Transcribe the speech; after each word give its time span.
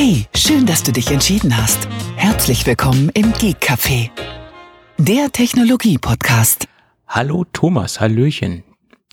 Hey, 0.00 0.26
schön, 0.32 0.64
dass 0.64 0.84
du 0.84 0.92
dich 0.92 1.10
entschieden 1.10 1.56
hast. 1.56 1.88
Herzlich 2.14 2.64
willkommen 2.64 3.10
im 3.14 3.32
Geek 3.32 3.56
Café, 3.60 4.10
der 4.96 5.32
Technologie-Podcast. 5.32 6.68
Hallo 7.08 7.44
Thomas, 7.52 7.98
Hallöchen. 7.98 8.62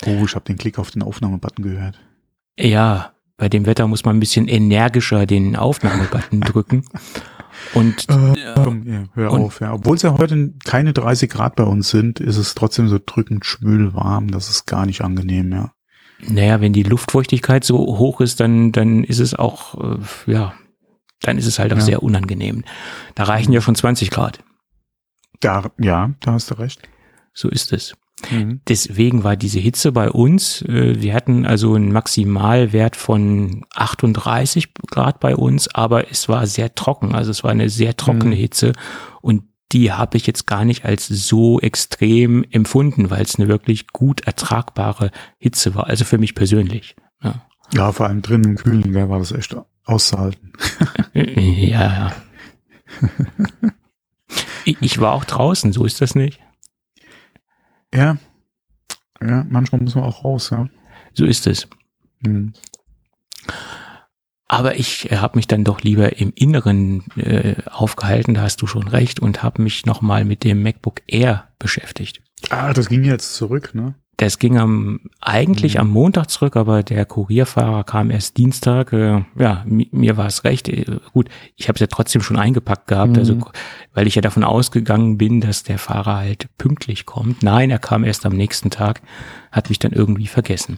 Oh, 0.05 0.25
ich 0.25 0.35
habe 0.35 0.45
den 0.45 0.59
Klick 0.59 0.77
auf 0.77 0.91
den 0.91 1.01
Aufnahmebutton 1.01 1.65
gehört. 1.65 1.99
Ja, 2.59 3.13
bei 3.35 3.49
dem 3.49 3.65
Wetter 3.65 3.87
muss 3.87 4.05
man 4.05 4.17
ein 4.17 4.19
bisschen 4.19 4.47
energischer 4.47 5.25
den 5.25 5.55
Aufnahmebutton 5.55 6.41
drücken. 6.41 6.85
Und, 7.73 8.07
äh, 8.07 8.53
komm, 8.53 8.83
ja, 8.87 9.05
hör 9.15 9.31
und, 9.31 9.41
auf, 9.41 9.61
ja. 9.61 9.73
Obwohl 9.73 9.95
es 9.95 10.03
ja 10.03 10.15
heute 10.15 10.53
keine 10.65 10.93
30 10.93 11.31
Grad 11.31 11.55
bei 11.55 11.63
uns 11.63 11.89
sind, 11.89 12.19
ist 12.19 12.37
es 12.37 12.53
trotzdem 12.53 12.89
so 12.89 12.99
drückend 13.03 13.43
schwül 13.43 13.95
warm. 13.95 14.29
Das 14.29 14.51
ist 14.51 14.67
gar 14.67 14.85
nicht 14.85 15.01
angenehm, 15.01 15.51
ja. 15.51 15.71
Naja, 16.19 16.61
wenn 16.61 16.73
die 16.73 16.83
Luftfeuchtigkeit 16.83 17.63
so 17.63 17.79
hoch 17.97 18.21
ist, 18.21 18.39
dann, 18.39 18.71
dann 18.71 19.03
ist 19.03 19.19
es 19.19 19.33
auch, 19.33 19.97
äh, 19.97 20.31
ja, 20.31 20.53
dann 21.27 21.37
ist 21.37 21.47
es 21.47 21.59
halt 21.59 21.73
auch 21.73 21.77
ja. 21.77 21.83
sehr 21.83 22.03
unangenehm. 22.03 22.63
Da 23.15 23.23
reichen 23.23 23.51
ja 23.51 23.61
schon 23.61 23.75
20 23.75 24.11
Grad. 24.11 24.39
Da, 25.39 25.71
ja, 25.79 26.11
da 26.21 26.33
hast 26.33 26.51
du 26.51 26.55
recht. 26.55 26.81
So 27.33 27.49
ist 27.49 27.73
es. 27.73 27.95
Mhm. 28.31 28.61
Deswegen 28.67 29.23
war 29.23 29.35
diese 29.35 29.59
Hitze 29.59 29.91
bei 29.91 30.09
uns, 30.09 30.61
äh, 30.63 31.01
wir 31.01 31.13
hatten 31.13 31.45
also 31.45 31.73
einen 31.73 31.91
Maximalwert 31.91 32.95
von 32.95 33.65
38 33.75 34.73
Grad 34.89 35.19
bei 35.19 35.35
uns, 35.35 35.67
aber 35.73 36.09
es 36.09 36.29
war 36.29 36.47
sehr 36.47 36.73
trocken, 36.75 37.13
also 37.13 37.31
es 37.31 37.43
war 37.43 37.51
eine 37.51 37.69
sehr 37.69 37.97
trockene 37.97 38.35
mhm. 38.35 38.39
Hitze 38.39 38.73
und 39.21 39.43
die 39.71 39.91
habe 39.91 40.15
ich 40.15 40.27
jetzt 40.27 40.47
gar 40.47 40.63
nicht 40.63 40.85
als 40.85 41.07
so 41.07 41.59
extrem 41.59 42.45
empfunden, 42.51 43.09
weil 43.09 43.23
es 43.23 43.35
eine 43.35 43.49
wirklich 43.49 43.87
gut 43.87 44.21
ertragbare 44.21 45.11
Hitze 45.37 45.75
war, 45.75 45.87
also 45.87 46.05
für 46.05 46.17
mich 46.17 46.35
persönlich. 46.35 46.95
Ja, 47.21 47.45
ja 47.73 47.91
vor 47.91 48.07
allem 48.07 48.21
drin 48.21 48.43
im 48.43 48.55
Kühlen 48.55 48.93
war 49.09 49.19
das 49.19 49.33
echt 49.33 49.55
auszuhalten. 49.85 50.53
ja. 51.13 52.13
ich 54.63 54.99
war 54.99 55.13
auch 55.13 55.25
draußen, 55.25 55.71
so 55.73 55.85
ist 55.85 56.01
das 56.01 56.15
nicht. 56.15 56.39
Ja. 57.93 58.17
Ja, 59.21 59.45
manchmal 59.49 59.81
muss 59.81 59.95
man 59.95 60.03
auch 60.03 60.23
raus, 60.23 60.49
ja. 60.49 60.67
So 61.13 61.25
ist 61.25 61.47
es. 61.47 61.67
Hm. 62.25 62.53
Aber 64.47 64.75
ich 64.75 65.11
äh, 65.11 65.17
habe 65.17 65.37
mich 65.37 65.47
dann 65.47 65.63
doch 65.63 65.81
lieber 65.81 66.17
im 66.17 66.31
Inneren 66.35 67.03
äh, 67.15 67.55
aufgehalten, 67.65 68.35
da 68.35 68.41
hast 68.41 68.61
du 68.61 68.67
schon 68.67 68.87
recht, 68.87 69.19
und 69.19 69.43
habe 69.43 69.61
mich 69.61 69.85
nochmal 69.85 70.25
mit 70.25 70.43
dem 70.43 70.61
MacBook 70.61 71.01
Air 71.07 71.49
beschäftigt. 71.57 72.21
Ah, 72.49 72.73
das 72.73 72.89
ging 72.89 73.03
jetzt 73.03 73.35
zurück, 73.35 73.73
ne? 73.73 73.95
Das 74.17 74.39
ging 74.39 74.57
am 74.57 75.01
eigentlich 75.19 75.75
mhm. 75.75 75.81
am 75.81 75.89
Montag 75.89 76.29
zurück, 76.29 76.55
aber 76.55 76.83
der 76.83 77.05
Kurierfahrer 77.05 77.83
kam 77.83 78.11
erst 78.11 78.37
Dienstag. 78.37 78.93
Äh, 78.93 79.25
ja, 79.37 79.63
mi 79.65 79.89
mir 79.91 80.17
war 80.17 80.27
es 80.27 80.43
recht. 80.43 80.69
Äh, 80.69 80.85
gut, 81.13 81.29
ich 81.55 81.67
habe 81.67 81.75
es 81.75 81.81
ja 81.81 81.87
trotzdem 81.87 82.21
schon 82.21 82.37
eingepackt 82.37 82.87
gehabt, 82.87 83.13
mhm. 83.13 83.19
also 83.19 83.39
weil 83.93 84.07
ich 84.07 84.15
ja 84.15 84.21
davon 84.21 84.43
ausgegangen 84.43 85.17
bin, 85.17 85.41
dass 85.41 85.63
der 85.63 85.79
Fahrer 85.79 86.17
halt 86.17 86.47
pünktlich 86.57 87.05
kommt. 87.05 87.43
Nein, 87.43 87.69
er 87.69 87.79
kam 87.79 88.03
erst 88.03 88.25
am 88.25 88.33
nächsten 88.33 88.69
Tag, 88.69 89.01
hat 89.51 89.69
mich 89.69 89.79
dann 89.79 89.91
irgendwie 89.91 90.27
vergessen 90.27 90.77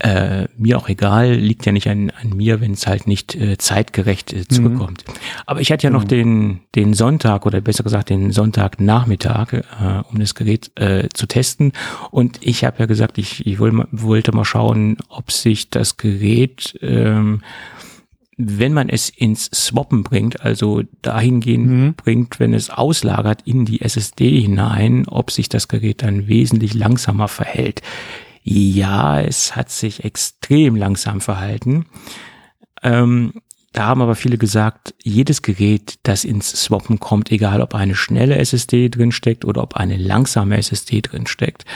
äh, 0.00 0.48
mir 0.56 0.78
auch 0.78 0.88
egal, 0.88 1.34
liegt 1.34 1.66
ja 1.66 1.72
nicht 1.72 1.88
an, 1.88 2.10
an 2.10 2.36
mir, 2.36 2.60
wenn 2.60 2.72
es 2.72 2.86
halt 2.86 3.06
nicht 3.06 3.34
äh, 3.34 3.58
zeitgerecht 3.58 4.32
äh, 4.32 4.46
zurückkommt. 4.46 5.04
Mhm. 5.06 5.12
Aber 5.46 5.60
ich 5.60 5.72
hatte 5.72 5.84
ja 5.84 5.90
noch 5.90 6.04
mhm. 6.04 6.08
den, 6.08 6.60
den 6.74 6.94
Sonntag 6.94 7.46
oder 7.46 7.60
besser 7.60 7.84
gesagt 7.84 8.10
den 8.10 8.30
Sonntagnachmittag, 8.30 9.52
äh, 9.52 9.62
um 10.10 10.18
das 10.18 10.34
Gerät 10.34 10.70
äh, 10.76 11.08
zu 11.12 11.26
testen. 11.26 11.72
Und 12.10 12.38
ich 12.40 12.64
habe 12.64 12.78
ja 12.80 12.86
gesagt, 12.86 13.18
ich, 13.18 13.46
ich 13.46 13.58
wollte 13.58 14.32
mal 14.32 14.44
schauen, 14.44 14.98
ob 15.08 15.32
sich 15.32 15.70
das 15.70 15.96
Gerät 15.96 16.78
ähm, 16.82 17.42
wenn 18.40 18.72
man 18.72 18.88
es 18.88 19.08
ins 19.08 19.46
Swappen 19.46 20.04
bringt, 20.04 20.42
also 20.42 20.82
dahingehend 21.02 21.66
mhm. 21.66 21.94
bringt, 21.94 22.38
wenn 22.38 22.54
es 22.54 22.70
auslagert 22.70 23.42
in 23.44 23.64
die 23.64 23.80
SSD 23.80 24.40
hinein, 24.40 25.08
ob 25.08 25.32
sich 25.32 25.48
das 25.48 25.66
Gerät 25.66 26.04
dann 26.04 26.28
wesentlich 26.28 26.72
langsamer 26.74 27.26
verhält. 27.26 27.82
Ja, 28.50 29.20
es 29.20 29.56
hat 29.56 29.70
sich 29.70 30.04
extrem 30.04 30.74
langsam 30.74 31.20
verhalten. 31.20 31.84
Ähm, 32.82 33.34
da 33.72 33.84
haben 33.84 34.00
aber 34.00 34.14
viele 34.14 34.38
gesagt, 34.38 34.94
jedes 35.02 35.42
Gerät, 35.42 35.98
das 36.04 36.24
ins 36.24 36.50
Swappen 36.52 36.98
kommt, 36.98 37.30
egal 37.30 37.60
ob 37.60 37.74
eine 37.74 37.94
schnelle 37.94 38.36
SSD 38.38 38.88
drinsteckt 38.88 39.44
oder 39.44 39.62
ob 39.62 39.76
eine 39.76 39.98
langsame 39.98 40.56
SSD 40.56 41.02
drinsteckt, 41.02 41.66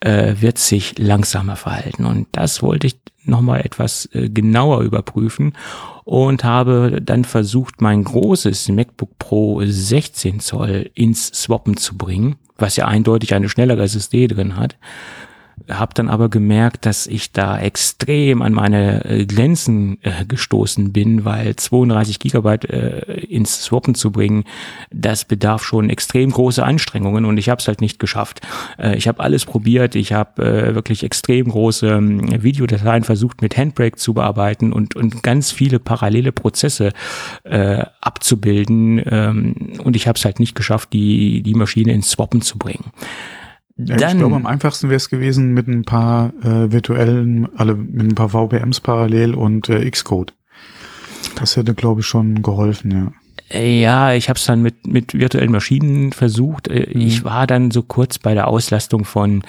äh, 0.00 0.34
wird 0.40 0.58
sich 0.58 0.98
langsamer 0.98 1.56
verhalten. 1.56 2.04
Und 2.04 2.28
das 2.32 2.62
wollte 2.62 2.88
ich 2.88 3.00
nochmal 3.24 3.62
etwas 3.62 4.10
äh, 4.12 4.28
genauer 4.28 4.82
überprüfen 4.82 5.54
und 6.04 6.44
habe 6.44 7.00
dann 7.02 7.24
versucht, 7.24 7.80
mein 7.80 8.04
großes 8.04 8.68
MacBook 8.68 9.18
Pro 9.18 9.62
16 9.64 10.40
Zoll 10.40 10.90
ins 10.92 11.28
Swappen 11.28 11.78
zu 11.78 11.96
bringen, 11.96 12.36
was 12.58 12.76
ja 12.76 12.86
eindeutig 12.86 13.32
eine 13.32 13.48
schnellere 13.48 13.82
SSD 13.84 14.26
drin 14.26 14.56
hat 14.56 14.76
habe 15.68 15.94
dann 15.94 16.08
aber 16.08 16.28
gemerkt, 16.28 16.86
dass 16.86 17.06
ich 17.06 17.32
da 17.32 17.58
extrem 17.58 18.42
an 18.42 18.52
meine 18.52 19.04
äh, 19.04 19.26
Grenzen 19.26 19.98
äh, 20.02 20.24
gestoßen 20.26 20.92
bin, 20.92 21.24
weil 21.24 21.56
32 21.56 22.18
Gigabyte 22.18 22.64
äh, 22.66 23.20
ins 23.28 23.64
Swappen 23.64 23.94
zu 23.94 24.10
bringen, 24.10 24.44
das 24.90 25.24
bedarf 25.24 25.64
schon 25.64 25.90
extrem 25.90 26.30
große 26.30 26.64
Anstrengungen 26.64 27.24
und 27.24 27.38
ich 27.38 27.48
habe 27.48 27.60
es 27.60 27.68
halt 27.68 27.80
nicht 27.80 27.98
geschafft. 27.98 28.40
Äh, 28.78 28.96
ich 28.96 29.08
habe 29.08 29.20
alles 29.20 29.44
probiert, 29.44 29.94
ich 29.94 30.12
habe 30.12 30.42
äh, 30.44 30.74
wirklich 30.74 31.04
extrem 31.04 31.48
große 31.48 31.88
äh, 31.88 32.42
Videodateien 32.42 33.04
versucht 33.04 33.42
mit 33.42 33.56
Handbrake 33.56 33.96
zu 33.96 34.14
bearbeiten 34.14 34.72
und, 34.72 34.96
und 34.96 35.22
ganz 35.22 35.50
viele 35.52 35.78
parallele 35.78 36.32
Prozesse 36.32 36.92
äh, 37.44 37.84
abzubilden 38.00 39.02
ähm, 39.06 39.78
und 39.82 39.96
ich 39.96 40.08
habe 40.08 40.16
es 40.16 40.24
halt 40.24 40.40
nicht 40.40 40.54
geschafft, 40.54 40.92
die, 40.92 41.42
die 41.42 41.54
Maschine 41.54 41.92
ins 41.92 42.10
Swappen 42.10 42.42
zu 42.42 42.58
bringen. 42.58 42.92
Ja, 43.78 43.96
Dann, 43.96 44.10
ich 44.10 44.18
glaube, 44.18 44.34
am 44.34 44.46
einfachsten 44.46 44.88
wäre 44.88 44.96
es 44.96 45.08
gewesen 45.08 45.54
mit 45.54 45.68
ein 45.68 45.84
paar 45.84 46.32
äh, 46.42 46.72
virtuellen, 46.72 47.48
alle 47.56 47.76
mit 47.76 48.06
ein 48.06 48.14
paar 48.14 48.30
VPMs 48.30 48.80
parallel 48.80 49.34
und 49.34 49.68
äh, 49.68 49.88
Xcode. 49.88 50.34
Das 51.36 51.56
hätte, 51.56 51.74
glaube 51.74 52.00
ich, 52.00 52.06
schon 52.06 52.42
geholfen, 52.42 52.90
ja. 52.90 53.12
Ja, 53.60 54.12
ich 54.12 54.28
habe 54.28 54.36
es 54.36 54.44
dann 54.44 54.62
mit, 54.62 54.86
mit 54.86 55.14
virtuellen 55.14 55.52
Maschinen 55.52 56.12
versucht. 56.12 56.68
Äh, 56.68 56.90
mhm. 56.92 57.00
Ich 57.00 57.24
war 57.24 57.46
dann 57.46 57.70
so 57.70 57.82
kurz 57.82 58.18
bei 58.18 58.34
der 58.34 58.48
Auslastung 58.48 59.04
von 59.04 59.42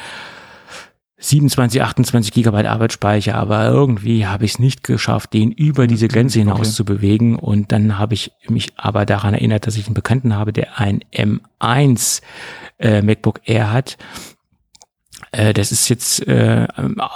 27, 1.21 1.81
28 1.81 2.31
Gigabyte 2.31 2.67
Arbeitsspeicher, 2.67 3.35
aber 3.35 3.67
irgendwie 3.67 4.25
habe 4.25 4.45
ich 4.45 4.53
es 4.53 4.59
nicht 4.59 4.85
geschafft, 4.85 5.33
den 5.33 5.51
über 5.51 5.85
diese 5.85 6.07
Grenze 6.07 6.39
hinaus 6.39 6.59
okay. 6.59 6.69
zu 6.69 6.85
bewegen. 6.85 7.37
Und 7.37 7.73
dann 7.73 7.97
habe 7.97 8.13
ich 8.13 8.31
mich 8.47 8.71
aber 8.77 9.05
daran 9.05 9.33
erinnert, 9.33 9.67
dass 9.67 9.75
ich 9.75 9.85
einen 9.85 9.95
Bekannten 9.95 10.35
habe, 10.35 10.53
der 10.53 10.79
ein 10.79 11.01
M1 11.13 12.21
äh, 12.79 13.01
MacBook 13.01 13.41
Air 13.43 13.73
hat. 13.73 13.97
Äh, 15.31 15.53
das 15.53 15.73
ist 15.73 15.89
jetzt 15.89 16.25
äh, 16.25 16.67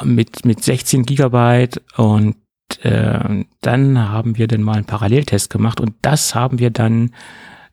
mit, 0.03 0.43
mit 0.43 0.61
16 0.61 1.05
Gigabyte 1.05 1.81
und 1.95 2.35
äh, 2.81 3.45
dann 3.61 4.09
haben 4.09 4.37
wir 4.37 4.47
dann 4.47 4.63
mal 4.63 4.75
einen 4.75 4.85
Paralleltest 4.85 5.49
gemacht 5.49 5.79
und 5.79 5.95
das 6.01 6.35
haben 6.35 6.59
wir 6.59 6.71
dann 6.71 7.11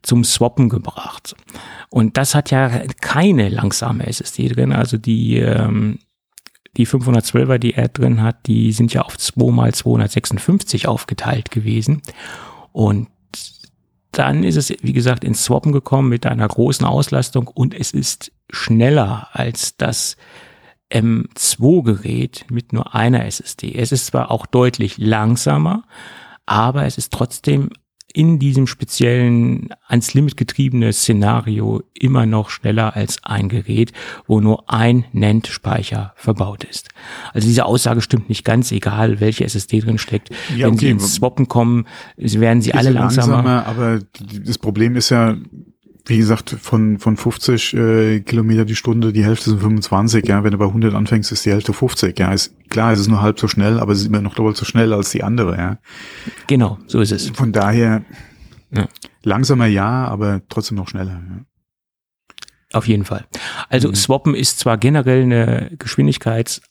zum 0.01 0.23
Swappen 0.23 0.69
gebracht. 0.69 1.35
Und 1.89 2.17
das 2.17 2.35
hat 2.35 2.51
ja 2.51 2.69
keine 3.01 3.49
langsame 3.49 4.07
SSD 4.07 4.47
drin, 4.47 4.71
also 4.71 4.97
die 4.97 5.37
ähm, 5.37 5.99
die 6.77 6.87
512er, 6.87 7.57
die 7.57 7.73
er 7.73 7.89
drin 7.89 8.21
hat, 8.21 8.47
die 8.47 8.71
sind 8.71 8.93
ja 8.93 9.01
auf 9.01 9.17
2 9.17 9.51
mal 9.51 9.73
256 9.73 10.87
aufgeteilt 10.87 11.51
gewesen. 11.51 12.01
Und 12.71 13.07
dann 14.11 14.43
ist 14.43 14.57
es, 14.57 14.73
wie 14.81 14.93
gesagt, 14.93 15.23
ins 15.23 15.43
Swappen 15.43 15.71
gekommen 15.71 16.09
mit 16.09 16.25
einer 16.25 16.47
großen 16.47 16.85
Auslastung 16.85 17.47
und 17.47 17.73
es 17.73 17.91
ist 17.91 18.31
schneller 18.49 19.29
als 19.31 19.77
das 19.77 20.17
M2-Gerät 20.91 22.45
mit 22.49 22.73
nur 22.73 22.93
einer 22.93 23.25
SSD. 23.25 23.73
Es 23.75 23.93
ist 23.93 24.07
zwar 24.07 24.29
auch 24.29 24.45
deutlich 24.45 24.97
langsamer, 24.97 25.83
aber 26.45 26.85
es 26.85 26.97
ist 26.97 27.13
trotzdem 27.13 27.69
in 28.13 28.39
diesem 28.39 28.67
speziellen 28.67 29.69
ans 29.87 30.13
Limit 30.13 30.37
getriebene 30.37 30.93
Szenario 30.93 31.81
immer 31.93 32.25
noch 32.25 32.49
schneller 32.49 32.95
als 32.95 33.17
ein 33.23 33.49
Gerät, 33.49 33.91
wo 34.27 34.39
nur 34.39 34.69
ein 34.69 35.05
NAND-Speicher 35.13 36.13
verbaut 36.15 36.63
ist. 36.63 36.89
Also 37.33 37.47
diese 37.47 37.65
Aussage 37.65 38.01
stimmt 38.01 38.29
nicht 38.29 38.45
ganz, 38.45 38.71
egal 38.71 39.19
welche 39.19 39.45
SSD 39.45 39.79
drin 39.79 39.97
steckt. 39.97 40.29
Ja, 40.55 40.67
Wenn 40.67 40.73
okay. 40.73 40.85
Sie 40.85 40.91
ins 40.91 41.15
Swappen 41.15 41.47
kommen, 41.47 41.87
werden 42.17 42.61
sie 42.61 42.73
alle 42.73 42.91
langsamer. 42.91 43.43
langsamer. 43.43 43.65
Aber 43.67 43.99
das 44.45 44.57
Problem 44.57 44.95
ist 44.95 45.09
ja, 45.09 45.37
wie 46.05 46.17
gesagt, 46.17 46.49
von, 46.49 46.97
von 46.99 47.15
50 47.15 47.73
äh, 47.73 48.19
Kilometer 48.21 48.65
die 48.65 48.75
Stunde, 48.75 49.13
die 49.13 49.23
Hälfte 49.23 49.51
sind 49.51 49.61
25, 49.61 50.27
ja. 50.27 50.43
Wenn 50.43 50.51
du 50.51 50.57
bei 50.57 50.65
100 50.65 50.93
anfängst, 50.95 51.31
ist 51.31 51.45
die 51.45 51.51
Hälfte 51.51 51.73
50, 51.73 52.17
ja. 52.17 52.33
Ist, 52.33 52.55
klar, 52.69 52.91
es 52.91 52.99
ist 52.99 53.07
nur 53.07 53.21
halb 53.21 53.39
so 53.39 53.47
schnell, 53.47 53.79
aber 53.79 53.93
es 53.93 53.99
ist 53.99 54.07
immer 54.07 54.21
noch 54.21 54.35
doppelt 54.35 54.57
so 54.57 54.65
schnell 54.65 54.93
als 54.93 55.11
die 55.11 55.23
andere, 55.23 55.57
ja. 55.57 55.77
Genau, 56.47 56.79
so 56.87 57.01
ist 57.01 57.11
es. 57.11 57.29
Von 57.29 57.51
daher, 57.51 58.03
ja. 58.71 58.87
langsamer 59.23 59.67
ja, 59.67 60.05
aber 60.07 60.41
trotzdem 60.49 60.77
noch 60.77 60.87
schneller, 60.87 61.21
ja. 61.29 61.45
Auf 62.73 62.87
jeden 62.87 63.03
Fall. 63.03 63.25
Also 63.69 63.89
mhm. 63.89 63.95
Swappen 63.95 64.35
ist 64.35 64.59
zwar 64.59 64.77
generell 64.77 65.23
eine 65.23 65.71
Geschwindigkeits 65.77 66.61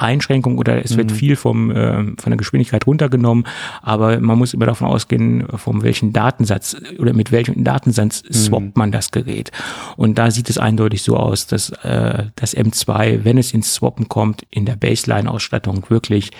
Einschränkung 0.00 0.58
oder 0.58 0.84
es 0.84 0.96
wird 0.96 1.10
mhm. 1.10 1.14
viel 1.14 1.36
vom, 1.36 1.70
äh, 1.70 1.94
von 2.18 2.30
der 2.30 2.36
Geschwindigkeit 2.36 2.86
runtergenommen, 2.86 3.46
aber 3.82 4.20
man 4.20 4.38
muss 4.38 4.54
immer 4.54 4.66
davon 4.66 4.88
ausgehen, 4.88 5.46
von 5.56 5.82
welchem 5.82 6.12
Datensatz 6.12 6.76
oder 6.98 7.12
mit 7.12 7.32
welchem 7.32 7.64
Datensatz 7.64 8.22
mhm. 8.22 8.32
swappt 8.32 8.76
man 8.76 8.92
das 8.92 9.10
Gerät. 9.10 9.50
Und 9.96 10.18
da 10.18 10.30
sieht 10.30 10.50
es 10.50 10.58
eindeutig 10.58 11.02
so 11.02 11.16
aus, 11.16 11.46
dass 11.46 11.70
äh, 11.70 12.26
das 12.36 12.56
M2, 12.56 13.24
wenn 13.24 13.38
es 13.38 13.52
ins 13.52 13.74
Swappen 13.74 14.08
kommt, 14.08 14.46
in 14.50 14.66
der 14.66 14.76
Baseline-Ausstattung 14.76 15.88
wirklich 15.88 16.30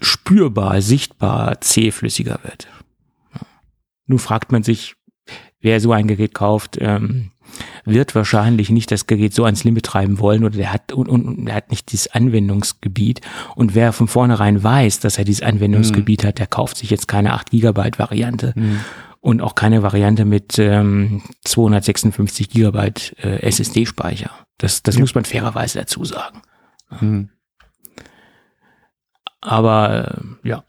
spürbar, 0.00 0.80
sichtbar 0.80 1.60
zähflüssiger 1.60 2.40
wird. 2.42 2.68
Nun 4.06 4.18
fragt 4.18 4.50
man 4.50 4.62
sich, 4.62 4.94
wer 5.60 5.80
so 5.80 5.92
ein 5.92 6.08
Gerät 6.08 6.34
kauft, 6.34 6.78
ähm, 6.80 7.30
wird 7.84 8.14
wahrscheinlich 8.14 8.70
nicht 8.70 8.90
das 8.90 9.06
Gerät 9.06 9.34
so 9.34 9.44
ans 9.44 9.64
Limit 9.64 9.86
treiben 9.86 10.18
wollen 10.18 10.44
oder 10.44 10.56
der 10.56 10.72
hat 10.72 10.92
und, 10.92 11.08
und 11.08 11.46
der 11.46 11.54
hat 11.54 11.70
nicht 11.70 11.92
dieses 11.92 12.08
Anwendungsgebiet. 12.08 13.20
Und 13.56 13.74
wer 13.74 13.92
von 13.92 14.08
vornherein 14.08 14.62
weiß, 14.62 15.00
dass 15.00 15.18
er 15.18 15.24
dieses 15.24 15.42
Anwendungsgebiet 15.42 16.22
mhm. 16.22 16.28
hat, 16.28 16.38
der 16.38 16.46
kauft 16.46 16.76
sich 16.76 16.90
jetzt 16.90 17.08
keine 17.08 17.32
8 17.32 17.50
Gigabyte 17.50 17.98
Variante. 17.98 18.52
Mhm. 18.56 18.80
Und 19.22 19.42
auch 19.42 19.54
keine 19.54 19.82
Variante 19.82 20.24
mit 20.24 20.58
ähm, 20.58 21.22
256 21.44 22.48
Gigabyte 22.48 23.14
äh, 23.22 23.46
SSD-Speicher. 23.46 24.30
Das, 24.56 24.82
das 24.82 24.94
ja. 24.94 25.02
muss 25.02 25.14
man 25.14 25.26
fairerweise 25.26 25.78
dazu 25.78 26.04
sagen. 26.06 26.40
Mhm. 27.00 27.28
Aber 29.40 30.16
äh, 30.44 30.48
ja. 30.48 30.64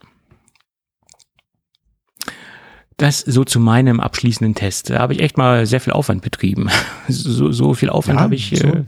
Das 3.02 3.22
so 3.22 3.44
zu 3.44 3.60
meinem 3.60 4.00
abschließenden 4.00 4.54
Test. 4.54 4.92
Da 4.92 5.00
habe 5.00 5.14
ich 5.14 5.22
echt 5.22 5.36
mal 5.36 5.66
sehr 5.66 5.82
viel 5.82 5.92
Aufwand 5.92 6.22
betrieben. 6.22 6.70
So, 7.08 7.52
so 7.52 7.74
viel 7.74 7.90
Aufwand 7.90 8.20
ja, 8.20 8.24
habe 8.24 8.36
ich 8.36 8.54
so. 8.56 8.68
äh, 8.68 8.84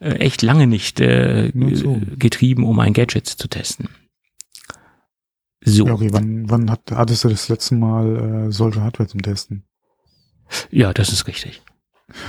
äh 0.00 0.12
echt 0.20 0.42
lange 0.42 0.68
nicht 0.68 1.00
äh, 1.00 1.50
so. 1.72 2.00
getrieben, 2.16 2.64
um 2.64 2.78
ein 2.78 2.92
Gadget 2.92 3.26
zu 3.26 3.48
testen. 3.48 3.88
So. 5.60 5.86
Ja, 5.86 5.94
okay, 5.94 6.10
wann, 6.12 6.48
wann 6.48 6.70
hat, 6.70 6.82
hattest 6.92 7.24
du 7.24 7.28
das 7.28 7.48
letzte 7.48 7.74
Mal 7.74 8.46
äh, 8.46 8.52
solche 8.52 8.80
Hardware 8.80 9.08
zum 9.08 9.22
Testen? 9.22 9.64
Ja, 10.70 10.94
das 10.94 11.12
ist 11.12 11.26
richtig. 11.26 11.60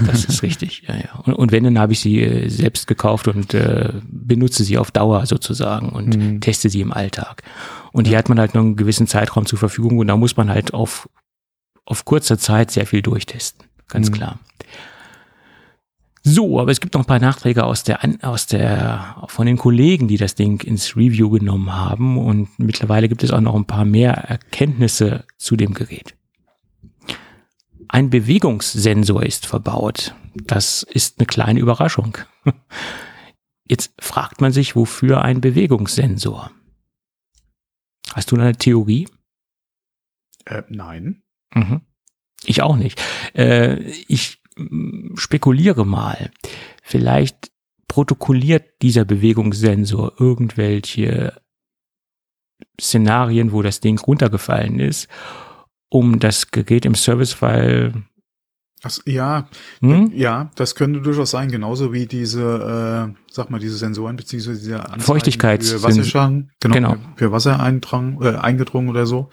Das 0.03 0.25
ist 0.25 0.41
richtig, 0.43 0.83
ja, 0.87 0.95
ja. 0.95 1.19
Und, 1.25 1.35
und 1.35 1.51
wenn, 1.51 1.63
dann 1.63 1.77
habe 1.77 1.93
ich 1.93 1.99
sie 1.99 2.21
äh, 2.21 2.49
selbst 2.49 2.87
gekauft 2.87 3.27
und 3.27 3.53
äh, 3.53 3.93
benutze 4.03 4.63
sie 4.63 4.79
auf 4.79 4.89
Dauer 4.89 5.27
sozusagen 5.27 5.89
und 5.89 6.17
mhm. 6.17 6.41
teste 6.41 6.69
sie 6.69 6.81
im 6.81 6.91
Alltag. 6.91 7.43
Und 7.91 8.07
hier 8.07 8.17
hat 8.17 8.29
man 8.29 8.39
halt 8.39 8.53
nur 8.53 8.63
einen 8.63 8.75
gewissen 8.75 9.07
Zeitraum 9.07 9.45
zur 9.45 9.59
Verfügung 9.59 9.97
und 9.97 10.07
da 10.07 10.17
muss 10.17 10.37
man 10.37 10.49
halt 10.49 10.73
auf, 10.73 11.09
auf 11.85 12.05
kurzer 12.05 12.37
Zeit 12.37 12.71
sehr 12.71 12.85
viel 12.85 13.01
durchtesten. 13.01 13.65
Ganz 13.87 14.09
mhm. 14.09 14.13
klar. 14.13 14.39
So, 16.21 16.59
aber 16.59 16.71
es 16.71 16.81
gibt 16.81 16.93
noch 16.93 17.01
ein 17.01 17.07
paar 17.07 17.19
Nachträge 17.19 17.63
aus 17.63 17.83
der, 17.83 17.99
aus 18.21 18.45
der, 18.45 19.15
von 19.27 19.47
den 19.47 19.57
Kollegen, 19.57 20.07
die 20.07 20.17
das 20.17 20.35
Ding 20.35 20.61
ins 20.61 20.95
Review 20.95 21.29
genommen 21.29 21.73
haben 21.73 22.17
und 22.17 22.59
mittlerweile 22.59 23.07
gibt 23.07 23.23
es 23.23 23.31
auch 23.31 23.41
noch 23.41 23.55
ein 23.55 23.65
paar 23.65 23.85
mehr 23.85 24.11
Erkenntnisse 24.11 25.23
zu 25.37 25.55
dem 25.55 25.73
Gerät. 25.73 26.15
Ein 27.87 28.11
Bewegungssensor 28.11 29.23
ist 29.23 29.47
verbaut. 29.47 30.13
Das 30.35 30.83
ist 30.83 31.19
eine 31.19 31.25
kleine 31.25 31.59
Überraschung. 31.59 32.17
Jetzt 33.67 33.93
fragt 33.99 34.41
man 34.41 34.51
sich, 34.51 34.75
wofür 34.75 35.21
ein 35.21 35.41
Bewegungssensor? 35.41 36.51
Hast 38.13 38.31
du 38.31 38.35
eine 38.35 38.55
Theorie? 38.55 39.07
Äh, 40.45 40.63
nein. 40.69 41.21
Mhm. 41.53 41.81
Ich 42.43 42.61
auch 42.61 42.75
nicht. 42.75 43.01
Äh, 43.33 43.81
ich 44.07 44.41
mm, 44.55 45.15
spekuliere 45.15 45.85
mal. 45.85 46.31
Vielleicht 46.83 47.51
protokolliert 47.87 48.81
dieser 48.81 49.05
Bewegungssensor 49.05 50.13
irgendwelche 50.19 51.41
Szenarien, 52.79 53.51
wo 53.51 53.61
das 53.61 53.79
Ding 53.79 53.99
runtergefallen 53.99 54.79
ist 54.79 55.07
um 55.89 56.19
das 56.19 56.51
Gerät 56.51 56.85
im 56.85 56.95
Servicefile 56.95 58.03
Ach, 58.81 58.97
ja, 59.05 59.49
hm? 59.81 60.11
ja, 60.15 60.51
das 60.55 60.73
könnte 60.73 61.01
durchaus 61.01 61.31
sein, 61.31 61.51
genauso 61.51 61.91
wie 61.91 62.05
diese, 62.05 63.11
äh, 63.11 63.21
sag 63.29 63.49
mal, 63.49 63.59
diese 63.59 63.75
Sensoren 63.75 64.15
beziehungsweise 64.15 64.59
diese 64.59 64.83
Feuchtigkeits 64.99 65.71
für 65.71 65.83
Wasserschaden, 65.83 66.51
genau, 66.61 66.75
genau. 66.75 66.97
für 67.17 67.31
Wassereindrang, 67.31 68.21
äh, 68.21 68.35
eingedrungen 68.37 68.89
oder 68.89 69.05
so, 69.05 69.29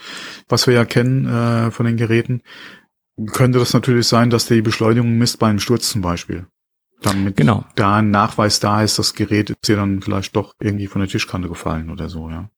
was 0.48 0.66
wir 0.66 0.74
ja 0.74 0.84
kennen 0.84 1.26
äh, 1.26 1.70
von 1.70 1.86
den 1.86 1.96
Geräten, 1.96 2.42
könnte 3.32 3.60
das 3.60 3.72
natürlich 3.72 4.08
sein, 4.08 4.30
dass 4.30 4.46
die 4.46 4.62
Beschleunigung 4.62 5.16
misst 5.16 5.38
beim 5.38 5.60
Sturz 5.60 5.90
zum 5.90 6.02
Beispiel. 6.02 6.46
Damit 7.02 7.36
genau. 7.36 7.64
da 7.76 7.96
ein 7.96 8.10
Nachweis 8.10 8.58
da 8.58 8.82
ist, 8.82 8.98
das 8.98 9.14
Gerät 9.14 9.50
ist 9.50 9.68
ja 9.68 9.76
dann 9.76 10.02
vielleicht 10.02 10.34
doch 10.34 10.54
irgendwie 10.58 10.88
von 10.88 11.00
der 11.00 11.08
Tischkante 11.08 11.48
gefallen 11.48 11.90
oder 11.90 12.08
so, 12.08 12.30
ja. 12.30 12.50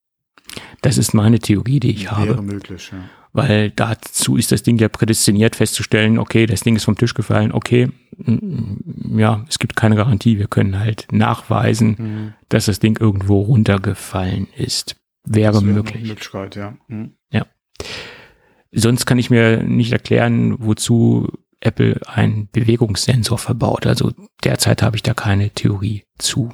Das 0.80 0.96
ist 0.96 1.12
meine 1.12 1.38
Theorie, 1.38 1.80
die 1.80 1.90
ich 1.90 2.04
Wäre 2.04 2.16
habe. 2.16 2.28
Wäre 2.28 2.42
möglich, 2.42 2.90
ja 2.92 2.98
weil 3.38 3.70
dazu 3.70 4.36
ist 4.36 4.50
das 4.50 4.64
Ding 4.64 4.78
ja 4.78 4.88
prädestiniert 4.88 5.54
festzustellen, 5.54 6.18
okay, 6.18 6.46
das 6.46 6.62
Ding 6.62 6.74
ist 6.74 6.84
vom 6.84 6.96
Tisch 6.96 7.14
gefallen, 7.14 7.52
okay, 7.52 7.88
mm, 8.16 9.16
ja, 9.16 9.44
es 9.48 9.60
gibt 9.60 9.76
keine 9.76 9.94
Garantie, 9.94 10.38
wir 10.38 10.48
können 10.48 10.80
halt 10.80 11.06
nachweisen, 11.12 11.96
mhm. 11.98 12.34
dass 12.48 12.66
das 12.66 12.80
Ding 12.80 12.98
irgendwo 12.98 13.40
runtergefallen 13.42 14.48
ist. 14.56 14.96
Wäre, 15.24 15.54
wäre 15.54 15.62
möglich. 15.62 16.02
Möglichkeit, 16.02 16.56
ja. 16.56 16.76
Mhm. 16.88 17.12
Ja. 17.30 17.46
Sonst 18.72 19.06
kann 19.06 19.20
ich 19.20 19.30
mir 19.30 19.62
nicht 19.62 19.92
erklären, 19.92 20.56
wozu 20.58 21.28
Apple 21.60 22.00
einen 22.06 22.48
Bewegungssensor 22.50 23.38
verbaut. 23.38 23.86
Also 23.86 24.12
derzeit 24.42 24.82
habe 24.82 24.96
ich 24.96 25.04
da 25.04 25.14
keine 25.14 25.50
Theorie 25.50 26.02
zu. 26.18 26.52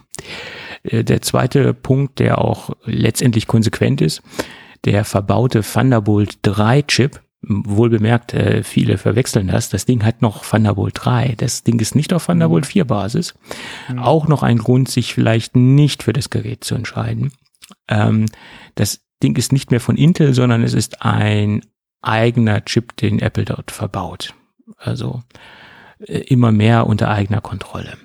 Äh, 0.82 1.02
der 1.02 1.22
zweite 1.22 1.72
Punkt, 1.72 2.18
der 2.18 2.38
auch 2.38 2.76
letztendlich 2.84 3.46
konsequent 3.46 4.02
ist, 4.02 4.22
der 4.84 5.04
verbaute 5.04 5.62
Thunderbolt 5.62 6.38
3 6.42 6.82
Chip, 6.82 7.20
wohl 7.46 7.90
bemerkt, 7.90 8.34
äh, 8.34 8.62
viele 8.62 8.98
verwechseln 8.98 9.48
das. 9.48 9.68
Das 9.68 9.84
Ding 9.84 10.04
hat 10.04 10.22
noch 10.22 10.44
Thunderbolt 10.44 10.94
3. 10.96 11.34
Das 11.36 11.62
Ding 11.62 11.78
ist 11.80 11.94
nicht 11.94 12.12
auf 12.12 12.26
Thunderbolt 12.26 12.66
4 12.66 12.84
Basis. 12.84 13.34
Mhm. 13.88 13.98
Auch 13.98 14.28
noch 14.28 14.42
ein 14.42 14.58
Grund, 14.58 14.88
sich 14.88 15.14
vielleicht 15.14 15.56
nicht 15.56 16.02
für 16.02 16.12
das 16.12 16.30
Gerät 16.30 16.64
zu 16.64 16.74
entscheiden. 16.74 17.32
Ähm, 17.88 18.26
das 18.74 19.02
Ding 19.22 19.36
ist 19.36 19.52
nicht 19.52 19.70
mehr 19.70 19.80
von 19.80 19.96
Intel, 19.96 20.34
sondern 20.34 20.62
es 20.62 20.74
ist 20.74 21.02
ein 21.02 21.62
eigener 22.02 22.64
Chip, 22.64 22.96
den 22.96 23.18
Apple 23.18 23.44
dort 23.44 23.70
verbaut. 23.70 24.34
Also 24.76 25.22
äh, 25.98 26.18
immer 26.18 26.52
mehr 26.52 26.86
unter 26.86 27.10
eigener 27.10 27.40
Kontrolle. 27.40 27.96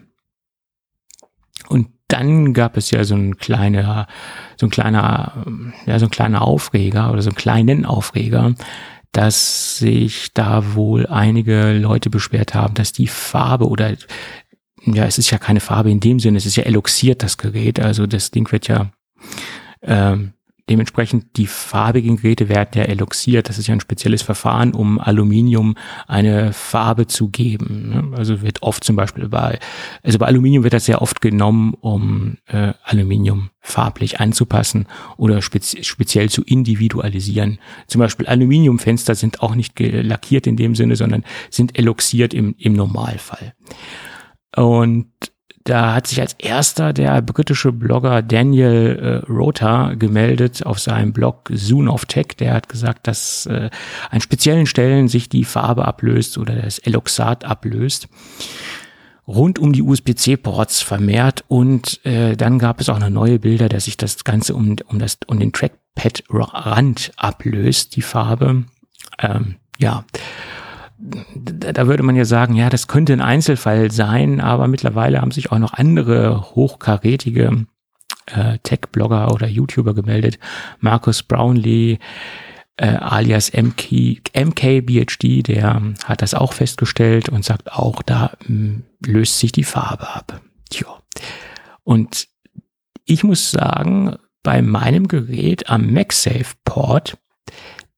Und 1.67 1.89
dann 2.09 2.53
gab 2.53 2.75
es 2.75 2.91
ja 2.91 3.03
so 3.05 3.15
ein 3.15 3.37
kleiner, 3.37 4.07
so 4.57 4.67
ein 4.67 4.69
kleiner, 4.69 5.45
ja, 5.85 5.99
so 5.99 6.07
ein 6.07 6.11
kleiner 6.11 6.41
Aufreger 6.41 7.11
oder 7.11 7.21
so 7.21 7.29
einen 7.29 7.37
kleinen 7.37 7.85
Aufreger, 7.85 8.53
dass 9.11 9.77
sich 9.77 10.33
da 10.33 10.75
wohl 10.75 11.07
einige 11.07 11.73
Leute 11.73 12.09
beschwert 12.09 12.53
haben, 12.53 12.73
dass 12.73 12.91
die 12.91 13.07
Farbe 13.07 13.67
oder 13.67 13.93
ja, 14.85 15.05
es 15.05 15.17
ist 15.17 15.29
ja 15.31 15.37
keine 15.37 15.59
Farbe 15.59 15.91
in 15.91 15.99
dem 15.99 16.19
Sinne, 16.19 16.37
es 16.37 16.45
ist 16.45 16.55
ja 16.55 16.63
eloxiert, 16.63 17.23
das 17.23 17.37
Gerät. 17.37 17.79
Also 17.79 18.07
das 18.07 18.31
Ding 18.31 18.51
wird 18.51 18.67
ja 18.67 18.91
ähm, 19.81 20.33
Dementsprechend 20.69 21.37
die 21.37 21.47
farbigen 21.47 22.17
Geräte 22.17 22.47
werden 22.47 22.69
ja 22.75 22.83
eloxiert. 22.83 23.49
Das 23.49 23.57
ist 23.57 23.67
ja 23.67 23.73
ein 23.73 23.79
spezielles 23.79 24.21
Verfahren, 24.21 24.73
um 24.73 24.99
Aluminium 24.99 25.75
eine 26.07 26.53
Farbe 26.53 27.07
zu 27.07 27.29
geben. 27.29 27.89
Ne? 27.89 28.17
Also 28.17 28.41
wird 28.43 28.61
oft 28.61 28.83
zum 28.83 28.95
Beispiel 28.95 29.27
bei, 29.29 29.57
also 30.03 30.19
bei 30.19 30.27
Aluminium 30.27 30.63
wird 30.63 30.73
das 30.73 30.85
sehr 30.85 31.01
oft 31.01 31.21
genommen, 31.21 31.73
um 31.81 32.37
äh, 32.45 32.73
Aluminium 32.83 33.49
farblich 33.61 34.19
anzupassen 34.19 34.85
oder 35.17 35.41
spezi 35.41 35.83
speziell 35.83 36.29
zu 36.29 36.43
individualisieren. 36.43 37.59
Zum 37.87 37.99
Beispiel 37.99 38.27
Aluminiumfenster 38.27 39.15
sind 39.15 39.41
auch 39.41 39.55
nicht 39.55 39.79
lackiert 39.79 40.47
in 40.47 40.55
dem 40.55 40.75
Sinne, 40.75 40.95
sondern 40.95 41.23
sind 41.49 41.77
eloxiert 41.77 42.33
im, 42.33 42.55
im 42.57 42.73
Normalfall. 42.73 43.53
Und 44.55 45.11
da 45.63 45.93
hat 45.93 46.07
sich 46.07 46.21
als 46.21 46.33
erster 46.33 46.93
der 46.93 47.21
britische 47.21 47.71
Blogger 47.71 48.21
Daniel 48.21 49.23
äh, 49.27 49.31
Rota 49.31 49.93
gemeldet 49.93 50.65
auf 50.65 50.79
seinem 50.79 51.13
Blog 51.13 51.49
Zoom 51.53 51.87
of 51.87 52.05
Tech. 52.05 52.37
Der 52.39 52.53
hat 52.53 52.69
gesagt, 52.69 53.07
dass 53.07 53.45
äh, 53.45 53.69
an 54.09 54.21
speziellen 54.21 54.65
Stellen 54.65 55.07
sich 55.07 55.29
die 55.29 55.43
Farbe 55.43 55.85
ablöst 55.85 56.37
oder 56.37 56.55
das 56.55 56.79
Eloxat 56.79 57.45
ablöst 57.45 58.07
rund 59.29 59.59
um 59.59 59.73
die 59.73 59.83
USB-C-Ports 59.83 60.81
vermehrt 60.81 61.45
und 61.47 62.03
äh, 62.03 62.35
dann 62.35 62.57
gab 62.57 62.81
es 62.81 62.89
auch 62.89 62.97
noch 62.97 63.11
neue 63.11 63.37
Bilder, 63.37 63.69
dass 63.69 63.85
sich 63.85 63.95
das 63.95 64.23
Ganze 64.23 64.55
um, 64.55 64.75
um, 64.87 64.97
das, 64.97 65.19
um 65.27 65.39
den 65.39 65.53
Trackpad-Rand 65.53 67.11
ablöst, 67.15 67.95
die 67.95 68.01
Farbe. 68.01 68.63
Ähm, 69.19 69.57
ja, 69.77 70.03
da 70.99 71.87
würde 71.87 72.03
man 72.03 72.15
ja 72.15 72.25
sagen, 72.25 72.55
ja, 72.55 72.69
das 72.69 72.87
könnte 72.87 73.13
ein 73.13 73.21
Einzelfall 73.21 73.91
sein, 73.91 74.41
aber 74.41 74.67
mittlerweile 74.67 75.21
haben 75.21 75.31
sich 75.31 75.51
auch 75.51 75.59
noch 75.59 75.73
andere 75.73 76.55
hochkarätige 76.55 77.65
äh, 78.25 78.57
Tech-Blogger 78.63 79.33
oder 79.33 79.47
YouTuber 79.47 79.93
gemeldet. 79.93 80.39
Markus 80.79 81.23
Brownlee, 81.23 81.99
äh, 82.75 82.87
alias 82.87 83.51
MK, 83.53 84.21
MKBHD, 84.33 85.47
der 85.47 85.81
hat 86.03 86.21
das 86.21 86.33
auch 86.33 86.53
festgestellt 86.53 87.29
und 87.29 87.45
sagt 87.45 87.71
auch, 87.71 88.01
da 88.01 88.31
mh, 88.41 88.47
hm, 88.47 88.83
löst 89.05 89.39
sich 89.39 89.51
die 89.51 89.63
Farbe 89.63 90.07
ab. 90.09 90.41
Tja. 90.69 90.87
Und 91.83 92.27
ich 93.05 93.23
muss 93.23 93.51
sagen, 93.51 94.15
bei 94.43 94.61
meinem 94.61 95.07
Gerät 95.07 95.69
am 95.69 95.91
MagSafe-Port, 95.91 97.17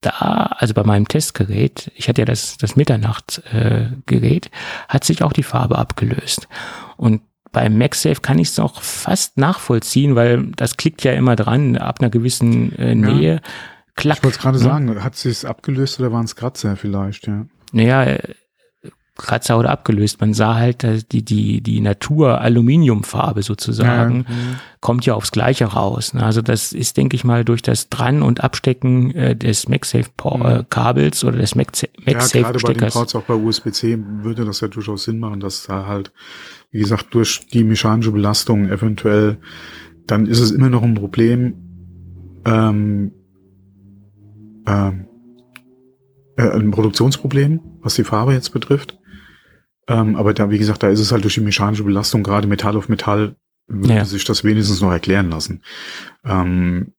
da, 0.02 0.56
also 0.58 0.74
bei 0.74 0.84
meinem 0.84 1.08
Testgerät, 1.08 1.92
ich 1.96 2.10
hatte 2.10 2.22
ja 2.22 2.26
das, 2.26 2.58
das 2.58 2.76
Mitternacht-Gerät, 2.76 4.46
äh, 4.48 4.50
hat 4.90 5.04
sich 5.04 5.24
auch 5.24 5.34
die 5.34 5.44
Farbe 5.44 5.78
abgelöst. 5.78 6.48
Und 6.98 7.22
beim 7.52 7.78
MagSafe 7.78 8.22
kann 8.22 8.40
ich 8.40 8.50
es 8.50 8.60
auch 8.60 8.82
fast 8.82 9.38
nachvollziehen, 9.38 10.16
weil 10.16 10.48
das 10.56 10.78
klickt 10.78 11.04
ja 11.04 11.14
immer 11.14 11.36
dran, 11.36 11.78
ab 11.78 12.00
einer 12.00 12.10
gewissen 12.10 12.76
äh, 12.78 12.96
Nähe. 12.96 13.36
Ja. 13.36 13.42
Klack, 13.96 14.18
ich 14.18 14.24
wollte 14.24 14.40
gerade 14.40 14.58
ne? 14.58 14.64
sagen, 14.64 15.04
hat 15.04 15.16
sich 15.16 15.46
abgelöst 15.46 16.00
oder 16.00 16.12
waren 16.12 16.26
es 16.26 16.36
Kratzer 16.36 16.76
vielleicht, 16.78 17.28
ja? 17.28 17.46
Naja, 17.74 18.18
Kratzer 19.18 19.60
oder 19.60 19.70
abgelöst. 19.70 20.22
Man 20.22 20.34
sah 20.34 20.56
halt 20.56 21.12
die, 21.12 21.24
die, 21.24 21.62
die 21.62 21.82
Natur-Aluminiumfarbe 21.82 23.44
sozusagen, 23.44 24.26
ja, 24.28 24.36
kommt 24.80 25.06
ja 25.06 25.16
aufs 25.16 25.32
Gleiche 25.32 25.66
raus. 25.66 26.14
Ne? 26.14 26.24
Also 26.24 26.42
das 26.42 26.72
ist, 26.72 26.98
denke 26.98 27.16
ich 27.16 27.24
mal, 27.24 27.44
durch 27.44 27.62
das 27.62 27.90
Dran- 27.90 28.22
und 28.24 28.42
Abstecken 28.44 29.14
äh, 29.14 29.36
des 29.36 29.68
MagSafe-Kabels 29.68 31.24
oder 31.26 31.38
des 31.38 31.56
MagSafe-Steckers. 31.56 32.34
Ja, 32.34 32.42
gerade 32.42 32.60
bei 32.60 32.74
den 32.74 32.90
Ports, 32.90 33.16
auch 33.16 33.24
bei 33.24 33.34
USB-C, 33.34 34.00
würde 34.22 34.46
das 34.46 34.62
ja 34.62 34.70
durchaus 34.70 35.04
Sinn 35.04 35.20
machen, 35.20 35.42
dass 35.42 35.64
da 35.64 35.86
halt, 35.86 36.14
wie 36.72 36.80
gesagt, 36.80 37.14
durch 37.14 37.48
die 37.48 37.66
mechanische 37.66 38.12
Belastung 38.12 38.70
eventuell, 38.70 39.40
dann 40.08 40.26
ist 40.26 40.40
es 40.40 40.52
immer 40.52 40.70
noch 40.70 40.84
ein 40.84 40.96
Problem, 40.96 41.54
ähm, 42.46 43.12
ähm, 44.66 45.08
äh, 46.38 46.50
ein 46.50 46.72
Produktionsproblem, 46.72 47.60
was 47.82 47.96
die 47.96 48.04
Farbe 48.04 48.34
jetzt 48.34 48.50
betrifft. 48.50 48.98
Ähm, 49.92 50.16
aber 50.16 50.34
da, 50.34 50.50
wie 50.50 50.58
gesagt, 50.58 50.84
da 50.84 50.90
ist 50.90 51.00
es 51.00 51.12
halt 51.12 51.24
durch 51.24 51.34
die 51.36 51.42
mechanische 51.42 51.84
Belastung, 51.84 52.24
gerade 52.24 52.48
Metall 52.48 52.78
auf 52.78 52.90
Metall, 52.90 53.36
würde 53.68 53.96
ja. 53.96 54.06
sich 54.06 54.24
das 54.26 54.44
wenigstens 54.44 54.82
noch 54.82 54.92
erklären 54.92 55.30
lassen. 55.30 55.64
Ähm, 56.26 56.94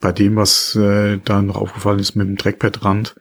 bei 0.00 0.12
dem, 0.12 0.36
was 0.36 0.74
äh, 0.76 1.18
da 1.24 1.42
noch 1.42 1.56
aufgefallen 1.56 1.98
ist 1.98 2.14
mit 2.14 2.28
dem 2.28 2.36
Trackpad-Rand, 2.36 3.16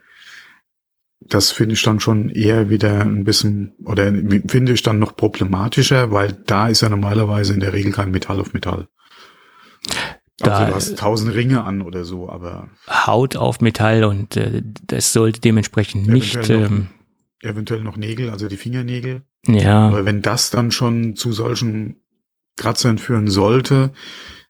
das 1.20 1.52
finde 1.52 1.74
ich 1.74 1.82
dann 1.82 2.00
schon 2.00 2.30
eher 2.30 2.70
wieder 2.70 3.02
ein 3.02 3.24
bisschen, 3.24 3.74
oder 3.84 4.06
finde 4.06 4.74
ich 4.74 4.84
dann 4.84 5.00
noch 5.00 5.16
problematischer, 5.16 6.12
weil 6.12 6.32
da 6.46 6.68
ist 6.68 6.82
ja 6.82 6.90
normalerweise 6.90 7.54
in 7.54 7.60
der 7.60 7.74
Regel 7.74 7.92
kein 7.92 8.12
Metall 8.12 8.40
auf 8.40 8.54
Metall. 8.54 8.88
Da 10.38 10.52
also 10.52 10.68
du 10.68 10.76
hast 10.76 11.00
tausend 11.00 11.34
Ringe 11.34 11.64
an 11.64 11.82
oder 11.82 12.06
so, 12.06 12.30
aber. 12.30 12.70
Haut 12.88 13.36
auf 13.36 13.60
Metall 13.60 14.04
und 14.04 14.38
äh, 14.38 14.62
das 14.64 15.12
sollte 15.12 15.42
dementsprechend 15.42 16.08
nicht. 16.08 16.50
Ähm, 16.50 16.90
eventuell 17.42 17.82
noch 17.82 17.98
Nägel, 17.98 18.30
also 18.30 18.48
die 18.48 18.58
Fingernägel. 18.58 19.24
Ja. 19.46 19.88
Aber 19.88 20.06
wenn 20.06 20.22
das 20.22 20.50
dann 20.50 20.72
schon 20.72 21.16
zu 21.16 21.32
solchen 21.32 22.02
Kratzern 22.56 22.98
führen 22.98 23.28
sollte, 23.28 23.92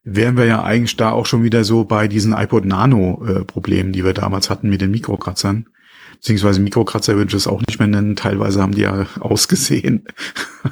wären 0.03 0.37
wir 0.37 0.45
ja 0.45 0.63
eigentlich 0.63 0.95
da 0.95 1.11
auch 1.11 1.25
schon 1.25 1.43
wieder 1.43 1.63
so 1.63 1.83
bei 1.83 2.07
diesen 2.07 2.33
iPod 2.33 2.65
Nano 2.65 3.23
äh, 3.27 3.43
Problemen, 3.43 3.91
die 3.91 4.05
wir 4.05 4.13
damals 4.13 4.49
hatten 4.49 4.69
mit 4.69 4.81
den 4.81 4.91
Mikrokratzern. 4.91 5.67
Beziehungsweise 6.13 6.61
Mikrokratzer 6.61 7.15
würde 7.15 7.27
ich 7.27 7.33
das 7.33 7.47
auch 7.47 7.61
nicht 7.67 7.79
mehr 7.79 7.89
nennen. 7.89 8.15
Teilweise 8.15 8.61
haben 8.61 8.73
die 8.73 8.81
ja 8.81 9.05
ausgesehen 9.19 10.05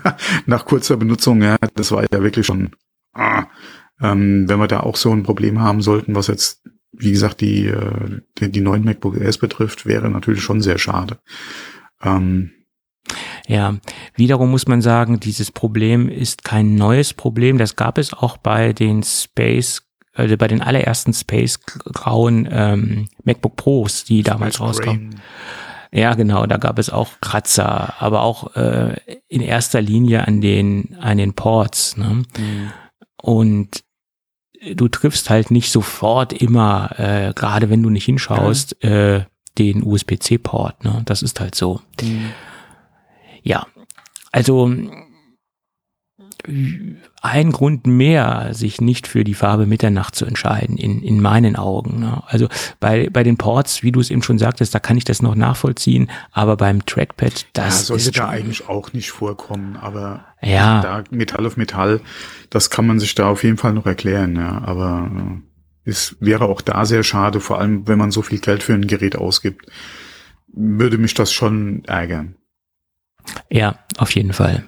nach 0.45 0.65
kurzer 0.65 0.97
Benutzung. 0.97 1.41
Ja, 1.41 1.57
das 1.75 1.91
war 1.91 2.03
ja 2.11 2.23
wirklich 2.23 2.45
schon. 2.45 2.71
Ah, 3.13 3.47
ähm, 4.01 4.47
wenn 4.47 4.59
wir 4.59 4.67
da 4.67 4.81
auch 4.81 4.95
so 4.95 5.11
ein 5.11 5.23
Problem 5.23 5.59
haben 5.59 5.81
sollten, 5.81 6.15
was 6.15 6.27
jetzt 6.27 6.63
wie 6.97 7.11
gesagt 7.11 7.41
die 7.41 7.67
äh, 7.67 8.21
die, 8.37 8.49
die 8.49 8.61
neuen 8.61 8.85
MacBook 8.85 9.17
Airs 9.17 9.37
betrifft, 9.37 9.85
wäre 9.85 10.09
natürlich 10.09 10.41
schon 10.41 10.61
sehr 10.61 10.77
schade. 10.77 11.19
Ähm, 12.03 12.51
ja, 13.47 13.75
wiederum 14.15 14.51
muss 14.51 14.67
man 14.67 14.81
sagen, 14.81 15.19
dieses 15.19 15.51
Problem 15.51 16.09
ist 16.09 16.43
kein 16.43 16.75
neues 16.75 17.13
Problem. 17.13 17.57
Das 17.57 17.75
gab 17.75 17.97
es 17.97 18.13
auch 18.13 18.37
bei 18.37 18.73
den 18.73 19.03
Space, 19.03 19.83
also 20.13 20.35
bei 20.37 20.47
den 20.47 20.61
allerersten 20.61 21.13
Space 21.13 21.59
grauen 21.59 22.47
ähm, 22.51 23.07
MacBook 23.23 23.55
Pros, 23.55 24.03
die 24.03 24.21
Space 24.21 24.31
damals 24.31 24.59
rauskamen. 24.59 25.21
Ja, 25.91 26.13
genau, 26.15 26.45
da 26.45 26.57
gab 26.57 26.79
es 26.79 26.89
auch 26.89 27.09
Kratzer, 27.21 28.01
aber 28.01 28.23
auch 28.23 28.55
äh, 28.55 28.95
in 29.27 29.41
erster 29.41 29.81
Linie 29.81 30.27
an 30.27 30.41
den 30.41 30.97
an 30.99 31.17
den 31.17 31.35
Ports. 31.35 31.95
Ne? 31.95 32.23
Mhm. 32.37 32.71
Und 33.21 33.83
du 34.73 34.87
triffst 34.87 35.29
halt 35.29 35.51
nicht 35.51 35.71
sofort 35.71 36.33
immer, 36.33 36.99
äh, 36.99 37.33
gerade 37.33 37.69
wenn 37.69 37.83
du 37.83 37.89
nicht 37.89 38.05
hinschaust, 38.05 38.75
ja. 38.81 38.89
äh, 38.89 39.25
den 39.57 39.83
USB-C-Port. 39.83 40.83
Ne? 40.83 41.01
Das 41.05 41.21
ist 41.21 41.39
halt 41.39 41.55
so. 41.55 41.81
Mhm. 42.01 42.31
Ja, 43.43 43.67
also 44.31 44.71
ein 47.21 47.51
Grund 47.51 47.87
mehr, 47.87 48.49
sich 48.51 48.81
nicht 48.81 49.07
für 49.07 49.23
die 49.23 49.33
Farbe 49.33 49.65
Mitternacht 49.65 50.15
zu 50.15 50.25
entscheiden, 50.25 50.77
in, 50.77 51.01
in 51.01 51.21
meinen 51.21 51.55
Augen. 51.55 51.99
Ne? 51.99 52.21
Also 52.27 52.47
bei, 52.79 53.09
bei 53.09 53.23
den 53.23 53.37
Ports, 53.37 53.83
wie 53.83 53.91
du 53.91 53.99
es 53.99 54.11
eben 54.11 54.21
schon 54.21 54.37
sagtest, 54.37 54.75
da 54.75 54.79
kann 54.79 54.97
ich 54.97 55.05
das 55.05 55.21
noch 55.21 55.35
nachvollziehen, 55.35 56.09
aber 56.31 56.57
beim 56.57 56.85
Trackpad, 56.85 57.47
das 57.53 57.65
ja, 57.65 57.85
sollte 57.85 58.09
ist 58.09 58.17
da 58.17 58.29
eigentlich 58.29 58.67
auch 58.69 58.93
nicht 58.93 59.11
vorkommen, 59.11 59.77
aber 59.77 60.25
ja. 60.41 60.81
da 60.81 61.03
Metall 61.09 61.45
auf 61.45 61.57
Metall, 61.57 62.01
das 62.49 62.69
kann 62.69 62.85
man 62.85 62.99
sich 62.99 63.15
da 63.15 63.29
auf 63.29 63.43
jeden 63.43 63.57
Fall 63.57 63.73
noch 63.73 63.85
erklären, 63.85 64.35
ja, 64.35 64.61
aber 64.63 65.09
äh, 65.11 65.54
es 65.85 66.17
wäre 66.19 66.45
auch 66.45 66.61
da 66.61 66.85
sehr 66.85 67.03
schade, 67.03 67.39
vor 67.39 67.59
allem 67.59 67.87
wenn 67.87 67.99
man 67.99 68.11
so 68.11 68.21
viel 68.21 68.39
Geld 68.39 68.63
für 68.63 68.73
ein 68.73 68.87
Gerät 68.87 69.15
ausgibt, 69.15 69.67
würde 70.47 70.97
mich 70.97 71.13
das 71.13 71.31
schon 71.31 71.83
ärgern. 71.85 72.35
Ja, 73.49 73.79
auf 73.97 74.11
jeden 74.11 74.33
Fall. 74.33 74.65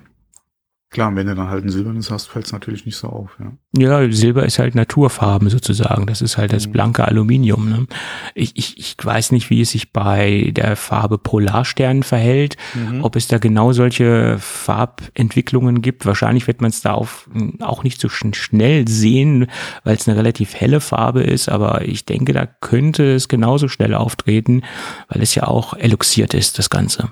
Klar, 0.97 1.15
wenn 1.15 1.27
du 1.27 1.35
dann 1.35 1.47
halt 1.47 1.63
ein 1.63 1.69
silbernes 1.69 2.09
hast, 2.09 2.25
fällt 2.25 2.47
es 2.47 2.51
natürlich 2.53 2.87
nicht 2.87 2.95
so 2.95 3.07
auf. 3.07 3.37
Ja. 3.39 4.01
ja, 4.01 4.11
Silber 4.11 4.47
ist 4.47 4.57
halt 4.57 4.73
Naturfarben 4.73 5.47
sozusagen. 5.47 6.07
Das 6.07 6.23
ist 6.23 6.39
halt 6.39 6.51
das 6.51 6.65
mhm. 6.65 6.71
blanke 6.71 7.07
Aluminium. 7.07 7.69
Ne? 7.69 7.85
Ich, 8.33 8.53
ich, 8.55 8.79
ich 8.79 8.95
weiß 8.99 9.31
nicht, 9.31 9.51
wie 9.51 9.61
es 9.61 9.69
sich 9.69 9.93
bei 9.93 10.51
der 10.55 10.75
Farbe 10.75 11.19
Polarstern 11.19 12.01
verhält, 12.01 12.57
mhm. 12.73 13.03
ob 13.03 13.15
es 13.15 13.27
da 13.27 13.37
genau 13.37 13.73
solche 13.73 14.39
Farbentwicklungen 14.39 15.83
gibt. 15.83 16.07
Wahrscheinlich 16.07 16.47
wird 16.47 16.61
man 16.61 16.71
es 16.71 16.81
da 16.81 16.93
auf, 16.93 17.29
auch 17.59 17.83
nicht 17.83 18.01
so 18.01 18.09
schnell 18.09 18.87
sehen, 18.87 19.51
weil 19.83 19.97
es 19.97 20.07
eine 20.07 20.17
relativ 20.17 20.55
helle 20.55 20.79
Farbe 20.79 21.21
ist. 21.21 21.47
Aber 21.47 21.83
ich 21.87 22.05
denke, 22.05 22.33
da 22.33 22.47
könnte 22.47 23.13
es 23.13 23.27
genauso 23.27 23.67
schnell 23.67 23.93
auftreten, 23.93 24.63
weil 25.09 25.21
es 25.21 25.35
ja 25.35 25.43
auch 25.43 25.75
eluxiert 25.75 26.33
ist, 26.33 26.57
das 26.57 26.71
Ganze. 26.71 27.11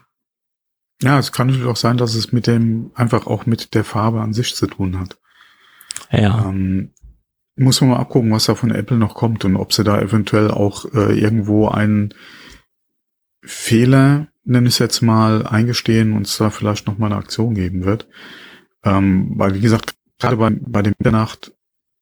Ja, 1.01 1.19
es 1.19 1.31
kann 1.31 1.47
natürlich 1.47 1.69
auch 1.69 1.75
sein, 1.75 1.97
dass 1.97 2.15
es 2.15 2.31
mit 2.31 2.47
dem, 2.47 2.91
einfach 2.95 3.27
auch 3.27 3.45
mit 3.45 3.73
der 3.73 3.83
Farbe 3.83 4.21
an 4.21 4.33
sich 4.33 4.55
zu 4.55 4.67
tun 4.67 4.99
hat. 4.99 5.17
Ja. 6.11 6.45
Ähm, 6.47 6.91
muss 7.57 7.81
man 7.81 7.91
mal 7.91 7.99
abgucken, 7.99 8.31
was 8.31 8.45
da 8.45 8.55
von 8.55 8.71
Apple 8.71 8.97
noch 8.97 9.15
kommt 9.15 9.45
und 9.45 9.55
ob 9.55 9.73
sie 9.73 9.83
da 9.83 9.99
eventuell 9.99 10.51
auch 10.51 10.85
äh, 10.93 11.17
irgendwo 11.17 11.67
einen 11.67 12.13
Fehler, 13.43 14.27
nenne 14.43 14.67
ich 14.67 14.75
es 14.75 14.79
jetzt 14.79 15.01
mal, 15.01 15.45
eingestehen 15.45 16.13
und 16.13 16.27
es 16.27 16.37
da 16.37 16.49
vielleicht 16.49 16.87
noch 16.87 16.97
mal 16.97 17.07
eine 17.07 17.17
Aktion 17.17 17.55
geben 17.55 17.85
wird. 17.85 18.07
Ähm, 18.83 19.33
weil, 19.35 19.55
wie 19.55 19.61
gesagt, 19.61 19.95
gerade 20.19 20.37
bei, 20.37 20.49
bei 20.49 20.81
dem 20.81 20.93
Mitternacht 20.97 21.53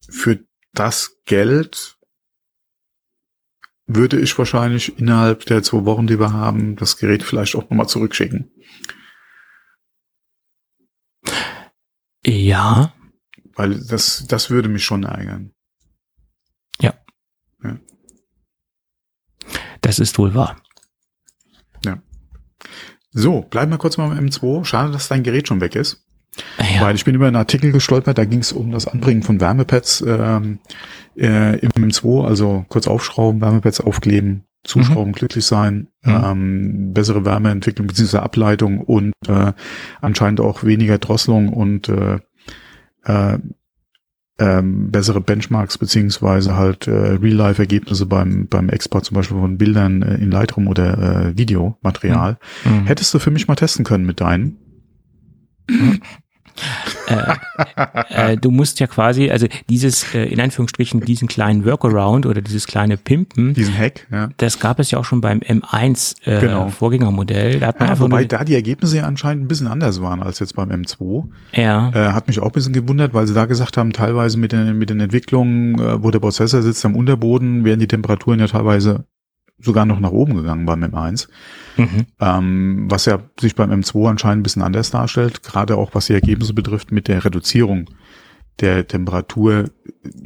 für 0.09 0.39
das 0.73 1.17
Geld 1.25 1.97
würde 3.85 4.19
ich 4.19 4.37
wahrscheinlich 4.37 4.97
innerhalb 4.97 5.45
der 5.45 5.63
zwei 5.63 5.85
Wochen, 5.85 6.07
die 6.07 6.19
wir 6.19 6.31
haben, 6.31 6.75
das 6.75 6.97
Gerät 6.97 7.23
vielleicht 7.23 7.55
auch 7.55 7.69
nochmal 7.69 7.87
zurückschicken. 7.87 8.51
Ja. 12.25 12.93
Weil 13.55 13.79
das, 13.85 14.25
das 14.27 14.49
würde 14.49 14.69
mich 14.69 14.83
schon 14.83 15.03
ärgern. 15.03 15.53
Ja. 16.79 16.93
ja. 17.63 17.77
Das 19.81 19.99
ist 19.99 20.17
wohl 20.17 20.33
wahr. 20.33 20.61
Ja. 21.85 22.01
So, 23.11 23.41
bleiben 23.41 23.71
wir 23.71 23.77
kurz 23.77 23.97
mal 23.97 24.09
beim 24.09 24.25
M2. 24.25 24.65
Schade, 24.65 24.91
dass 24.91 25.09
dein 25.09 25.23
Gerät 25.23 25.47
schon 25.47 25.61
weg 25.61 25.75
ist. 25.75 26.07
Ja. 26.57 26.81
Weil 26.81 26.95
ich 26.95 27.05
bin 27.05 27.15
über 27.15 27.27
einen 27.27 27.35
Artikel 27.35 27.71
gestolpert, 27.71 28.17
da 28.17 28.25
ging 28.25 28.39
es 28.39 28.51
um 28.51 28.71
das 28.71 28.87
Anbringen 28.87 29.23
von 29.23 29.39
Wärmepads 29.39 30.03
ähm, 30.07 30.59
äh, 31.15 31.59
im 31.59 31.71
M2, 31.71 32.25
also 32.25 32.65
kurz 32.69 32.87
aufschrauben, 32.87 33.41
Wärmepads 33.41 33.81
aufkleben, 33.81 34.45
zuschrauben, 34.63 35.11
mhm. 35.11 35.15
glücklich 35.15 35.45
sein, 35.45 35.87
mhm. 36.03 36.23
ähm, 36.25 36.93
bessere 36.93 37.25
Wärmeentwicklung 37.25 37.87
bzw. 37.87 38.17
Ableitung 38.17 38.79
und 38.81 39.13
äh, 39.27 39.53
anscheinend 40.01 40.39
auch 40.39 40.63
weniger 40.63 40.97
Drosselung 40.97 41.49
und 41.49 41.89
äh, 41.89 42.19
äh, 43.05 43.37
ähm, 44.39 44.89
bessere 44.89 45.21
Benchmarks 45.21 45.77
beziehungsweise 45.77 46.57
halt 46.57 46.87
äh, 46.87 46.91
Real-Life-Ergebnisse 46.91 48.07
beim 48.07 48.47
beim 48.47 48.69
Export 48.69 49.05
zum 49.05 49.15
Beispiel 49.15 49.37
von 49.37 49.59
Bildern 49.59 50.01
äh, 50.01 50.15
in 50.15 50.31
Lightroom 50.31 50.67
oder 50.67 51.27
äh, 51.27 51.37
Videomaterial. 51.37 52.39
Mhm. 52.65 52.71
mhm. 52.71 52.85
Hättest 52.87 53.13
du 53.13 53.19
für 53.19 53.29
mich 53.29 53.47
mal 53.47 53.55
testen 53.55 53.85
können 53.85 54.05
mit 54.05 54.21
deinen? 54.21 54.57
äh, 57.07 58.33
äh, 58.33 58.37
du 58.37 58.51
musst 58.51 58.79
ja 58.79 58.87
quasi, 58.87 59.29
also 59.29 59.47
dieses, 59.69 60.13
äh, 60.13 60.25
in 60.25 60.39
Anführungsstrichen, 60.39 61.01
diesen 61.01 61.27
kleinen 61.27 61.65
Workaround 61.65 62.25
oder 62.25 62.41
dieses 62.41 62.67
kleine 62.67 62.97
Pimpen. 62.97 63.53
Diesen 63.53 63.77
Hack, 63.77 64.07
ja. 64.11 64.29
Das 64.37 64.59
gab 64.59 64.79
es 64.79 64.91
ja 64.91 64.99
auch 64.99 65.05
schon 65.05 65.21
beim 65.21 65.39
M1 65.39 66.15
äh, 66.25 66.39
genau. 66.39 66.69
Vorgängermodell. 66.69 67.59
Da 67.59 67.67
hat 67.67 67.79
man 67.79 67.89
ja, 67.89 67.99
wobei 67.99 68.25
da 68.25 68.43
die 68.43 68.55
Ergebnisse 68.55 68.97
ja 68.97 69.03
anscheinend 69.03 69.45
ein 69.45 69.47
bisschen 69.47 69.67
anders 69.67 70.01
waren 70.01 70.21
als 70.21 70.39
jetzt 70.39 70.55
beim 70.55 70.69
M2. 70.69 71.25
Ja. 71.53 71.89
Äh, 71.93 72.13
hat 72.13 72.27
mich 72.27 72.39
auch 72.39 72.47
ein 72.47 72.51
bisschen 72.51 72.73
gewundert, 72.73 73.13
weil 73.13 73.27
sie 73.27 73.33
da 73.33 73.45
gesagt 73.45 73.77
haben, 73.77 73.93
teilweise 73.93 74.37
mit 74.37 74.51
den, 74.51 74.77
mit 74.77 74.89
den 74.89 74.99
Entwicklungen, 74.99 75.79
äh, 75.79 76.03
wo 76.03 76.11
der 76.11 76.19
Prozessor 76.19 76.61
sitzt 76.61 76.85
am 76.85 76.95
Unterboden, 76.95 77.65
werden 77.65 77.79
die 77.79 77.87
Temperaturen 77.87 78.39
ja 78.39 78.47
teilweise 78.47 79.05
sogar 79.63 79.85
noch 79.85 79.99
nach 79.99 80.11
oben 80.11 80.35
gegangen 80.35 80.65
beim 80.65 80.83
M1. 80.83 81.27
Mhm. 81.77 82.05
Ähm, 82.19 82.85
was 82.89 83.05
ja 83.05 83.19
sich 83.39 83.55
beim 83.55 83.71
M2 83.71 84.09
anscheinend 84.09 84.41
ein 84.41 84.43
bisschen 84.43 84.61
anders 84.61 84.91
darstellt, 84.91 85.43
gerade 85.43 85.77
auch 85.77 85.95
was 85.95 86.07
die 86.07 86.13
Ergebnisse 86.13 86.53
betrifft 86.53 86.91
mit 86.91 87.07
der 87.07 87.25
Reduzierung 87.25 87.89
der 88.59 88.87
Temperatur, 88.87 89.71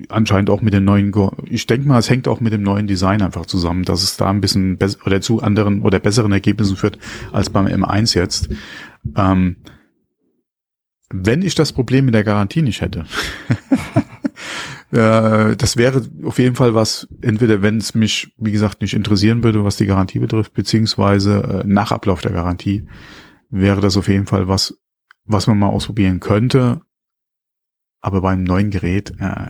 anscheinend 0.09 0.49
auch 0.49 0.61
mit 0.61 0.73
den 0.73 0.83
neuen, 0.83 1.13
ich 1.45 1.65
denke 1.65 1.87
mal, 1.87 1.99
es 1.99 2.09
hängt 2.09 2.27
auch 2.27 2.41
mit 2.41 2.51
dem 2.51 2.61
neuen 2.61 2.87
Design 2.87 3.21
einfach 3.21 3.45
zusammen, 3.45 3.83
dass 3.83 4.03
es 4.03 4.17
da 4.17 4.29
ein 4.29 4.41
bisschen 4.41 4.77
besser 4.77 4.99
oder 5.05 5.21
zu 5.21 5.41
anderen 5.41 5.81
oder 5.81 5.99
besseren 5.99 6.33
Ergebnissen 6.33 6.75
führt 6.75 6.99
als 7.31 7.49
beim 7.49 7.67
M1 7.67 8.15
jetzt. 8.15 8.49
Ähm, 9.15 9.57
wenn 11.09 11.41
ich 11.41 11.55
das 11.55 11.71
Problem 11.71 12.05
mit 12.05 12.15
der 12.15 12.25
Garantie 12.25 12.61
nicht 12.61 12.81
hätte, 12.81 13.05
äh, 14.91 15.55
das 15.55 15.75
wäre 15.75 16.01
auf 16.23 16.39
jeden 16.39 16.55
Fall 16.55 16.73
was, 16.73 17.07
entweder 17.21 17.61
wenn 17.61 17.77
es 17.77 17.93
mich, 17.93 18.33
wie 18.37 18.51
gesagt, 18.51 18.81
nicht 18.81 18.93
interessieren 18.93 19.43
würde, 19.43 19.63
was 19.63 19.77
die 19.77 19.85
Garantie 19.85 20.19
betrifft, 20.19 20.53
beziehungsweise 20.53 21.63
äh, 21.63 21.67
nach 21.67 21.91
Ablauf 21.91 22.21
der 22.21 22.31
Garantie, 22.31 22.87
wäre 23.49 23.81
das 23.81 23.97
auf 23.97 24.07
jeden 24.07 24.25
Fall 24.25 24.47
was, 24.47 24.77
was 25.25 25.47
man 25.47 25.59
mal 25.59 25.67
ausprobieren 25.67 26.19
könnte. 26.19 26.81
Aber 27.99 28.21
beim 28.21 28.43
neuen 28.43 28.69
Gerät, 28.69 29.13
äh, 29.19 29.49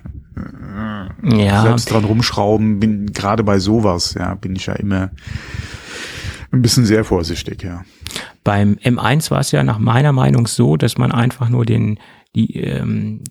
ja. 1.24 1.62
selbst 1.62 1.92
dran 1.92 2.06
rumschrauben, 2.06 2.80
bin 2.80 3.14
gerade 3.14 3.44
bei 3.44 3.60
sowas, 3.60 4.16
ja, 4.18 4.34
bin 4.36 4.56
ich 4.56 4.66
ja 4.66 4.74
immer 4.74 5.12
ein 6.52 6.62
bisschen 6.62 6.86
sehr 6.86 7.04
vorsichtig, 7.04 7.62
ja. 7.62 7.84
Beim 8.44 8.76
M1 8.76 9.30
war 9.30 9.42
es 9.42 9.52
ja 9.52 9.64
nach 9.64 9.78
meiner 9.78 10.14
Meinung 10.14 10.48
so, 10.48 10.78
dass 10.78 10.98
man 10.98 11.12
einfach 11.12 11.50
nur 11.50 11.66
den, 11.66 12.00
die, 12.36 12.56
ähm, 12.56 13.24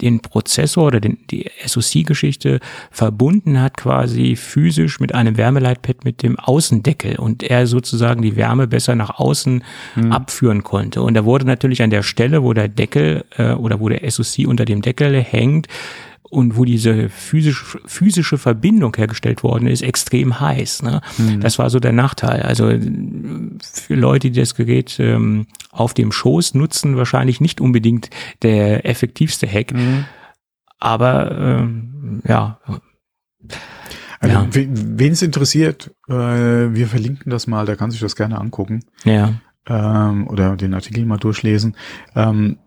den 0.00 0.20
Prozessor 0.20 0.86
oder 0.86 1.00
den, 1.00 1.18
die 1.30 1.46
SoC-Geschichte 1.64 2.60
verbunden 2.90 3.60
hat 3.60 3.76
quasi 3.76 4.36
physisch 4.36 5.00
mit 5.00 5.14
einem 5.14 5.36
Wärmeleitpad 5.36 6.04
mit 6.04 6.22
dem 6.22 6.38
Außendeckel 6.38 7.16
und 7.16 7.42
er 7.42 7.66
sozusagen 7.66 8.22
die 8.22 8.36
Wärme 8.36 8.66
besser 8.66 8.94
nach 8.94 9.18
außen 9.18 9.62
mhm. 9.96 10.12
abführen 10.12 10.62
konnte. 10.62 11.02
Und 11.02 11.14
da 11.14 11.24
wurde 11.24 11.46
natürlich 11.46 11.82
an 11.82 11.90
der 11.90 12.02
Stelle, 12.02 12.42
wo 12.42 12.52
der 12.52 12.68
Deckel 12.68 13.24
äh, 13.36 13.52
oder 13.52 13.80
wo 13.80 13.88
der 13.88 14.08
SoC 14.10 14.46
unter 14.46 14.64
dem 14.64 14.82
Deckel 14.82 15.20
hängt, 15.20 15.68
und 16.30 16.56
wo 16.56 16.64
diese 16.64 17.08
physisch, 17.08 17.76
physische 17.84 18.38
Verbindung 18.38 18.96
hergestellt 18.96 19.42
worden 19.42 19.66
ist, 19.66 19.82
extrem 19.82 20.40
heiß. 20.40 20.84
Ne? 20.84 21.00
Mhm. 21.18 21.40
Das 21.40 21.58
war 21.58 21.68
so 21.70 21.80
der 21.80 21.92
Nachteil. 21.92 22.42
Also 22.42 22.68
für 22.68 23.94
Leute, 23.94 24.30
die 24.30 24.40
das 24.40 24.54
Gerät 24.54 24.96
ähm, 25.00 25.46
auf 25.72 25.92
dem 25.92 26.12
Schoß 26.12 26.54
nutzen, 26.54 26.96
wahrscheinlich 26.96 27.40
nicht 27.40 27.60
unbedingt 27.60 28.10
der 28.42 28.88
effektivste 28.88 29.46
Hack. 29.48 29.74
Mhm. 29.74 30.04
Aber 30.78 31.36
ähm, 31.38 32.22
ja. 32.26 32.60
Also, 34.20 34.34
ja. 34.34 34.46
Wen 34.50 35.12
es 35.12 35.22
interessiert, 35.22 35.90
äh, 36.08 36.14
wir 36.14 36.86
verlinken 36.86 37.30
das 37.30 37.46
mal, 37.46 37.66
der 37.66 37.76
kann 37.76 37.90
sich 37.90 38.00
das 38.00 38.14
gerne 38.14 38.38
angucken. 38.38 38.84
Ja. 39.04 39.34
Ähm, 39.66 40.28
oder 40.28 40.56
den 40.56 40.74
Artikel 40.74 41.04
mal 41.06 41.16
durchlesen. 41.18 41.76
Ähm, 42.14 42.58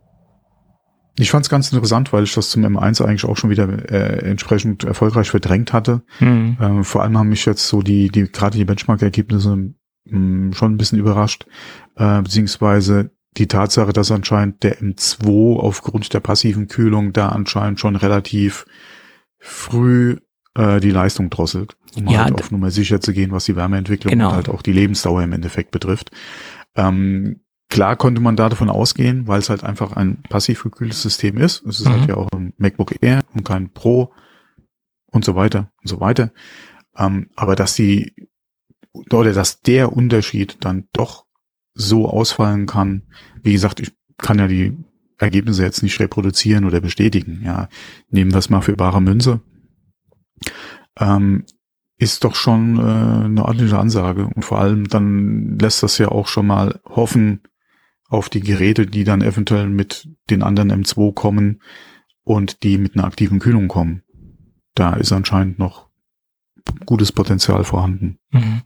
ich 1.17 1.29
fand 1.29 1.45
es 1.45 1.49
ganz 1.49 1.71
interessant, 1.71 2.11
weil 2.11 2.23
ich 2.23 2.33
das 2.33 2.49
zum 2.49 2.65
M1 2.65 3.03
eigentlich 3.03 3.25
auch 3.25 3.37
schon 3.37 3.49
wieder 3.49 3.67
äh, 3.91 4.29
entsprechend 4.29 4.83
erfolgreich 4.83 5.29
verdrängt 5.29 5.71
hatte. 5.71 6.01
Mhm. 6.19 6.57
Ähm, 6.59 6.83
vor 6.83 7.03
allem 7.03 7.17
haben 7.17 7.29
mich 7.29 7.45
jetzt 7.45 7.67
so 7.67 7.81
die, 7.81 8.09
die 8.09 8.31
gerade 8.31 8.57
die 8.57 8.65
Benchmark-Ergebnisse 8.65 9.55
mh, 9.55 9.73
hm, 10.09 10.53
schon 10.53 10.73
ein 10.73 10.77
bisschen 10.77 10.99
überrascht, 10.99 11.45
äh, 11.95 12.21
beziehungsweise 12.21 13.11
die 13.37 13.47
Tatsache, 13.47 13.93
dass 13.93 14.11
anscheinend 14.11 14.63
der 14.63 14.79
M2 14.79 15.57
aufgrund 15.59 16.13
der 16.13 16.19
passiven 16.19 16.67
Kühlung 16.67 17.13
da 17.13 17.29
anscheinend 17.29 17.79
schon 17.79 17.95
relativ 17.95 18.65
früh 19.39 20.17
äh, 20.55 20.79
die 20.79 20.91
Leistung 20.91 21.29
drosselt, 21.29 21.75
um 21.95 22.07
ja, 22.07 22.25
halt 22.25 22.39
auf 22.39 22.51
Nummer 22.51 22.71
sicher 22.71 23.01
zu 23.01 23.13
gehen, 23.13 23.31
was 23.31 23.45
die 23.45 23.55
Wärmeentwicklung 23.55 24.11
genau. 24.11 24.29
und 24.29 24.35
halt 24.35 24.49
auch 24.49 24.61
die 24.61 24.73
Lebensdauer 24.73 25.23
im 25.23 25.33
Endeffekt 25.33 25.71
betrifft. 25.71 26.11
Ähm, 26.75 27.41
Klar 27.73 27.95
konnte 27.95 28.21
man 28.21 28.35
da 28.35 28.49
davon 28.49 28.69
ausgehen, 28.69 29.27
weil 29.27 29.39
es 29.39 29.49
halt 29.49 29.63
einfach 29.63 29.93
ein 29.93 30.21
passiv 30.29 30.61
gekühltes 30.61 31.01
System 31.01 31.37
ist. 31.37 31.65
Es 31.65 31.79
ist 31.79 31.87
halt 31.87 31.95
mhm. 31.95 31.99
halt 32.01 32.09
ja 32.09 32.17
auch 32.17 32.29
ein 32.31 32.53
MacBook 32.57 33.01
Air 33.01 33.21
und 33.33 33.43
kein 33.43 33.73
Pro 33.73 34.13
und 35.07 35.25
so 35.25 35.35
weiter 35.35 35.71
und 35.81 35.87
so 35.87 35.99
weiter. 35.99 36.31
Ähm, 36.95 37.31
aber 37.35 37.55
dass 37.55 37.73
die 37.73 38.13
oder 39.09 39.33
dass 39.33 39.61
der 39.61 39.91
Unterschied 39.91 40.57
dann 40.59 40.87
doch 40.93 41.25
so 41.73 42.07
ausfallen 42.07 42.67
kann, 42.67 43.07
wie 43.41 43.53
gesagt, 43.53 43.79
ich 43.79 43.91
kann 44.19 44.37
ja 44.37 44.45
die 44.45 44.77
Ergebnisse 45.17 45.63
jetzt 45.63 45.81
nicht 45.81 45.99
reproduzieren 45.99 46.65
oder 46.65 46.79
bestätigen. 46.79 47.41
Ja, 47.43 47.69
nehmen 48.11 48.33
wir 48.33 48.37
es 48.37 48.51
mal 48.51 48.61
für 48.61 48.75
bare 48.75 49.01
Münze. 49.01 49.41
Ähm, 50.99 51.43
ist 51.97 52.23
doch 52.23 52.35
schon 52.35 52.77
äh, 52.77 53.25
eine 53.25 53.43
ordentliche 53.43 53.79
Ansage. 53.79 54.27
Und 54.27 54.45
vor 54.45 54.59
allem 54.59 54.87
dann 54.89 55.57
lässt 55.57 55.81
das 55.81 55.97
ja 55.97 56.09
auch 56.09 56.27
schon 56.27 56.45
mal 56.45 56.79
hoffen, 56.85 57.41
auf 58.13 58.29
die 58.29 58.41
Geräte, 58.41 58.85
die 58.85 59.03
dann 59.03 59.21
eventuell 59.21 59.67
mit 59.67 60.07
den 60.29 60.43
anderen 60.43 60.71
M2 60.71 61.13
kommen 61.13 61.61
und 62.23 62.63
die 62.63 62.77
mit 62.77 62.95
einer 62.95 63.05
aktiven 63.05 63.39
Kühlung 63.39 63.67
kommen. 63.67 64.03
Da 64.75 64.93
ist 64.93 65.11
anscheinend 65.11 65.59
noch 65.59 65.87
gutes 66.85 67.11
Potenzial 67.11 67.63
vorhanden. 67.63 68.19
Mhm. 68.31 68.61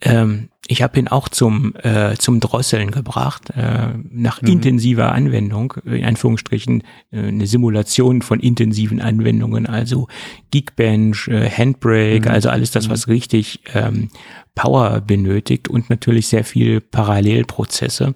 Ähm, 0.00 0.48
ich 0.66 0.82
habe 0.82 0.98
ihn 1.00 1.08
auch 1.08 1.28
zum 1.28 1.74
äh, 1.82 2.14
zum 2.16 2.38
Drosseln 2.38 2.92
gebracht, 2.92 3.50
äh, 3.50 3.88
nach 4.08 4.40
mhm. 4.40 4.48
intensiver 4.48 5.12
Anwendung, 5.12 5.74
in 5.84 6.04
Anführungsstrichen 6.04 6.84
äh, 7.10 7.26
eine 7.26 7.46
Simulation 7.46 8.22
von 8.22 8.40
intensiven 8.40 9.00
Anwendungen, 9.00 9.66
also 9.66 10.06
Geekbench, 10.52 11.28
äh, 11.28 11.50
Handbrake, 11.50 12.28
mhm. 12.28 12.34
also 12.34 12.48
alles 12.48 12.70
das, 12.70 12.88
was 12.88 13.06
mhm. 13.06 13.12
richtig 13.14 13.60
ähm, 13.74 14.10
Power 14.54 15.00
benötigt 15.00 15.68
und 15.68 15.90
natürlich 15.90 16.28
sehr 16.28 16.44
viel 16.44 16.80
Parallelprozesse. 16.80 18.14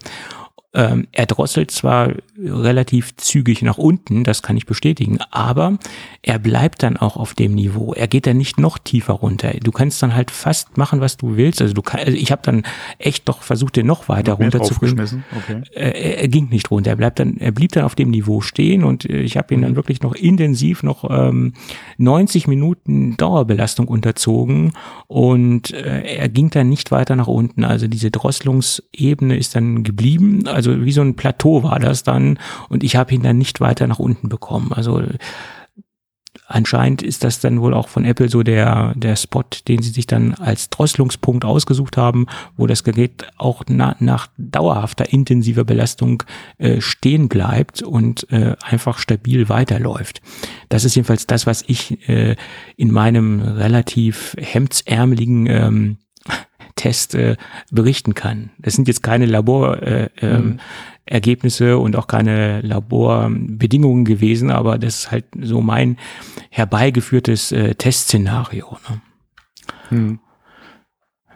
Ähm, 0.75 1.07
er 1.13 1.27
drosselt 1.27 1.71
zwar 1.71 2.13
relativ 2.37 3.17
zügig 3.17 3.63
nach 3.63 3.79
unten, 3.79 4.25
das 4.25 4.43
kann 4.43 4.57
ich 4.57 4.67
bestätigen, 4.67 5.19
aber 5.31 5.79
er 6.23 6.39
bleibt 6.39 6.83
dann 6.83 6.97
auch 6.97 7.17
auf 7.17 7.35
dem 7.35 7.55
Niveau. 7.55 7.93
Er 7.93 8.09
geht 8.09 8.27
dann 8.27 8.39
nicht 8.39 8.59
noch 8.59 8.79
tiefer 8.79 9.15
runter. 9.15 9.53
Du 9.63 9.71
kannst 9.71 10.03
dann 10.03 10.15
halt 10.15 10.31
fast 10.31 10.77
machen, 10.77 11.01
was 11.01 11.17
du 11.17 11.37
willst. 11.37 11.63
Also 11.63 11.75
du 11.75 11.83
kann, 11.83 12.01
also 12.01 12.13
ich 12.13 12.33
habe 12.33 12.43
dann 12.45 12.63
echt 12.99 13.29
doch 13.29 13.43
versucht, 13.43 13.77
den 13.77 13.87
noch 13.87 14.09
weiter 14.09 14.35
runter 14.35 14.63
zu 14.63 14.75
bringen. 14.75 15.25
Okay. 15.37 15.63
Er, 15.75 16.23
er, 16.23 16.29
ging 16.29 16.49
nicht 16.49 16.71
runter. 16.71 16.91
Er 16.91 16.97
bleibt 16.97 17.19
dann, 17.19 17.37
er 17.37 17.53
blieb 17.53 17.73
dann 17.73 17.85
auf 17.85 17.95
dem 17.95 18.11
Niveau 18.11 18.41
stehen 18.41 18.85
und 18.85 19.09
äh, 19.09 19.21
ich 19.21 19.37
habe 19.37 19.55
ihn 19.55 19.63
dann 19.63 19.73
mhm. 19.73 19.77
wirklich 19.77 20.03
noch 20.03 20.15
intensiv 20.15 20.83
noch 20.83 21.09
ähm, 21.11 21.53
90 21.99 22.49
Minuten 22.49 23.17
Dauerbelastung 23.17 23.87
unterzogen 23.87 24.73
und 25.07 25.73
äh, 25.73 26.17
er 26.17 26.29
ging 26.29 26.51
dann 26.51 26.69
nicht 26.69 26.91
weiter 26.91 27.17
nach 27.17 27.29
unten. 27.29 27.65
Also 27.65 27.87
diese 27.87 28.11
Drosselungsebene 28.11 29.37
ist 29.37 29.55
dann 29.55 29.85
geblieben. 29.85 30.47
Also 30.47 30.64
also 30.67 30.85
wie 30.85 30.93
so 30.93 31.03
ein 31.03 31.17
Plateau 31.17 31.63
war 31.63 31.79
das 31.79 32.03
dann 32.03 32.39
und 32.69 32.85
ich 32.85 32.97
habe 32.97 33.15
ihn 33.15 33.23
dann 33.23 33.39
nicht 33.39 33.61
weiter 33.61 33.87
nach 33.87 33.99
unten 33.99 34.29
bekommen. 34.29 34.73
Also 34.73 35.03
anscheinend 36.47 37.03
ist 37.03 37.25
das 37.25 37.41
dann 37.41 37.61
wohl 37.61 37.75
auch 37.75 37.89
von 37.89 38.05
Apple 38.05 38.29
so 38.29 38.43
der, 38.43 38.93
der 38.97 39.17
Spot, 39.17 39.45
den 39.69 39.83
sie 39.83 39.91
sich 39.91 40.07
dann 40.07 40.35
als 40.35 40.71
Drosselungspunkt 40.71 41.45
ausgesucht 41.45 41.97
haben, 41.97 42.27
wo 42.57 42.67
das 42.67 42.85
Gerät 42.85 43.27
auch 43.37 43.63
na, 43.69 43.97
nach 44.01 44.29
dauerhafter 44.37 45.13
intensiver 45.13 45.65
Belastung 45.65 46.23
äh, 46.59 46.81
stehen 46.81 47.29
bleibt 47.29 47.83
und 47.83 48.31
äh, 48.31 48.57
einfach 48.63 48.99
stabil 48.99 49.49
weiterläuft. 49.49 50.21
Das 50.69 50.85
ist 50.85 50.95
jedenfalls 50.95 51.27
das, 51.27 51.47
was 51.47 51.65
ich 51.67 52.09
äh, 52.09 52.37
in 52.77 52.91
meinem 52.91 53.41
relativ 53.41 54.35
hemdsärmeligen 54.39 55.47
ähm, 55.47 55.99
Test 56.85 57.15
äh, 57.15 57.37
berichten 57.71 58.15
kann. 58.15 58.51
Das 58.59 58.75
sind 58.75 58.89
jetzt 58.89 59.03
keine 59.03 59.25
Laborergebnisse 59.25 61.65
äh, 61.65 61.71
ähm, 61.71 61.79
mhm. 61.79 61.83
und 61.83 61.97
auch 61.97 62.07
keine 62.07 62.61
Laborbedingungen 62.61 64.05
gewesen, 64.05 64.51
aber 64.51 64.77
das 64.77 64.97
ist 64.97 65.11
halt 65.11 65.25
so 65.41 65.63
mein 65.63 65.97
herbeigeführtes 66.51 67.53
äh, 67.53 67.75
Testszenario. 67.75 68.77
Ne? 68.91 69.99
Mhm. 69.99 70.19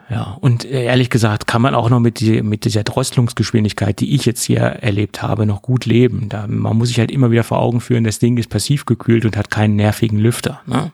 Ja, 0.07 0.37
und 0.39 0.65
äh, 0.65 0.83
ehrlich 0.83 1.09
gesagt 1.09 1.47
kann 1.47 1.63
man 1.63 1.73
auch 1.73 1.89
noch 1.89 1.99
mit, 1.99 2.19
die, 2.19 2.43
mit 2.43 2.65
dieser 2.65 2.83
Drosselungsgeschwindigkeit, 2.83 3.99
die 3.99 4.13
ich 4.13 4.25
jetzt 4.25 4.43
hier 4.43 4.59
erlebt 4.59 5.23
habe, 5.23 5.47
noch 5.47 5.63
gut 5.63 5.87
leben. 5.87 6.29
Da, 6.29 6.45
man 6.45 6.77
muss 6.77 6.89
sich 6.89 6.99
halt 6.99 7.09
immer 7.09 7.31
wieder 7.31 7.43
vor 7.43 7.57
Augen 7.57 7.81
führen, 7.81 8.03
das 8.03 8.19
Ding 8.19 8.37
ist 8.37 8.51
passiv 8.51 8.85
gekühlt 8.85 9.25
und 9.25 9.35
hat 9.35 9.49
keinen 9.49 9.75
nervigen 9.75 10.19
Lüfter. 10.19 10.61
Ne? 10.67 10.91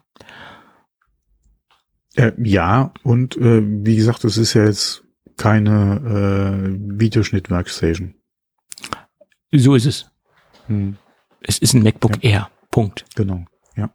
Äh, 2.15 2.31
ja, 2.37 2.93
und 3.03 3.37
äh, 3.37 3.61
wie 3.63 3.95
gesagt, 3.95 4.23
es 4.23 4.37
ist 4.37 4.53
ja 4.53 4.65
jetzt 4.65 5.03
keine 5.37 6.65
äh, 6.65 6.99
Videoschnitt-Workstation. 6.99 8.15
So 9.51 9.75
ist 9.75 9.85
es. 9.85 10.11
Hm. 10.67 10.97
Es 11.41 11.59
ist 11.59 11.73
ein 11.73 11.83
MacBook 11.83 12.23
ja. 12.23 12.29
Air. 12.29 12.49
Punkt. 12.71 13.05
Genau, 13.15 13.45
ja. 13.77 13.93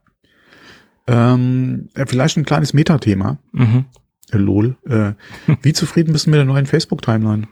Ähm, 1.06 1.88
vielleicht 2.06 2.36
ein 2.36 2.44
kleines 2.44 2.72
Metathema. 2.72 3.38
Mhm. 3.52 3.86
Äh, 4.30 4.38
lol. 4.38 4.76
Äh, 4.86 5.12
wie 5.62 5.72
zufrieden 5.72 6.12
bist 6.12 6.26
du 6.26 6.30
mit 6.30 6.38
der 6.38 6.44
neuen 6.44 6.66
Facebook-Timeline? 6.66 7.48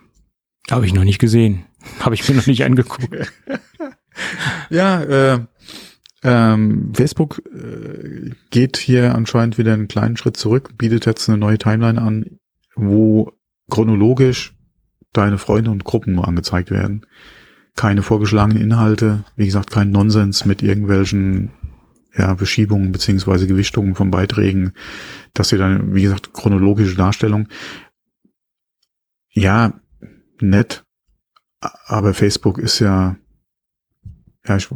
Habe 0.70 0.87
ich 0.87 0.94
noch 0.94 1.04
nicht 1.04 1.18
gesehen. 1.18 1.64
Habe 2.00 2.14
ich 2.14 2.28
mir 2.28 2.35
noch 2.35 2.46
nicht 2.46 2.64
angeguckt. 2.64 3.09
ja, 4.70 5.02
äh, 5.02 5.40
ähm, 6.22 6.92
Facebook 6.94 7.42
äh, 7.46 8.31
geht 8.50 8.76
hier 8.76 9.14
anscheinend 9.14 9.59
wieder 9.59 9.72
einen 9.72 9.88
kleinen 9.88 10.16
Schritt 10.16 10.37
zurück, 10.37 10.76
bietet 10.76 11.07
jetzt 11.07 11.28
eine 11.28 11.38
neue 11.38 11.59
Timeline 11.59 12.00
an, 12.00 12.38
wo 12.74 13.33
chronologisch 13.70 14.54
deine 15.12 15.38
Freunde 15.38 15.70
und 15.70 15.85
Gruppen 15.85 16.14
nur 16.14 16.26
angezeigt 16.26 16.70
werden. 16.70 17.07
Keine 17.76 18.02
vorgeschlagenen 18.02 18.62
Inhalte, 18.62 19.24
wie 19.37 19.46
gesagt, 19.46 19.70
kein 19.70 19.90
Nonsens 19.90 20.44
mit 20.44 20.62
irgendwelchen 20.62 21.52
ja, 22.16 22.35
Beschiebungen 22.35 22.90
beziehungsweise 22.90 23.46
Gewichtungen 23.46 23.94
von 23.94 24.11
Beiträgen, 24.11 24.72
dass 25.35 25.50
sie 25.50 25.59
dann, 25.59 25.94
wie 25.94 26.02
gesagt, 26.02 26.33
chronologische 26.33 26.96
Darstellung. 26.96 27.48
Ja, 29.31 29.81
nett, 30.40 30.85
aber 31.61 32.14
Facebook 32.14 32.59
ist 32.59 32.81
ja, 32.81 33.16
ja, 34.46 34.57
ich, 34.57 34.68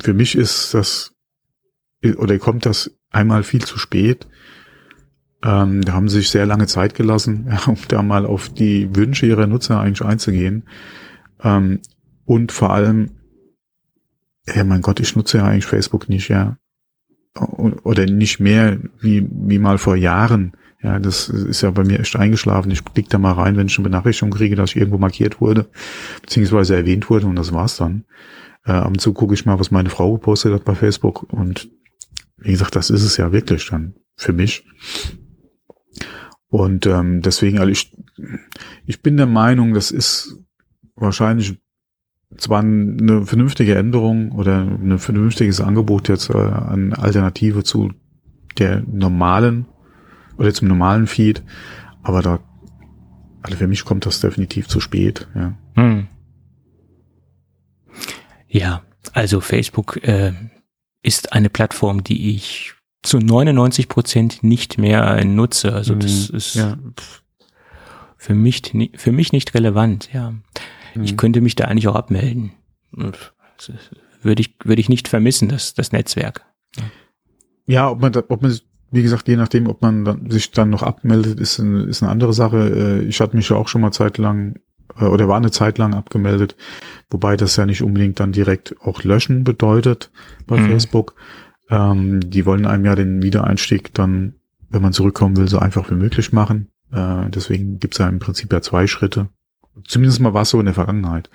für 0.00 0.14
mich 0.14 0.36
ist 0.36 0.74
das, 0.74 1.14
oder 2.16 2.38
kommt 2.38 2.66
das 2.66 2.90
einmal 3.10 3.42
viel 3.42 3.64
zu 3.64 3.78
spät. 3.78 4.26
Ähm, 5.42 5.82
da 5.82 5.92
haben 5.92 6.08
sie 6.08 6.18
sich 6.18 6.30
sehr 6.30 6.46
lange 6.46 6.66
Zeit 6.66 6.94
gelassen, 6.94 7.56
um 7.66 7.76
da 7.88 8.02
mal 8.02 8.26
auf 8.26 8.48
die 8.48 8.94
Wünsche 8.94 9.26
ihrer 9.26 9.46
Nutzer 9.46 9.80
eigentlich 9.80 10.06
einzugehen. 10.06 10.64
Ähm, 11.42 11.80
und 12.24 12.52
vor 12.52 12.72
allem, 12.72 13.10
ja, 14.46 14.64
mein 14.64 14.82
Gott, 14.82 15.00
ich 15.00 15.14
nutze 15.14 15.38
ja 15.38 15.44
eigentlich 15.44 15.66
Facebook 15.66 16.08
nicht, 16.08 16.28
ja. 16.28 16.58
Oder 17.36 18.06
nicht 18.06 18.40
mehr 18.40 18.78
wie, 19.00 19.28
wie 19.30 19.58
mal 19.58 19.78
vor 19.78 19.94
Jahren. 19.94 20.52
Ja, 20.82 20.98
das 20.98 21.28
ist 21.28 21.62
ja 21.62 21.70
bei 21.70 21.84
mir 21.84 22.00
echt 22.00 22.16
eingeschlafen. 22.16 22.70
Ich 22.70 22.84
klick 22.84 23.08
da 23.08 23.18
mal 23.18 23.32
rein, 23.32 23.56
wenn 23.56 23.66
ich 23.66 23.76
eine 23.78 23.84
Benachrichtigung 23.84 24.32
kriege, 24.32 24.56
dass 24.56 24.70
ich 24.70 24.76
irgendwo 24.76 24.98
markiert 24.98 25.40
wurde, 25.40 25.68
beziehungsweise 26.22 26.76
erwähnt 26.76 27.10
wurde 27.10 27.26
und 27.26 27.36
das 27.36 27.52
war's 27.52 27.76
dann. 27.76 28.04
Äh, 28.68 28.72
ab 28.72 28.88
und 28.88 29.00
zu 29.00 29.14
gucke 29.14 29.32
ich 29.32 29.46
mal, 29.46 29.58
was 29.58 29.70
meine 29.70 29.88
Frau 29.88 30.12
gepostet 30.12 30.52
hat 30.52 30.64
bei 30.64 30.74
Facebook 30.74 31.22
und 31.32 31.70
wie 32.36 32.52
gesagt, 32.52 32.76
das 32.76 32.90
ist 32.90 33.02
es 33.02 33.16
ja 33.16 33.32
wirklich 33.32 33.68
dann 33.70 33.94
für 34.14 34.32
mich. 34.32 34.64
Und 36.48 36.86
ähm, 36.86 37.22
deswegen, 37.22 37.58
also 37.58 37.70
ich, 37.70 37.96
ich 38.86 39.02
bin 39.02 39.16
der 39.16 39.26
Meinung, 39.26 39.74
das 39.74 39.90
ist 39.90 40.38
wahrscheinlich 40.94 41.58
zwar 42.36 42.60
eine 42.60 43.24
vernünftige 43.24 43.74
Änderung 43.74 44.32
oder 44.32 44.60
ein 44.60 44.98
vernünftiges 44.98 45.60
Angebot 45.60 46.08
jetzt 46.08 46.28
äh, 46.30 46.36
an 46.36 46.92
Alternative 46.92 47.64
zu 47.64 47.92
der 48.58 48.82
normalen 48.82 49.66
oder 50.36 50.52
zum 50.52 50.68
normalen 50.68 51.06
Feed, 51.06 51.42
aber 52.02 52.22
da, 52.22 52.40
also 53.42 53.56
für 53.56 53.66
mich 53.66 53.84
kommt 53.84 54.04
das 54.04 54.20
definitiv 54.20 54.68
zu 54.68 54.80
spät, 54.80 55.26
ja. 55.34 55.54
Hm. 55.74 56.08
Ja, 58.48 58.82
also 59.12 59.40
Facebook 59.40 60.02
äh, 60.02 60.32
ist 61.02 61.32
eine 61.32 61.50
Plattform, 61.50 62.02
die 62.02 62.34
ich 62.34 62.74
zu 63.02 63.18
99 63.18 63.88
Prozent 63.88 64.42
nicht 64.42 64.78
mehr 64.78 65.24
nutze. 65.24 65.72
Also 65.72 65.94
das 65.94 66.30
mhm, 66.30 66.36
ist 66.36 66.54
ja. 66.54 66.76
für 68.16 68.34
mich 68.34 68.72
für 68.96 69.12
mich 69.12 69.32
nicht 69.32 69.54
relevant. 69.54 70.10
Ja, 70.12 70.34
mhm. 70.94 71.04
ich 71.04 71.16
könnte 71.16 71.40
mich 71.40 71.54
da 71.54 71.66
eigentlich 71.66 71.88
auch 71.88 71.94
abmelden. 71.94 72.52
Würde 72.90 74.40
ich 74.40 74.56
würde 74.64 74.80
ich 74.80 74.88
nicht 74.88 75.08
vermissen, 75.08 75.48
das 75.48 75.74
das 75.74 75.92
Netzwerk. 75.92 76.44
Ja, 77.66 77.90
ob 77.90 78.00
man 78.00 78.16
ob 78.16 78.42
man 78.42 78.58
wie 78.90 79.02
gesagt, 79.02 79.28
je 79.28 79.36
nachdem, 79.36 79.66
ob 79.66 79.82
man 79.82 80.04
dann, 80.04 80.30
sich 80.30 80.50
dann 80.50 80.70
noch 80.70 80.82
abmeldet, 80.82 81.38
ist, 81.40 81.58
ein, 81.58 81.88
ist 81.88 82.02
eine 82.02 82.10
andere 82.10 82.32
Sache. 82.32 83.00
Äh, 83.02 83.04
ich 83.04 83.20
hatte 83.20 83.36
mich 83.36 83.48
ja 83.50 83.56
auch 83.56 83.68
schon 83.68 83.82
mal 83.82 83.92
zeitlang 83.92 84.58
äh, 84.98 85.04
oder 85.04 85.28
war 85.28 85.36
eine 85.36 85.50
Zeit 85.50 85.78
lang 85.78 85.94
abgemeldet, 85.94 86.56
wobei 87.10 87.36
das 87.36 87.56
ja 87.56 87.66
nicht 87.66 87.82
unbedingt 87.82 88.20
dann 88.20 88.32
direkt 88.32 88.76
auch 88.80 89.02
löschen 89.04 89.44
bedeutet 89.44 90.10
bei 90.46 90.58
mhm. 90.58 90.68
Facebook. 90.68 91.14
Ähm, 91.70 92.20
die 92.30 92.46
wollen 92.46 92.66
einem 92.66 92.84
ja 92.84 92.94
den 92.94 93.22
Wiedereinstieg 93.22 93.92
dann, 93.94 94.34
wenn 94.70 94.82
man 94.82 94.92
zurückkommen 94.92 95.36
will, 95.36 95.48
so 95.48 95.58
einfach 95.58 95.90
wie 95.90 95.94
möglich 95.94 96.32
machen. 96.32 96.68
Äh, 96.92 97.28
deswegen 97.28 97.78
gibt's 97.78 97.98
ja 97.98 98.08
im 98.08 98.18
Prinzip 98.18 98.52
ja 98.52 98.60
zwei 98.60 98.86
Schritte. 98.86 99.28
Zumindest 99.86 100.20
mal 100.20 100.34
war 100.34 100.42
es 100.42 100.50
so 100.50 100.58
in 100.58 100.66
der 100.66 100.74
Vergangenheit. 100.74 101.30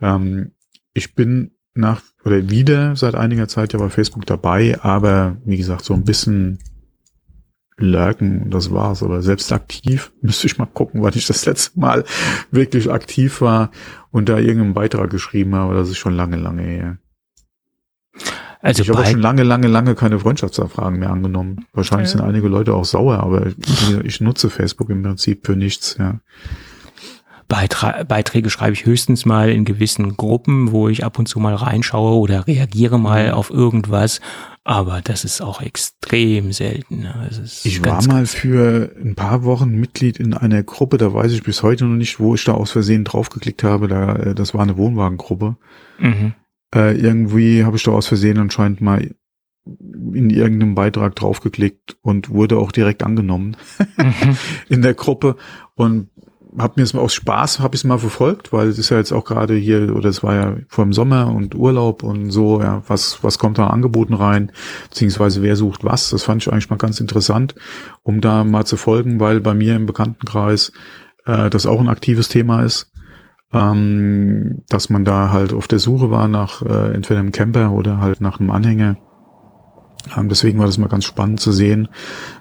Ähm, 0.00 0.52
ich 0.92 1.14
bin 1.14 1.50
nach 1.74 2.02
oder 2.24 2.48
wieder 2.50 2.96
seit 2.96 3.14
einiger 3.14 3.48
Zeit 3.48 3.72
ja 3.72 3.78
bei 3.78 3.90
Facebook 3.90 4.26
dabei, 4.26 4.80
aber 4.80 5.36
wie 5.44 5.56
gesagt, 5.56 5.84
so 5.84 5.92
ein 5.92 6.04
bisschen 6.04 6.60
und 7.80 8.50
das 8.50 8.70
war's. 8.70 9.02
Aber 9.02 9.22
selbst 9.22 9.52
aktiv 9.52 10.12
müsste 10.20 10.46
ich 10.46 10.58
mal 10.58 10.66
gucken, 10.66 11.02
wann 11.02 11.14
ich 11.14 11.26
das 11.26 11.44
letzte 11.46 11.78
Mal 11.78 12.04
wirklich 12.50 12.90
aktiv 12.90 13.40
war 13.40 13.70
und 14.10 14.28
da 14.28 14.38
irgendeinen 14.38 14.74
Beitrag 14.74 15.10
geschrieben 15.10 15.54
habe. 15.54 15.74
Das 15.74 15.88
ist 15.88 15.98
schon 15.98 16.14
lange, 16.14 16.36
lange 16.36 16.62
her. 16.62 16.98
Also 18.60 18.82
ich 18.82 18.88
habe 18.88 19.04
schon 19.04 19.20
lange, 19.20 19.42
lange, 19.42 19.68
lange 19.68 19.94
keine 19.94 20.18
Freundschaftsanfragen 20.18 20.98
mehr 20.98 21.10
angenommen. 21.10 21.66
Wahrscheinlich 21.74 22.10
ja. 22.10 22.18
sind 22.18 22.26
einige 22.26 22.48
Leute 22.48 22.72
auch 22.72 22.86
sauer, 22.86 23.18
aber 23.18 23.46
ich, 23.46 23.98
ich 24.04 24.20
nutze 24.22 24.48
Facebook 24.48 24.88
im 24.88 25.02
Prinzip 25.02 25.44
für 25.44 25.54
nichts, 25.54 25.96
ja. 25.98 26.20
Beitra 27.46 28.04
Beiträge 28.04 28.48
schreibe 28.48 28.72
ich 28.72 28.86
höchstens 28.86 29.26
mal 29.26 29.50
in 29.50 29.66
gewissen 29.66 30.16
Gruppen, 30.16 30.72
wo 30.72 30.88
ich 30.88 31.04
ab 31.04 31.18
und 31.18 31.26
zu 31.26 31.40
mal 31.40 31.54
reinschaue 31.54 32.16
oder 32.18 32.46
reagiere 32.46 32.98
mal 32.98 33.28
mhm. 33.28 33.34
auf 33.34 33.50
irgendwas. 33.50 34.20
Aber 34.66 35.02
das 35.02 35.24
ist 35.24 35.42
auch 35.42 35.60
extrem 35.60 36.52
selten. 36.52 37.06
ich 37.64 37.84
war 37.84 38.02
mal 38.06 38.24
für 38.24 38.92
ein 38.98 39.14
paar 39.14 39.44
Wochen 39.44 39.78
Mitglied 39.78 40.18
in 40.18 40.32
einer 40.32 40.62
Gruppe, 40.62 40.96
da 40.96 41.12
weiß 41.12 41.32
ich 41.32 41.42
bis 41.42 41.62
heute 41.62 41.84
noch 41.84 41.96
nicht, 41.96 42.18
wo 42.18 42.34
ich 42.34 42.44
da 42.44 42.52
aus 42.52 42.70
Versehen 42.70 43.04
draufgeklickt 43.04 43.62
habe. 43.62 43.88
Da, 43.88 44.16
äh, 44.16 44.34
das 44.34 44.54
war 44.54 44.62
eine 44.62 44.78
Wohnwagengruppe. 44.78 45.56
Mhm. 45.98 46.32
Äh, 46.74 46.96
irgendwie 46.98 47.64
habe 47.64 47.76
ich 47.76 47.82
da 47.82 47.90
aus 47.90 48.06
Versehen 48.06 48.38
anscheinend 48.38 48.80
mal 48.80 49.10
in 49.66 50.30
irgendeinem 50.30 50.74
Beitrag 50.74 51.14
draufgeklickt 51.14 51.96
und 52.02 52.30
wurde 52.30 52.58
auch 52.58 52.72
direkt 52.72 53.02
angenommen 53.02 53.56
mhm. 53.96 54.36
in 54.68 54.82
der 54.82 54.94
Gruppe 54.94 55.36
und 55.74 56.08
habe 56.58 56.74
mir 56.76 56.82
es 56.84 56.94
mal 56.94 57.00
aus 57.00 57.14
Spaß 57.14 57.60
habe 57.60 57.74
ich 57.74 57.80
es 57.80 57.84
mal 57.84 57.98
verfolgt, 57.98 58.52
weil 58.52 58.68
es 58.68 58.78
ist 58.78 58.90
ja 58.90 58.98
jetzt 58.98 59.12
auch 59.12 59.24
gerade 59.24 59.54
hier 59.54 59.94
oder 59.94 60.08
es 60.08 60.22
war 60.22 60.34
ja 60.34 60.56
vor 60.68 60.84
dem 60.84 60.92
Sommer 60.92 61.32
und 61.34 61.54
Urlaub 61.54 62.02
und 62.02 62.30
so, 62.30 62.60
ja, 62.60 62.82
was 62.86 63.22
was 63.22 63.38
kommt 63.38 63.58
da 63.58 63.68
angeboten 63.68 64.14
rein, 64.14 64.52
beziehungsweise 64.88 65.42
wer 65.42 65.56
sucht 65.56 65.84
was, 65.84 66.10
das 66.10 66.22
fand 66.22 66.42
ich 66.42 66.52
eigentlich 66.52 66.70
mal 66.70 66.76
ganz 66.76 67.00
interessant, 67.00 67.54
um 68.02 68.20
da 68.20 68.44
mal 68.44 68.64
zu 68.64 68.76
folgen, 68.76 69.20
weil 69.20 69.40
bei 69.40 69.54
mir 69.54 69.74
im 69.76 69.86
Bekanntenkreis 69.86 70.72
äh, 71.26 71.50
das 71.50 71.66
auch 71.66 71.80
ein 71.80 71.88
aktives 71.88 72.28
Thema 72.28 72.62
ist, 72.62 72.92
ähm, 73.52 74.62
dass 74.68 74.90
man 74.90 75.04
da 75.04 75.30
halt 75.30 75.52
auf 75.52 75.68
der 75.68 75.78
Suche 75.78 76.10
war 76.10 76.28
nach 76.28 76.62
äh, 76.62 76.94
entweder 76.94 77.20
einem 77.20 77.32
Camper 77.32 77.72
oder 77.72 78.00
halt 78.00 78.20
nach 78.20 78.40
einem 78.40 78.50
Anhänger. 78.50 78.96
Ähm, 80.16 80.28
deswegen 80.28 80.58
war 80.58 80.66
das 80.66 80.78
mal 80.78 80.88
ganz 80.88 81.04
spannend 81.04 81.40
zu 81.40 81.52
sehen, 81.52 81.88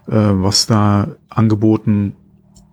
äh, 0.08 0.16
was 0.16 0.66
da 0.66 1.16
angeboten 1.30 2.16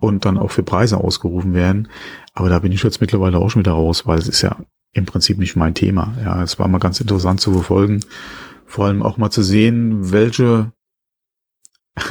und 0.01 0.25
dann 0.25 0.37
auch 0.37 0.51
für 0.51 0.63
Preise 0.63 0.97
ausgerufen 0.97 1.53
werden. 1.53 1.87
Aber 2.33 2.49
da 2.49 2.59
bin 2.59 2.71
ich 2.71 2.83
jetzt 2.83 2.99
mittlerweile 2.99 3.37
auch 3.37 3.49
schon 3.49 3.61
wieder 3.61 3.73
raus, 3.73 4.05
weil 4.05 4.19
es 4.19 4.27
ist 4.27 4.41
ja 4.41 4.57
im 4.93 5.05
Prinzip 5.05 5.37
nicht 5.37 5.55
mein 5.55 5.75
Thema. 5.75 6.13
Ja, 6.23 6.43
es 6.43 6.59
war 6.59 6.67
mal 6.67 6.79
ganz 6.79 6.99
interessant 6.99 7.39
zu 7.39 7.53
verfolgen. 7.53 8.01
Vor 8.65 8.85
allem 8.85 9.03
auch 9.03 9.17
mal 9.17 9.29
zu 9.29 9.43
sehen, 9.43 10.11
welche 10.11 10.73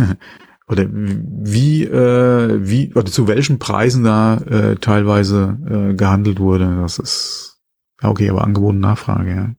oder 0.69 0.87
wie, 0.89 1.85
äh, 1.85 2.59
wie 2.63 2.95
oder 2.95 3.07
zu 3.07 3.27
welchen 3.27 3.59
Preisen 3.59 4.05
da 4.05 4.37
äh, 4.37 4.77
teilweise 4.77 5.59
äh, 5.69 5.95
gehandelt 5.95 6.39
wurde. 6.39 6.77
Das 6.81 6.99
ist 6.99 7.61
okay, 8.01 8.31
aber 8.31 8.45
Angebot 8.45 8.75
und 8.75 8.81
Nachfrage, 8.81 9.35
ja. 9.35 9.55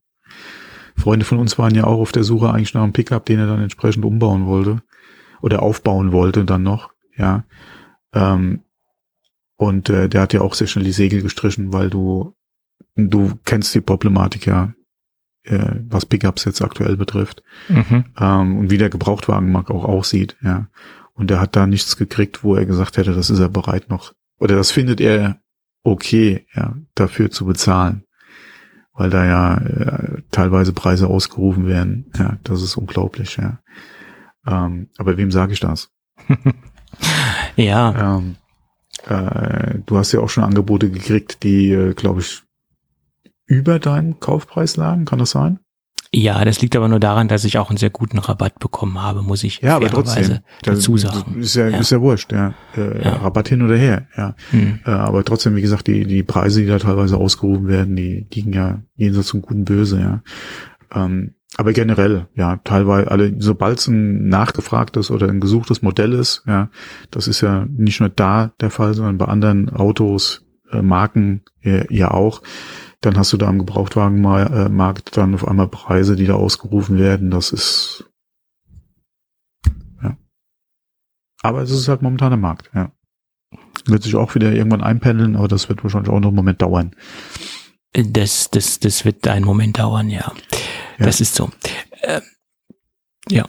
Freunde 0.96 1.26
von 1.26 1.40
uns 1.40 1.58
waren 1.58 1.76
ja 1.76 1.86
auch 1.86 2.00
auf 2.00 2.12
der 2.12 2.24
Suche 2.24 2.52
eigentlich 2.52 2.74
nach 2.74 2.84
einem 2.84 2.94
Pickup, 2.94 3.26
den 3.26 3.40
er 3.40 3.48
dann 3.48 3.62
entsprechend 3.62 4.06
umbauen 4.06 4.46
wollte 4.46 4.84
oder 5.42 5.64
aufbauen 5.64 6.12
wollte 6.12 6.46
dann 6.46 6.64
noch, 6.64 6.92
ja. 7.18 7.44
Ähm, 8.14 8.62
und 9.58 9.90
äh, 9.90 10.10
der 10.10 10.22
hat 10.22 10.34
ja 10.34 10.42
auch 10.42 10.56
sehr 10.56 10.68
schnell 10.68 10.86
die 10.86 10.92
Segel 10.92 11.22
gestrichen, 11.22 11.72
weil 11.72 11.90
du, 11.90 12.36
du 12.96 13.34
kennst 13.46 13.76
die 13.76 13.82
Problematik 13.82 14.48
ja, 14.48 14.74
äh, 15.44 15.76
was 15.88 16.06
Pickups 16.06 16.46
jetzt 16.46 16.62
aktuell 16.62 16.98
betrifft. 16.98 17.44
Mhm. 17.70 18.06
Ähm, 18.20 18.58
und 18.58 18.72
wie 18.72 18.78
der 18.78 18.90
Gebrauchtwagenmarkt 18.90 19.70
auch 19.70 19.86
aussieht, 19.86 20.36
ja. 20.42 20.68
Und 21.14 21.30
er 21.30 21.40
hat 21.40 21.56
da 21.56 21.68
nichts 21.68 21.98
gekriegt, 21.98 22.44
wo 22.44 22.56
er 22.56 22.66
gesagt 22.66 22.98
hätte, 22.98 23.14
das 23.14 23.30
ist 23.30 23.40
er 23.40 23.50
bereit 23.50 23.90
noch, 23.90 24.14
oder 24.40 24.56
das 24.56 24.72
findet 24.72 25.00
er 25.00 25.40
okay, 25.84 26.48
ja, 26.56 26.76
dafür 26.96 27.30
zu 27.30 27.46
bezahlen. 27.46 28.04
Weil 28.94 29.10
da 29.10 29.26
ja 29.26 29.58
äh, 29.58 30.22
teilweise 30.32 30.74
Preise 30.74 31.08
ausgerufen 31.08 31.66
werden. 31.66 32.12
Ja, 32.18 32.38
das 32.44 32.62
ist 32.62 32.76
unglaublich, 32.76 33.38
ja. 33.38 33.60
Ähm, 34.46 34.90
aber 34.98 35.18
wem 35.18 35.32
sage 35.32 35.54
ich 35.54 35.60
das? 35.60 35.92
Ja. 37.56 38.18
Ähm, 38.18 38.36
äh, 39.08 39.80
du 39.86 39.98
hast 39.98 40.12
ja 40.12 40.20
auch 40.20 40.30
schon 40.30 40.44
Angebote 40.44 40.90
gekriegt, 40.90 41.44
die, 41.44 41.72
äh, 41.72 41.94
glaube 41.94 42.22
ich, 42.22 42.44
über 43.46 43.80
deinen 43.80 44.20
Kaufpreis 44.20 44.78
lagen, 44.78 45.06
kann 45.06 45.20
das 45.20 45.32
sein? 45.32 45.60
Ja, 46.14 46.44
das 46.44 46.62
liegt 46.62 46.76
aber 46.76 46.90
nur 46.90 47.00
daran, 47.00 47.30
dass 47.30 47.46
ich 47.46 47.58
auch 47.58 47.70
einen 47.70 47.78
sehr 47.78 47.90
guten 47.90 48.18
Rabatt 48.18 48.60
bekommen 48.60 49.02
habe, 49.02 49.22
muss 49.22 49.46
ich 49.46 49.62
ja, 49.62 49.78
aber 49.78 49.90
trotzdem, 49.90 50.40
dazu 50.62 50.98
sagen. 50.98 51.40
Ist 51.40 51.56
ja, 51.56 51.70
ja, 51.70 51.78
ist 51.78 51.92
ja 51.92 52.02
wurscht, 52.02 52.34
ja. 52.34 52.54
Äh, 52.76 53.02
ja. 53.02 53.14
Rabatt 53.14 53.48
hin 53.48 53.62
oder 53.62 53.78
her, 53.78 54.08
ja. 54.18 54.36
Hm. 54.50 54.80
Äh, 54.86 54.90
aber 54.90 55.24
trotzdem, 55.24 55.56
wie 55.56 55.62
gesagt, 55.62 55.88
die, 55.88 56.06
die 56.06 56.24
Preise, 56.24 56.60
die 56.62 56.68
da 56.68 56.80
teilweise 56.80 57.16
ausgerufen 57.16 57.68
werden, 57.70 57.96
die 57.96 58.28
liegen 58.34 58.52
ja 58.52 58.82
jenseits 58.98 59.28
zum 59.28 59.42
guten 59.42 59.64
Böse, 59.64 60.02
ja. 60.02 60.22
Ähm, 60.94 61.36
aber 61.58 61.74
generell, 61.74 62.28
ja, 62.36 62.58
teilweise 62.58 63.12
alle, 63.12 63.36
sobald 63.40 63.80
es 63.80 63.88
ein 63.88 64.30
nachgefragtes 64.30 65.12
oder 65.12 65.28
ein 65.28 65.42
gesuchtes 65.42 65.82
Modell 65.82 66.14
ist, 66.14 66.44
ja, 66.48 66.70
das 67.12 67.28
ist 67.28 67.42
ja 67.42 67.66
nicht 67.70 68.00
nur 68.00 68.10
da 68.10 68.54
der 68.62 68.70
Fall, 68.70 68.94
sondern 68.94 69.18
bei 69.18 69.26
anderen 69.26 69.70
Autos, 69.70 70.46
äh, 70.72 70.82
Marken 70.82 71.42
äh, 71.62 71.94
ja 71.94 72.12
auch 72.12 72.42
dann 73.02 73.18
hast 73.18 73.34
du 73.34 73.38
da 73.38 73.48
am 73.48 73.58
Gebrauchtwagenmarkt 73.58 75.18
dann 75.18 75.34
auf 75.34 75.48
einmal 75.48 75.68
Preise, 75.68 76.16
die 76.16 76.28
da 76.28 76.36
ausgerufen 76.36 77.00
werden. 77.00 77.32
Das 77.32 77.52
ist 77.52 78.06
ja. 80.02 80.18
Aber 81.42 81.64
es 81.64 81.72
ist 81.72 81.88
halt 81.88 82.04
momentan 82.04 82.30
der 82.30 82.38
Markt, 82.38 82.70
ja. 82.74 82.92
Wird 83.86 84.04
sich 84.04 84.16
auch 84.16 84.36
wieder 84.36 84.54
irgendwann 84.54 84.84
einpendeln, 84.84 85.36
aber 85.36 85.48
das 85.48 85.68
wird 85.68 85.84
wahrscheinlich 85.84 86.12
auch 86.12 86.20
noch 86.20 86.28
einen 86.28 86.36
Moment 86.36 86.62
dauern. 86.62 86.96
Das, 87.94 88.50
das, 88.52 88.80
das 88.80 89.06
wird 89.06 89.28
einen 89.28 89.46
Moment 89.46 89.78
dauern, 89.80 90.10
ja. 90.10 90.32
ja. 90.98 91.06
Das 91.06 91.20
ist 91.20 91.36
so. 91.36 91.50
Äh, 92.02 92.22
ja. 93.30 93.46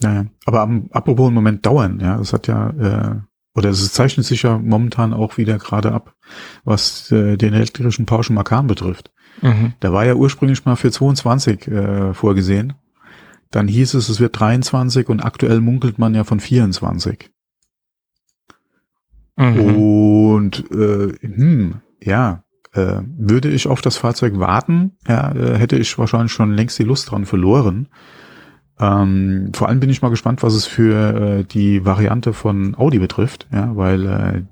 Naja, 0.00 0.26
aber 0.44 0.60
am, 0.60 0.88
apropos 0.92 1.26
einen 1.26 1.34
Moment 1.34 1.64
dauern, 1.66 1.98
ja, 2.00 2.16
das 2.18 2.32
hat 2.32 2.46
ja 2.46 2.70
äh, 2.70 3.20
oder 3.54 3.70
es 3.70 3.92
zeichnet 3.92 4.26
sich 4.26 4.42
ja 4.42 4.58
momentan 4.58 5.12
auch 5.12 5.36
wieder 5.36 5.58
gerade 5.58 5.92
ab, 5.92 6.14
was 6.64 7.10
äh, 7.12 7.36
den 7.36 7.54
elektrischen 7.54 8.06
Porsche 8.06 8.32
Macan 8.32 8.66
betrifft. 8.66 9.12
Mhm. 9.42 9.74
Der 9.80 9.92
war 9.92 10.04
ja 10.04 10.14
ursprünglich 10.14 10.64
mal 10.64 10.76
für 10.76 10.90
22 10.90 11.68
äh, 11.68 12.14
vorgesehen. 12.14 12.74
Dann 13.50 13.68
hieß 13.68 13.94
es, 13.94 14.08
es 14.08 14.18
wird 14.18 14.38
23 14.38 15.08
und 15.08 15.20
aktuell 15.20 15.60
munkelt 15.60 15.98
man 15.98 16.14
ja 16.14 16.24
von 16.24 16.40
24. 16.40 17.30
Mhm. 19.36 19.76
Und 19.76 20.70
äh, 20.72 21.12
hm, 21.20 21.80
ja, 22.02 22.43
äh, 22.74 23.00
würde 23.16 23.50
ich 23.50 23.66
auf 23.66 23.80
das 23.80 23.96
Fahrzeug 23.96 24.38
warten, 24.38 24.96
ja, 25.08 25.32
äh, 25.32 25.58
hätte 25.58 25.76
ich 25.76 25.96
wahrscheinlich 25.98 26.32
schon 26.32 26.52
längst 26.52 26.78
die 26.78 26.84
Lust 26.84 27.10
dran 27.10 27.24
verloren. 27.24 27.88
Ähm, 28.80 29.52
vor 29.54 29.68
allem 29.68 29.80
bin 29.80 29.90
ich 29.90 30.02
mal 30.02 30.08
gespannt, 30.08 30.42
was 30.42 30.54
es 30.54 30.66
für 30.66 31.14
äh, 31.14 31.44
die 31.44 31.84
Variante 31.84 32.32
von 32.32 32.74
Audi 32.76 32.98
betrifft, 32.98 33.46
ja, 33.52 33.76
weil 33.76 34.06
äh, 34.06 34.42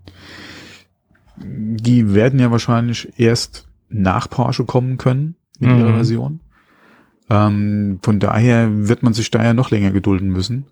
die 1.36 2.14
werden 2.14 2.38
ja 2.38 2.52
wahrscheinlich 2.52 3.12
erst 3.18 3.66
nach 3.88 4.30
Porsche 4.30 4.64
kommen 4.64 4.96
können 4.96 5.34
in 5.58 5.72
mhm. 5.72 5.80
ihrer 5.80 5.94
Version. 5.94 6.40
Ähm, 7.28 7.98
von 8.02 8.20
daher 8.20 8.88
wird 8.88 9.02
man 9.02 9.14
sich 9.14 9.30
da 9.30 9.42
ja 9.42 9.54
noch 9.54 9.70
länger 9.70 9.90
gedulden 9.90 10.28
müssen. 10.28 10.66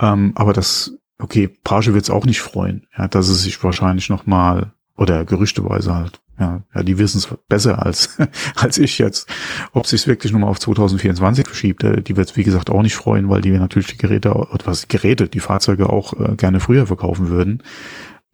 Ähm, 0.00 0.32
aber 0.36 0.52
das, 0.52 0.96
okay, 1.18 1.48
Porsche 1.64 1.94
wird 1.94 2.04
es 2.04 2.10
auch 2.10 2.26
nicht 2.26 2.40
freuen, 2.40 2.86
ja, 2.96 3.08
dass 3.08 3.28
es 3.28 3.42
sich 3.42 3.62
wahrscheinlich 3.64 4.08
noch 4.08 4.26
mal 4.26 4.72
oder 4.98 5.24
gerüchteweise 5.24 5.94
halt 5.94 6.20
ja, 6.38 6.62
ja, 6.72 6.82
die 6.84 6.98
wissen 6.98 7.18
es 7.18 7.28
besser 7.48 7.84
als, 7.84 8.16
als 8.54 8.78
ich 8.78 8.98
jetzt. 8.98 9.28
Ob 9.72 9.86
sich 9.86 10.06
wirklich 10.06 10.32
nochmal 10.32 10.50
auf 10.50 10.60
2024 10.60 11.44
verschiebt, 11.44 11.82
äh, 11.82 12.00
die 12.02 12.16
wird 12.16 12.36
wie 12.36 12.44
gesagt 12.44 12.70
auch 12.70 12.82
nicht 12.82 12.94
freuen, 12.94 13.28
weil 13.28 13.40
die 13.40 13.50
natürlich 13.50 13.88
die 13.88 13.96
Geräte, 13.96 14.30
was 14.64 14.88
Geräte, 14.88 15.28
die 15.28 15.40
Fahrzeuge 15.40 15.90
auch 15.90 16.12
äh, 16.12 16.36
gerne 16.36 16.60
früher 16.60 16.86
verkaufen 16.86 17.28
würden. 17.28 17.62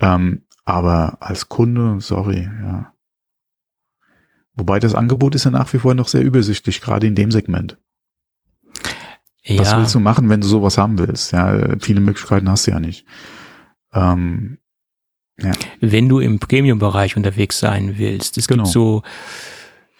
Ähm, 0.00 0.42
aber 0.64 1.18
als 1.20 1.48
Kunde, 1.48 2.00
sorry, 2.00 2.42
ja. 2.42 2.92
Wobei 4.57 4.79
das 4.79 4.94
Angebot 4.94 5.35
ist 5.35 5.44
ja 5.44 5.50
nach 5.50 5.72
wie 5.72 5.79
vor 5.79 5.94
noch 5.94 6.09
sehr 6.09 6.22
übersichtlich, 6.22 6.81
gerade 6.81 7.07
in 7.07 7.14
dem 7.14 7.33
Segment. 7.33 7.79
Ja. 9.42 9.61
Was 9.61 9.77
willst 9.77 9.94
du 9.94 10.00
machen, 10.00 10.29
wenn 10.29 10.40
du 10.40 10.46
sowas 10.46 10.79
haben 10.79 10.98
willst? 10.98 11.33
Ja, 11.33 11.77
viele 11.81 12.00
Möglichkeiten 12.00 12.48
hast 12.48 12.66
du 12.66 12.70
ja 12.70 12.81
nicht. 12.81 13.05
Ähm, 13.92 14.59
ja. 15.40 15.53
Wenn 15.81 16.09
du 16.09 16.20
im 16.20 16.38
Premium-Bereich 16.38 17.16
unterwegs 17.16 17.59
sein 17.59 17.94
willst. 17.99 18.38
Es 18.38 18.47
genau. 18.47 18.62
gibt 18.62 18.73
so, 18.73 19.03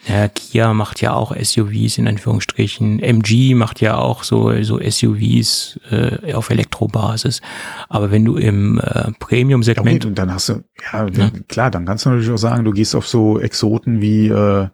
ja, 0.07 0.29
Kia 0.29 0.75
macht 0.75 1.01
ja 1.01 1.14
auch 1.14 1.35
SUVs 1.35 1.99
in 1.99 2.07
Anführungsstrichen. 2.07 3.01
MG 3.01 3.55
macht 3.55 3.81
ja 3.81 3.97
auch 3.97 4.23
so, 4.23 4.62
so 4.62 4.79
SUVs 4.79 5.81
äh, 5.90 6.35
auf 6.35 6.51
Elektrobasis. 6.51 7.40
Aber 7.88 8.11
wenn 8.11 8.25
du 8.25 8.37
im 8.37 8.79
äh, 8.79 9.11
Premium-Segment. 9.18 10.05
Ja, 10.05 10.09
und 10.09 10.18
dann 10.18 10.33
hast 10.33 10.51
du, 10.51 10.64
ja, 10.92 11.09
ja, 11.09 11.31
klar, 11.49 11.70
dann 11.70 11.85
kannst 11.87 12.05
du 12.05 12.11
natürlich 12.11 12.31
auch 12.31 12.38
sagen, 12.38 12.64
du 12.64 12.73
gehst 12.73 12.94
auf 12.94 13.09
so 13.09 13.40
Exoten 13.40 14.01
wie, 14.01 14.29
äh, 14.29 14.68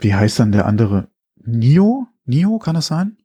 wie 0.00 0.14
heißt 0.14 0.40
dann 0.40 0.52
der 0.52 0.66
andere? 0.66 1.08
Nio? 1.44 2.08
Nio, 2.26 2.58
kann 2.58 2.74
das 2.74 2.88
sein? 2.88 3.16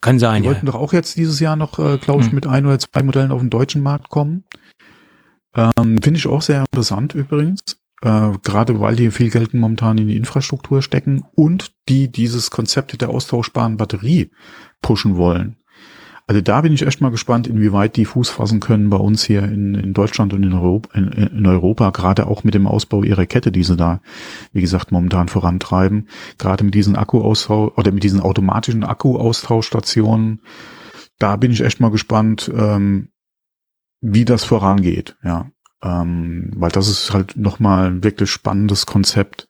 Kann 0.00 0.18
sein. 0.18 0.42
Die 0.42 0.48
ja. 0.48 0.54
wollten 0.54 0.66
doch 0.66 0.74
auch 0.74 0.92
jetzt 0.92 1.16
dieses 1.16 1.40
Jahr 1.40 1.56
noch, 1.56 1.78
äh, 1.78 1.98
glaube 1.98 2.20
ich, 2.20 2.28
hm. 2.28 2.34
mit 2.34 2.46
ein 2.46 2.66
oder 2.66 2.78
zwei 2.78 3.02
Modellen 3.02 3.32
auf 3.32 3.40
den 3.40 3.50
deutschen 3.50 3.82
Markt 3.82 4.08
kommen. 4.10 4.44
Ähm, 5.54 6.00
Finde 6.02 6.18
ich 6.18 6.26
auch 6.26 6.42
sehr 6.42 6.60
interessant 6.60 7.14
übrigens. 7.14 7.60
Äh, 8.00 8.32
gerade 8.44 8.80
weil 8.80 8.94
die 8.94 9.10
viel 9.10 9.30
Geld 9.30 9.54
momentan 9.54 9.98
in 9.98 10.06
die 10.06 10.16
Infrastruktur 10.16 10.82
stecken 10.82 11.24
und 11.34 11.72
die 11.88 12.10
dieses 12.12 12.50
Konzept 12.50 13.00
der 13.00 13.10
austauschbaren 13.10 13.76
Batterie 13.76 14.30
pushen 14.82 15.16
wollen. 15.16 15.56
Also 16.28 16.42
da 16.42 16.60
bin 16.60 16.74
ich 16.74 16.86
echt 16.86 17.00
mal 17.00 17.10
gespannt, 17.10 17.46
inwieweit 17.46 17.96
die 17.96 18.04
Fuß 18.04 18.28
fassen 18.28 18.60
können 18.60 18.90
bei 18.90 18.98
uns 18.98 19.24
hier 19.24 19.44
in, 19.44 19.74
in 19.74 19.94
Deutschland 19.94 20.34
und 20.34 20.42
in 20.42 20.52
Europa, 20.52 20.90
in, 20.92 21.08
in 21.08 21.46
Europa, 21.46 21.88
gerade 21.88 22.26
auch 22.26 22.44
mit 22.44 22.52
dem 22.52 22.66
Ausbau 22.66 23.02
ihrer 23.02 23.24
Kette, 23.24 23.50
die 23.50 23.64
sie 23.64 23.76
da, 23.76 24.02
wie 24.52 24.60
gesagt, 24.60 24.92
momentan 24.92 25.28
vorantreiben. 25.28 26.06
Gerade 26.36 26.64
mit 26.64 26.74
diesen 26.74 26.96
Akkuaustausch 26.96 27.72
oder 27.78 27.92
mit 27.92 28.02
diesen 28.02 28.20
automatischen 28.20 28.84
Akkuaustauschstationen, 28.84 30.42
da 31.18 31.36
bin 31.36 31.50
ich 31.50 31.62
echt 31.62 31.80
mal 31.80 31.90
gespannt, 31.90 32.52
ähm, 32.54 33.08
wie 34.02 34.26
das 34.26 34.44
vorangeht, 34.44 35.16
ja. 35.24 35.50
Ähm, 35.82 36.50
weil 36.56 36.70
das 36.70 36.88
ist 36.88 37.14
halt 37.14 37.38
nochmal 37.38 37.86
ein 37.86 38.04
wirklich 38.04 38.30
spannendes 38.30 38.84
Konzept. 38.84 39.48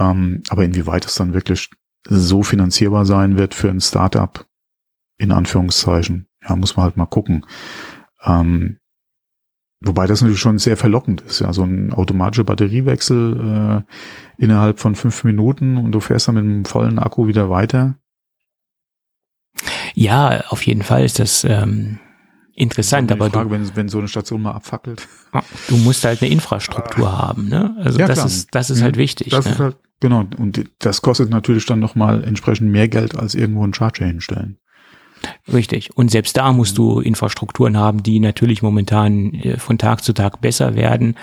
Ähm, 0.00 0.42
aber 0.48 0.64
inwieweit 0.64 1.06
es 1.06 1.14
dann 1.14 1.32
wirklich 1.32 1.70
so 2.08 2.42
finanzierbar 2.42 3.06
sein 3.06 3.38
wird 3.38 3.54
für 3.54 3.70
ein 3.70 3.80
Startup, 3.80 4.44
in 5.18 5.32
Anführungszeichen. 5.32 6.28
Ja, 6.46 6.56
muss 6.56 6.76
man 6.76 6.84
halt 6.84 6.96
mal 6.96 7.06
gucken. 7.06 7.46
Ähm, 8.24 8.78
wobei 9.80 10.06
das 10.06 10.20
natürlich 10.20 10.40
schon 10.40 10.58
sehr 10.58 10.76
verlockend 10.76 11.22
ist. 11.22 11.40
Ja, 11.40 11.52
so 11.52 11.62
ein 11.62 11.92
automatischer 11.92 12.44
Batteriewechsel 12.44 13.84
äh, 14.38 14.42
innerhalb 14.42 14.78
von 14.78 14.94
fünf 14.94 15.24
Minuten 15.24 15.76
und 15.76 15.92
du 15.92 16.00
fährst 16.00 16.28
dann 16.28 16.36
mit 16.36 16.44
einem 16.44 16.64
vollen 16.64 16.98
Akku 16.98 17.26
wieder 17.26 17.50
weiter. 17.50 17.96
Ja, 19.94 20.44
auf 20.48 20.62
jeden 20.66 20.82
Fall 20.82 21.04
ist 21.04 21.18
das 21.18 21.44
ähm, 21.44 21.98
interessant. 22.54 23.10
Aber 23.10 23.30
Frage, 23.30 23.48
du, 23.48 23.54
wenn, 23.54 23.76
wenn 23.76 23.88
so 23.88 23.98
eine 23.98 24.08
Station 24.08 24.42
mal 24.42 24.52
abfackelt. 24.52 25.08
Ah, 25.32 25.42
du 25.68 25.76
musst 25.78 26.04
halt 26.04 26.20
eine 26.22 26.30
Infrastruktur 26.30 27.08
ah. 27.08 27.28
haben, 27.28 27.48
ne? 27.48 27.74
Also 27.78 27.98
ja, 27.98 28.06
das 28.06 28.18
klar. 28.18 28.26
ist 28.26 28.54
das 28.54 28.70
ist 28.70 28.82
halt 28.82 28.96
mhm. 28.96 29.00
wichtig. 29.00 29.30
Das 29.30 29.46
ne? 29.46 29.52
ist 29.52 29.58
halt 29.58 29.76
genau 30.00 30.24
und 30.36 30.64
das 30.80 31.00
kostet 31.02 31.30
natürlich 31.30 31.66
dann 31.66 31.80
noch 31.80 31.94
mal 31.94 32.24
entsprechend 32.24 32.70
mehr 32.70 32.88
Geld 32.88 33.16
als 33.16 33.34
irgendwo 33.34 33.64
einen 33.64 33.74
Charger 33.74 34.06
hinstellen. 34.06 34.58
Richtig. 35.52 35.96
Und 35.96 36.10
selbst 36.10 36.36
da 36.36 36.52
musst 36.52 36.76
du 36.76 37.00
Infrastrukturen 37.00 37.76
haben, 37.76 38.02
die 38.02 38.20
natürlich 38.20 38.62
momentan 38.62 39.34
äh, 39.34 39.58
von 39.58 39.78
Tag 39.78 40.02
zu 40.02 40.12
Tag 40.12 40.40
besser 40.40 40.74
werden. 40.74 41.16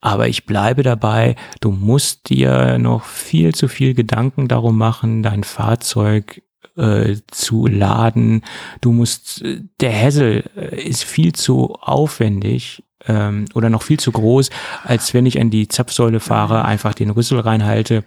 Aber 0.00 0.28
ich 0.28 0.46
bleibe 0.46 0.82
dabei, 0.82 1.36
du 1.60 1.70
musst 1.70 2.30
dir 2.30 2.78
noch 2.78 3.04
viel 3.04 3.54
zu 3.54 3.68
viel 3.68 3.94
Gedanken 3.94 4.48
darum 4.48 4.78
machen, 4.78 5.22
dein 5.22 5.44
Fahrzeug 5.44 6.42
äh, 6.76 7.16
zu 7.30 7.66
laden. 7.66 8.42
Du 8.80 8.92
musst, 8.92 9.42
äh, 9.42 9.60
der 9.80 10.00
Hassel 10.00 10.44
äh, 10.56 10.88
ist 10.88 11.04
viel 11.04 11.32
zu 11.32 11.74
aufwendig 11.74 12.82
ähm, 13.06 13.46
oder 13.54 13.68
noch 13.68 13.82
viel 13.82 13.98
zu 13.98 14.12
groß, 14.12 14.50
als 14.84 15.12
wenn 15.12 15.26
ich 15.26 15.40
an 15.40 15.50
die 15.50 15.68
Zapfsäule 15.68 16.20
fahre, 16.20 16.64
einfach 16.64 16.94
den 16.94 17.10
Rüssel 17.10 17.40
reinhalte 17.40 18.04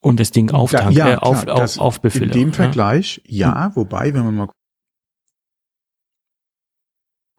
und 0.00 0.18
das 0.18 0.32
Ding 0.32 0.50
auftanke, 0.50 0.98
ja, 0.98 1.12
äh, 1.12 1.16
auf, 1.16 1.44
klar, 1.44 1.62
auf, 1.62 1.78
aufbefülle. 1.78 2.26
In 2.26 2.32
dem 2.32 2.48
ne? 2.48 2.54
Vergleich, 2.54 3.22
ja, 3.26 3.66
hm. 3.66 3.76
wobei, 3.76 4.12
wenn 4.14 4.24
man 4.24 4.34
mal 4.34 4.48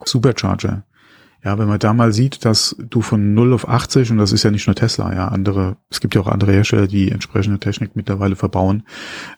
Supercharger. 0.05 0.83
Ja, 1.43 1.57
wenn 1.57 1.67
man 1.67 1.79
da 1.79 1.93
mal 1.93 2.13
sieht, 2.13 2.45
dass 2.45 2.75
du 2.79 3.01
von 3.01 3.33
0 3.33 3.53
auf 3.53 3.67
80, 3.67 4.11
und 4.11 4.17
das 4.17 4.31
ist 4.31 4.43
ja 4.43 4.51
nicht 4.51 4.65
nur 4.65 4.75
Tesla, 4.75 5.13
ja, 5.13 5.27
andere, 5.27 5.75
es 5.89 5.99
gibt 5.99 6.15
ja 6.15 6.21
auch 6.21 6.27
andere 6.27 6.53
Hersteller, 6.53 6.87
die 6.87 7.11
entsprechende 7.11 7.59
Technik 7.59 7.95
mittlerweile 7.95 8.37
verbauen, 8.37 8.83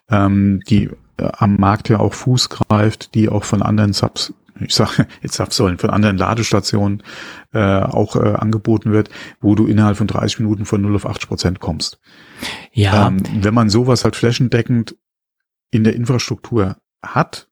ähm, 0.09 0.61
die 0.69 0.91
äh, 1.17 1.29
am 1.37 1.55
Markt 1.55 1.89
ja 1.89 1.99
auch 1.99 2.13
Fuß 2.13 2.49
greift, 2.49 3.15
die 3.15 3.27
auch 3.27 3.43
von 3.43 3.63
anderen 3.63 3.93
Subs, 3.93 4.33
ich 4.59 4.75
sage 4.75 5.07
jetzt 5.23 5.33
Zapfsäulen, 5.33 5.79
von 5.79 5.89
anderen 5.89 6.17
Ladestationen 6.17 7.01
äh, 7.53 7.79
auch 7.79 8.15
äh, 8.15 8.35
angeboten 8.35 8.91
wird, 8.91 9.09
wo 9.41 9.55
du 9.55 9.65
innerhalb 9.65 9.97
von 9.97 10.07
30 10.07 10.41
Minuten 10.41 10.65
von 10.65 10.81
0 10.81 10.95
auf 10.95 11.07
80 11.07 11.27
Prozent 11.27 11.59
kommst. 11.59 11.99
Ja. 12.71 13.07
Ähm, 13.07 13.23
wenn 13.41 13.53
man 13.53 13.71
sowas 13.71 14.03
halt 14.03 14.15
flächendeckend 14.15 14.95
in 15.71 15.83
der 15.83 15.95
Infrastruktur 15.95 16.77
hat, 17.03 17.47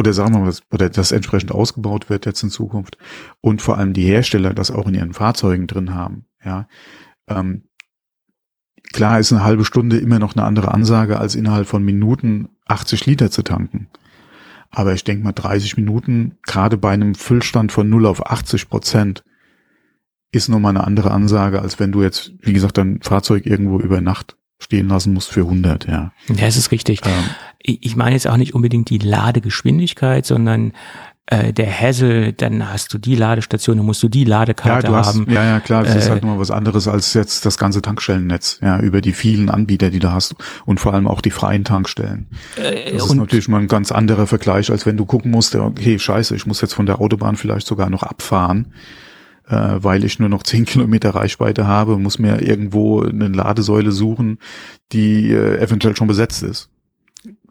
oder 0.00 0.14
sagen 0.14 0.32
wir 0.32 0.40
mal, 0.40 0.54
oder 0.72 0.88
das 0.88 1.12
entsprechend 1.12 1.52
ausgebaut 1.52 2.08
wird 2.08 2.24
jetzt 2.24 2.42
in 2.42 2.48
Zukunft 2.48 2.96
und 3.42 3.60
vor 3.60 3.76
allem 3.76 3.92
die 3.92 4.04
Hersteller 4.04 4.54
das 4.54 4.70
auch 4.70 4.88
in 4.88 4.94
ihren 4.94 5.12
Fahrzeugen 5.12 5.66
drin 5.66 5.94
haben, 5.94 6.24
Ja, 6.42 6.66
ähm, 7.28 7.64
klar 8.92 9.20
ist 9.20 9.30
eine 9.30 9.44
halbe 9.44 9.66
Stunde 9.66 9.98
immer 9.98 10.18
noch 10.18 10.34
eine 10.34 10.46
andere 10.46 10.72
Ansage, 10.72 11.20
als 11.20 11.34
innerhalb 11.34 11.68
von 11.68 11.84
Minuten 11.84 12.48
80 12.66 13.04
Liter 13.04 13.30
zu 13.30 13.42
tanken. 13.42 13.88
Aber 14.70 14.94
ich 14.94 15.04
denke 15.04 15.22
mal 15.22 15.32
30 15.32 15.76
Minuten, 15.76 16.38
gerade 16.44 16.78
bei 16.78 16.92
einem 16.92 17.14
Füllstand 17.14 17.70
von 17.70 17.90
0 17.90 18.06
auf 18.06 18.30
80 18.30 18.70
Prozent, 18.70 19.22
ist 20.32 20.48
nochmal 20.48 20.70
eine 20.70 20.86
andere 20.86 21.10
Ansage, 21.10 21.60
als 21.60 21.78
wenn 21.78 21.92
du 21.92 22.02
jetzt, 22.02 22.32
wie 22.40 22.54
gesagt, 22.54 22.78
dein 22.78 23.02
Fahrzeug 23.02 23.44
irgendwo 23.44 23.80
über 23.80 24.00
Nacht 24.00 24.36
stehen 24.60 24.88
lassen 24.88 25.12
musst 25.14 25.30
für 25.30 25.40
100, 25.40 25.88
ja. 25.88 26.12
Ja, 26.28 26.46
es 26.46 26.56
ist 26.56 26.70
richtig. 26.70 27.00
Ähm, 27.04 27.24
ich 27.58 27.96
meine 27.96 28.12
jetzt 28.12 28.28
auch 28.28 28.36
nicht 28.36 28.54
unbedingt 28.54 28.88
die 28.90 28.98
Ladegeschwindigkeit, 28.98 30.24
sondern 30.24 30.72
äh, 31.26 31.52
der 31.52 31.70
Hassel, 31.70 32.32
dann 32.32 32.70
hast 32.70 32.92
du 32.92 32.98
die 32.98 33.14
Ladestation, 33.14 33.78
dann 33.78 33.86
musst 33.86 34.02
du 34.02 34.08
die 34.08 34.24
Ladekarte 34.24 34.86
ja, 34.86 34.92
du 34.92 34.96
hast, 34.96 35.06
haben. 35.08 35.26
Ja, 35.30 35.44
ja, 35.44 35.60
klar, 35.60 35.84
das 35.84 35.94
äh, 35.94 35.98
ist 35.98 36.10
halt 36.10 36.22
nochmal 36.22 36.38
was 36.38 36.50
anderes 36.50 36.88
als 36.88 37.14
jetzt 37.14 37.46
das 37.46 37.56
ganze 37.56 37.82
Tankstellennetz, 37.82 38.58
ja, 38.62 38.78
über 38.80 39.00
die 39.00 39.12
vielen 39.12 39.48
Anbieter, 39.48 39.90
die 39.90 39.98
du 39.98 40.12
hast 40.12 40.34
und 40.66 40.80
vor 40.80 40.92
allem 40.92 41.06
auch 41.06 41.20
die 41.20 41.30
freien 41.30 41.64
Tankstellen. 41.64 42.28
Äh, 42.56 42.92
das 42.92 43.06
ist 43.06 43.14
natürlich 43.14 43.48
mal 43.48 43.60
ein 43.60 43.68
ganz 43.68 43.92
anderer 43.92 44.26
Vergleich, 44.26 44.70
als 44.70 44.86
wenn 44.86 44.96
du 44.96 45.06
gucken 45.06 45.30
musst, 45.30 45.54
okay, 45.54 45.98
scheiße, 45.98 46.34
ich 46.34 46.46
muss 46.46 46.60
jetzt 46.60 46.74
von 46.74 46.86
der 46.86 47.00
Autobahn 47.00 47.36
vielleicht 47.36 47.66
sogar 47.66 47.90
noch 47.90 48.02
abfahren 48.02 48.72
äh, 49.50 49.82
weil 49.82 50.04
ich 50.04 50.18
nur 50.18 50.28
noch 50.28 50.42
zehn 50.42 50.64
Kilometer 50.66 51.10
Reichweite 51.10 51.66
habe, 51.66 51.98
muss 51.98 52.18
mir 52.18 52.40
irgendwo 52.40 53.02
eine 53.02 53.28
Ladesäule 53.28 53.92
suchen, 53.92 54.38
die 54.92 55.30
äh, 55.30 55.58
eventuell 55.58 55.96
schon 55.96 56.08
besetzt 56.08 56.42
ist 56.42 56.70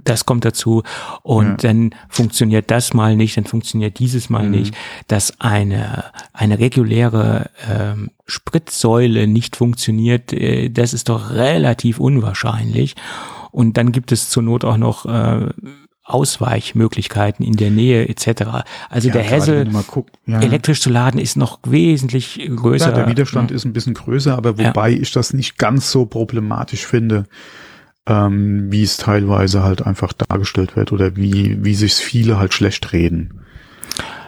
das 0.03 0.25
kommt 0.25 0.45
dazu 0.45 0.83
und 1.23 1.47
ja. 1.47 1.55
dann 1.69 1.91
funktioniert 2.07 2.71
das 2.71 2.93
mal 2.93 3.15
nicht, 3.15 3.37
dann 3.37 3.45
funktioniert 3.45 3.99
dieses 3.99 4.29
mal 4.29 4.45
mhm. 4.45 4.51
nicht, 4.51 4.75
dass 5.07 5.39
eine 5.39 6.05
eine 6.33 6.59
reguläre 6.59 7.49
ähm, 7.69 8.11
Spritzsäule 8.25 9.27
nicht 9.27 9.55
funktioniert, 9.55 10.33
äh, 10.33 10.69
das 10.69 10.93
ist 10.93 11.09
doch 11.09 11.31
relativ 11.31 11.99
unwahrscheinlich 11.99 12.95
und 13.51 13.77
dann 13.77 13.91
gibt 13.91 14.11
es 14.11 14.29
zur 14.29 14.43
Not 14.43 14.63
auch 14.63 14.77
noch 14.77 15.05
äh, 15.05 15.49
Ausweichmöglichkeiten 16.09 17.45
in 17.45 17.55
der 17.55 17.71
Nähe 17.71 18.07
etc. 18.07 18.65
Also 18.89 19.07
ja, 19.07 19.13
der 19.13 19.23
Hessel 19.23 19.69
ja. 20.25 20.39
elektrisch 20.41 20.81
zu 20.81 20.89
laden 20.89 21.19
ist 21.19 21.37
noch 21.37 21.59
wesentlich 21.63 22.39
größer. 22.55 22.89
Ja, 22.89 22.95
der 22.95 23.07
Widerstand 23.07 23.51
ist 23.51 23.65
ein 23.65 23.73
bisschen 23.73 23.93
größer, 23.93 24.35
aber 24.35 24.57
wobei 24.57 24.91
ich 24.91 25.11
das 25.11 25.33
nicht 25.33 25.57
ganz 25.57 25.91
so 25.91 26.05
problematisch 26.05 26.85
finde 26.85 27.25
ähm, 28.09 28.71
wie 28.71 28.83
es 28.83 28.97
teilweise 28.97 29.63
halt 29.63 29.85
einfach 29.85 30.11
dargestellt 30.13 30.75
wird 30.75 30.91
oder 30.91 31.15
wie, 31.15 31.63
wie 31.63 31.75
sich 31.75 31.93
viele 31.93 32.39
halt 32.39 32.53
schlecht 32.53 32.91
reden. 32.91 33.41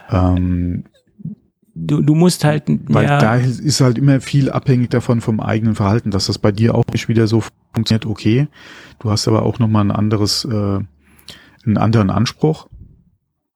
Ähm, 0.10 0.84
du, 1.74 2.02
du 2.02 2.14
musst 2.14 2.44
halt, 2.44 2.64
weil 2.68 3.06
ja. 3.06 3.18
da 3.18 3.36
ist 3.36 3.82
halt 3.82 3.98
immer 3.98 4.22
viel 4.22 4.52
abhängig 4.52 4.92
davon 4.92 5.20
vom 5.20 5.40
eigenen 5.40 5.76
Verhalten, 5.76 6.12
dass 6.12 6.28
das 6.28 6.38
bei 6.38 6.52
dir 6.52 6.76
auch 6.76 6.86
nicht 6.92 7.10
wieder 7.10 7.28
so 7.28 7.44
funktioniert, 7.74 8.06
okay. 8.06 8.48
Du 9.00 9.10
hast 9.10 9.28
aber 9.28 9.44
auch 9.44 9.58
nochmal 9.58 9.86
ein 9.86 9.92
anderes, 9.92 10.46
äh, 10.46 10.80
einen 11.66 11.78
anderen 11.78 12.10
Anspruch, 12.10 12.68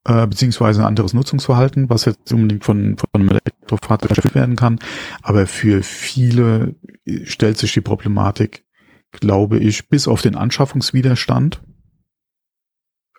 äh, 0.06 0.28
beziehungsweise 0.28 0.82
ein 0.82 0.88
anderes 0.88 1.14
Nutzungsverhalten, 1.14 1.90
was 1.90 2.06
jetzt 2.06 2.32
unbedingt 2.34 2.64
von, 2.64 2.98
von 2.98 3.10
einem 3.14 3.30
Elektrofahrzeug 3.30 4.12
erfüllt 4.12 4.36
werden 4.36 4.56
kann. 4.56 4.80
Aber 5.22 5.48
für 5.48 5.84
viele 5.84 6.76
stellt 7.24 7.58
sich 7.58 7.74
die 7.74 7.82
Problematik, 7.82 8.66
glaube 9.12 9.60
ich, 9.60 9.90
bis 9.90 10.08
auf 10.08 10.22
den 10.22 10.36
Anschaffungswiderstand, 10.36 11.62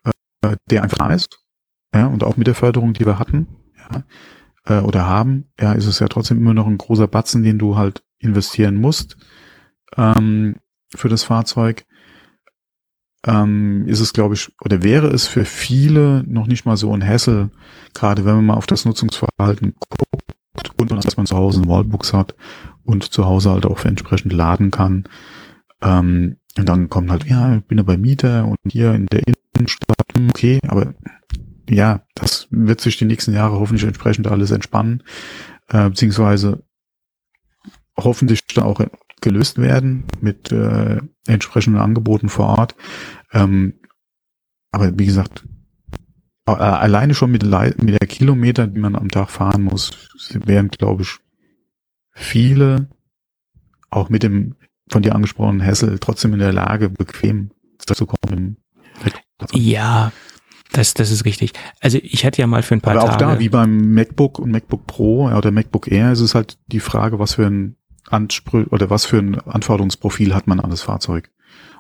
äh, 0.04 0.56
der 0.70 0.82
einfach 0.82 0.98
da 0.98 1.12
ist, 1.12 1.38
ja, 1.94 2.06
und 2.06 2.24
auch 2.24 2.36
mit 2.36 2.46
der 2.46 2.54
Förderung, 2.54 2.92
die 2.92 3.06
wir 3.06 3.18
hatten, 3.18 3.46
ja, 3.76 4.04
äh, 4.66 4.82
oder 4.82 5.06
haben, 5.06 5.48
ja, 5.58 5.72
ist 5.72 5.86
es 5.86 5.98
ja 5.98 6.08
trotzdem 6.08 6.38
immer 6.38 6.54
noch 6.54 6.66
ein 6.66 6.78
großer 6.78 7.08
Batzen, 7.08 7.42
den 7.42 7.58
du 7.58 7.76
halt 7.76 8.02
investieren 8.18 8.76
musst 8.76 9.16
ähm, 9.96 10.56
für 10.94 11.08
das 11.08 11.24
Fahrzeug. 11.24 11.84
Ähm, 13.26 13.84
ist 13.86 14.00
es, 14.00 14.12
glaube 14.12 14.34
ich, 14.34 14.52
oder 14.64 14.82
wäre 14.82 15.08
es 15.08 15.26
für 15.26 15.44
viele 15.44 16.22
noch 16.26 16.46
nicht 16.46 16.64
mal 16.64 16.76
so 16.76 16.92
ein 16.92 17.06
Hassel, 17.06 17.50
gerade 17.92 18.24
wenn 18.24 18.36
man 18.36 18.46
mal 18.46 18.54
auf 18.54 18.66
das 18.66 18.84
Nutzungsverhalten 18.84 19.74
guckt 19.74 20.80
und 20.92 21.04
dass 21.04 21.16
man 21.16 21.26
zu 21.26 21.36
Hause 21.36 21.62
ein 21.62 21.68
Wallbox 21.68 22.12
hat 22.12 22.36
und 22.84 23.02
zu 23.12 23.26
Hause 23.26 23.50
halt 23.50 23.66
auch 23.66 23.84
entsprechend 23.84 24.32
laden 24.32 24.70
kann. 24.70 25.08
Ähm, 25.82 26.36
und 26.56 26.68
dann 26.68 26.88
kommt 26.88 27.10
halt, 27.10 27.26
ja, 27.26 27.56
ich 27.56 27.64
bin 27.64 27.78
ja 27.78 27.84
bei 27.84 27.96
Mieter 27.96 28.46
und 28.46 28.58
hier 28.70 28.94
in 28.94 29.06
der 29.06 29.22
Innenstadt, 29.26 30.06
hm, 30.16 30.30
okay, 30.30 30.60
aber 30.68 30.94
ja, 31.68 32.02
das 32.14 32.46
wird 32.50 32.80
sich 32.80 32.96
die 32.96 33.04
nächsten 33.04 33.34
Jahre 33.34 33.58
hoffentlich 33.58 33.84
entsprechend 33.84 34.28
alles 34.28 34.52
entspannen, 34.52 35.02
äh, 35.68 35.88
beziehungsweise 35.88 36.62
hoffentlich 37.98 38.40
auch 38.58 38.80
gelöst 39.20 39.58
werden 39.58 40.04
mit 40.20 40.52
äh, 40.52 41.00
entsprechenden 41.26 41.80
Angeboten 41.80 42.28
vor 42.28 42.58
Ort. 42.58 42.74
Ähm, 43.36 43.74
aber 44.72 44.98
wie 44.98 45.06
gesagt, 45.06 45.46
alleine 46.44 47.14
schon 47.14 47.30
mit, 47.30 47.42
mit 47.42 48.00
der 48.00 48.08
Kilometer, 48.08 48.66
die 48.66 48.78
man 48.80 48.94
am 48.94 49.10
Tag 49.10 49.30
fahren 49.30 49.62
muss, 49.62 49.90
wären, 50.32 50.68
glaube 50.68 51.02
ich, 51.02 51.18
viele 52.12 52.88
auch 53.90 54.08
mit 54.08 54.22
dem 54.22 54.54
von 54.88 55.02
dir 55.02 55.14
angesprochenen 55.14 55.60
Hessel 55.60 55.98
trotzdem 55.98 56.32
in 56.32 56.38
der 56.38 56.52
Lage, 56.52 56.88
bequem 56.90 57.50
zu 57.78 58.06
kommen. 58.06 58.58
Ja, 59.52 60.12
das, 60.72 60.94
das 60.94 61.10
ist 61.10 61.24
richtig. 61.24 61.52
Also 61.80 61.98
ich 62.02 62.24
hatte 62.24 62.40
ja 62.40 62.46
mal 62.46 62.62
für 62.62 62.74
ein 62.74 62.80
paar 62.80 62.92
Aber 62.92 63.10
Tage. 63.10 63.26
auch 63.26 63.32
da, 63.34 63.38
wie 63.40 63.48
beim 63.48 63.94
MacBook 63.94 64.38
und 64.38 64.50
MacBook 64.50 64.86
Pro 64.86 65.28
oder 65.28 65.50
MacBook 65.50 65.90
Air, 65.90 66.12
ist 66.12 66.20
es 66.20 66.34
halt 66.34 66.58
die 66.68 66.80
Frage, 66.80 67.18
was 67.18 67.34
für 67.34 67.46
ein 67.46 67.76
Anspruch 68.08 68.66
oder 68.70 68.88
was 68.90 69.04
für 69.04 69.18
ein 69.18 69.40
Anforderungsprofil 69.40 70.34
hat 70.34 70.46
man 70.46 70.60
an 70.60 70.70
das 70.70 70.82
Fahrzeug. 70.82 71.30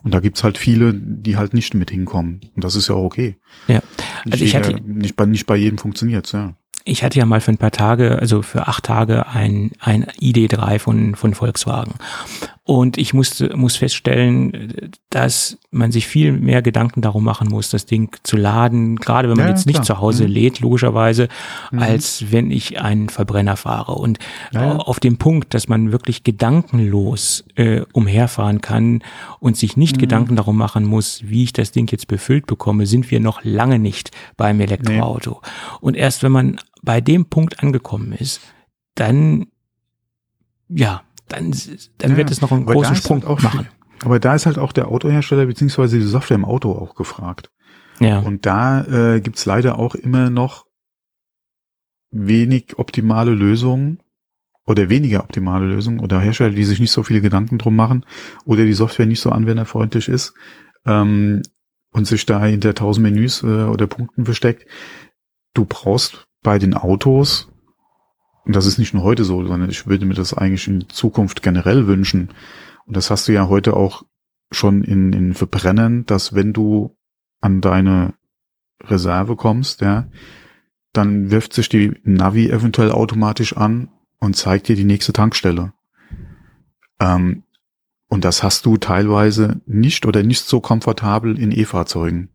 Und 0.06 0.14
da 0.14 0.20
gibt's 0.20 0.44
halt 0.44 0.56
viele, 0.56 0.94
die 0.94 1.36
halt 1.36 1.52
nicht 1.52 1.74
mit 1.74 1.90
hinkommen. 1.90 2.40
Und 2.54 2.62
das 2.62 2.76
ist 2.76 2.86
ja 2.88 2.94
auch 2.94 3.02
okay. 3.02 3.38
Ja. 3.68 3.80
Also 4.24 4.30
nicht 4.30 4.42
ich 4.42 4.56
hatte, 4.56 4.80
nicht 4.84 5.16
bei, 5.16 5.26
nicht 5.26 5.46
bei 5.46 5.56
jedem 5.56 5.78
funktioniert's, 5.78 6.32
ja. 6.32 6.54
Ich 6.88 7.02
hatte 7.02 7.18
ja 7.18 7.26
mal 7.26 7.40
für 7.40 7.50
ein 7.50 7.58
paar 7.58 7.72
Tage, 7.72 8.18
also 8.20 8.42
für 8.42 8.68
acht 8.68 8.84
Tage 8.84 9.26
ein, 9.26 9.72
ein 9.80 10.04
ID3 10.04 10.78
von, 10.78 11.16
von 11.16 11.34
Volkswagen. 11.34 11.94
Und 12.66 12.98
ich 12.98 13.14
musste, 13.14 13.56
muss 13.56 13.76
feststellen, 13.76 14.90
dass 15.10 15.56
man 15.70 15.92
sich 15.92 16.08
viel 16.08 16.32
mehr 16.32 16.62
Gedanken 16.62 17.00
darum 17.00 17.22
machen 17.22 17.48
muss, 17.48 17.70
das 17.70 17.86
Ding 17.86 18.16
zu 18.24 18.36
laden, 18.36 18.96
gerade 18.96 19.28
wenn 19.28 19.36
man 19.36 19.46
ja, 19.46 19.52
jetzt 19.52 19.66
nicht 19.66 19.84
zu 19.84 20.00
Hause 20.00 20.24
mhm. 20.24 20.32
lädt, 20.32 20.60
logischerweise, 20.60 21.28
mhm. 21.70 21.78
als 21.78 22.24
wenn 22.32 22.50
ich 22.50 22.80
einen 22.80 23.08
Verbrenner 23.08 23.56
fahre. 23.56 23.92
Und 23.92 24.18
ja. 24.50 24.78
auf 24.78 24.98
dem 24.98 25.16
Punkt, 25.16 25.54
dass 25.54 25.68
man 25.68 25.92
wirklich 25.92 26.24
gedankenlos 26.24 27.44
äh, 27.54 27.82
umherfahren 27.92 28.60
kann 28.60 29.00
und 29.38 29.56
sich 29.56 29.76
nicht 29.76 29.96
mhm. 29.96 30.00
Gedanken 30.00 30.34
darum 30.34 30.56
machen 30.56 30.84
muss, 30.84 31.20
wie 31.24 31.44
ich 31.44 31.52
das 31.52 31.70
Ding 31.70 31.88
jetzt 31.92 32.08
befüllt 32.08 32.46
bekomme, 32.46 32.86
sind 32.86 33.12
wir 33.12 33.20
noch 33.20 33.44
lange 33.46 33.78
nicht 33.78 34.10
beim 34.36 34.60
Elektroauto. 34.60 35.40
Nee. 35.42 35.78
Und 35.80 35.96
erst 35.96 36.22
wenn 36.22 36.32
man 36.32 36.60
bei 36.82 37.00
dem 37.00 37.26
Punkt 37.26 37.62
angekommen 37.62 38.12
ist, 38.12 38.40
dann 38.94 39.46
ja, 40.68 41.02
dann, 41.28 41.54
dann 41.98 42.12
ja, 42.12 42.16
wird 42.16 42.30
es 42.30 42.40
noch 42.40 42.52
einen 42.52 42.66
großen 42.66 42.96
Sprung 42.96 43.22
halt 43.22 43.30
auch 43.30 43.42
machen. 43.42 43.68
Aber 44.04 44.20
da 44.20 44.34
ist 44.34 44.46
halt 44.46 44.58
auch 44.58 44.72
der 44.72 44.88
Autohersteller 44.88 45.46
beziehungsweise 45.46 45.98
die 45.98 46.04
Software 46.04 46.36
im 46.36 46.44
Auto 46.44 46.72
auch 46.72 46.94
gefragt. 46.94 47.50
Ja. 47.98 48.18
Und 48.18 48.44
da 48.44 48.84
äh, 48.84 49.20
gibt's 49.20 49.46
leider 49.46 49.78
auch 49.78 49.94
immer 49.94 50.28
noch 50.28 50.66
wenig 52.10 52.78
optimale 52.78 53.32
Lösungen 53.32 54.00
oder 54.66 54.90
weniger 54.90 55.20
optimale 55.20 55.66
Lösungen 55.66 56.00
oder 56.00 56.20
Hersteller, 56.20 56.50
die 56.50 56.64
sich 56.64 56.80
nicht 56.80 56.90
so 56.90 57.02
viele 57.02 57.20
Gedanken 57.20 57.58
drum 57.58 57.74
machen 57.74 58.04
oder 58.44 58.64
die 58.64 58.74
Software 58.74 59.06
nicht 59.06 59.20
so 59.20 59.30
anwenderfreundlich 59.30 60.08
ist 60.08 60.34
ähm, 60.86 61.42
und 61.92 62.06
sich 62.06 62.26
da 62.26 62.44
hinter 62.44 62.74
tausend 62.74 63.04
Menüs 63.04 63.42
äh, 63.42 63.64
oder 63.64 63.86
Punkten 63.86 64.24
versteckt. 64.24 64.66
Du 65.54 65.64
brauchst 65.64 66.26
bei 66.42 66.58
den 66.58 66.74
Autos 66.74 67.48
und 68.46 68.54
das 68.54 68.66
ist 68.66 68.78
nicht 68.78 68.94
nur 68.94 69.02
heute 69.02 69.24
so, 69.24 69.44
sondern 69.44 69.68
ich 69.68 69.86
würde 69.88 70.06
mir 70.06 70.14
das 70.14 70.32
eigentlich 70.32 70.68
in 70.68 70.88
Zukunft 70.88 71.42
generell 71.42 71.88
wünschen. 71.88 72.30
Und 72.86 72.96
das 72.96 73.10
hast 73.10 73.26
du 73.26 73.32
ja 73.32 73.48
heute 73.48 73.74
auch 73.74 74.04
schon 74.52 74.84
in, 74.84 75.12
in 75.12 75.34
Verbrennen, 75.34 76.06
dass 76.06 76.32
wenn 76.32 76.52
du 76.52 76.96
an 77.40 77.60
deine 77.60 78.14
Reserve 78.84 79.34
kommst, 79.34 79.80
ja, 79.80 80.06
dann 80.92 81.30
wirft 81.32 81.52
sich 81.52 81.68
die 81.68 81.92
Navi 82.04 82.48
eventuell 82.48 82.92
automatisch 82.92 83.56
an 83.56 83.88
und 84.18 84.36
zeigt 84.36 84.68
dir 84.68 84.76
die 84.76 84.84
nächste 84.84 85.12
Tankstelle. 85.12 85.72
Ähm, 87.00 87.42
und 88.08 88.24
das 88.24 88.42
hast 88.42 88.66
du 88.66 88.76
teilweise 88.76 89.60
nicht 89.66 90.06
oder 90.06 90.22
nicht 90.22 90.44
so 90.44 90.60
komfortabel 90.60 91.38
in 91.38 91.52
E-Fahrzeugen. 91.52 92.30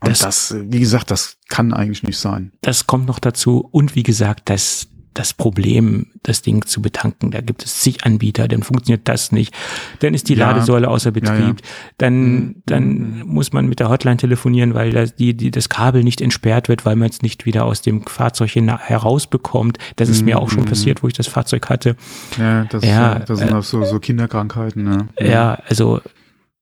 Und 0.00 0.10
das, 0.10 0.20
das, 0.20 0.56
wie 0.58 0.80
gesagt, 0.80 1.10
das 1.12 1.38
kann 1.48 1.72
eigentlich 1.72 2.02
nicht 2.02 2.18
sein. 2.18 2.52
Das 2.60 2.88
kommt 2.88 3.06
noch 3.06 3.20
dazu. 3.20 3.68
Und 3.70 3.94
wie 3.94 4.02
gesagt, 4.02 4.50
das 4.50 4.88
das 5.14 5.34
Problem, 5.34 6.06
das 6.22 6.42
Ding 6.42 6.64
zu 6.66 6.80
betanken. 6.82 7.30
Da 7.30 7.40
gibt 7.40 7.64
es 7.64 7.80
zig 7.80 8.04
Anbieter, 8.04 8.48
dann 8.48 8.62
funktioniert 8.62 9.08
das 9.08 9.32
nicht. 9.32 9.54
Dann 10.00 10.14
ist 10.14 10.28
die 10.28 10.34
ja. 10.34 10.48
Ladesäule 10.48 10.88
außer 10.88 11.10
Betrieb. 11.10 11.38
Ja, 11.38 11.48
ja. 11.48 11.54
Dann, 11.98 12.14
mhm. 12.14 12.62
dann 12.66 12.84
mhm. 12.84 13.22
muss 13.26 13.52
man 13.52 13.66
mit 13.66 13.80
der 13.80 13.88
Hotline 13.88 14.16
telefonieren, 14.16 14.74
weil 14.74 14.92
das, 14.92 15.14
die, 15.14 15.34
die, 15.34 15.50
das 15.50 15.68
Kabel 15.68 16.04
nicht 16.04 16.20
entsperrt 16.20 16.68
wird, 16.68 16.84
weil 16.84 16.96
man 16.96 17.10
es 17.10 17.22
nicht 17.22 17.46
wieder 17.46 17.64
aus 17.64 17.82
dem 17.82 18.06
Fahrzeug 18.06 18.54
herausbekommt. 18.54 19.78
Das 19.96 20.08
ist 20.08 20.20
mhm. 20.20 20.26
mir 20.26 20.38
auch 20.38 20.50
schon 20.50 20.62
mhm. 20.62 20.68
passiert, 20.68 21.02
wo 21.02 21.08
ich 21.08 21.14
das 21.14 21.26
Fahrzeug 21.26 21.68
hatte. 21.68 21.96
Ja, 22.38 22.64
das, 22.64 22.84
ja, 22.84 23.18
das 23.18 23.38
sind 23.38 23.50
äh, 23.50 23.54
auch 23.54 23.62
so, 23.62 23.84
so 23.84 23.98
Kinderkrankheiten. 23.98 24.82
Ne? 24.82 25.08
Ja, 25.18 25.58
also 25.68 26.00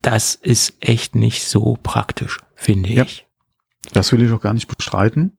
das 0.03 0.34
ist 0.34 0.74
echt 0.80 1.14
nicht 1.14 1.44
so 1.44 1.78
praktisch, 1.82 2.38
finde 2.55 2.90
ich. 2.90 3.26
Das 3.92 4.12
will 4.12 4.22
ich 4.22 4.32
auch 4.32 4.40
gar 4.40 4.55
nicht 4.55 4.68
bestreiten. 4.68 5.36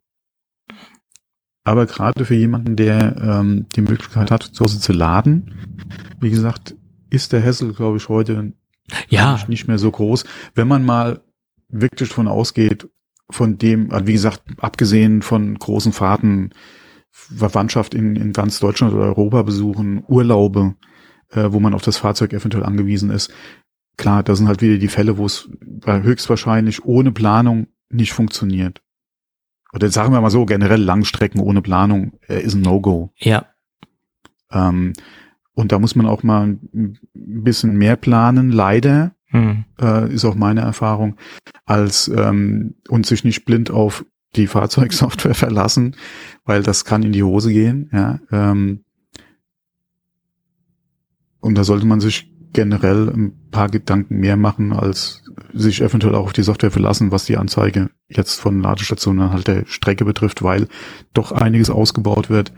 Aber 1.63 1.85
gerade 1.85 2.25
für 2.25 2.35
jemanden, 2.35 2.75
der 2.75 3.17
ähm, 3.17 3.67
die 3.75 3.81
Möglichkeit 3.81 4.31
hat, 4.31 4.43
zu 4.43 4.63
Hause 4.63 4.79
zu 4.79 4.93
laden, 4.93 5.53
wie 6.19 6.31
gesagt, 6.31 6.75
ist 7.09 7.33
der 7.33 7.41
Hessel, 7.41 7.73
glaube 7.73 7.97
ich, 7.97 8.09
heute 8.09 8.53
ja. 9.09 9.39
nicht 9.47 9.67
mehr 9.67 9.77
so 9.77 9.91
groß. 9.91 10.25
Wenn 10.55 10.67
man 10.67 10.83
mal 10.83 11.21
wirklich 11.69 12.09
davon 12.09 12.27
ausgeht, 12.27 12.89
von 13.29 13.57
dem, 13.57 13.91
also 13.91 14.07
wie 14.07 14.13
gesagt, 14.13 14.41
abgesehen 14.57 15.21
von 15.21 15.57
großen 15.57 15.93
Fahrten, 15.93 16.49
Verwandtschaft 17.11 17.93
in, 17.93 18.15
in 18.15 18.33
ganz 18.33 18.59
Deutschland 18.59 18.93
oder 18.93 19.03
Europa 19.03 19.43
besuchen, 19.43 20.03
Urlaube, 20.07 20.75
äh, 21.29 21.47
wo 21.51 21.59
man 21.59 21.73
auf 21.73 21.81
das 21.81 21.97
Fahrzeug 21.97 22.33
eventuell 22.33 22.65
angewiesen 22.65 23.09
ist. 23.09 23.31
Klar, 23.97 24.23
da 24.23 24.35
sind 24.35 24.47
halt 24.47 24.61
wieder 24.61 24.77
die 24.77 24.87
Fälle, 24.87 25.17
wo 25.17 25.25
es 25.25 25.49
höchstwahrscheinlich 25.85 26.85
ohne 26.85 27.11
Planung 27.11 27.67
nicht 27.89 28.13
funktioniert 28.13 28.81
oder 29.73 29.89
sagen 29.89 30.13
wir 30.13 30.21
mal 30.21 30.29
so, 30.29 30.45
generell 30.45 30.81
Langstrecken 30.81 31.39
ohne 31.39 31.61
Planung 31.61 32.13
äh, 32.27 32.41
ist 32.41 32.55
ein 32.55 32.61
No-Go. 32.61 33.11
Ja. 33.17 33.45
Ähm, 34.51 34.93
und 35.53 35.71
da 35.71 35.79
muss 35.79 35.95
man 35.95 36.07
auch 36.07 36.23
mal 36.23 36.43
ein 36.47 36.99
bisschen 37.13 37.77
mehr 37.77 37.95
planen, 37.95 38.51
leider, 38.51 39.13
hm. 39.27 39.65
äh, 39.79 40.13
ist 40.13 40.25
auch 40.25 40.35
meine 40.35 40.61
Erfahrung, 40.61 41.17
als 41.65 42.07
ähm, 42.09 42.75
und 42.89 43.05
sich 43.05 43.23
nicht 43.23 43.45
blind 43.45 43.71
auf 43.71 44.05
die 44.35 44.47
Fahrzeugsoftware 44.47 45.35
verlassen, 45.35 45.95
weil 46.45 46.63
das 46.63 46.85
kann 46.85 47.03
in 47.03 47.11
die 47.11 47.23
Hose 47.23 47.51
gehen. 47.51 47.89
Ja, 47.93 48.19
ähm, 48.31 48.83
und 51.39 51.57
da 51.57 51.63
sollte 51.63 51.85
man 51.85 51.99
sich 51.99 52.31
generell 52.53 53.09
ein 53.09 53.49
paar 53.49 53.69
Gedanken 53.69 54.19
mehr 54.19 54.37
machen, 54.37 54.73
als 54.73 55.20
sich 55.53 55.81
eventuell 55.81 56.15
auch 56.15 56.25
auf 56.25 56.33
die 56.33 56.43
Software 56.43 56.71
verlassen, 56.71 57.11
was 57.11 57.25
die 57.25 57.37
Anzeige 57.37 57.89
jetzt 58.07 58.39
von 58.39 58.61
Ladestationen 58.61 59.31
halt 59.31 59.47
der 59.47 59.65
Strecke 59.65 60.05
betrifft, 60.05 60.43
weil 60.43 60.67
doch 61.13 61.31
einiges 61.31 61.69
ausgebaut 61.69 62.29
wird, 62.29 62.51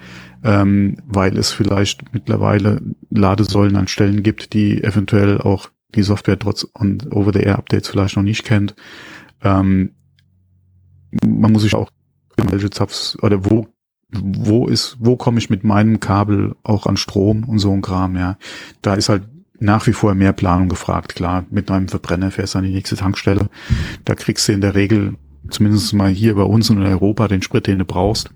ähm, 0.44 0.98
weil 1.06 1.38
es 1.38 1.52
vielleicht 1.52 2.14
mittlerweile 2.14 2.82
Ladesäulen 3.10 3.76
an 3.76 3.88
Stellen 3.88 4.24
gibt, 4.24 4.54
die 4.54 4.84
eventuell 4.84 5.40
auch 5.40 5.70
die 5.96 6.04
Software 6.04 6.40
trotz 6.40 6.68
Over-the-Air-Updates 6.76 7.90
vielleicht 7.90 8.16
noch 8.16 8.24
nicht 8.24 8.44
kennt. 8.44 8.76
Ähm, 9.44 9.92
man 11.26 11.52
muss 11.52 11.62
sich 11.62 11.76
auch 11.76 11.90
welche 12.38 12.70
Zapfs 12.70 13.18
oder 13.22 13.46
wo 13.46 13.68
wo 14.16 14.68
ist, 14.68 14.98
wo 15.00 15.16
komme 15.16 15.40
ich 15.40 15.50
mit 15.50 15.64
meinem 15.64 16.00
Kabel 16.00 16.56
auch 16.64 16.86
an 16.86 16.98
Strom 16.98 17.44
und 17.46 17.60
so 17.60 17.72
ein 17.72 17.82
Kram, 17.82 18.16
ja. 18.16 18.38
Da 18.82 18.94
ist 18.94 19.10
halt 19.10 19.24
nach 19.64 19.88
wie 19.88 19.94
vor 19.94 20.14
mehr 20.14 20.34
Planung 20.34 20.70
gefragt. 20.70 21.16
Klar, 21.16 21.46
mit 21.50 21.72
einem 21.72 21.88
Verbrenner 21.88 22.32
fährst 22.32 22.54
du 22.54 22.60
an 22.60 22.66
die 22.66 22.74
nächste 22.74 22.98
Tankstelle. 22.98 23.50
Da 24.04 24.14
kriegst 24.14 24.48
du 24.48 24.52
in 24.52 24.62
der 24.62 24.76
Regel, 24.76 25.16
zumindest 25.50 25.94
mal 25.94 26.10
hier 26.10 26.36
bei 26.36 26.44
uns 26.44 26.70
in 26.70 26.82
Europa, 26.82 27.28
den 27.28 27.42
Sprit, 27.42 27.68
den 27.68 27.80
du 27.80 27.86
brauchst. 27.86 28.30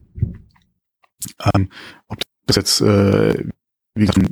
Ähm, 1.54 1.70
ob 2.08 2.20
das 2.46 2.56
jetzt, 2.56 2.82
äh, 2.82 3.46
wie 3.96 4.06
gesagt, 4.06 4.32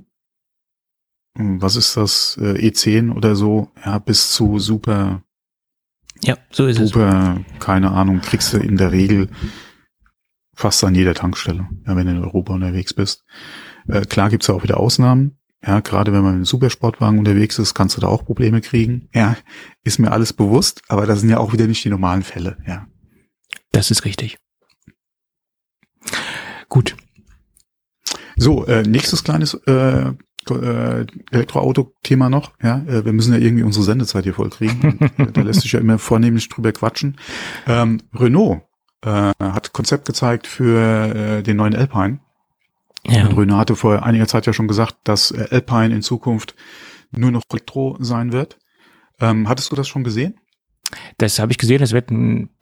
was 1.38 1.76
ist 1.76 1.98
das, 1.98 2.38
äh, 2.42 2.70
E10 2.70 3.14
oder 3.14 3.36
so, 3.36 3.72
ja, 3.86 4.00
bis 4.00 4.32
zu 4.32 4.58
super, 4.60 5.22
ja, 6.24 6.38
so 6.50 6.66
ist 6.66 6.78
super, 6.78 7.44
es. 7.46 7.60
keine 7.60 7.92
Ahnung, 7.92 8.22
kriegst 8.22 8.54
du 8.54 8.58
in 8.58 8.78
der 8.78 8.94
Regel 8.94 9.30
fast 10.56 10.82
an 10.86 10.96
jeder 10.96 11.14
Tankstelle, 11.14 11.68
ja, 11.86 11.96
wenn 11.98 12.08
du 12.08 12.14
in 12.14 12.24
Europa 12.24 12.54
unterwegs 12.54 12.94
bist. 12.94 13.26
Äh, 13.90 14.06
klar 14.06 14.30
gibt's 14.30 14.50
auch 14.50 14.64
wieder 14.64 14.80
Ausnahmen, 14.80 15.38
ja, 15.66 15.80
gerade 15.80 16.14
wenn 16.14 16.24
man 16.24 16.40
mit 16.40 16.48
Supersportwagen 16.48 17.20
unterwegs 17.20 17.58
ist, 17.60 17.74
kannst 17.74 17.98
du 17.98 18.02
da 18.02 18.08
auch 18.08 18.26
Probleme 18.26 18.62
kriegen. 18.62 19.10
Ja, 19.14 19.36
ist 19.84 20.00
mir 20.00 20.12
alles 20.12 20.34
bewusst, 20.34 20.84
aber 20.88 21.06
das 21.06 21.22
sind 21.22 21.30
ja 21.30 21.40
auch 21.40 21.54
wieder 21.54 21.68
nicht 21.68 21.84
die 21.84 21.90
normalen 21.90 22.24
Fälle, 22.24 22.58
ja. 22.68 22.88
Das 23.72 23.92
ist 23.92 24.06
richtig. 24.06 24.38
Gut. 26.70 26.96
So, 28.38 28.66
äh, 28.66 28.84
nächstes 28.84 29.24
kleines 29.24 29.54
äh, 29.66 30.12
äh, 30.50 31.06
Elektroauto-Thema 31.32 32.30
noch. 32.30 32.54
Ja, 32.62 32.84
äh, 32.88 33.06
wir 33.06 33.14
müssen 33.14 33.34
ja 33.34 33.40
irgendwie 33.40 33.64
unsere 33.64 33.86
Sendezeit 33.86 34.24
hier 34.24 34.34
vollkriegen. 34.34 35.00
da 35.34 35.42
lässt 35.42 35.62
sich 35.62 35.72
ja 35.72 35.80
immer 35.80 35.98
vornehmlich 35.98 36.50
drüber 36.50 36.72
quatschen. 36.72 37.18
Ähm, 37.66 38.02
Renault 38.14 38.62
äh, 39.04 39.32
hat 39.40 39.74
Konzept 39.74 40.06
gezeigt 40.06 40.48
für 40.48 41.16
äh, 41.16 41.44
den 41.44 41.58
neuen 41.58 41.76
Alpine. 41.76 42.20
Ja. 43.08 43.28
Und 43.28 43.36
Röner 43.36 43.58
hatte 43.58 43.76
vor 43.76 44.04
einiger 44.04 44.28
Zeit 44.28 44.46
ja 44.46 44.54
schon 44.54 44.68
gesagt, 44.68 44.96
dass 45.04 45.32
äh, 45.32 45.48
Alpine 45.52 45.94
in 45.96 46.02
Zukunft 46.02 46.56
nur 47.12 47.32
noch 47.32 47.44
Elektro 47.52 47.98
sein 48.00 48.32
wird. 48.32 48.58
Ähm, 49.20 49.48
hattest 49.48 49.72
du 49.72 49.76
das 49.76 49.88
schon 49.88 50.04
gesehen? 50.04 50.36
Das 51.18 51.40
habe 51.40 51.52
ich 51.52 51.58
gesehen, 51.58 51.80
das 51.80 51.94
wird 51.94 52.10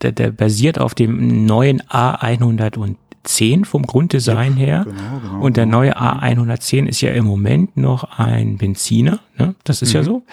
der, 0.01 0.11
der 0.11 0.31
basiert 0.31 0.79
auf 0.79 0.95
dem 0.95 1.45
neuen 1.45 1.81
A110 1.83 3.65
vom 3.65 3.83
Grunddesign 3.83 4.53
ja, 4.53 4.65
her. 4.65 4.85
Genau, 4.85 5.19
genau, 5.19 5.43
und 5.43 5.57
der 5.57 5.65
genau. 5.65 5.79
neue 5.79 5.97
A110 5.97 6.87
ist 6.87 7.01
ja 7.01 7.11
im 7.11 7.25
Moment 7.25 7.75
noch 7.75 8.17
ein 8.17 8.57
Benziner, 8.57 9.19
ne? 9.37 9.55
das 9.63 9.81
ist 9.81 9.89
mhm. 9.89 9.95
ja 9.95 10.03
so. 10.03 10.23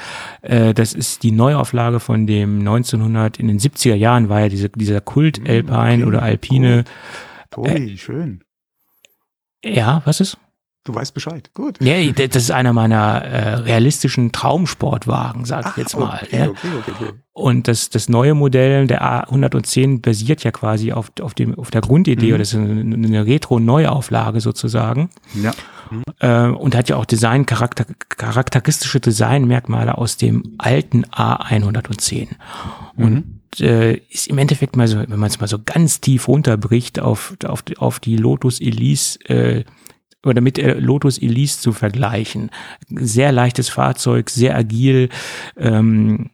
Äh, 0.42 0.74
das 0.74 0.92
ist 0.92 1.22
die 1.22 1.32
Neuauflage 1.32 1.98
von 1.98 2.26
dem 2.26 2.60
1900, 2.60 3.38
in 3.38 3.48
den 3.48 3.58
70er 3.58 3.94
Jahren 3.94 4.28
war 4.28 4.40
ja 4.40 4.48
diese, 4.48 4.68
dieser 4.68 5.00
Kult 5.00 5.40
mhm, 5.40 5.46
Alpine 5.46 5.94
okay, 5.94 6.04
oder 6.04 6.22
Alpine. 6.22 6.84
Cool. 7.56 7.64
Tobi, 7.66 7.94
äh, 7.94 7.96
schön. 7.96 8.44
Ja, 9.64 10.02
was 10.04 10.20
ist? 10.20 10.38
Du 10.84 10.94
weißt 10.94 11.12
Bescheid. 11.12 11.50
Gut. 11.52 11.78
Ja, 11.82 12.00
das 12.10 12.42
ist 12.42 12.50
einer 12.50 12.72
meiner 12.72 13.22
äh, 13.22 13.54
realistischen 13.56 14.32
Traumsportwagen, 14.32 15.44
sag 15.44 15.72
ich 15.72 15.76
jetzt 15.76 15.98
mal. 15.98 16.20
Okay, 16.22 16.38
ja. 16.38 16.48
okay, 16.48 16.68
okay, 16.78 16.92
okay. 16.92 17.12
Und 17.32 17.68
das, 17.68 17.90
das 17.90 18.08
neue 18.08 18.32
Modell 18.32 18.86
der 18.86 19.02
A110 19.02 20.00
basiert 20.00 20.42
ja 20.42 20.52
quasi 20.52 20.92
auf, 20.92 21.12
auf, 21.20 21.34
dem, 21.34 21.58
auf 21.58 21.70
der 21.70 21.82
Grundidee, 21.82 22.28
mhm. 22.28 22.32
oder 22.32 22.38
das 22.38 22.54
ist 22.54 22.58
eine, 22.58 22.94
eine 22.94 23.26
Retro-Neuauflage 23.26 24.40
sozusagen. 24.40 25.10
Ja. 25.34 25.52
Mhm. 25.90 26.02
Äh, 26.18 26.46
und 26.48 26.74
hat 26.74 26.88
ja 26.88 26.96
auch 26.96 27.04
Design, 27.04 27.44
charakter, 27.44 27.84
charakteristische 28.08 29.00
Designmerkmale 29.00 29.98
aus 29.98 30.16
dem 30.16 30.54
alten 30.56 31.04
A110. 31.04 32.28
Mhm. 32.96 33.04
Und 33.04 33.39
äh, 33.58 33.96
ist 34.10 34.28
im 34.28 34.38
Endeffekt 34.38 34.76
mal 34.76 34.86
so, 34.86 34.98
wenn 34.98 35.18
man 35.18 35.30
es 35.30 35.40
mal 35.40 35.48
so 35.48 35.58
ganz 35.64 36.00
tief 36.00 36.28
runterbricht 36.28 37.00
auf, 37.00 37.36
auf, 37.44 37.64
auf 37.78 37.98
die 37.98 38.16
Lotus 38.16 38.60
Elise 38.60 39.18
äh, 39.28 39.64
oder 40.24 40.40
mit 40.40 40.56
der 40.56 40.80
Lotus 40.80 41.18
Elise 41.18 41.60
zu 41.60 41.72
vergleichen. 41.72 42.50
Sehr 42.88 43.32
leichtes 43.32 43.68
Fahrzeug, 43.68 44.30
sehr 44.30 44.56
agil. 44.56 45.08
Ähm, 45.56 46.30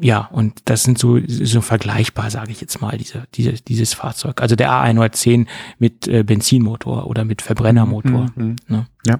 ja, 0.00 0.28
und 0.32 0.62
das 0.64 0.82
sind 0.82 0.98
so, 0.98 1.20
so 1.26 1.60
vergleichbar, 1.60 2.30
sage 2.30 2.50
ich 2.50 2.60
jetzt 2.60 2.80
mal, 2.80 2.98
diese, 2.98 3.24
diese, 3.34 3.52
dieses 3.52 3.94
Fahrzeug. 3.94 4.40
Also 4.42 4.56
der 4.56 4.70
A110 4.70 5.46
mit 5.78 6.08
äh, 6.08 6.24
Benzinmotor 6.24 7.06
oder 7.06 7.24
mit 7.24 7.40
Verbrennermotor. 7.40 8.30
Mhm. 8.34 8.56
Ne? 8.66 8.86
Ja, 9.06 9.18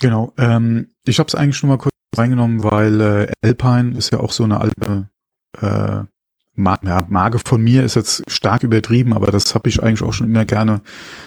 genau. 0.00 0.32
Ähm, 0.38 0.88
ich 1.04 1.18
habe 1.18 1.28
es 1.28 1.34
eigentlich 1.34 1.58
schon 1.58 1.68
mal 1.68 1.76
kurz 1.76 1.92
reingenommen, 2.16 2.62
weil 2.64 3.00
äh, 3.00 3.32
Alpine 3.42 3.96
ist 3.98 4.12
ja 4.12 4.20
auch 4.20 4.32
so 4.32 4.44
eine 4.44 4.60
alte 4.60 5.10
äh, 5.60 6.04
ja, 6.56 7.06
Marke 7.08 7.38
von 7.38 7.62
mir 7.62 7.84
ist 7.84 7.96
jetzt 7.96 8.30
stark 8.30 8.62
übertrieben, 8.62 9.12
aber 9.12 9.30
das 9.30 9.54
habe 9.54 9.68
ich 9.68 9.82
eigentlich 9.82 10.02
auch 10.02 10.12
schon 10.12 10.28
immer 10.28 10.44
gerne 10.44 10.80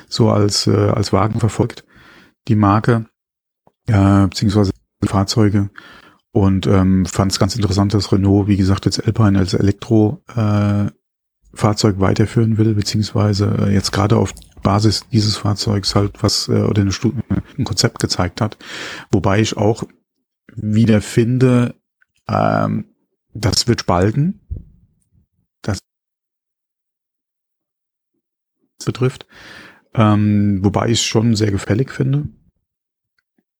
so 0.08 0.30
als, 0.32 0.68
äh, 0.68 0.72
als 0.72 1.14
Wagen 1.14 1.40
verfolgt, 1.40 1.86
die 2.48 2.56
Marke, 2.56 3.06
äh, 3.88 4.28
beziehungsweise 4.28 4.72
Fahrzeuge. 5.06 5.70
Und 6.32 6.68
ähm, 6.68 7.06
fand 7.06 7.32
es 7.32 7.40
ganz 7.40 7.56
interessant, 7.56 7.94
dass 7.94 8.12
Renault, 8.12 8.48
wie 8.48 8.58
gesagt, 8.58 8.86
jetzt 8.86 9.06
Alpine 9.06 9.40
als 9.40 9.54
Elektrofahrzeug 9.54 10.92
äh, 10.92 10.92
Fahrzeug 11.54 12.00
weiterführen 12.00 12.58
will, 12.60 12.76
beziehungsweise 12.76 13.56
äh, 13.60 13.74
jetzt 13.74 13.92
gerade 13.92 14.18
auf 14.18 14.34
Basis 14.62 15.08
dieses 15.12 15.38
Fahrzeugs 15.38 15.96
halt 15.96 16.22
was 16.22 16.48
äh, 16.48 16.62
oder 16.62 16.82
eine 16.82 16.92
Studie, 16.92 17.22
ein 17.58 17.64
Konzept 17.64 18.00
gezeigt 18.00 18.42
hat. 18.42 18.58
Wobei 19.12 19.40
ich 19.40 19.58
auch 19.58 19.84
wieder 20.56 21.02
finde, 21.02 21.76
ähm, 22.28 22.86
das 23.34 23.68
wird 23.68 23.82
spalten. 23.82 24.42
Betrifft. 28.86 29.28
Ähm, 29.94 30.60
wobei 30.64 30.88
ich 30.88 31.00
es 31.00 31.04
schon 31.04 31.36
sehr 31.36 31.52
gefällig 31.52 31.92
finde. 31.92 32.28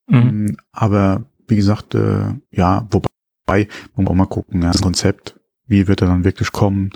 Mhm. 0.08 0.16
Ähm, 0.16 0.58
aber 0.72 1.26
wie 1.48 1.56
gesagt, 1.56 1.96
äh, 1.96 2.34
ja, 2.52 2.88
wobei, 2.92 3.68
muss 3.96 3.98
man 3.98 4.08
auch 4.08 4.16
mal 4.16 4.26
gucken, 4.26 4.62
ja, 4.62 4.72
das 4.72 4.82
Konzept, 4.82 5.40
wie 5.66 5.88
wird 5.88 6.02
er 6.02 6.08
dann 6.08 6.24
wirklich 6.24 6.52
kommen? 6.52 6.92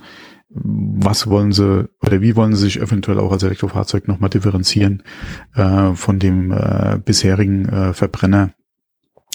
was 0.55 1.27
wollen 1.27 1.51
sie 1.51 1.89
oder 2.01 2.21
wie 2.21 2.35
wollen 2.35 2.55
sie 2.55 2.65
sich 2.65 2.79
eventuell 2.79 3.19
auch 3.19 3.31
als 3.31 3.43
Elektrofahrzeug 3.43 4.07
nochmal 4.07 4.29
differenzieren 4.29 5.03
äh, 5.55 5.93
von 5.93 6.19
dem 6.19 6.51
äh, 6.51 6.99
bisherigen 7.03 7.67
äh, 7.67 7.93
Verbrenner? 7.93 8.53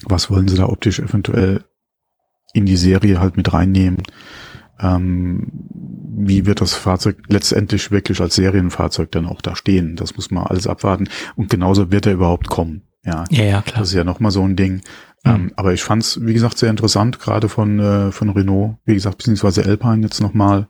Was 0.04 0.30
wollen 0.30 0.46
sie 0.46 0.56
da 0.56 0.66
optisch 0.66 1.00
eventuell 1.00 1.64
in 2.52 2.66
die 2.66 2.76
Serie 2.76 3.20
halt 3.20 3.36
mit 3.36 3.52
reinnehmen? 3.52 4.02
Ähm, 4.80 5.50
wie 6.20 6.46
wird 6.46 6.60
das 6.60 6.74
Fahrzeug 6.74 7.18
letztendlich 7.28 7.90
wirklich 7.90 8.20
als 8.20 8.34
Serienfahrzeug 8.34 9.10
dann 9.12 9.26
auch 9.26 9.40
da 9.40 9.56
stehen? 9.56 9.96
Das 9.96 10.16
muss 10.16 10.30
man 10.30 10.44
alles 10.44 10.66
abwarten. 10.66 11.08
Und 11.36 11.50
genauso 11.50 11.90
wird 11.90 12.06
er 12.06 12.12
überhaupt 12.12 12.48
kommen. 12.48 12.82
Ja, 13.04 13.24
ja, 13.30 13.44
ja 13.44 13.62
klar. 13.62 13.80
Das 13.80 13.88
ist 13.88 13.94
ja 13.94 14.04
nochmal 14.04 14.32
so 14.32 14.42
ein 14.42 14.56
Ding. 14.56 14.82
Mhm. 15.24 15.30
Ähm, 15.30 15.52
aber 15.56 15.72
ich 15.72 15.82
fand 15.82 16.02
es, 16.02 16.24
wie 16.24 16.34
gesagt, 16.34 16.58
sehr 16.58 16.70
interessant, 16.70 17.18
gerade 17.20 17.48
von, 17.48 17.78
äh, 17.78 18.12
von 18.12 18.30
Renault, 18.30 18.76
wie 18.84 18.94
gesagt, 18.94 19.18
beziehungsweise 19.18 19.64
Alpine 19.64 20.02
jetzt 20.02 20.20
nochmal. 20.20 20.68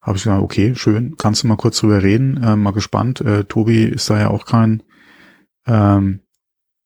Habe 0.00 0.18
ich 0.18 0.24
gesagt, 0.24 0.42
okay, 0.42 0.74
schön, 0.74 1.16
kannst 1.16 1.42
du 1.42 1.46
mal 1.46 1.56
kurz 1.56 1.78
drüber 1.78 2.02
reden, 2.02 2.42
äh, 2.42 2.56
mal 2.56 2.72
gespannt. 2.72 3.22
Äh, 3.22 3.44
Tobi 3.44 3.84
ist 3.84 4.10
da 4.10 4.18
ja 4.18 4.28
auch 4.28 4.44
kein, 4.44 4.82
ähm, 5.66 6.20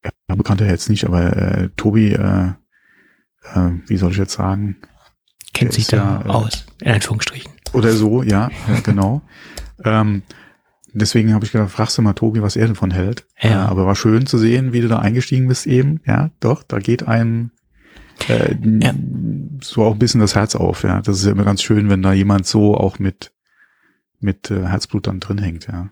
ja, 0.04 0.34
bekannt 0.36 0.60
er 0.60 0.68
jetzt 0.68 0.88
nicht, 0.88 1.04
aber 1.04 1.36
äh, 1.36 1.68
Tobi, 1.76 2.12
äh, 2.12 2.52
äh, 3.54 3.70
wie 3.86 3.96
soll 3.96 4.12
ich 4.12 4.18
jetzt 4.18 4.34
sagen? 4.34 4.76
Kennt 5.54 5.72
sich 5.72 5.86
da 5.86 5.96
ja, 5.96 6.22
äh, 6.24 6.28
aus, 6.28 6.66
in 6.80 6.92
Anführungsstrichen. 6.92 7.52
Oder 7.72 7.92
so, 7.92 8.22
ja, 8.22 8.50
ja 8.68 8.80
genau. 8.82 9.22
ähm, 9.84 10.22
deswegen 10.92 11.34
habe 11.34 11.44
ich 11.44 11.52
gedacht, 11.52 11.70
fragst 11.70 11.98
du 11.98 12.02
mal 12.02 12.12
Tobi, 12.12 12.42
was 12.42 12.56
er 12.56 12.68
davon 12.68 12.90
hält. 12.90 13.26
Ja. 13.40 13.50
Äh, 13.50 13.68
aber 13.68 13.86
war 13.86 13.96
schön 13.96 14.26
zu 14.26 14.38
sehen, 14.38 14.72
wie 14.72 14.80
du 14.80 14.88
da 14.88 14.98
eingestiegen 14.98 15.48
bist 15.48 15.66
eben. 15.66 16.00
Ja, 16.06 16.30
doch, 16.40 16.62
da 16.62 16.78
geht 16.78 17.08
einem 17.08 17.50
äh, 18.28 18.54
ja. 18.80 18.92
so 19.62 19.84
auch 19.84 19.92
ein 19.92 19.98
bisschen 19.98 20.20
das 20.20 20.34
Herz 20.34 20.54
auf. 20.54 20.82
Ja, 20.82 21.00
das 21.00 21.18
ist 21.18 21.26
ja 21.26 21.32
immer 21.32 21.44
ganz 21.44 21.62
schön, 21.62 21.88
wenn 21.88 22.02
da 22.02 22.12
jemand 22.12 22.46
so 22.46 22.76
auch 22.76 22.98
mit 22.98 23.32
mit 24.20 24.50
äh, 24.50 24.66
Herzblut 24.66 25.06
dann 25.06 25.20
drin 25.20 25.38
hängt. 25.38 25.68
Ja. 25.68 25.90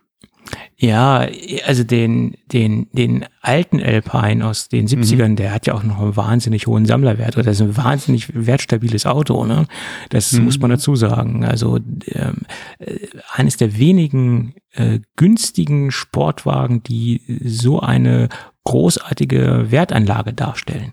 Ja, 0.76 1.26
also 1.66 1.84
den, 1.84 2.36
den, 2.52 2.88
den 2.92 3.24
alten 3.40 3.80
Alpine 3.82 4.46
aus 4.46 4.68
den 4.68 4.86
70ern, 4.86 5.30
mhm. 5.30 5.36
der 5.36 5.52
hat 5.52 5.66
ja 5.66 5.74
auch 5.74 5.82
noch 5.82 6.00
einen 6.00 6.16
wahnsinnig 6.16 6.66
hohen 6.66 6.86
Sammlerwert. 6.86 7.36
Oder 7.36 7.44
das 7.44 7.60
ist 7.60 7.62
ein 7.62 7.76
wahnsinnig 7.76 8.28
wertstabiles 8.34 9.06
Auto, 9.06 9.44
ne? 9.44 9.66
Das 10.10 10.32
mhm. 10.32 10.44
muss 10.44 10.58
man 10.58 10.70
dazu 10.70 10.94
sagen. 10.94 11.44
Also 11.44 11.78
ähm, 12.06 12.42
äh, 12.78 12.98
eines 13.32 13.56
der 13.56 13.78
wenigen 13.78 14.54
äh, 14.72 15.00
günstigen 15.16 15.90
Sportwagen, 15.90 16.82
die 16.82 17.22
so 17.44 17.80
eine 17.80 18.28
großartige 18.64 19.66
Wertanlage 19.70 20.32
darstellen. 20.32 20.92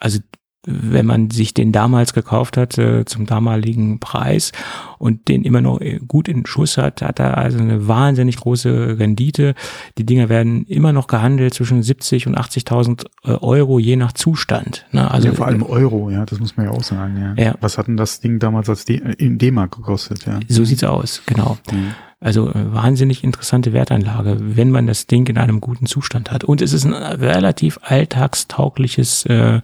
Also 0.00 0.20
wenn 0.66 1.06
man 1.06 1.30
sich 1.30 1.54
den 1.54 1.72
damals 1.72 2.12
gekauft 2.12 2.56
hat 2.58 2.76
äh, 2.76 3.06
zum 3.06 3.24
damaligen 3.24 3.98
Preis 3.98 4.52
und 4.98 5.28
den 5.28 5.42
immer 5.42 5.62
noch 5.62 5.80
äh, 5.80 6.00
gut 6.06 6.28
in 6.28 6.44
Schuss 6.44 6.76
hat, 6.76 7.00
hat 7.00 7.18
er 7.18 7.38
also 7.38 7.58
eine 7.58 7.88
wahnsinnig 7.88 8.36
große 8.36 8.98
Rendite. 8.98 9.54
Die 9.96 10.04
Dinger 10.04 10.28
werden 10.28 10.66
immer 10.66 10.92
noch 10.92 11.06
gehandelt 11.06 11.54
zwischen 11.54 11.82
70 11.82 12.26
und 12.26 12.38
80.000 12.38 13.06
äh, 13.24 13.30
Euro 13.40 13.78
je 13.78 13.96
nach 13.96 14.12
Zustand. 14.12 14.86
Ne? 14.92 15.10
Also 15.10 15.28
ja, 15.28 15.34
vor 15.34 15.46
allem 15.46 15.62
Euro, 15.62 16.10
ja, 16.10 16.26
das 16.26 16.40
muss 16.40 16.56
man 16.58 16.66
ja 16.66 16.72
auch 16.72 16.82
sagen. 16.82 17.16
Ja. 17.16 17.42
ja. 17.42 17.54
Was 17.60 17.78
hat 17.78 17.86
denn 17.86 17.96
das 17.96 18.20
Ding 18.20 18.38
damals 18.38 18.68
als 18.68 18.84
D 18.84 19.00
in 19.16 19.38
D-Mark 19.38 19.76
gekostet? 19.76 20.26
Ja. 20.26 20.40
So 20.48 20.64
sieht's 20.64 20.84
aus, 20.84 21.22
genau. 21.24 21.56
Mhm. 21.72 21.94
Also 22.20 22.50
äh, 22.50 22.74
wahnsinnig 22.74 23.24
interessante 23.24 23.72
Wertanlage, 23.72 24.36
wenn 24.40 24.70
man 24.70 24.86
das 24.86 25.06
Ding 25.06 25.26
in 25.28 25.38
einem 25.38 25.62
guten 25.62 25.86
Zustand 25.86 26.30
hat. 26.30 26.44
Und 26.44 26.60
es 26.60 26.74
ist 26.74 26.84
ein 26.84 26.92
relativ 26.92 27.78
alltagstaugliches 27.82 29.24
äh, 29.24 29.62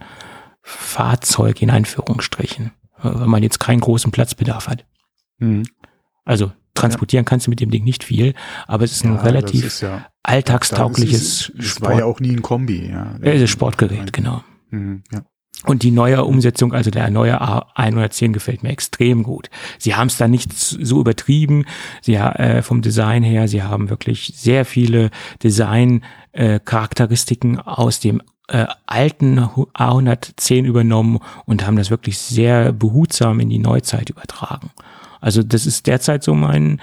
Fahrzeug 0.67 1.61
in 1.61 1.69
Einführungsstrichen, 1.69 2.71
wenn 3.01 3.29
man 3.29 3.41
jetzt 3.41 3.59
keinen 3.59 3.79
großen 3.79 4.11
Platzbedarf 4.11 4.67
hat. 4.67 4.85
Mhm. 5.39 5.63
Also 6.25 6.51
transportieren 6.73 7.23
ja. 7.23 7.29
kannst 7.29 7.47
du 7.47 7.51
mit 7.51 7.61
dem 7.61 7.71
Ding 7.71 7.85
nicht 7.85 8.03
viel, 8.03 8.33
aber 8.67 8.83
es 8.83 8.91
ist 8.91 9.05
ein 9.05 9.15
ja, 9.15 9.21
relativ 9.21 9.65
ist 9.65 9.79
ja, 9.81 10.07
alltagstaugliches 10.23 11.49
ist, 11.49 11.63
Sport. 11.63 11.91
war 11.91 11.99
ja 11.99 12.05
auch 12.05 12.19
nie 12.19 12.31
ein 12.31 12.41
Kombi. 12.41 12.89
Ja, 12.89 13.15
es 13.21 13.41
ist 13.41 13.49
Sportgerät, 13.49 14.11
genau. 14.11 14.43
Mhm, 14.69 15.03
ja. 15.11 15.21
Und 15.65 15.83
die 15.83 15.91
neue 15.91 16.25
Umsetzung, 16.25 16.73
also 16.73 16.91
der 16.91 17.09
neue 17.09 17.41
A110 17.41 18.33
gefällt 18.33 18.61
mir 18.61 18.69
extrem 18.69 19.23
gut. 19.23 19.49
Sie 19.79 19.95
haben 19.95 20.05
es 20.07 20.17
da 20.17 20.27
nicht 20.27 20.53
so 20.53 20.99
übertrieben, 20.99 21.65
sie 22.01 22.15
äh, 22.15 22.61
vom 22.61 22.83
Design 22.83 23.23
her, 23.23 23.47
sie 23.47 23.63
haben 23.63 23.89
wirklich 23.89 24.33
sehr 24.35 24.65
viele 24.65 25.09
Design-Charakteristiken 25.41 27.55
äh, 27.55 27.61
aus 27.63 28.01
dem 28.01 28.21
äh, 28.47 28.65
alten 28.85 29.39
A110 29.39 30.63
übernommen 30.63 31.19
und 31.45 31.65
haben 31.65 31.77
das 31.77 31.89
wirklich 31.89 32.17
sehr 32.17 32.71
behutsam 32.71 33.39
in 33.39 33.49
die 33.49 33.59
Neuzeit 33.59 34.09
übertragen. 34.09 34.71
Also 35.19 35.43
das 35.43 35.65
ist 35.65 35.87
derzeit 35.87 36.23
so 36.23 36.33
mein, 36.33 36.81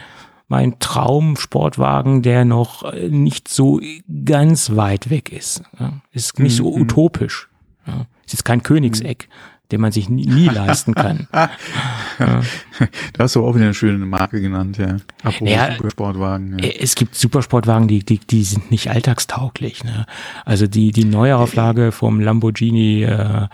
mein 0.49 0.79
Traumsportwagen, 0.79 2.23
der 2.23 2.45
noch 2.45 2.93
nicht 2.93 3.49
so 3.49 3.81
ganz 4.25 4.77
weit 4.77 5.11
weg 5.11 5.33
ist. 5.33 5.63
Ja, 5.79 6.01
ist 6.13 6.39
nicht 6.39 6.57
so 6.57 6.71
mhm. 6.71 6.83
utopisch. 6.83 7.49
Ja, 7.87 8.07
ist 8.25 8.33
jetzt 8.33 8.45
kein 8.45 8.63
Königseck, 8.63 9.29
den 9.73 9.81
man 9.81 9.93
sich 9.93 10.09
nie, 10.09 10.27
nie 10.27 10.49
leisten 10.49 10.95
kann. 10.95 11.29
ja. 11.33 11.51
Da 13.13 13.25
hast 13.25 13.37
du 13.37 13.47
auch 13.47 13.55
wieder 13.55 13.67
eine 13.67 13.75
schöne 13.75 14.05
Marke 14.05 14.41
genannt, 14.41 14.79
ja. 14.79 14.97
Apropos 15.23 15.49
ja, 15.49 15.73
Supersportwagen. 15.77 16.59
Ja. 16.59 16.69
Es 16.69 16.97
gibt 16.97 17.15
Supersportwagen, 17.15 17.87
die, 17.87 18.05
die, 18.05 18.19
die 18.19 18.43
sind 18.43 18.71
nicht 18.71 18.91
alltagstauglich. 18.91 19.85
Ne? 19.85 20.07
Also 20.45 20.67
die, 20.67 20.91
die 20.91 21.05
Neuauflage 21.05 21.93
vom 21.93 22.21
Lamborghini 22.21 23.05
äh, 23.05 23.47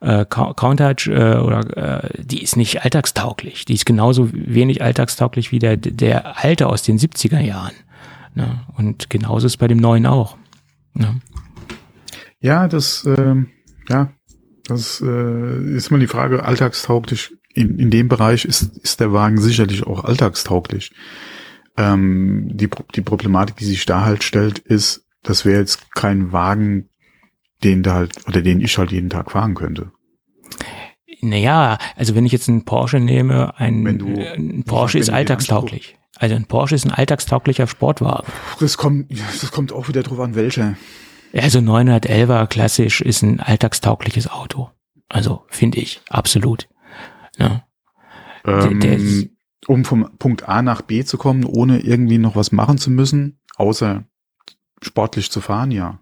äh, 0.00 0.24
Countach 0.26 1.06
äh, 1.06 1.36
oder 1.36 2.04
äh, 2.04 2.22
die 2.22 2.42
ist 2.42 2.56
nicht 2.56 2.82
alltagstauglich. 2.82 3.64
Die 3.64 3.74
ist 3.74 3.86
genauso 3.86 4.30
wenig 4.32 4.82
alltagstauglich 4.82 5.52
wie 5.52 5.58
der, 5.58 5.76
der 5.76 6.44
alte 6.44 6.66
aus 6.66 6.82
den 6.82 6.98
70er 6.98 7.40
Jahren. 7.40 7.72
Ne? 8.34 8.60
Und 8.76 9.10
genauso 9.10 9.46
ist 9.46 9.56
bei 9.56 9.68
dem 9.68 9.78
neuen 9.78 10.06
auch. 10.06 10.36
Ne? 10.94 11.20
Ja, 12.40 12.68
das, 12.68 13.04
ähm, 13.06 13.48
ja, 13.88 14.10
das 14.68 15.00
äh, 15.00 15.74
ist 15.74 15.90
mal 15.90 16.00
die 16.00 16.06
Frage, 16.06 16.44
alltagstauglich. 16.44 17.34
In, 17.54 17.78
in 17.78 17.90
dem 17.90 18.08
Bereich 18.08 18.44
ist, 18.44 18.76
ist 18.78 19.00
der 19.00 19.12
Wagen 19.12 19.40
sicherlich 19.40 19.86
auch 19.86 20.04
alltagstauglich. 20.04 20.92
Ähm, 21.76 22.50
die, 22.52 22.68
die 22.94 23.00
Problematik, 23.00 23.56
die 23.56 23.64
sich 23.64 23.84
da 23.86 24.04
halt 24.04 24.24
stellt, 24.24 24.58
ist, 24.58 25.06
das 25.22 25.44
wäre 25.44 25.60
jetzt 25.60 25.90
kein 25.94 26.32
Wagen, 26.32 26.88
den 27.64 27.82
da 27.82 27.94
halt, 27.94 28.12
oder 28.26 28.42
den 28.42 28.60
ich 28.60 28.76
halt 28.78 28.92
jeden 28.92 29.10
Tag 29.10 29.30
fahren 29.30 29.54
könnte. 29.54 29.90
Naja, 31.20 31.78
also 31.96 32.14
wenn 32.14 32.26
ich 32.26 32.32
jetzt 32.32 32.48
einen 32.48 32.64
Porsche 32.64 33.00
nehme, 33.00 33.58
ein, 33.58 33.86
ein 33.86 34.64
Porsche 34.64 34.98
ist 34.98 35.10
alltagstauglich. 35.10 35.96
Also 36.18 36.34
ein 36.34 36.46
Porsche 36.46 36.74
ist 36.74 36.84
ein 36.84 36.92
alltagstauglicher 36.92 37.66
Sportwagen. 37.66 38.26
Das 38.60 38.76
kommt, 38.76 39.10
das 39.10 39.50
kommt 39.50 39.72
auch 39.72 39.88
wieder 39.88 40.02
drauf 40.02 40.20
an, 40.20 40.34
welcher. 40.34 40.76
Also 41.32 41.58
911er 41.58 42.46
klassisch 42.46 43.00
ist 43.00 43.22
ein 43.22 43.40
alltagstaugliches 43.40 44.30
Auto. 44.30 44.70
Also 45.08 45.44
finde 45.48 45.78
ich, 45.78 46.00
absolut. 46.08 46.68
Ja. 47.38 47.66
Ähm, 48.44 48.80
der, 48.80 48.96
der 48.96 49.28
um 49.66 49.84
vom 49.84 50.16
Punkt 50.18 50.48
A 50.48 50.62
nach 50.62 50.82
B 50.82 51.04
zu 51.04 51.18
kommen, 51.18 51.44
ohne 51.44 51.80
irgendwie 51.80 52.18
noch 52.18 52.36
was 52.36 52.52
machen 52.52 52.78
zu 52.78 52.90
müssen, 52.90 53.40
außer 53.56 54.04
sportlich 54.82 55.30
zu 55.30 55.40
fahren, 55.40 55.70
ja. 55.70 56.00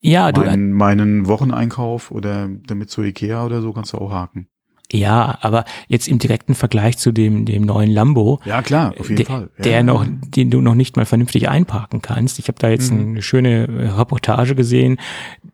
Ja, 0.00 0.32
du. 0.32 0.42
Mein, 0.42 0.72
meinen 0.72 1.26
Wocheneinkauf 1.26 2.10
oder 2.10 2.48
damit 2.48 2.90
zu 2.90 3.02
Ikea 3.02 3.44
oder 3.44 3.60
so 3.60 3.72
kannst 3.72 3.92
du 3.92 3.98
auch 3.98 4.10
haken. 4.10 4.48
Ja, 4.92 5.38
aber 5.40 5.64
jetzt 5.88 6.08
im 6.08 6.18
direkten 6.18 6.54
Vergleich 6.54 6.98
zu 6.98 7.12
dem, 7.12 7.44
dem 7.44 7.62
neuen 7.62 7.90
Lambo. 7.90 8.40
Ja, 8.44 8.62
klar, 8.62 8.94
auf 8.98 9.08
jeden 9.08 9.16
der, 9.16 9.26
Fall. 9.26 9.50
Ja, 9.58 9.62
der 9.62 9.82
noch, 9.82 10.06
den 10.08 10.50
du 10.50 10.60
noch 10.60 10.74
nicht 10.74 10.96
mal 10.96 11.06
vernünftig 11.06 11.48
einparken 11.48 12.02
kannst. 12.02 12.38
Ich 12.38 12.48
habe 12.48 12.58
da 12.58 12.68
jetzt 12.68 12.92
mhm. 12.92 13.10
eine 13.10 13.22
schöne 13.22 13.96
Reportage 13.96 14.54
gesehen. 14.54 14.98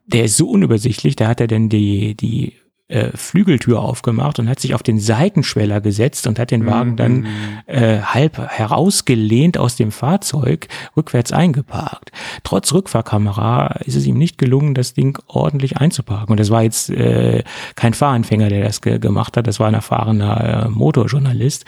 Der 0.06 0.24
ist 0.24 0.36
so 0.36 0.48
unübersichtlich, 0.48 1.16
da 1.16 1.28
hat 1.28 1.40
er 1.40 1.48
denn 1.48 1.68
die, 1.68 2.14
die 2.14 2.54
äh, 2.88 3.16
Flügeltür 3.16 3.80
aufgemacht 3.80 4.38
und 4.38 4.48
hat 4.48 4.60
sich 4.60 4.74
auf 4.74 4.82
den 4.82 5.00
Seitenschweller 5.00 5.80
gesetzt 5.80 6.26
und 6.26 6.38
hat 6.38 6.52
den 6.52 6.66
Wagen 6.66 6.96
dann 6.96 7.12
mhm. 7.20 7.26
äh, 7.66 8.00
halb 8.00 8.38
herausgelehnt 8.38 9.58
aus 9.58 9.74
dem 9.74 9.90
Fahrzeug 9.90 10.68
rückwärts 10.96 11.32
eingeparkt. 11.32 12.12
Trotz 12.44 12.72
Rückfahrkamera 12.72 13.78
ist 13.84 13.96
es 13.96 14.06
ihm 14.06 14.18
nicht 14.18 14.38
gelungen, 14.38 14.74
das 14.74 14.94
Ding 14.94 15.18
ordentlich 15.26 15.78
einzuparken. 15.78 16.30
Und 16.30 16.40
das 16.40 16.50
war 16.50 16.62
jetzt 16.62 16.90
äh, 16.90 17.42
kein 17.74 17.92
Fahranfänger, 17.92 18.48
der 18.48 18.64
das 18.64 18.80
ge 18.80 18.98
gemacht 18.98 19.36
hat, 19.36 19.46
das 19.46 19.58
war 19.58 19.66
ein 19.66 19.74
erfahrener 19.74 20.66
äh, 20.66 20.68
Motorjournalist. 20.68 21.64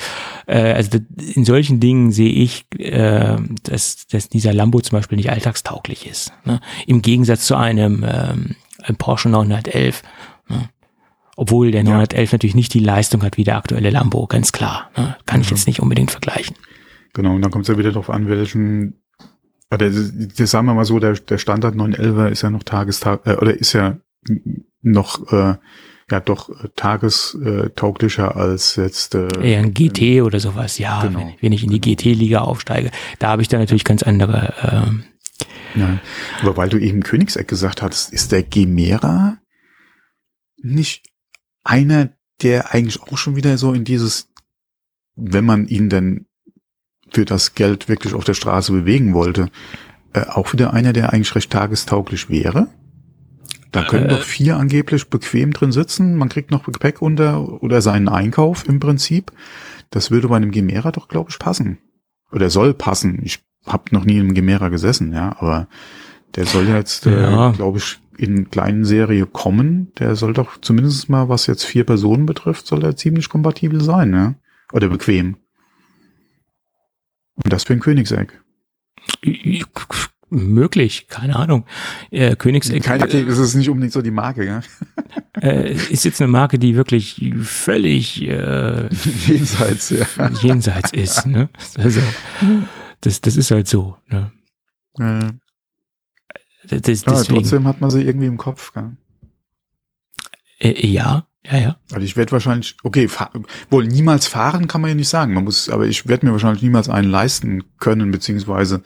Äh, 0.46 0.72
also 0.72 0.98
in 1.34 1.44
solchen 1.44 1.80
Dingen 1.80 2.12
sehe 2.12 2.30
ich, 2.30 2.66
äh, 2.78 3.36
dass, 3.64 4.06
dass 4.06 4.28
dieser 4.28 4.54
Lambo 4.54 4.80
zum 4.80 4.98
Beispiel 4.98 5.16
nicht 5.16 5.30
alltagstauglich 5.30 6.08
ist. 6.08 6.32
Ne? 6.44 6.60
Im 6.86 7.02
Gegensatz 7.02 7.44
zu 7.44 7.56
einem, 7.56 8.04
ähm, 8.08 8.56
Porsche 8.96 9.28
911. 9.28 10.02
Ne? 10.48 10.68
Obwohl 11.40 11.70
der 11.70 11.84
911 11.84 12.32
ja. 12.32 12.34
natürlich 12.34 12.56
nicht 12.56 12.74
die 12.74 12.80
Leistung 12.80 13.22
hat 13.22 13.36
wie 13.36 13.44
der 13.44 13.58
aktuelle 13.58 13.90
Lambo, 13.90 14.26
ganz 14.26 14.50
klar. 14.50 14.90
Ne? 14.96 15.16
Kann 15.24 15.40
ich 15.40 15.50
jetzt 15.50 15.68
nicht 15.68 15.78
unbedingt 15.78 16.10
vergleichen. 16.10 16.56
Genau, 17.14 17.36
und 17.36 17.42
dann 17.42 17.52
kommt 17.52 17.62
es 17.62 17.68
ja 17.68 17.78
wieder 17.78 17.90
darauf 17.90 18.10
an, 18.10 18.28
welchen, 18.28 19.00
oder 19.72 19.88
das 19.88 20.50
sagen 20.50 20.66
wir 20.66 20.74
mal 20.74 20.84
so, 20.84 20.98
der, 20.98 21.12
der 21.12 21.38
Standard 21.38 21.76
911 21.76 22.32
ist 22.32 22.42
ja 22.42 22.50
noch 22.50 22.64
Tagestag, 22.64 23.24
äh, 23.24 23.36
oder 23.36 23.54
ist 23.54 23.72
ja 23.72 23.98
noch 24.82 25.32
äh, 25.32 25.54
ja 26.10 26.20
doch 26.20 26.48
äh, 26.48 26.70
tagestauglicher 26.74 28.34
als 28.34 28.74
jetzt 28.74 29.14
äh, 29.14 29.28
eher 29.40 29.60
ein 29.60 29.74
GT 29.74 30.22
oder 30.22 30.40
sowas. 30.40 30.78
Ja, 30.78 31.02
genau, 31.02 31.20
wenn, 31.20 31.34
wenn, 31.40 31.52
ich 31.52 31.62
in 31.62 31.70
die 31.70 31.80
genau. 31.80 31.94
GT-Liga 31.94 32.40
aufsteige, 32.40 32.90
da 33.20 33.28
habe 33.28 33.42
ich 33.42 33.48
dann 33.48 33.60
natürlich 33.60 33.84
ganz 33.84 34.02
andere. 34.02 34.54
Ähm, 34.60 35.04
ja, 35.76 36.00
aber 36.42 36.56
weil 36.56 36.68
du 36.68 36.78
eben 36.78 37.04
Königseck 37.04 37.46
gesagt 37.46 37.80
hast, 37.80 38.12
ist 38.12 38.32
der 38.32 38.42
Gemera 38.42 39.38
nicht 40.60 41.07
einer, 41.68 42.10
der 42.42 42.72
eigentlich 42.72 43.02
auch 43.02 43.18
schon 43.18 43.36
wieder 43.36 43.58
so 43.58 43.72
in 43.72 43.84
dieses, 43.84 44.30
wenn 45.16 45.44
man 45.44 45.66
ihn 45.66 45.88
denn 45.88 46.26
für 47.10 47.24
das 47.24 47.54
Geld 47.54 47.88
wirklich 47.88 48.14
auf 48.14 48.24
der 48.24 48.34
Straße 48.34 48.72
bewegen 48.72 49.14
wollte, 49.14 49.50
äh, 50.12 50.22
auch 50.22 50.52
wieder 50.52 50.72
einer, 50.72 50.92
der 50.92 51.12
eigentlich 51.12 51.34
recht 51.34 51.50
tagestauglich 51.50 52.30
wäre? 52.30 52.68
Da 53.72 53.84
können 53.84 54.06
äh, 54.06 54.08
doch 54.08 54.22
vier 54.22 54.56
angeblich 54.56 55.08
bequem 55.08 55.52
drin 55.52 55.72
sitzen. 55.72 56.16
Man 56.16 56.28
kriegt 56.28 56.50
noch 56.50 56.64
Gepäck 56.64 57.02
unter 57.02 57.62
oder 57.62 57.82
seinen 57.82 58.08
Einkauf 58.08 58.66
im 58.66 58.80
Prinzip. 58.80 59.32
Das 59.90 60.10
würde 60.10 60.28
bei 60.28 60.36
einem 60.36 60.50
Gemera 60.50 60.92
doch, 60.92 61.08
glaube 61.08 61.30
ich, 61.30 61.38
passen. 61.38 61.78
Oder 62.32 62.50
soll 62.50 62.74
passen. 62.74 63.20
Ich 63.24 63.40
habe 63.66 63.84
noch 63.90 64.04
nie 64.04 64.18
im 64.18 64.34
Gemera 64.34 64.68
gesessen, 64.68 65.12
ja, 65.12 65.36
aber 65.38 65.68
der 66.36 66.46
soll 66.46 66.68
jetzt, 66.68 67.06
äh, 67.06 67.22
ja. 67.22 67.50
äh, 67.50 67.52
glaube 67.52 67.78
ich, 67.78 67.98
in 68.18 68.50
kleinen 68.50 68.84
Serie 68.84 69.26
kommen. 69.26 69.92
Der 69.98 70.16
soll 70.16 70.34
doch 70.34 70.60
zumindest 70.60 71.08
mal, 71.08 71.28
was 71.28 71.46
jetzt 71.46 71.64
vier 71.64 71.84
Personen 71.84 72.26
betrifft, 72.26 72.66
soll 72.66 72.84
er 72.84 72.96
ziemlich 72.96 73.28
kompatibel 73.28 73.80
sein, 73.82 74.12
ja. 74.12 74.34
Oder 74.72 74.88
bequem. 74.88 75.36
Und 77.36 77.52
das 77.52 77.64
für 77.64 77.72
ein 77.72 77.80
Königseck 77.80 78.40
möglich, 80.30 81.06
keine 81.08 81.36
Ahnung. 81.36 81.64
Äh, 82.10 82.36
Königseck. 82.36 82.82
Keine, 82.82 83.06
das 83.06 83.38
ist 83.38 83.54
nicht 83.54 83.70
unbedingt 83.70 83.92
so 83.92 84.02
die 84.02 84.10
Marke, 84.10 84.44
ja. 84.44 84.60
Äh, 85.40 85.72
ist 85.72 86.04
jetzt 86.04 86.20
eine 86.20 86.28
Marke, 86.28 86.58
die 86.58 86.74
wirklich 86.74 87.32
völlig 87.42 88.22
äh, 88.22 88.88
jenseits, 89.26 89.90
ja. 89.90 90.04
jenseits 90.42 90.92
ist. 90.92 91.26
Ne? 91.26 91.48
Also, 91.76 92.00
das, 93.02 93.20
das 93.20 93.36
ist 93.36 93.52
halt 93.52 93.68
so. 93.68 93.96
Ne? 94.08 94.32
Das, 96.68 96.82
das, 96.82 97.04
ja, 97.04 97.34
trotzdem 97.34 97.66
hat 97.66 97.80
man 97.80 97.90
sie 97.90 98.02
irgendwie 98.02 98.26
im 98.26 98.36
Kopf. 98.36 98.72
Gell? 98.72 98.96
Äh, 100.58 100.86
ja, 100.86 101.26
ja, 101.44 101.58
ja. 101.58 101.76
Also 101.92 102.04
ich 102.04 102.16
werde 102.16 102.32
wahrscheinlich, 102.32 102.76
okay, 102.82 103.08
wohl 103.70 103.86
niemals 103.86 104.26
fahren 104.26 104.68
kann 104.68 104.80
man 104.80 104.90
ja 104.90 104.94
nicht 104.94 105.08
sagen. 105.08 105.34
Man 105.34 105.44
muss, 105.44 105.68
aber 105.68 105.86
ich 105.86 106.06
werde 106.08 106.26
mir 106.26 106.32
wahrscheinlich 106.32 106.62
niemals 106.62 106.88
einen 106.88 107.10
leisten 107.10 107.64
können, 107.78 108.10
beziehungsweise 108.10 108.82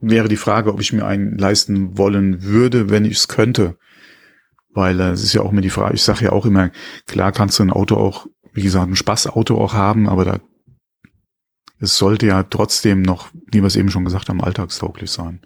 wäre 0.00 0.28
die 0.28 0.36
Frage, 0.36 0.72
ob 0.72 0.80
ich 0.80 0.92
mir 0.92 1.06
einen 1.06 1.38
leisten 1.38 1.96
wollen 1.96 2.42
würde, 2.42 2.90
wenn 2.90 3.04
ich 3.04 3.18
es 3.18 3.28
könnte. 3.28 3.76
Weil 4.72 5.00
äh, 5.00 5.10
es 5.10 5.22
ist 5.22 5.32
ja 5.32 5.42
auch 5.42 5.52
immer 5.52 5.62
die 5.62 5.70
Frage, 5.70 5.94
ich 5.94 6.02
sage 6.02 6.26
ja 6.26 6.32
auch 6.32 6.46
immer, 6.46 6.70
klar 7.06 7.32
kannst 7.32 7.58
du 7.58 7.62
ein 7.62 7.70
Auto 7.70 7.96
auch, 7.96 8.26
wie 8.52 8.62
gesagt, 8.62 8.88
ein 8.88 8.96
Spaßauto 8.96 9.58
auch 9.58 9.74
haben, 9.74 10.08
aber 10.08 10.24
da 10.24 10.40
es 11.82 11.96
sollte 11.96 12.26
ja 12.26 12.42
trotzdem 12.42 13.00
noch, 13.00 13.30
wie 13.32 13.60
wir 13.60 13.66
es 13.66 13.76
eben 13.76 13.90
schon 13.90 14.04
gesagt 14.04 14.28
haben, 14.28 14.44
alltagstauglich 14.44 15.10
sein 15.10 15.40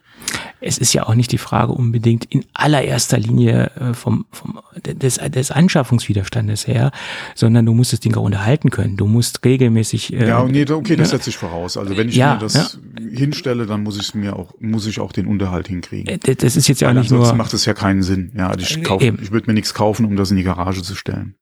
es 0.65 0.79
ist 0.79 0.93
ja 0.95 1.07
auch 1.07 1.15
nicht 1.15 1.31
die 1.31 1.39
Frage 1.39 1.73
unbedingt 1.73 2.25
in 2.25 2.45
allererster 2.55 3.19
Linie 3.19 3.71
äh, 3.79 3.95
vom, 3.95 4.25
vom 4.33 4.61
des, 4.85 5.17
des 5.17 5.51
Anschaffungswiderstandes 5.51 6.67
her, 6.67 6.91
sondern 7.35 7.67
du 7.67 7.75
musst 7.75 7.93
das 7.93 8.01
Ding 8.01 8.15
auch 8.17 8.23
unterhalten 8.23 8.71
können. 8.71 8.97
Du 8.97 9.07
musst 9.07 9.45
regelmäßig. 9.45 10.15
Äh, 10.15 10.29
ja, 10.29 10.43
nee, 10.45 10.65
okay, 10.71 10.97
das 10.97 11.11
setze 11.11 11.31
ich 11.31 11.37
voraus. 11.37 11.77
Also 11.77 11.97
wenn 11.97 12.09
ich 12.09 12.17
ja, 12.17 12.35
mir 12.35 12.41
das 12.41 12.55
ja. 12.55 12.69
hinstelle, 13.17 13.67
dann 13.67 13.83
muss 13.83 14.01
ich 14.01 14.15
mir 14.15 14.37
auch, 14.37 14.55
muss 14.59 14.87
ich 14.87 15.01
auch 15.01 15.13
den 15.13 15.27
Unterhalt 15.27 15.69
hinkriegen. 15.69 16.09
Äh, 16.09 16.35
das 16.35 16.57
ist 16.57 16.67
jetzt 16.69 16.81
ja 16.81 16.89
Weil 16.89 16.95
nicht 16.95 17.11
nur. 17.11 17.33
macht 17.35 17.53
es 17.53 17.67
ja 17.67 17.75
keinen 17.75 18.03
Sinn. 18.03 18.33
Ja, 18.37 18.49
also 18.49 18.61
ich, 18.61 18.83
kauf, 18.83 19.03
ich 19.03 19.31
würde 19.31 19.47
mir 19.47 19.55
nichts 19.55 19.75
kaufen, 19.75 20.07
um 20.07 20.17
das 20.17 20.31
in 20.31 20.39
die 20.39 20.45
Garage 20.45 20.83
zu 20.83 20.95
stellen. 20.95 21.35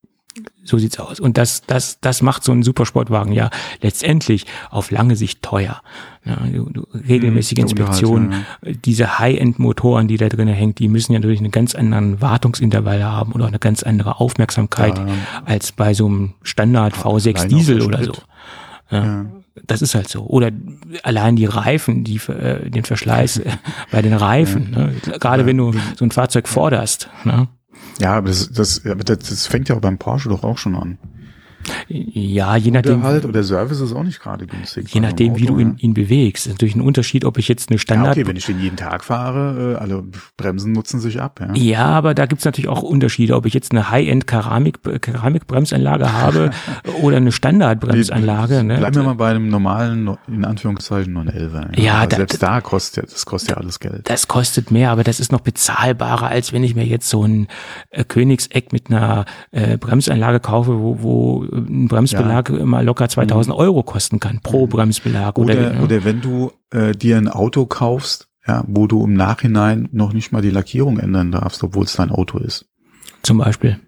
So 0.64 0.78
sieht's 0.78 0.99
aus. 0.99 1.20
Und 1.20 1.37
das, 1.39 1.62
das, 1.66 1.99
das 2.01 2.22
macht 2.22 2.45
so 2.45 2.53
einen 2.53 2.62
Supersportwagen 2.62 3.33
ja 3.33 3.51
letztendlich 3.80 4.47
auf 4.70 4.91
lange 4.91 5.16
Sicht 5.16 5.43
teuer. 5.43 5.83
Ja, 6.24 6.39
regelmäßige 7.09 7.59
hm, 7.59 7.62
Inspektionen, 7.64 8.33
ja. 8.33 8.72
diese 8.85 9.18
High-End-Motoren, 9.18 10.07
die 10.07 10.18
da 10.18 10.28
drin 10.28 10.47
hängen, 10.47 10.74
die 10.76 10.87
müssen 10.87 11.12
ja 11.12 11.18
natürlich 11.18 11.41
einen 11.41 11.51
ganz 11.51 11.74
anderen 11.74 12.20
Wartungsintervall 12.20 13.03
haben 13.03 13.33
oder 13.33 13.49
eine 13.49 13.59
ganz 13.59 13.83
andere 13.83 14.20
Aufmerksamkeit 14.20 14.97
ja. 14.99 15.07
als 15.45 15.72
bei 15.72 15.95
so 15.95 16.07
einem 16.07 16.35
Standard 16.43 16.95
V6 16.95 17.49
Diesel 17.49 17.83
oder 17.83 18.05
so. 18.05 18.12
Das 19.66 19.83
ist 19.83 19.95
halt 19.95 20.09
so. 20.09 20.24
Oder 20.24 20.51
allein 21.03 21.37
die 21.37 21.45
Reifen, 21.45 22.05
die 22.05 22.16
äh, 22.28 22.70
den 22.70 22.85
Verschleiß 22.85 23.43
bei 23.91 24.01
den 24.01 24.14
Reifen. 24.14 24.70
Ne? 24.70 24.95
Gerade 25.18 25.45
wenn 25.45 25.57
du 25.57 25.72
so 25.97 26.05
ein 26.05 26.11
Fahrzeug 26.11 26.49
forderst. 26.49 27.11
Ne? 27.24 27.49
Ja, 27.99 28.14
aber 28.14 28.28
das, 28.28 28.51
das, 28.51 28.82
das 28.82 29.47
fängt 29.47 29.68
ja 29.68 29.74
beim 29.76 29.99
Porsche 29.99 30.28
doch 30.28 30.45
auch 30.45 30.59
schon 30.59 30.74
an. 30.74 30.99
Ja, 31.88 32.56
je 32.56 32.70
nachdem. 32.70 33.02
halt 33.02 33.24
oder 33.24 33.42
Service 33.42 33.80
ist 33.80 33.92
auch 33.92 34.02
nicht 34.02 34.20
gerade 34.20 34.46
günstig. 34.46 34.92
Je 34.92 35.00
nachdem, 35.00 35.32
Auto, 35.32 35.40
wie 35.40 35.46
du 35.46 35.58
ihn, 35.58 35.76
ihn 35.78 35.94
bewegst. 35.94 36.46
ist 36.46 36.52
natürlich 36.52 36.74
ein 36.74 36.80
Unterschied, 36.80 37.24
ob 37.24 37.38
ich 37.38 37.48
jetzt 37.48 37.70
eine 37.70 37.78
Standard. 37.78 38.16
Ja, 38.16 38.22
okay, 38.22 38.28
wenn 38.28 38.36
ich 38.36 38.46
den 38.46 38.60
jeden 38.60 38.76
Tag 38.76 39.04
fahre, 39.04 39.74
äh, 39.74 39.76
alle 39.76 40.04
Bremsen 40.36 40.72
nutzen 40.72 41.00
sich 41.00 41.20
ab. 41.20 41.40
Ja, 41.40 41.54
ja 41.54 41.84
aber 41.86 42.14
da 42.14 42.26
gibt's 42.26 42.44
natürlich 42.44 42.68
auch 42.68 42.82
Unterschiede, 42.82 43.36
ob 43.36 43.46
ich 43.46 43.54
jetzt 43.54 43.72
eine 43.72 43.90
High-End 43.90 44.26
Keramik, 44.26 44.80
Keramikbremsanlage 45.02 46.12
habe 46.12 46.50
oder 47.02 47.18
eine 47.18 47.32
Standardbremsanlage. 47.32 48.64
Ne? 48.64 48.78
Bleiben 48.78 48.96
wir 48.96 49.02
mal 49.02 49.14
bei 49.14 49.30
einem 49.30 49.48
normalen, 49.48 50.10
in 50.28 50.44
Anführungszeichen, 50.44 51.12
911. 51.12 51.76
Ja, 51.76 51.82
ja 51.82 52.06
da, 52.06 52.16
selbst 52.16 52.42
da 52.42 52.60
kostet, 52.60 53.12
das 53.12 53.26
kostet 53.26 53.50
ja 53.50 53.56
alles 53.56 53.80
Geld. 53.80 54.08
Das 54.08 54.28
kostet 54.28 54.70
mehr, 54.70 54.90
aber 54.90 55.04
das 55.04 55.20
ist 55.20 55.32
noch 55.32 55.40
bezahlbarer, 55.40 56.28
als 56.28 56.52
wenn 56.52 56.64
ich 56.64 56.74
mir 56.74 56.84
jetzt 56.84 57.08
so 57.08 57.24
ein 57.24 57.48
äh, 57.90 58.04
Königseck 58.04 58.72
mit 58.72 58.90
einer 58.90 59.24
äh, 59.50 59.76
Bremsanlage 59.76 60.40
kaufe, 60.40 60.78
wo, 60.78 61.02
wo 61.02 61.44
ein 61.53 61.88
Bremsbelag 61.88 62.50
ja. 62.50 62.59
immer 62.59 62.82
locker 62.82 63.09
2000 63.09 63.55
mhm. 63.55 63.61
Euro 63.61 63.82
kosten 63.82 64.20
kann 64.20 64.40
pro 64.40 64.66
mhm. 64.66 64.70
Bremsbelag. 64.70 65.38
Oder, 65.38 65.55
oder, 65.55 65.74
ja. 65.74 65.80
oder 65.80 66.05
wenn 66.05 66.20
du 66.20 66.53
äh, 66.70 66.92
dir 66.92 67.16
ein 67.16 67.28
Auto 67.28 67.66
kaufst, 67.66 68.28
ja, 68.46 68.64
wo 68.66 68.86
du 68.86 69.05
im 69.05 69.14
Nachhinein 69.14 69.88
noch 69.92 70.12
nicht 70.12 70.32
mal 70.32 70.42
die 70.42 70.50
Lackierung 70.50 70.98
ändern 70.98 71.30
darfst, 71.30 71.62
obwohl 71.62 71.84
es 71.84 71.94
dein 71.94 72.11
Auto 72.11 72.38
ist. 72.38 72.66
Zum 73.22 73.38
Beispiel. 73.38 73.78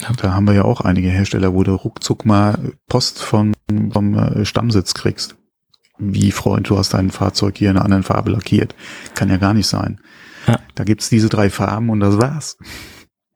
Ja. 0.00 0.12
Da 0.16 0.34
haben 0.34 0.46
wir 0.46 0.54
ja 0.54 0.64
auch 0.64 0.80
einige 0.80 1.08
Hersteller, 1.08 1.54
wo 1.54 1.62
du 1.64 1.74
ruckzuck 1.74 2.24
mal 2.24 2.72
Post 2.88 3.22
von, 3.22 3.54
vom 3.92 4.14
äh, 4.14 4.44
Stammsitz 4.44 4.94
kriegst. 4.94 5.36
Wie 5.98 6.32
Freund, 6.32 6.68
du 6.68 6.78
hast 6.78 6.94
dein 6.94 7.10
Fahrzeug 7.10 7.58
hier 7.58 7.70
in 7.70 7.76
einer 7.76 7.84
anderen 7.84 8.02
Farbe 8.02 8.30
lackiert. 8.30 8.74
Kann 9.14 9.28
ja 9.28 9.36
gar 9.36 9.54
nicht 9.54 9.66
sein. 9.66 10.00
Ja. 10.46 10.58
Da 10.74 10.84
gibt's 10.84 11.08
diese 11.08 11.28
drei 11.28 11.50
Farben 11.50 11.90
und 11.90 12.00
das 12.00 12.18
war's 12.18 12.56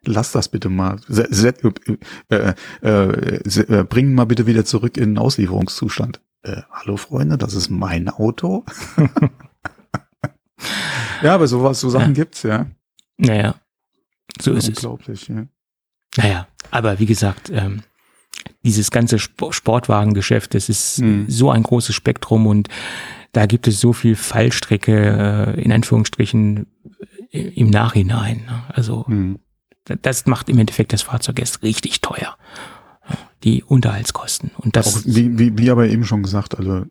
lass 0.07 0.32
das 0.32 0.48
bitte 0.48 0.68
mal. 0.68 1.00
Äh, 1.09 2.54
äh, 2.82 2.88
äh, 2.88 3.84
bring 3.84 4.14
mal 4.14 4.24
bitte 4.24 4.46
wieder 4.46 4.64
zurück 4.64 4.96
in 4.96 5.11
den 5.11 5.18
Auslieferungszustand. 5.18 6.20
Äh, 6.42 6.62
hallo 6.70 6.96
Freunde, 6.96 7.38
das 7.38 7.54
ist 7.54 7.70
mein 7.70 8.09
Auto. 8.09 8.64
ja, 11.22 11.34
aber 11.34 11.46
sowas, 11.46 11.80
so 11.80 11.90
Sachen 11.90 12.09
ja. 12.09 12.14
gibt's, 12.14 12.42
ja. 12.42 12.66
Naja, 13.16 13.54
so 14.40 14.52
ist 14.52 14.68
Unglaublich, 14.68 15.22
es. 15.22 15.28
Unglaublich, 15.28 15.48
ja. 16.16 16.22
Naja, 16.22 16.48
aber 16.70 16.98
wie 16.98 17.07
gesagt, 17.07 17.50
ähm, 17.52 17.82
dieses 18.64 18.90
ganze 18.90 19.16
Sp 19.18 19.50
Sportwagengeschäft, 19.50 20.54
das 20.54 20.68
ist 20.68 20.98
hm. 20.98 21.26
so 21.28 21.50
ein 21.50 21.62
großes 21.62 21.94
Spektrum 21.94 22.46
und 22.46 22.68
da 23.32 23.46
gibt 23.46 23.68
es 23.68 23.80
so 23.80 23.92
viel 23.92 24.16
Fallstrecke, 24.16 25.54
äh, 25.57 25.61
in 25.61 25.72
Anführungsstrichen, 25.72 26.66
im 27.30 27.70
Nachhinein. 27.70 28.44
Ne? 28.46 28.62
Also 28.68 29.07
hm 29.07 29.40
das 30.03 30.26
macht 30.26 30.49
im 30.49 30.59
Endeffekt 30.59 30.93
das 30.93 31.03
Fahrzeug 31.03 31.39
erst 31.39 31.62
richtig 31.62 32.01
teuer. 32.01 32.37
Die 33.45 33.62
Unterhaltskosten. 33.62 34.51
Und 34.57 34.76
das. 34.76 34.97
Auch 34.97 35.03
wie, 35.05 35.39
wie, 35.39 35.57
wie 35.59 35.70
aber 35.70 35.87
eben 35.87 36.05
schon 36.05 36.22
gesagt, 36.22 36.59
also 36.59 36.87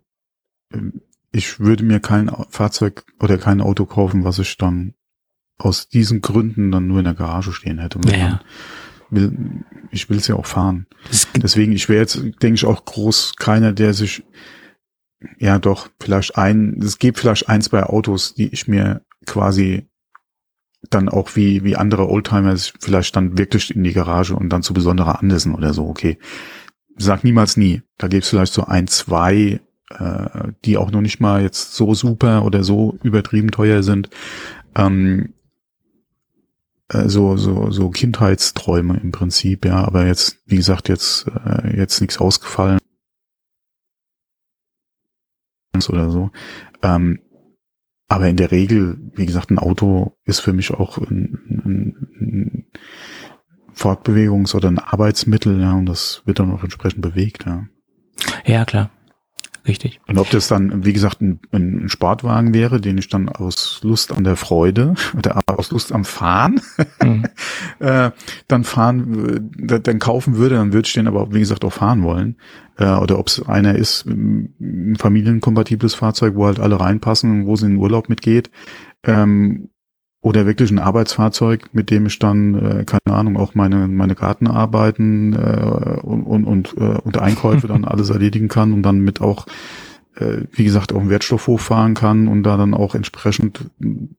ähm, 0.72 1.02
ich 1.32 1.60
würde 1.60 1.84
mir 1.84 2.00
kein 2.00 2.32
Fahrzeug 2.50 3.04
oder 3.20 3.38
kein 3.38 3.60
Auto 3.60 3.86
kaufen, 3.86 4.24
was 4.24 4.40
ich 4.40 4.56
dann 4.58 4.94
aus 5.58 5.90
diesen 5.90 6.22
Gründen 6.22 6.72
dann 6.72 6.88
nur 6.88 7.00
in 7.00 7.06
der 7.06 7.14
Garage 7.14 7.52
stehen 7.52 7.80
hätte. 7.80 8.00
Ja. 8.10 8.42
Will, 9.10 9.64
ich 9.92 10.10
will 10.10 10.18
es 10.18 10.28
ja 10.28 10.36
auch 10.36 10.46
fahren. 10.46 10.88
Deswegen, 11.36 11.74
ich 11.74 11.90
wäre 11.90 12.02
jetzt, 12.02 12.16
denke 12.16 12.54
ich, 12.54 12.66
auch 12.66 12.86
groß 12.86 13.36
keiner, 13.36 13.74
der 13.74 13.94
sich, 13.94 14.24
ja 15.38 15.60
doch, 15.60 15.90
vielleicht 16.00 16.38
ein, 16.38 16.80
es 16.82 16.98
gibt 16.98 17.20
vielleicht 17.20 17.50
ein, 17.50 17.62
zwei 17.62 17.84
Autos, 17.84 18.34
die 18.34 18.48
ich 18.48 18.68
mir 18.68 19.02
quasi 19.26 19.90
dann 20.90 21.10
auch 21.10 21.36
wie, 21.36 21.64
wie 21.64 21.76
andere 21.76 22.10
Oldtimer 22.10 22.56
vielleicht 22.58 23.16
dann 23.16 23.38
wirklich 23.38 23.76
in 23.76 23.84
die 23.84 23.94
Garage 23.94 24.36
und 24.36 24.50
dann 24.50 24.64
zu 24.64 24.74
besonderer 24.74 25.20
Anlässen 25.20 25.56
oder 25.56 25.74
so, 25.74 25.88
okay. 25.88 26.18
Sag 26.98 27.24
niemals 27.24 27.58
nie. 27.58 27.82
Da 27.98 28.08
gibt's 28.08 28.30
vielleicht 28.30 28.54
so 28.54 28.66
ein, 28.66 28.88
zwei, 28.88 29.60
äh, 29.90 30.52
die 30.64 30.78
auch 30.78 30.92
noch 30.92 31.02
nicht 31.02 31.20
mal 31.20 31.42
jetzt 31.42 31.76
so 31.76 31.94
super 31.94 32.46
oder 32.46 32.64
so 32.64 32.98
übertrieben 33.04 33.52
teuer 33.52 33.84
sind. 33.84 34.10
Ähm, 34.76 35.34
äh, 36.90 37.10
so, 37.10 37.36
so, 37.38 37.72
so 37.72 37.90
Kindheitsträume 37.90 39.00
im 39.02 39.12
Prinzip, 39.12 39.66
ja, 39.66 39.84
aber 39.84 40.06
jetzt, 40.06 40.38
wie 40.46 40.58
gesagt, 40.58 40.88
jetzt, 40.88 41.28
äh, 41.46 41.76
jetzt 41.76 42.00
nichts 42.00 42.20
ausgefallen 42.20 42.80
oder 45.90 46.10
so. 46.10 46.32
Ähm, 46.82 47.20
aber 48.08 48.28
in 48.28 48.38
der 48.38 48.52
Regel, 48.52 48.98
wie 49.16 49.26
gesagt, 49.26 49.50
ein 49.52 49.60
Auto 49.60 50.18
ist 50.26 50.40
für 50.40 50.54
mich 50.54 50.72
auch 50.72 50.98
ein, 50.98 51.40
ein, 51.66 52.66
Fortbewegungs- 53.76 54.56
oder 54.56 54.70
ein 54.70 54.80
Arbeitsmittel, 54.80 55.60
ja, 55.60 55.74
und 55.74 55.86
das 55.86 56.22
wird 56.26 56.40
dann 56.40 56.52
auch 56.52 56.64
entsprechend 56.64 57.02
bewegt, 57.02 57.46
ja. 57.46 57.66
Ja, 58.46 58.64
klar. 58.64 58.90
Richtig. 59.68 60.00
Und 60.08 60.20
ob 60.20 60.30
das 60.30 60.48
dann, 60.48 60.86
wie 60.86 60.94
gesagt, 60.94 61.22
ein, 61.22 61.40
ein 61.52 61.90
Sportwagen 61.90 62.54
wäre, 62.54 62.80
den 62.80 62.98
ich 63.00 63.10
dann 63.10 63.30
aus 63.30 63.80
Lust 63.82 64.12
an 64.12 64.24
der 64.24 64.36
Freude 64.36 64.94
oder 65.18 65.42
aus 65.58 65.72
Lust 65.72 65.92
am 65.92 66.06
Fahren 66.06 66.62
mhm. 67.02 67.26
äh, 67.80 68.12
dann 68.48 68.64
fahren, 68.64 69.42
äh, 69.68 69.80
dann 69.80 70.00
kaufen 70.00 70.38
würde, 70.38 70.56
dann 70.56 70.72
würde 70.72 70.88
ich 70.88 70.94
den 70.94 71.08
aber, 71.08 71.34
wie 71.34 71.40
gesagt, 71.40 71.66
auch 71.66 71.74
fahren 71.74 72.04
wollen. 72.04 72.38
Äh, 72.78 72.92
oder 72.92 73.18
ob 73.18 73.28
es 73.28 73.42
einer 73.48 73.76
ist, 73.76 74.06
ein 74.06 74.96
familienkompatibles 75.00 75.96
Fahrzeug, 75.96 76.36
wo 76.36 76.46
halt 76.46 76.60
alle 76.60 76.80
reinpassen 76.80 77.32
und 77.32 77.48
wo 77.48 77.56
sie 77.56 77.66
in 77.66 77.74
den 77.74 77.80
Urlaub 77.80 78.08
mitgeht. 78.08 78.52
Ähm, 79.04 79.70
oder 80.26 80.48
wirklich 80.48 80.72
ein 80.72 80.80
Arbeitsfahrzeug, 80.80 81.70
mit 81.74 81.92
dem 81.92 82.08
ich 82.08 82.18
dann, 82.18 82.56
äh, 82.56 82.84
keine 82.84 83.16
Ahnung, 83.16 83.38
auch 83.38 83.54
meine, 83.54 83.88
meine 83.88 84.16
Gartenarbeiten 84.16 85.34
äh, 85.34 86.00
und, 86.02 86.24
und, 86.24 86.46
und, 86.46 86.74
äh, 86.78 86.98
und 86.98 87.20
Einkäufe 87.20 87.68
dann 87.68 87.86
alles 87.86 88.10
erledigen 88.10 88.48
kann 88.48 88.74
und 88.74 88.82
dann 88.82 89.02
mit 89.02 89.22
auch, 89.22 89.46
äh, 90.16 90.42
wie 90.52 90.64
gesagt, 90.64 90.94
auch 90.94 91.00
einen 91.00 91.12
Wertstoffhof 91.12 91.62
fahren 91.62 91.94
kann 91.94 92.28
und 92.28 92.42
da 92.42 92.58
dann 92.58 92.74
auch 92.74 92.96
entsprechend 92.96 93.70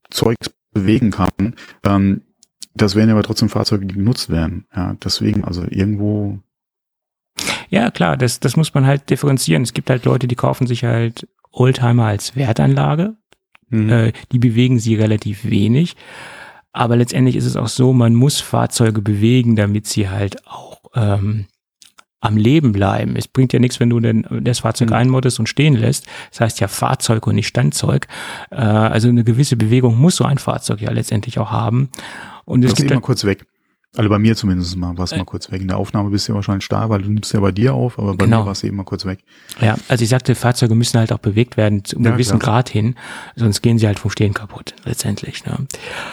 Zeugs 0.09 0.49
bewegen 0.73 1.11
kann. 1.11 1.57
Ähm, 1.85 2.21
das 2.77 2.95
wären 2.95 3.11
aber 3.11 3.25
trotzdem 3.25 3.49
Fahrzeuge, 3.49 3.87
die 3.87 3.97
genutzt 3.97 4.31
werden. 4.31 4.67
Ja, 4.77 4.95
deswegen, 5.03 5.43
also 5.43 5.65
irgendwo. 5.69 6.39
Ja, 7.69 7.91
klar, 7.91 8.17
das, 8.17 8.39
das 8.39 8.57
muss 8.57 8.75
man 8.75 8.87
halt 8.87 9.11
differenzieren. 9.11 9.65
Es 9.65 9.75
gibt 9.75 9.91
halt 9.91 10.05
Leute, 10.05 10.29
die 10.29 10.37
kaufen 10.37 10.69
sich 10.69 10.85
halt 10.85 11.27
Oldtimer 11.51 12.05
als 12.05 12.37
Wertanlage, 12.37 13.17
Mhm. 13.69 13.91
Äh, 13.91 14.13
die 14.33 14.39
bewegen 14.39 14.79
sie 14.79 14.95
relativ 14.95 15.45
wenig. 15.45 15.97
Aber 16.73 16.97
letztendlich 16.97 17.37
ist 17.37 17.47
es 17.47 17.57
auch 17.57 17.69
so, 17.69 17.93
man 17.93 18.15
muss 18.15 18.41
Fahrzeuge 18.41 19.01
bewegen, 19.01 19.57
damit 19.57 19.87
sie 19.87 20.11
halt 20.11 20.47
auch 20.47 20.81
ähm, 20.95 21.47
am 22.21 22.37
Leben 22.37 22.73
bleiben. 22.73 23.17
Es 23.17 23.29
bringt 23.29 23.53
ja 23.53 23.59
nichts, 23.59 23.81
wenn 23.81 23.91
du 23.91 24.01
denn 24.01 24.27
das 24.43 24.61
Fahrzeug 24.61 24.91
mhm. 24.91 24.97
einmoddest 24.97 25.39
und 25.39 25.49
stehen 25.49 25.75
lässt. 25.75 26.07
Das 26.31 26.41
heißt 26.41 26.61
ja 26.61 26.69
Fahrzeug 26.69 27.27
und 27.27 27.37
nicht 27.37 27.47
Standzeug. 27.47 28.09
Äh, 28.51 28.57
also 28.57 29.09
eine 29.09 29.25
gewisse 29.25 29.57
Bewegung 29.57 29.97
muss 29.97 30.17
so 30.17 30.25
ein 30.25 30.39
Fahrzeug 30.39 30.81
ja 30.81 30.91
letztendlich 30.91 31.39
auch 31.39 31.51
haben. 31.51 31.89
Und 32.45 32.65
es 32.65 32.75
gibt 32.75 32.91
mal 32.91 33.01
kurz 33.01 33.25
weg. 33.25 33.47
Also 33.97 34.11
bei 34.11 34.19
mir 34.19 34.37
zumindest 34.37 34.77
mal, 34.77 34.97
warst 34.99 35.15
äh, 35.15 35.19
mal 35.19 35.25
kurz 35.25 35.51
weg. 35.51 35.63
In 35.63 35.69
der 35.69 35.79
Aufnahme 35.79 36.11
bist 36.11 36.29
du 36.29 36.33
ja 36.33 36.37
wahrscheinlich 36.37 36.69
da, 36.69 36.89
weil 36.91 37.03
du 37.03 37.11
nimmst 37.11 37.33
ja 37.33 37.41
bei 37.41 37.51
dir 37.51 37.75
auf, 37.75 37.99
aber 37.99 38.15
bei 38.15 38.27
genau. 38.27 38.41
mir 38.41 38.47
warst 38.47 38.63
du 38.63 38.67
eben 38.67 38.77
mal 38.77 38.85
kurz 38.85 39.07
weg. 39.07 39.21
Ja, 39.61 39.77
also 39.89 40.03
ich 40.03 40.11
sagte, 40.11 40.35
Fahrzeuge 40.35 40.75
müssen 40.75 40.99
halt 40.99 41.13
auch 41.13 41.19
bewegt 41.19 41.57
werden 41.57 41.85
zu 41.85 41.97
einem 41.97 42.05
ja, 42.05 42.11
gewissen 42.13 42.39
klar. 42.39 42.57
Grad 42.57 42.69
hin, 42.69 42.95
sonst 43.37 43.63
gehen 43.63 43.79
sie 43.79 43.87
halt 43.87 43.99
vom 43.99 44.11
Stehen 44.11 44.35
kaputt, 44.35 44.75
letztendlich. 44.85 45.45
Ne? 45.47 45.67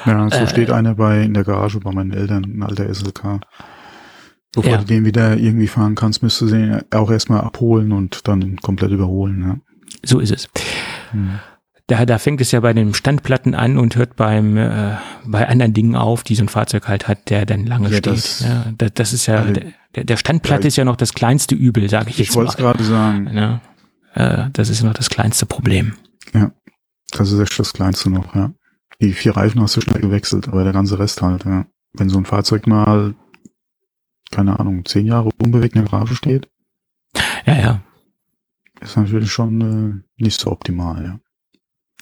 Ja, 0.06 0.30
so 0.30 0.38
äh, 0.38 0.48
steht 0.48 0.72
einer 0.72 0.96
bei 0.96 1.24
in 1.24 1.34
der 1.34 1.44
Garage 1.44 1.80
bei 1.80 1.92
meinen 1.92 2.14
Eltern, 2.14 2.46
ein 2.46 2.64
alter 2.64 2.94
SLK. 2.94 3.42
Bevor 4.54 4.72
ja. 4.72 4.78
du 4.78 4.86
den 4.86 5.04
wieder 5.04 5.36
irgendwie 5.36 5.68
fahren 5.68 5.96
kannst, 5.96 6.24
müsstest 6.24 6.52
du 6.52 6.56
den 6.56 6.82
auch 6.92 7.12
erstmal 7.12 7.42
abholen 7.42 7.92
und 7.92 8.28
dann 8.28 8.58
komplett 8.58 8.92
überholen. 8.92 9.44
Ja. 9.46 9.58
So 10.04 10.20
ist 10.20 10.32
es. 10.32 10.48
Hm 11.12 11.40
da, 11.98 12.06
da 12.06 12.18
fängt 12.18 12.42
es 12.42 12.52
ja 12.52 12.60
bei 12.60 12.74
den 12.74 12.94
Standplatten 12.94 13.56
an 13.56 13.78
und 13.78 13.96
hört 13.96 14.16
beim 14.16 14.58
äh, 14.58 14.96
bei 15.26 15.48
anderen 15.48 15.74
Dingen 15.74 15.96
auf, 15.96 16.24
die 16.24 16.36
so 16.36 16.44
ein 16.44 16.50
Fahrzeug 16.50 16.88
halt 16.88 17.08
hat, 17.08 17.30
der 17.30 17.46
dann 17.46 17.66
lange 17.66 17.90
ja, 17.90 17.98
steht. 17.98 18.08
Das, 18.08 18.40
ja, 18.42 18.66
das, 18.78 18.92
das 18.94 19.14
ist 19.14 19.26
ja 19.28 19.36
also, 19.42 19.62
der, 19.96 20.04
der 20.04 20.18
Standplatte 20.18 20.68
ist 20.68 20.76
ja 20.76 20.86
noch 20.86 20.96
das 20.96 21.14
kleinste 21.14 21.56
Übel, 21.56 21.90
sage 21.90 22.10
ich, 22.10 22.16
ich 22.16 22.20
jetzt 22.20 22.30
Ich 22.30 22.36
wollte 22.36 22.52
es 22.52 22.58
gerade 22.58 22.84
sagen. 22.84 23.30
Ja, 23.34 23.62
äh, 24.14 24.50
das 24.54 24.70
ist 24.70 24.84
noch 24.84 24.94
das 24.94 25.10
kleinste 25.10 25.46
Problem. 25.46 25.94
Ja, 26.34 26.52
das 27.12 27.32
ist 27.32 27.40
echt 27.40 27.60
das 27.60 27.74
kleinste 27.74 28.10
noch. 28.10 28.34
Ja, 28.36 28.52
die 29.02 29.14
vier 29.14 29.36
Reifen 29.36 29.62
hast 29.62 29.76
du 29.78 29.82
schnell 29.82 30.02
gewechselt, 30.02 30.48
aber 30.48 30.64
der 30.64 30.74
ganze 30.74 31.00
Rest 31.00 31.22
halt. 31.22 31.46
Ja, 31.46 31.66
wenn 31.94 32.10
so 32.10 32.18
ein 32.18 32.26
Fahrzeug 32.26 32.68
mal 32.68 33.16
keine 34.32 34.60
Ahnung 34.60 34.84
zehn 34.86 35.06
Jahre 35.06 35.30
unbewegt 35.42 35.76
in 35.76 35.84
der 35.84 35.92
Garage 35.92 36.16
steht. 36.16 36.50
Ja, 37.46 37.60
ja. 37.60 37.82
Ist 38.82 38.98
natürlich 38.98 39.32
schon 39.32 39.62
äh, 39.62 40.22
nicht 40.24 40.40
so 40.40 40.52
optimal, 40.52 41.04
ja. 41.04 41.20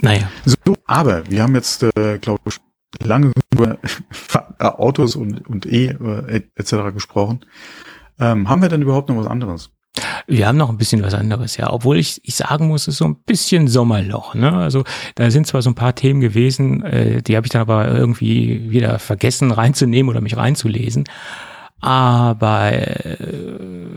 Naja. 0.01 0.29
So, 0.45 0.75
aber 0.85 1.29
wir 1.29 1.43
haben 1.43 1.55
jetzt, 1.55 1.83
äh, 1.83 2.17
glaube 2.19 2.41
ich, 2.45 2.57
lange 3.03 3.31
über 3.53 3.77
Autos 4.59 5.15
und, 5.15 5.47
und 5.47 5.65
E 5.65 5.87
äh, 5.87 6.41
etc. 6.55 6.93
gesprochen. 6.93 7.45
Ähm, 8.19 8.49
haben 8.49 8.61
wir 8.61 8.69
denn 8.69 8.81
überhaupt 8.81 9.09
noch 9.09 9.17
was 9.17 9.27
anderes? 9.27 9.71
Wir 10.27 10.47
haben 10.47 10.57
noch 10.57 10.69
ein 10.69 10.77
bisschen 10.77 11.03
was 11.03 11.13
anderes, 11.13 11.57
ja. 11.57 11.71
Obwohl 11.71 11.97
ich, 11.97 12.21
ich 12.23 12.35
sagen 12.35 12.67
muss, 12.67 12.83
es 12.83 12.89
ist 12.89 12.97
so 12.99 13.05
ein 13.05 13.15
bisschen 13.25 13.67
Sommerloch. 13.67 14.35
Ne? 14.35 14.51
Also 14.53 14.83
da 15.15 15.29
sind 15.29 15.47
zwar 15.47 15.61
so 15.61 15.69
ein 15.69 15.75
paar 15.75 15.95
Themen 15.95 16.21
gewesen, 16.21 16.83
äh, 16.83 17.21
die 17.21 17.35
habe 17.35 17.45
ich 17.45 17.51
dann 17.51 17.61
aber 17.61 17.87
irgendwie 17.89 18.71
wieder 18.71 18.99
vergessen 18.99 19.51
reinzunehmen 19.51 20.09
oder 20.09 20.21
mich 20.21 20.37
reinzulesen. 20.37 21.05
Aber 21.81 22.71
äh, 22.71 23.17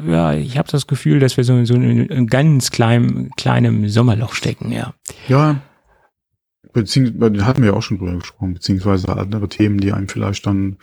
ja, 0.09 0.33
ich 0.33 0.57
habe 0.57 0.71
das 0.71 0.87
Gefühl, 0.87 1.21
dass 1.21 1.37
wir 1.37 1.45
so, 1.45 1.63
so 1.65 1.75
in 1.75 2.11
einem 2.11 2.27
ganz 2.27 2.71
kleinem, 2.71 3.31
kleinem 3.37 3.89
Sommerloch 3.89 4.33
stecken, 4.33 4.73
ja. 4.73 4.95
Ja, 5.29 5.61
beziehungsweise 6.75 7.47
hatten 7.47 7.63
wir 7.63 7.71
ja 7.71 7.77
auch 7.77 7.83
schon 7.83 7.99
drüber 7.99 8.15
gesprochen, 8.15 8.55
beziehungsweise 8.55 9.09
andere 9.17 9.49
Themen, 9.49 9.79
die 9.79 9.93
einem 9.93 10.09
vielleicht 10.09 10.47
dann 10.47 10.77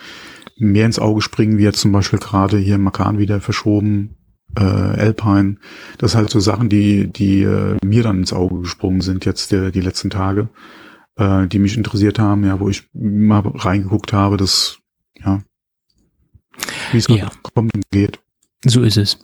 mehr 0.57 0.87
ins 0.87 0.99
Auge 0.99 1.21
springen, 1.21 1.57
wie 1.57 1.63
jetzt 1.63 1.81
zum 1.81 1.91
Beispiel 1.91 2.19
gerade 2.19 2.57
hier 2.57 2.77
Makan 2.77 3.19
wieder 3.19 3.41
verschoben, 3.41 4.15
äh, 4.55 4.63
Alpine. 4.63 5.57
Das 5.97 6.11
sind 6.11 6.21
halt 6.21 6.29
so 6.29 6.39
Sachen, 6.39 6.69
die, 6.69 7.07
die 7.07 7.43
äh, 7.43 7.77
mir 7.83 8.03
dann 8.03 8.19
ins 8.19 8.33
Auge 8.33 8.61
gesprungen 8.61 9.01
sind 9.01 9.25
jetzt 9.25 9.51
der, 9.51 9.71
die 9.71 9.81
letzten 9.81 10.09
Tage, 10.09 10.49
äh, 11.17 11.47
die 11.47 11.59
mich 11.59 11.77
interessiert 11.77 12.19
haben, 12.19 12.45
ja, 12.45 12.59
wo 12.59 12.69
ich 12.69 12.89
mal 12.93 13.39
reingeguckt 13.39 14.13
habe, 14.13 14.37
dass, 14.37 14.79
ja, 15.23 15.41
wie 16.91 16.97
es 16.97 17.07
ja. 17.07 17.29
kommt 17.53 17.73
und 17.73 17.83
geht. 17.91 18.19
So 18.65 18.83
ist 18.83 18.97
es. 18.97 19.19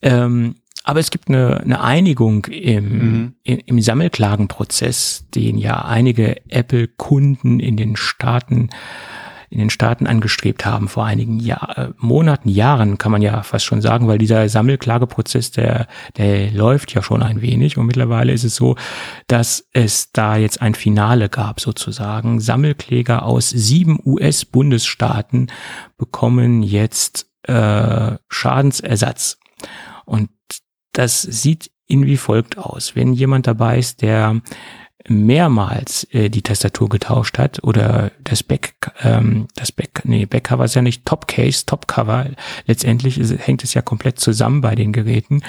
Ähm, 0.00 0.54
aber 0.88 1.00
es 1.00 1.10
gibt 1.10 1.28
eine, 1.28 1.60
eine 1.60 1.82
Einigung 1.82 2.46
im, 2.46 2.84
mhm. 2.88 3.34
im, 3.42 3.58
im 3.66 3.80
Sammelklagenprozess, 3.82 5.26
den 5.34 5.58
ja 5.58 5.84
einige 5.84 6.36
Apple-Kunden 6.48 7.60
in 7.60 7.76
den 7.76 7.94
Staaten 7.94 8.70
in 9.50 9.58
den 9.58 9.70
Staaten 9.70 10.06
angestrebt 10.06 10.66
haben 10.66 10.88
vor 10.88 11.06
einigen 11.06 11.40
Jahr, 11.40 11.78
äh, 11.78 11.88
Monaten, 11.96 12.50
Jahren, 12.50 12.96
kann 12.98 13.12
man 13.12 13.22
ja 13.22 13.42
fast 13.42 13.64
schon 13.64 13.80
sagen, 13.80 14.06
weil 14.06 14.18
dieser 14.18 14.46
Sammelklageprozess, 14.48 15.50
der, 15.50 15.88
der 16.16 16.50
läuft 16.52 16.94
ja 16.94 17.02
schon 17.02 17.22
ein 17.22 17.40
wenig 17.40 17.78
und 17.78 17.86
mittlerweile 17.86 18.32
ist 18.32 18.44
es 18.44 18.56
so, 18.56 18.76
dass 19.26 19.66
es 19.72 20.12
da 20.12 20.36
jetzt 20.36 20.60
ein 20.60 20.74
Finale 20.74 21.30
gab 21.30 21.60
sozusagen. 21.60 22.40
Sammelkläger 22.40 23.24
aus 23.24 23.48
sieben 23.48 23.98
US-Bundesstaaten 24.04 25.50
bekommen 25.96 26.62
jetzt 26.62 27.26
äh, 27.42 28.16
Schadensersatz. 28.28 29.38
Und 30.04 30.28
das 30.98 31.22
sieht 31.22 31.70
in 31.86 32.06
wie 32.06 32.16
folgt 32.16 32.58
aus. 32.58 32.96
Wenn 32.96 33.12
jemand 33.12 33.46
dabei 33.46 33.78
ist, 33.78 34.02
der 34.02 34.40
mehrmals 35.10 36.04
äh, 36.12 36.28
die 36.28 36.42
Tastatur 36.42 36.88
getauscht 36.88 37.38
hat 37.38 37.62
oder 37.62 38.10
das 38.22 38.42
Back, 38.42 38.74
ähm, 39.02 39.48
das 39.54 39.72
Back, 39.72 40.02
nee, 40.04 40.26
Backcover 40.26 40.64
ist 40.64 40.74
ja 40.74 40.82
nicht 40.82 41.04
Topcase, 41.04 41.66
Topcover. 41.66 42.26
Letztendlich 42.66 43.18
ist, 43.18 43.34
hängt 43.46 43.64
es 43.64 43.74
ja 43.74 43.82
komplett 43.82 44.18
zusammen 44.20 44.60
bei 44.60 44.74
den 44.74 44.92
Geräten. 44.92 45.42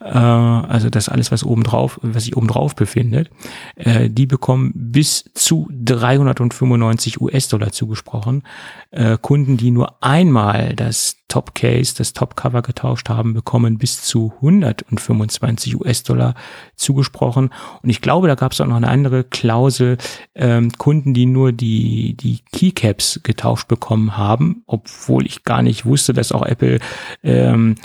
Äh, 0.00 0.08
also 0.08 0.90
das 0.90 1.08
alles, 1.08 1.32
was 1.32 1.44
oben 1.44 1.62
drauf, 1.62 1.98
was 2.02 2.24
sich 2.24 2.36
oben 2.36 2.48
drauf 2.48 2.74
befindet, 2.74 3.30
äh, 3.76 4.10
die 4.10 4.26
bekommen 4.26 4.72
bis 4.74 5.24
zu 5.34 5.68
395 5.72 7.20
US-Dollar 7.20 7.72
zugesprochen. 7.72 8.42
Äh, 8.90 9.18
Kunden, 9.20 9.56
die 9.56 9.70
nur 9.70 10.02
einmal 10.02 10.74
das 10.74 11.16
Topcase, 11.28 11.94
das 11.96 12.12
Topcover 12.12 12.62
getauscht 12.62 13.08
haben, 13.08 13.34
bekommen 13.34 13.78
bis 13.78 14.02
zu 14.02 14.32
125 14.36 15.76
US-Dollar 15.80 16.34
zugesprochen. 16.76 17.50
Und 17.82 17.90
ich 17.90 18.00
glaube, 18.00 18.28
da 18.28 18.36
gab 18.36 18.52
es 18.52 18.60
auch 18.60 18.66
noch 18.66 18.76
eine 18.76 18.88
andere 18.88 19.05
Klausel, 19.24 19.98
ähm, 20.34 20.72
Kunden, 20.72 21.14
die 21.14 21.26
nur 21.26 21.52
die, 21.52 22.14
die 22.14 22.40
Keycaps 22.52 23.20
getauscht 23.22 23.68
bekommen 23.68 24.16
haben, 24.16 24.62
obwohl 24.66 25.26
ich 25.26 25.44
gar 25.44 25.62
nicht 25.62 25.86
wusste, 25.86 26.12
dass 26.12 26.32
auch 26.32 26.44
Apple 26.44 26.78
ähm, 27.22 27.76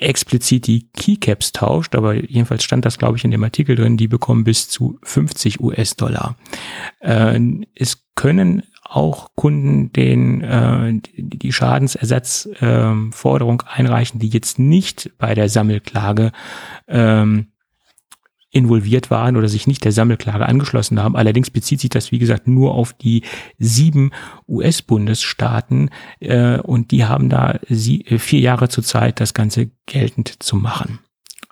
explizit 0.00 0.66
die 0.66 0.88
Keycaps 0.92 1.52
tauscht, 1.52 1.94
aber 1.94 2.14
jedenfalls 2.14 2.64
stand 2.64 2.84
das, 2.84 2.98
glaube 2.98 3.16
ich, 3.16 3.24
in 3.24 3.30
dem 3.30 3.44
Artikel 3.44 3.76
drin, 3.76 3.96
die 3.96 4.08
bekommen 4.08 4.44
bis 4.44 4.68
zu 4.68 4.98
50 5.02 5.60
US-Dollar. 5.60 6.36
Äh, 7.00 7.40
es 7.74 8.04
können 8.14 8.62
auch 8.84 9.30
Kunden 9.34 9.92
den 9.92 10.42
äh, 10.42 11.00
die 11.16 11.52
Schadensersatzforderung 11.52 13.62
äh, 13.62 13.78
einreichen, 13.78 14.20
die 14.20 14.28
jetzt 14.28 14.58
nicht 14.58 15.12
bei 15.18 15.34
der 15.34 15.48
Sammelklage 15.48 16.32
ähm, 16.88 17.51
involviert 18.52 19.10
waren 19.10 19.36
oder 19.36 19.48
sich 19.48 19.66
nicht 19.66 19.82
der 19.84 19.92
Sammelklage 19.92 20.46
angeschlossen 20.46 21.02
haben. 21.02 21.16
Allerdings 21.16 21.50
bezieht 21.50 21.80
sich 21.80 21.90
das, 21.90 22.12
wie 22.12 22.18
gesagt, 22.18 22.46
nur 22.46 22.74
auf 22.74 22.92
die 22.92 23.22
sieben 23.58 24.10
US-Bundesstaaten 24.46 25.90
äh, 26.20 26.58
und 26.58 26.90
die 26.90 27.06
haben 27.06 27.30
da 27.30 27.58
sie, 27.68 28.02
äh, 28.02 28.18
vier 28.18 28.40
Jahre 28.40 28.68
zur 28.68 28.84
Zeit, 28.84 29.20
das 29.20 29.32
Ganze 29.34 29.70
geltend 29.86 30.42
zu 30.42 30.56
machen. 30.56 30.98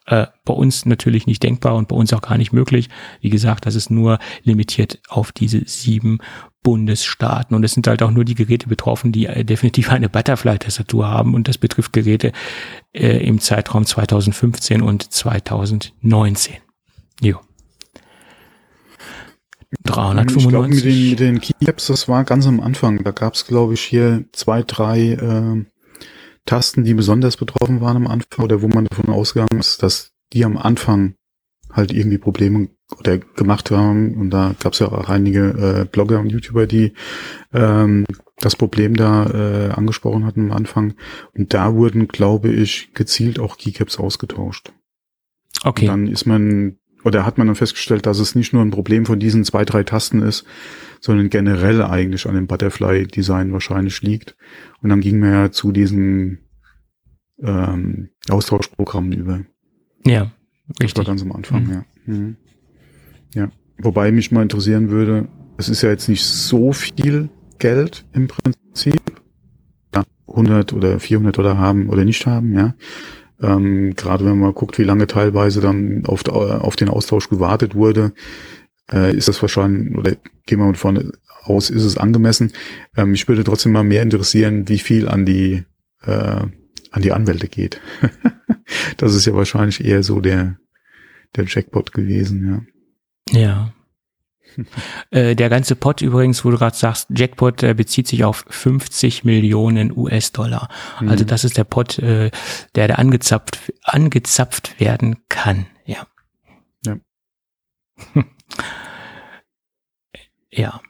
Äh, 0.06 0.26
bei 0.44 0.52
uns 0.52 0.84
natürlich 0.84 1.26
nicht 1.26 1.42
denkbar 1.42 1.74
und 1.76 1.88
bei 1.88 1.96
uns 1.96 2.12
auch 2.12 2.20
gar 2.20 2.36
nicht 2.36 2.52
möglich. 2.52 2.90
Wie 3.22 3.30
gesagt, 3.30 3.64
das 3.64 3.76
ist 3.76 3.90
nur 3.90 4.18
limitiert 4.42 5.00
auf 5.08 5.32
diese 5.32 5.62
sieben 5.66 6.18
Bundesstaaten. 6.62 7.56
Und 7.56 7.64
es 7.64 7.72
sind 7.72 7.86
halt 7.86 8.02
auch 8.02 8.10
nur 8.10 8.26
die 8.26 8.34
Geräte 8.34 8.68
betroffen, 8.68 9.12
die 9.12 9.26
äh, 9.26 9.44
definitiv 9.44 9.90
eine 9.90 10.10
Butterfly-Tastatur 10.10 11.08
haben. 11.08 11.34
Und 11.34 11.48
das 11.48 11.56
betrifft 11.56 11.94
Geräte 11.94 12.32
äh, 12.92 13.24
im 13.26 13.40
Zeitraum 13.40 13.86
2015 13.86 14.82
und 14.82 15.10
2019. 15.10 16.56
Jo. 17.20 17.40
395. 19.84 20.42
Ich 20.42 20.48
glaube, 20.48 20.68
mit 20.68 20.84
den, 20.84 21.10
mit 21.10 21.20
den 21.20 21.40
Keycaps, 21.40 21.86
das 21.86 22.08
war 22.08 22.24
ganz 22.24 22.46
am 22.46 22.60
Anfang. 22.60 23.04
Da 23.04 23.12
gab 23.12 23.34
es, 23.34 23.46
glaube 23.46 23.74
ich, 23.74 23.82
hier 23.82 24.24
zwei, 24.32 24.62
drei 24.62 25.12
äh, 25.12 25.64
Tasten, 26.46 26.84
die 26.84 26.94
besonders 26.94 27.36
betroffen 27.36 27.80
waren 27.80 27.96
am 27.96 28.06
Anfang 28.06 28.44
oder 28.44 28.62
wo 28.62 28.68
man 28.68 28.86
davon 28.86 29.14
ausgegangen 29.14 29.60
ist, 29.60 29.82
dass 29.82 30.12
die 30.32 30.44
am 30.44 30.56
Anfang 30.56 31.14
halt 31.72 31.92
irgendwie 31.92 32.18
Probleme 32.18 32.68
oder 32.98 33.18
gemacht 33.18 33.70
haben. 33.70 34.14
Und 34.14 34.30
da 34.30 34.54
gab 34.58 34.72
es 34.72 34.80
ja 34.80 34.90
auch 34.90 35.08
einige 35.08 35.50
äh, 35.50 35.84
Blogger 35.84 36.18
und 36.18 36.30
YouTuber, 36.30 36.66
die 36.66 36.94
ähm, 37.52 38.04
das 38.38 38.56
Problem 38.56 38.96
da 38.96 39.26
äh, 39.26 39.70
angesprochen 39.70 40.24
hatten 40.24 40.50
am 40.50 40.56
Anfang. 40.56 40.94
Und 41.36 41.54
da 41.54 41.74
wurden, 41.74 42.08
glaube 42.08 42.48
ich, 42.48 42.92
gezielt 42.94 43.38
auch 43.38 43.56
Keycaps 43.56 43.98
ausgetauscht. 43.98 44.72
Okay. 45.62 45.84
Und 45.84 45.90
dann 45.90 46.06
ist 46.08 46.26
man, 46.26 46.78
oder 47.04 47.24
hat 47.24 47.38
man 47.38 47.46
dann 47.46 47.56
festgestellt, 47.56 48.06
dass 48.06 48.18
es 48.18 48.34
nicht 48.34 48.52
nur 48.52 48.62
ein 48.62 48.70
Problem 48.70 49.06
von 49.06 49.18
diesen 49.18 49.44
zwei, 49.44 49.64
drei 49.64 49.82
Tasten 49.82 50.22
ist, 50.22 50.44
sondern 51.00 51.30
generell 51.30 51.82
eigentlich 51.82 52.26
an 52.26 52.34
dem 52.34 52.46
Butterfly-Design 52.46 53.52
wahrscheinlich 53.52 54.02
liegt. 54.02 54.36
Und 54.82 54.90
dann 54.90 55.00
ging 55.00 55.18
man 55.18 55.32
ja 55.32 55.50
zu 55.50 55.72
diesen 55.72 56.40
ähm, 57.42 58.10
Austauschprogrammen 58.28 59.12
über. 59.12 59.40
Ja, 60.04 60.32
richtig. 60.68 60.94
Das 60.94 60.96
war 60.98 61.04
ganz 61.04 61.22
am 61.22 61.32
Anfang, 61.32 61.64
mhm. 61.64 61.72
ja. 61.72 61.84
Mhm. 62.06 62.36
Ja. 63.34 63.50
Wobei 63.78 64.12
mich 64.12 64.30
mal 64.30 64.42
interessieren 64.42 64.90
würde, 64.90 65.28
es 65.56 65.68
ist 65.68 65.82
ja 65.82 65.90
jetzt 65.90 66.08
nicht 66.08 66.24
so 66.24 66.72
viel 66.72 67.30
Geld 67.58 68.04
im 68.12 68.28
Prinzip. 68.28 69.00
Ja, 69.94 70.04
100 70.28 70.72
oder 70.72 71.00
400 71.00 71.36
Dollar 71.36 71.58
haben 71.58 71.88
oder 71.88 72.04
nicht 72.04 72.26
haben, 72.26 72.54
ja. 72.54 72.74
Ähm, 73.42 73.94
Gerade 73.96 74.24
wenn 74.24 74.38
man 74.38 74.54
guckt, 74.54 74.78
wie 74.78 74.84
lange 74.84 75.06
teilweise 75.06 75.60
dann 75.60 76.04
auf, 76.06 76.26
auf 76.28 76.76
den 76.76 76.88
Austausch 76.88 77.28
gewartet 77.28 77.74
wurde, 77.74 78.12
äh, 78.92 79.16
ist 79.16 79.28
das 79.28 79.40
wahrscheinlich, 79.42 79.96
oder 79.96 80.16
gehen 80.46 80.58
wir 80.58 80.74
vorne 80.74 81.12
aus, 81.42 81.70
ist 81.70 81.84
es 81.84 81.96
angemessen. 81.96 82.52
Ähm, 82.96 83.12
mich 83.12 83.28
würde 83.28 83.44
trotzdem 83.44 83.72
mal 83.72 83.84
mehr 83.84 84.02
interessieren, 84.02 84.68
wie 84.68 84.78
viel 84.78 85.08
an 85.08 85.24
die, 85.24 85.64
äh, 86.02 86.10
an 86.90 87.02
die 87.02 87.12
Anwälte 87.12 87.48
geht. 87.48 87.80
das 88.96 89.14
ist 89.14 89.26
ja 89.26 89.34
wahrscheinlich 89.34 89.84
eher 89.84 90.02
so 90.02 90.20
der, 90.20 90.56
der 91.36 91.44
Jackpot 91.46 91.92
gewesen, 91.92 92.64
ja. 93.32 93.40
Ja. 93.40 93.72
äh, 95.10 95.34
der 95.34 95.48
ganze 95.48 95.76
Pot 95.76 96.00
übrigens, 96.00 96.44
wo 96.44 96.50
du 96.50 96.58
gerade 96.58 96.76
sagst, 96.76 97.08
Jackpot 97.10 97.62
äh, 97.62 97.74
bezieht 97.74 98.08
sich 98.08 98.24
auf 98.24 98.44
50 98.48 99.24
Millionen 99.24 99.96
US-Dollar. 99.96 100.68
Also 100.94 101.04
mhm. 101.04 101.10
Also 101.10 101.24
das 101.24 101.44
ist 101.44 101.56
der 101.56 101.64
Pot, 101.64 101.98
äh, 101.98 102.30
der 102.74 102.88
da 102.88 102.94
angezapft, 102.94 103.72
angezapft 103.82 104.80
werden 104.80 105.16
kann. 105.28 105.66
Ja. 105.84 106.06
Ja. 106.86 106.96
ja. 110.50 110.80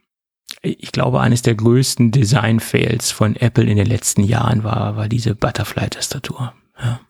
Ich 0.63 0.93
glaube, 0.93 1.21
eines 1.21 1.41
der 1.41 1.55
größten 1.55 2.11
Design-Fails 2.11 3.13
von 3.13 3.35
Apple 3.35 3.65
in 3.65 3.79
den 3.79 3.87
letzten 3.87 4.23
Jahren 4.23 4.63
war, 4.63 4.97
war 4.97 5.09
diese 5.09 5.35
Butterfly-Tastatur. 5.35 6.53
Ja. 6.79 7.01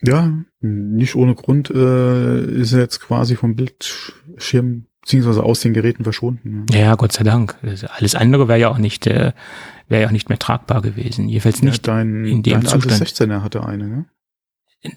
Ja, 0.00 0.32
nicht 0.60 1.16
ohne 1.16 1.34
Grund 1.34 1.70
äh, 1.70 2.44
ist 2.44 2.72
er 2.72 2.80
jetzt 2.80 3.00
quasi 3.00 3.34
vom 3.34 3.56
Bildschirm 3.56 4.86
beziehungsweise 5.08 5.42
aus 5.42 5.60
den 5.60 5.72
Geräten 5.72 6.04
verschwunden. 6.04 6.66
Ja, 6.70 6.80
ja 6.80 6.94
Gott 6.94 7.12
sei 7.12 7.24
Dank. 7.24 7.56
Alles 7.96 8.14
andere 8.14 8.46
wäre 8.46 8.58
ja 8.58 8.68
auch 8.68 8.76
nicht 8.76 9.06
äh, 9.06 9.32
wäre 9.88 10.02
ja 10.02 10.08
auch 10.08 10.12
nicht 10.12 10.28
mehr 10.28 10.38
tragbar 10.38 10.82
gewesen. 10.82 11.30
Jedenfalls 11.30 11.62
nicht 11.62 11.86
ja, 11.86 11.94
dein, 11.94 12.26
in 12.26 12.42
dem 12.42 12.60
dein 12.60 12.66
Zustand. 12.66 13.00
Altes 13.00 13.18
16er 13.18 13.42
hatte 13.42 13.64
eine, 13.64 13.88
ne? 13.88 14.04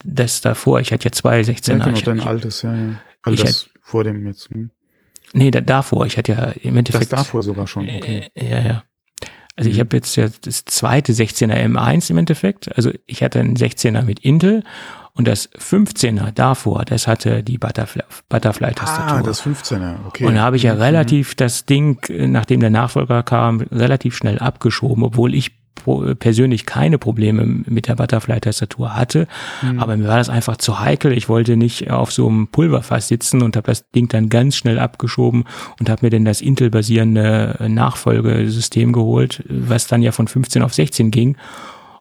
Das 0.04 0.42
davor, 0.42 0.82
ich 0.82 0.92
hatte 0.92 1.06
ja 1.06 1.12
zwei 1.14 1.40
16er. 1.40 1.78
Ja, 1.78 1.86
genau, 1.86 2.00
dein 2.02 2.18
ich, 2.18 2.26
altes, 2.26 2.62
ja, 2.62 2.76
ja. 2.76 3.02
Also 3.24 3.44
das 3.44 3.70
vor 3.82 4.04
dem 4.04 4.28
jetzt. 4.28 4.50
Hm. 4.50 4.72
Nee, 5.32 5.50
da, 5.50 5.62
davor, 5.62 6.06
ich 6.06 6.18
hatte 6.18 6.34
ja 6.34 6.44
im 6.62 6.76
Endeffekt. 6.76 7.14
Das 7.14 7.22
davor 7.22 7.42
sogar 7.42 7.66
schon. 7.66 7.86
Okay. 7.86 8.30
Äh, 8.36 8.50
ja, 8.50 8.60
ja. 8.60 8.84
Also 9.56 9.70
ich 9.70 9.78
mhm. 9.78 9.82
habe 9.82 9.98
jetzt 9.98 10.16
ja 10.16 10.28
das 10.42 10.66
zweite 10.66 11.14
16er 11.14 11.56
M1 11.66 12.10
im 12.10 12.18
Endeffekt. 12.18 12.76
Also 12.76 12.92
ich 13.06 13.24
hatte 13.24 13.40
einen 13.40 13.56
16er 13.56 14.04
mit 14.04 14.20
Intel 14.20 14.64
und 15.14 15.28
das 15.28 15.52
15er 15.52 16.32
davor, 16.32 16.86
das 16.86 17.06
hatte 17.06 17.44
die 17.44 17.58
Butterfly-Tastatur. 17.58 18.26
Butterfly 18.30 18.68
ah, 18.70 19.22
das 19.22 19.46
15er, 19.46 19.96
okay. 20.08 20.26
Und 20.26 20.36
da 20.36 20.42
habe 20.42 20.56
ich 20.56 20.64
ja 20.64 20.76
mhm. 20.76 20.82
relativ 20.82 21.36
das 21.36 21.66
Ding, 21.66 22.00
nachdem 22.10 22.62
der 22.62 22.70
Nachfolger 22.70 23.22
kam, 23.24 23.60
relativ 23.60 24.16
schnell 24.16 24.40
abgeschoben, 24.40 25.04
obwohl 25.04 25.36
ich 25.36 25.61
persönlich 26.20 26.66
keine 26.66 26.98
Probleme 26.98 27.46
mit 27.46 27.88
der 27.88 27.96
Butterfly-Tastatur 27.96 28.96
hatte, 28.96 29.28
mhm. 29.62 29.80
aber 29.80 29.98
mir 29.98 30.08
war 30.08 30.18
das 30.18 30.30
einfach 30.30 30.58
zu 30.58 30.80
heikel. 30.80 31.12
Ich 31.12 31.30
wollte 31.30 31.58
nicht 31.58 31.90
auf 31.90 32.12
so 32.12 32.28
einem 32.28 32.48
Pulverfass 32.48 33.08
sitzen 33.08 33.42
und 33.42 33.56
habe 33.56 33.68
das 33.68 33.90
Ding 33.92 34.08
dann 34.08 34.30
ganz 34.30 34.56
schnell 34.56 34.80
abgeschoben 34.80 35.46
und 35.80 35.90
habe 35.90 36.06
mir 36.06 36.10
dann 36.10 36.26
das 36.26 36.42
Intel-basierende 36.42 37.66
Nachfolgesystem 37.68 38.94
geholt, 38.94 39.44
was 39.50 39.88
dann 39.88 40.02
ja 40.02 40.12
von 40.12 40.28
15 40.28 40.62
auf 40.62 40.74
16 40.74 41.12
ging. 41.12 41.38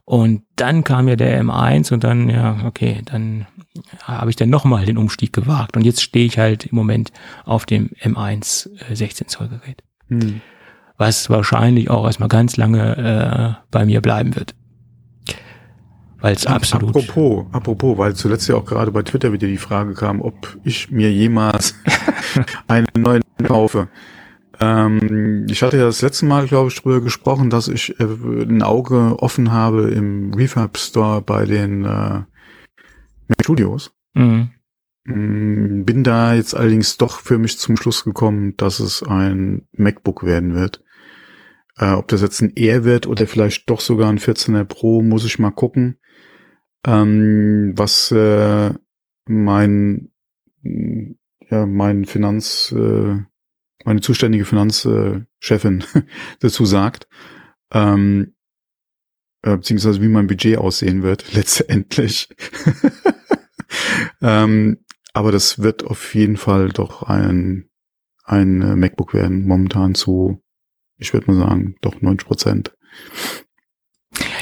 Und 0.04 0.42
dann 0.56 0.82
kam 0.82 1.06
ja 1.06 1.14
der 1.14 1.40
M1 1.42 1.92
und 1.92 2.02
dann, 2.02 2.28
ja, 2.28 2.64
okay, 2.66 3.00
dann 3.04 3.46
habe 4.02 4.30
ich 4.30 4.36
dann 4.36 4.50
nochmal 4.50 4.84
den 4.84 4.98
Umstieg 4.98 5.32
gewagt. 5.32 5.76
Und 5.76 5.84
jetzt 5.84 6.02
stehe 6.02 6.26
ich 6.26 6.36
halt 6.36 6.66
im 6.66 6.74
Moment 6.74 7.12
auf 7.44 7.64
dem 7.64 7.90
M1 8.02 8.68
16 8.92 9.28
Zoll 9.28 9.48
Gerät. 9.48 9.84
Hm 10.08 10.40
was 11.00 11.30
wahrscheinlich 11.30 11.88
auch 11.88 12.04
erstmal 12.04 12.28
ganz 12.28 12.58
lange 12.58 13.56
äh, 13.58 13.64
bei 13.70 13.86
mir 13.86 14.02
bleiben 14.02 14.36
wird. 14.36 14.54
Weil 16.20 16.34
es 16.34 16.46
absolut. 16.46 16.90
Apropos, 16.94 17.46
apropos, 17.52 17.96
weil 17.96 18.14
zuletzt 18.14 18.46
ja 18.48 18.56
auch 18.56 18.66
gerade 18.66 18.92
bei 18.92 19.02
Twitter 19.02 19.32
wieder 19.32 19.48
die 19.48 19.56
Frage 19.56 19.94
kam, 19.94 20.20
ob 20.20 20.58
ich 20.62 20.90
mir 20.90 21.10
jemals 21.10 21.74
einen 22.68 22.86
neuen 22.98 23.22
kaufe. 23.42 23.88
Ähm, 24.60 25.46
ich 25.48 25.62
hatte 25.62 25.78
ja 25.78 25.84
das 25.84 26.02
letzte 26.02 26.26
Mal, 26.26 26.46
glaube 26.46 26.68
ich, 26.68 26.76
darüber 26.76 27.00
gesprochen, 27.00 27.48
dass 27.48 27.68
ich 27.68 27.98
äh, 27.98 28.04
ein 28.04 28.62
Auge 28.62 29.16
offen 29.18 29.52
habe 29.52 29.90
im 29.90 30.34
Refurb 30.34 30.76
Store 30.76 31.22
bei 31.22 31.46
den 31.46 31.86
äh, 31.86 32.20
Studios. 33.40 33.90
Mhm. 34.12 34.50
Mm, 35.04 35.84
bin 35.84 36.04
da 36.04 36.34
jetzt 36.34 36.54
allerdings 36.54 36.98
doch 36.98 37.20
für 37.20 37.38
mich 37.38 37.58
zum 37.58 37.78
Schluss 37.78 38.04
gekommen, 38.04 38.54
dass 38.58 38.80
es 38.80 39.02
ein 39.02 39.66
MacBook 39.72 40.24
werden 40.24 40.54
wird. 40.54 40.84
Äh, 41.80 41.92
ob 41.92 42.08
das 42.08 42.20
jetzt 42.20 42.42
ein 42.42 42.52
Air 42.56 42.84
wird 42.84 43.06
oder 43.06 43.26
vielleicht 43.26 43.70
doch 43.70 43.80
sogar 43.80 44.10
ein 44.10 44.18
14er 44.18 44.64
Pro, 44.64 45.02
muss 45.02 45.24
ich 45.24 45.38
mal 45.38 45.50
gucken. 45.50 45.98
Ähm, 46.86 47.72
was 47.74 48.12
äh, 48.12 48.74
mein 49.26 50.10
ja 50.62 51.66
mein 51.66 52.04
Finanz 52.04 52.72
äh, 52.76 53.16
meine 53.84 54.00
zuständige 54.02 54.44
Finanzchefin 54.44 55.84
dazu 56.40 56.66
sagt, 56.66 57.08
ähm, 57.72 58.34
äh, 59.42 59.56
beziehungsweise 59.56 60.02
wie 60.02 60.08
mein 60.08 60.26
Budget 60.26 60.58
aussehen 60.58 61.02
wird 61.02 61.32
letztendlich. 61.32 62.28
ähm, 64.20 64.84
aber 65.14 65.32
das 65.32 65.60
wird 65.60 65.84
auf 65.84 66.14
jeden 66.14 66.36
Fall 66.36 66.68
doch 66.68 67.04
ein 67.04 67.70
ein 68.22 68.60
äh, 68.60 68.76
MacBook 68.76 69.14
werden 69.14 69.46
momentan 69.46 69.94
zu 69.94 70.42
ich 71.00 71.12
würde 71.12 71.30
mal 71.30 71.38
sagen, 71.38 71.76
doch 71.80 72.00
90 72.00 72.26
Prozent. 72.26 72.72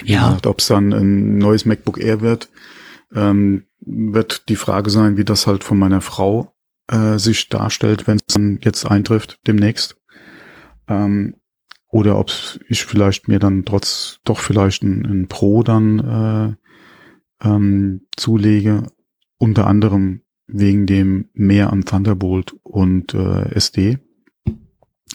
Ja. 0.05 0.39
Ob 0.45 0.61
es 0.61 0.69
dann 0.69 0.93
ein 0.93 1.39
neues 1.39 1.65
MacBook 1.65 1.99
Air 1.99 2.21
wird, 2.21 2.49
ähm, 3.15 3.65
wird 3.81 4.49
die 4.49 4.57
Frage 4.57 4.91
sein, 4.91 5.17
wie 5.17 5.25
das 5.25 5.47
halt 5.47 5.65
von 5.65 5.79
meiner 5.79 6.01
Frau 6.01 6.55
äh, 6.89 7.19
sich 7.19 7.49
darstellt, 7.49 8.07
wenn 8.07 8.19
es 8.19 8.35
dann 8.35 8.59
jetzt 8.63 8.85
eintrifft, 8.85 9.41
demnächst. 9.47 9.97
Ähm, 10.89 11.37
oder 11.91 12.19
ob 12.19 12.31
ich 12.69 12.85
vielleicht 12.85 13.29
mir 13.29 13.39
dann 13.39 13.65
trotz 13.65 14.21
doch 14.25 14.41
vielleicht 14.41 14.83
ein, 14.83 15.07
ein 15.07 15.29
Pro 15.29 15.63
dann 15.63 16.59
äh, 17.43 17.47
ähm, 17.47 18.07
zulege, 18.17 18.87
unter 19.39 19.67
anderem 19.67 20.23
wegen 20.47 20.87
dem 20.87 21.29
mehr 21.35 21.73
an 21.73 21.85
Thunderbolt 21.85 22.55
und 22.63 23.15
äh, 23.15 23.55
SD. 23.55 23.99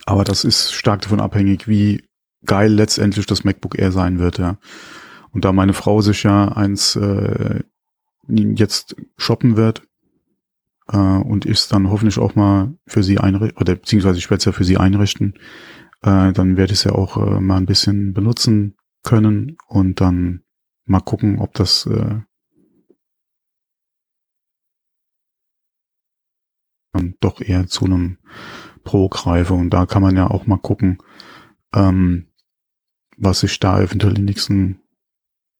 Aber 0.06 0.24
das 0.24 0.44
ist 0.44 0.74
stark 0.74 1.02
davon 1.02 1.22
abhängig, 1.22 1.68
wie 1.68 2.04
geil 2.46 2.74
letztendlich 2.74 3.26
das 3.26 3.44
MacBook 3.44 3.78
Air 3.78 3.92
sein 3.92 4.20
wird, 4.20 4.38
ja. 4.38 4.58
Und 5.32 5.46
da 5.46 5.52
meine 5.52 5.74
Frau 5.74 6.02
sich 6.02 6.24
ja 6.24 6.50
eins 6.50 6.96
äh, 6.96 7.64
jetzt 8.28 8.96
shoppen 9.18 9.58
wird 9.58 9.82
äh, 10.88 10.98
und 10.98 11.46
ich 11.46 11.68
dann 11.68 11.90
hoffentlich 11.90 12.20
auch 12.20 12.36
mal 12.36 12.76
für 12.86 13.04
sie 13.04 13.18
einrichten, 13.18 13.60
oder 13.60 13.76
beziehungsweise 13.76 14.20
ich 14.20 14.30
werde 14.30 14.40
es 14.40 14.46
ja 14.46 14.52
für 14.52 14.64
sie 14.64 14.78
einrichten, 14.78 15.34
äh, 16.02 16.32
dann 16.34 16.58
werde 16.58 16.74
ich 16.74 16.80
es 16.80 16.84
ja 16.84 16.92
auch 16.92 17.18
äh, 17.18 17.40
mal 17.40 17.58
ein 17.58 17.66
bisschen 17.66 18.14
benutzen 18.14 18.76
können 19.04 19.58
und 19.68 20.02
dann 20.02 20.44
mal 20.86 21.00
gucken, 21.00 21.40
ob 21.40 21.54
das 21.54 21.86
äh, 21.86 22.20
dann 26.92 27.16
doch 27.20 27.42
eher 27.42 27.68
zu 27.68 27.86
einem 27.86 28.18
MacBook 28.84 28.92
Pro 28.92 29.10
greife 29.10 29.54
und 29.54 29.70
da 29.70 29.86
kann 29.86 30.02
man 30.02 30.16
ja 30.16 30.30
auch 30.30 30.46
mal 30.46 30.58
gucken, 30.58 30.98
ähm, 31.74 32.28
was 33.18 33.42
sich 33.42 33.60
da 33.60 33.82
eventuell 33.82 34.14
in 34.14 34.22
den 34.22 34.26
nächsten 34.26 34.80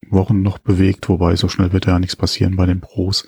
Wochen 0.10 0.42
noch 0.42 0.58
bewegt, 0.60 1.08
wobei 1.10 1.36
so 1.36 1.48
schnell 1.48 1.72
wird 1.72 1.86
ja 1.86 1.98
nichts 1.98 2.16
passieren 2.16 2.56
bei 2.56 2.66
den 2.66 2.82
Pros. 2.82 3.26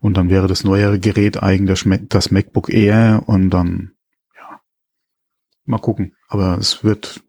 Und 0.00 0.16
dann 0.16 0.30
wäre 0.30 0.46
das 0.46 0.64
neuere 0.64 0.98
Gerät 0.98 1.42
eigentlich 1.42 1.84
das 2.08 2.30
MacBook 2.30 2.70
Air 2.70 3.24
und 3.26 3.50
dann, 3.50 3.92
ja, 4.34 4.60
mal 5.64 5.78
gucken. 5.78 6.16
Aber 6.28 6.56
es 6.58 6.82
wird 6.82 7.22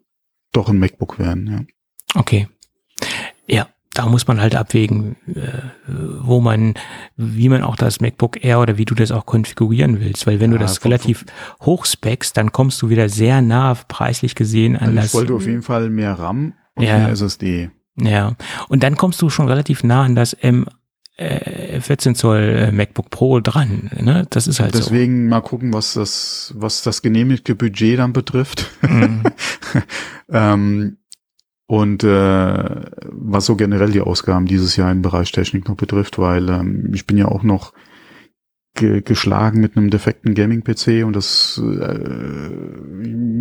doch 0.53 0.69
ein 0.69 0.79
MacBook 0.79 1.19
werden, 1.19 1.47
ja. 1.47 2.19
Okay. 2.19 2.47
Ja, 3.47 3.67
da 3.95 4.05
muss 4.05 4.27
man 4.27 4.39
halt 4.41 4.55
abwägen, 4.55 5.15
äh, 5.27 5.41
wo 6.21 6.41
man, 6.41 6.75
wie 7.15 7.49
man 7.49 7.63
auch 7.63 7.75
das 7.75 8.01
MacBook 8.01 8.43
Air 8.43 8.59
oder 8.59 8.77
wie 8.77 8.85
du 8.85 8.93
das 8.93 9.11
auch 9.11 9.25
konfigurieren 9.25 9.99
willst, 9.99 10.27
weil 10.27 10.39
wenn 10.39 10.51
ja, 10.51 10.57
du 10.57 10.63
das 10.63 10.83
relativ 10.85 11.25
hoch 11.61 11.85
speckst, 11.85 12.37
dann 12.37 12.51
kommst 12.51 12.81
du 12.81 12.89
wieder 12.89 13.09
sehr 13.09 13.41
nah 13.41 13.73
preislich 13.73 14.35
gesehen 14.35 14.75
an 14.75 14.89
also 14.89 14.95
das. 14.95 15.05
Ich 15.07 15.13
wollte 15.13 15.33
auf 15.33 15.47
jeden 15.47 15.61
Fall 15.61 15.89
mehr 15.89 16.13
RAM 16.13 16.53
und 16.75 16.83
ja, 16.83 16.99
mehr 16.99 17.09
SSD. 17.09 17.71
Ja, 17.97 18.35
und 18.67 18.83
dann 18.83 18.97
kommst 18.97 19.21
du 19.21 19.29
schon 19.29 19.47
relativ 19.47 19.83
nah 19.83 20.03
an 20.03 20.15
das 20.15 20.33
M 20.33 20.65
äh, 21.17 21.79
14 21.79 22.15
Zoll 22.15 22.41
äh, 22.41 22.71
MacBook 22.71 23.09
Pro 23.09 23.39
dran. 23.39 23.89
Ne? 23.97 24.27
Das 24.29 24.47
ist 24.47 24.59
halt 24.59 24.73
Deswegen 24.75 25.25
so. 25.25 25.29
mal 25.29 25.41
gucken, 25.41 25.73
was 25.73 25.93
das, 25.93 26.53
was 26.57 26.81
das 26.81 27.01
genehmigte 27.01 27.55
Budget 27.55 27.99
dann 27.99 28.11
betrifft. 28.11 28.69
Mhm. 28.81 29.23
ähm, 30.29 30.97
und 31.67 32.03
äh, 32.03 32.81
was 33.11 33.45
so 33.45 33.55
generell 33.55 33.91
die 33.91 34.01
Ausgaben 34.01 34.45
dieses 34.45 34.75
Jahr 34.75 34.91
im 34.91 35.01
Bereich 35.01 35.31
Technik 35.31 35.67
noch 35.67 35.75
betrifft, 35.75 36.19
weil 36.19 36.49
ähm, 36.49 36.91
ich 36.93 37.07
bin 37.07 37.17
ja 37.17 37.27
auch 37.27 37.43
noch 37.43 37.73
ge 38.75 39.01
geschlagen 39.01 39.61
mit 39.61 39.75
einem 39.75 39.89
defekten 39.89 40.35
Gaming-PC 40.35 41.05
und 41.05 41.15
das 41.15 41.61
äh, 41.63 42.49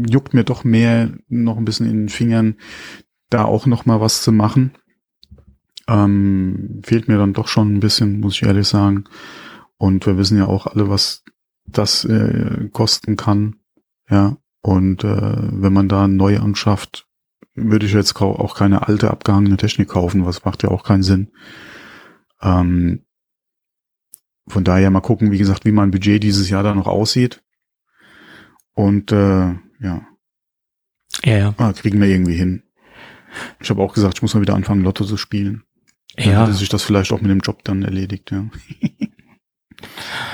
juckt 0.08 0.32
mir 0.32 0.44
doch 0.44 0.64
mehr 0.64 1.10
noch 1.28 1.58
ein 1.58 1.64
bisschen 1.64 1.86
in 1.86 2.02
den 2.02 2.08
Fingern, 2.08 2.56
da 3.28 3.44
auch 3.44 3.66
noch 3.66 3.84
mal 3.84 4.00
was 4.00 4.22
zu 4.22 4.32
machen. 4.32 4.72
Ähm, 5.86 6.80
fehlt 6.82 7.08
mir 7.08 7.18
dann 7.18 7.34
doch 7.34 7.48
schon 7.48 7.74
ein 7.74 7.80
bisschen, 7.80 8.20
muss 8.20 8.34
ich 8.34 8.44
ehrlich 8.44 8.68
sagen. 8.68 9.04
Und 9.76 10.06
wir 10.06 10.16
wissen 10.16 10.38
ja 10.38 10.46
auch 10.46 10.66
alle, 10.66 10.88
was 10.88 11.24
das 11.66 12.04
äh, 12.06 12.70
kosten 12.72 13.16
kann. 13.16 13.56
Ja. 14.08 14.38
Und 14.62 15.04
äh, 15.04 15.36
wenn 15.60 15.74
man 15.74 15.88
da 15.88 16.08
neu 16.08 16.38
anschafft, 16.38 17.06
würde 17.54 17.86
ich 17.86 17.92
jetzt 17.92 18.20
auch 18.20 18.56
keine 18.56 18.88
alte 18.88 19.10
abgehangene 19.10 19.56
Technik 19.56 19.88
kaufen, 19.88 20.26
was 20.26 20.44
macht 20.44 20.62
ja 20.62 20.70
auch 20.70 20.84
keinen 20.84 21.02
Sinn. 21.02 21.30
Ähm, 22.40 23.04
von 24.46 24.64
daher 24.64 24.90
mal 24.90 25.00
gucken, 25.00 25.30
wie 25.30 25.38
gesagt, 25.38 25.64
wie 25.64 25.72
mein 25.72 25.90
Budget 25.90 26.22
dieses 26.22 26.50
Jahr 26.50 26.62
da 26.62 26.74
noch 26.74 26.86
aussieht. 26.86 27.42
Und 28.74 29.12
äh, 29.12 29.54
ja. 29.80 30.06
Ja, 31.24 31.38
ja. 31.38 31.54
Ah, 31.56 31.72
kriegen 31.72 32.00
wir 32.00 32.08
irgendwie 32.08 32.34
hin. 32.34 32.62
Ich 33.60 33.70
habe 33.70 33.82
auch 33.82 33.94
gesagt, 33.94 34.18
ich 34.18 34.22
muss 34.22 34.34
mal 34.34 34.40
wieder 34.40 34.54
anfangen, 34.54 34.82
Lotto 34.82 35.04
zu 35.04 35.16
spielen. 35.16 35.64
Dann 36.16 36.30
ja. 36.30 36.42
hätte 36.42 36.52
sich 36.54 36.68
das 36.68 36.82
vielleicht 36.82 37.12
auch 37.12 37.20
mit 37.20 37.30
dem 37.30 37.40
Job 37.40 37.64
dann 37.64 37.82
erledigt, 37.82 38.30
ja. 38.30 38.48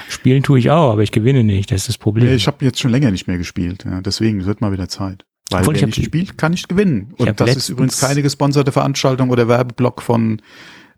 Spielen 0.09 0.43
tue 0.43 0.59
ich 0.59 0.71
auch, 0.71 0.93
aber 0.93 1.03
ich 1.03 1.13
gewinne 1.13 1.45
nicht, 1.45 1.71
das 1.71 1.83
ist 1.83 1.89
das 1.89 1.99
Problem. 1.99 2.35
Ich 2.35 2.47
habe 2.47 2.65
jetzt 2.65 2.79
schon 2.79 2.91
länger 2.91 3.11
nicht 3.11 3.27
mehr 3.27 3.39
gespielt, 3.39 3.85
ja. 3.85 4.01
deswegen 4.01 4.45
wird 4.45 4.61
mal 4.61 4.73
wieder 4.73 4.89
Zeit. 4.89 5.25
Weil 5.51 5.61
Obwohl, 5.61 5.75
wer 5.75 5.87
nicht 5.87 6.05
spielt, 6.05 6.39
kann 6.39 6.53
nicht 6.53 6.69
gewinnen. 6.69 7.15
Und 7.17 7.41
das 7.41 7.57
ist 7.57 7.69
übrigens 7.69 8.01
keine 8.01 8.23
gesponserte 8.23 8.73
Veranstaltung 8.73 9.31
oder 9.31 9.49
Werbeblock 9.49 10.03
von 10.03 10.41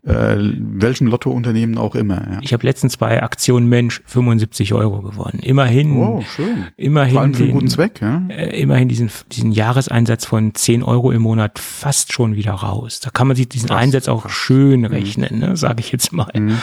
äh, 0.05 0.35
welchem 0.37 1.07
Lottounternehmen 1.07 1.77
auch 1.77 1.95
immer. 1.95 2.15
Ja. 2.15 2.39
Ich 2.41 2.51
habe 2.53 2.65
letztens 2.65 2.97
bei 2.97 3.23
Aktion 3.23 3.67
Mensch 3.67 4.01
75 4.05 4.73
Euro 4.73 5.01
gewonnen. 5.01 5.39
Immerhin. 5.41 5.97
Oh, 5.97 6.21
schön. 6.35 6.67
Immerhin. 6.75 7.13
Vor 7.13 7.21
allem 7.21 7.33
für 7.33 7.43
einen 7.43 7.53
guten 7.53 7.69
Zweck, 7.69 8.01
ja. 8.01 8.21
Äh, 8.27 8.59
immerhin 8.59 8.89
diesen, 8.89 9.09
diesen 9.31 9.53
Jahreseinsatz 9.53 10.25
von 10.25 10.53
10 10.53 10.83
Euro 10.83 11.11
im 11.11 11.21
Monat 11.21 11.57
fast 11.57 12.11
schon 12.11 12.35
wieder 12.35 12.51
raus. 12.51 12.99
Da 12.99 13.11
kann 13.11 13.27
man 13.27 13.37
sich 13.37 13.47
diesen 13.47 13.69
krass, 13.69 13.79
Einsatz 13.79 14.07
auch 14.09 14.29
schön 14.29 14.81
mhm. 14.81 14.85
rechnen, 14.87 15.39
ne, 15.39 15.55
sage 15.55 15.79
ich 15.79 15.91
jetzt 15.91 16.11
mal. 16.11 16.27
Mhm. 16.33 16.57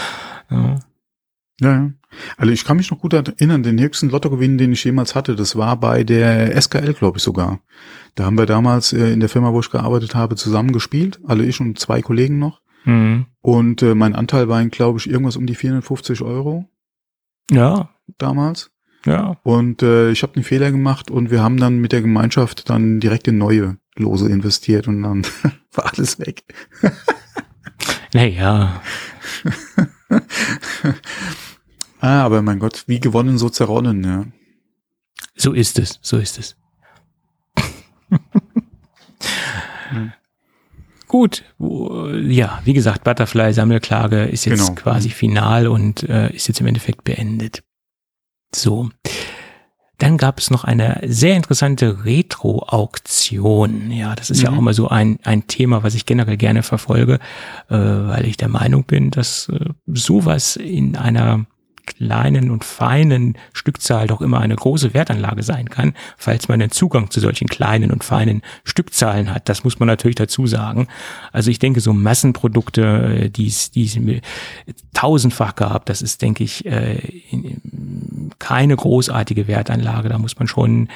Ja. 0.50 0.78
Ja, 1.60 1.90
also 2.36 2.52
ich 2.52 2.64
kann 2.64 2.76
mich 2.76 2.90
noch 2.90 2.98
gut 2.98 3.12
erinnern, 3.12 3.62
den 3.62 3.80
höchsten 3.80 4.10
Lottogewinn, 4.10 4.58
den 4.58 4.72
ich 4.72 4.82
jemals 4.84 5.14
hatte, 5.14 5.36
das 5.36 5.56
war 5.56 5.78
bei 5.78 6.04
der 6.04 6.60
SKL, 6.60 6.94
glaube 6.94 7.18
ich 7.18 7.22
sogar. 7.22 7.60
Da 8.14 8.24
haben 8.24 8.38
wir 8.38 8.46
damals 8.46 8.92
äh, 8.92 9.12
in 9.12 9.20
der 9.20 9.28
Firma, 9.28 9.52
wo 9.52 9.60
ich 9.60 9.70
gearbeitet 9.70 10.14
habe, 10.14 10.36
zusammen 10.36 10.72
gespielt, 10.72 11.20
alle 11.26 11.44
ich 11.44 11.60
und 11.60 11.78
zwei 11.78 12.02
Kollegen 12.02 12.38
noch. 12.38 12.60
Mhm. 12.84 13.26
Und 13.40 13.82
äh, 13.82 13.94
mein 13.94 14.14
Anteil 14.14 14.48
war, 14.48 14.64
glaube 14.66 14.98
ich, 14.98 15.08
irgendwas 15.08 15.36
um 15.36 15.46
die 15.46 15.54
450 15.54 16.22
Euro. 16.22 16.68
Ja. 17.50 17.90
Damals. 18.18 18.70
Ja. 19.06 19.36
Und 19.44 19.82
äh, 19.82 20.10
ich 20.10 20.22
habe 20.22 20.34
einen 20.34 20.44
Fehler 20.44 20.70
gemacht 20.72 21.10
und 21.10 21.30
wir 21.30 21.42
haben 21.42 21.56
dann 21.58 21.78
mit 21.78 21.92
der 21.92 22.02
Gemeinschaft 22.02 22.68
dann 22.68 23.00
direkt 23.00 23.28
in 23.28 23.38
neue 23.38 23.78
Lose 23.96 24.28
investiert 24.28 24.88
und 24.88 25.02
dann 25.02 25.26
war 25.72 25.92
alles 25.92 26.18
weg. 26.18 26.42
naja. 28.12 28.82
Ah, 32.00 32.22
aber 32.22 32.42
mein 32.42 32.58
Gott, 32.58 32.84
wie 32.86 33.00
gewonnen, 33.00 33.38
so 33.38 33.48
zerronnen, 33.48 34.04
ja. 34.04 34.26
So 35.36 35.52
ist 35.52 35.78
es, 35.78 35.98
so 36.02 36.18
ist 36.18 36.38
es. 36.38 36.56
hm. 39.90 40.12
Gut, 41.08 41.42
ja, 41.58 42.60
wie 42.62 42.72
gesagt, 42.72 43.02
Butterfly 43.02 43.52
Sammelklage 43.52 44.26
ist 44.26 44.44
jetzt 44.44 44.60
genau. 44.60 44.74
quasi 44.80 45.08
final 45.08 45.66
und 45.66 46.04
äh, 46.04 46.32
ist 46.32 46.46
jetzt 46.46 46.60
im 46.60 46.68
Endeffekt 46.68 47.02
beendet. 47.02 47.64
So. 48.54 48.90
Dann 49.98 50.18
gab 50.18 50.38
es 50.38 50.52
noch 50.52 50.62
eine 50.62 51.00
sehr 51.04 51.34
interessante 51.34 52.04
Retro-Auktion. 52.04 53.90
Ja, 53.90 54.14
das 54.14 54.30
ist 54.30 54.38
mhm. 54.38 54.44
ja 54.44 54.52
auch 54.52 54.58
immer 54.58 54.72
so 54.72 54.86
ein, 54.86 55.18
ein 55.24 55.48
Thema, 55.48 55.82
was 55.82 55.96
ich 55.96 56.06
generell 56.06 56.36
gerne 56.36 56.62
verfolge, 56.62 57.14
äh, 57.68 57.76
weil 57.76 58.24
ich 58.24 58.36
der 58.36 58.48
Meinung 58.48 58.84
bin, 58.84 59.10
dass 59.10 59.48
äh, 59.48 59.64
sowas 59.86 60.54
in 60.54 60.96
einer 60.96 61.44
kleinen 61.86 62.50
und 62.50 62.64
feinen 62.64 63.36
Stückzahl 63.52 64.06
doch 64.06 64.20
immer 64.20 64.40
eine 64.40 64.56
große 64.56 64.94
Wertanlage 64.94 65.42
sein 65.42 65.68
kann, 65.68 65.94
falls 66.16 66.48
man 66.48 66.60
den 66.60 66.70
Zugang 66.70 67.10
zu 67.10 67.20
solchen 67.20 67.48
kleinen 67.48 67.90
und 67.90 68.04
feinen 68.04 68.42
Stückzahlen 68.64 69.32
hat. 69.32 69.48
Das 69.48 69.64
muss 69.64 69.78
man 69.78 69.86
natürlich 69.86 70.16
dazu 70.16 70.46
sagen. 70.46 70.88
Also 71.32 71.50
ich 71.50 71.58
denke, 71.58 71.80
so 71.80 71.92
Massenprodukte, 71.92 73.30
die 73.30 73.46
es 73.46 73.70
tausendfach 74.94 75.54
gab, 75.54 75.86
das 75.86 76.02
ist, 76.02 76.22
denke 76.22 76.44
ich, 76.44 76.64
äh, 76.66 76.98
keine 78.38 78.76
großartige 78.76 79.48
Wertanlage. 79.48 80.08
Da 80.08 80.18
muss 80.18 80.38
man 80.38 80.48
schon 80.48 80.88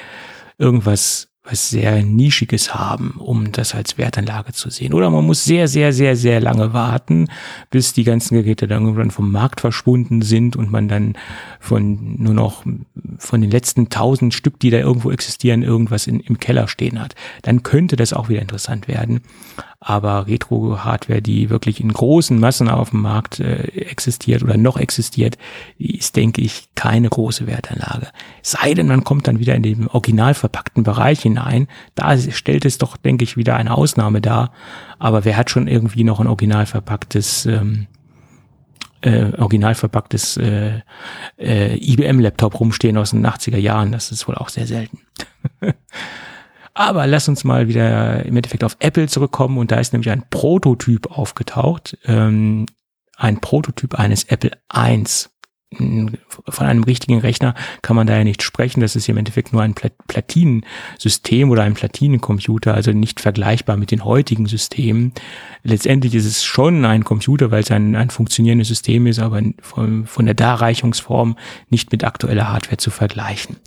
irgendwas 0.57 1.29
was 1.47 1.69
sehr 1.69 2.03
Nischiges 2.03 2.73
haben, 2.73 3.15
um 3.19 3.51
das 3.51 3.75
als 3.75 3.97
Wertanlage 3.97 4.53
zu 4.53 4.69
sehen. 4.69 4.93
Oder 4.93 5.09
man 5.11 5.25
muss 5.25 5.43
sehr, 5.43 5.67
sehr, 5.67 5.93
sehr, 5.93 6.15
sehr 6.15 6.41
lange 6.41 6.73
warten, 6.73 7.27
bis 7.69 7.93
die 7.93 8.03
ganzen 8.03 8.35
Geräte 8.35 8.67
dann 8.67 8.83
irgendwann 8.83 9.11
vom 9.11 9.31
Markt 9.31 9.61
verschwunden 9.61 10.23
sind 10.23 10.55
und 10.55 10.71
man 10.71 10.87
dann 10.87 11.13
von 11.59 12.15
nur 12.21 12.33
noch 12.33 12.63
von 13.19 13.41
den 13.41 13.51
letzten 13.51 13.89
tausend 13.89 14.33
Stück, 14.33 14.59
die 14.59 14.71
da 14.71 14.77
irgendwo 14.77 15.11
existieren, 15.11 15.61
irgendwas 15.61 16.07
in, 16.07 16.19
im 16.19 16.39
Keller 16.39 16.67
stehen 16.67 16.99
hat. 16.99 17.13
Dann 17.43 17.61
könnte 17.61 17.95
das 17.95 18.13
auch 18.13 18.27
wieder 18.27 18.41
interessant 18.41 18.87
werden. 18.87 19.21
Aber 19.87 20.25
Retro-Hardware, 20.25 21.21
die 21.21 21.51
wirklich 21.51 21.79
in 21.79 21.93
großen 21.93 22.39
Massen 22.39 22.69
auf 22.69 22.89
dem 22.89 23.03
Markt 23.03 23.39
äh, 23.39 23.67
existiert 23.67 24.41
oder 24.41 24.57
noch 24.57 24.77
existiert, 24.77 25.37
ist, 25.77 26.15
denke 26.15 26.41
ich, 26.41 26.69
keine 26.73 27.07
große 27.07 27.45
Wertanlage. 27.45 28.07
Sei 28.41 28.73
denn, 28.73 28.87
man 28.87 29.03
kommt 29.03 29.27
dann 29.27 29.37
wieder 29.37 29.53
in 29.53 29.61
den 29.61 29.87
original 29.87 30.33
verpackten 30.33 30.81
Bereich 30.81 31.21
hinein. 31.21 31.67
Da 31.93 32.17
stellt 32.17 32.65
es 32.65 32.79
doch, 32.79 32.97
denke 32.97 33.25
ich, 33.25 33.37
wieder 33.37 33.57
eine 33.57 33.77
Ausnahme 33.77 34.21
dar. 34.21 34.51
Aber 34.97 35.23
wer 35.23 35.37
hat 35.37 35.51
schon 35.51 35.67
irgendwie 35.67 36.03
noch 36.03 36.19
ein 36.19 36.25
original 36.25 36.65
verpacktes 36.65 37.45
ähm, 37.45 37.85
äh, 39.01 39.33
original 39.37 39.75
verpacktes 39.75 40.37
äh, 40.37 40.79
äh, 41.37 41.77
IBM-Laptop 41.77 42.59
rumstehen 42.59 42.97
aus 42.97 43.11
den 43.11 43.23
80er 43.23 43.59
Jahren? 43.59 43.91
Das 43.91 44.11
ist 44.11 44.27
wohl 44.27 44.33
auch 44.33 44.49
sehr 44.49 44.65
selten. 44.65 45.01
Aber 46.75 47.07
lass 47.07 47.29
uns 47.29 47.45
mal 47.45 47.69
wieder 47.69 48.25
im 48.25 48.35
Endeffekt 48.35 48.63
auf 48.65 48.75
Apple 48.79 49.07
zurückkommen 49.07 49.57
und 49.57 49.71
da 49.71 49.79
ist 49.79 49.93
nämlich 49.93 50.11
ein 50.11 50.25
Prototyp 50.29 51.09
aufgetaucht, 51.09 51.97
ähm, 52.03 52.65
ein 53.15 53.39
Prototyp 53.39 53.95
eines 53.95 54.25
Apple 54.25 54.51
I. 54.75 55.03
Von 55.77 56.67
einem 56.67 56.83
richtigen 56.83 57.19
Rechner 57.19 57.55
kann 57.81 57.95
man 57.95 58.07
da 58.07 58.17
ja 58.17 58.23
nicht 58.25 58.43
sprechen. 58.43 58.81
Das 58.81 58.95
ist 58.95 59.09
im 59.09 59.17
Endeffekt 59.17 59.53
nur 59.53 59.61
ein 59.61 59.73
Platinensystem 59.73 61.49
oder 61.49 61.63
ein 61.63 61.73
Platinencomputer, 61.73 62.73
also 62.73 62.91
nicht 62.91 63.21
vergleichbar 63.21 63.77
mit 63.77 63.91
den 63.91 64.03
heutigen 64.03 64.45
Systemen. 64.45 65.13
Letztendlich 65.63 66.13
ist 66.13 66.25
es 66.25 66.43
schon 66.43 66.85
ein 66.85 67.05
Computer, 67.05 67.51
weil 67.51 67.63
es 67.63 67.71
ein, 67.71 67.95
ein 67.95 68.09
funktionierendes 68.09 68.67
System 68.67 69.07
ist, 69.07 69.19
aber 69.19 69.41
von, 69.61 70.05
von 70.05 70.25
der 70.25 70.35
Darreichungsform 70.35 71.37
nicht 71.69 71.91
mit 71.91 72.03
aktueller 72.03 72.49
Hardware 72.51 72.77
zu 72.77 72.91
vergleichen. 72.91 73.57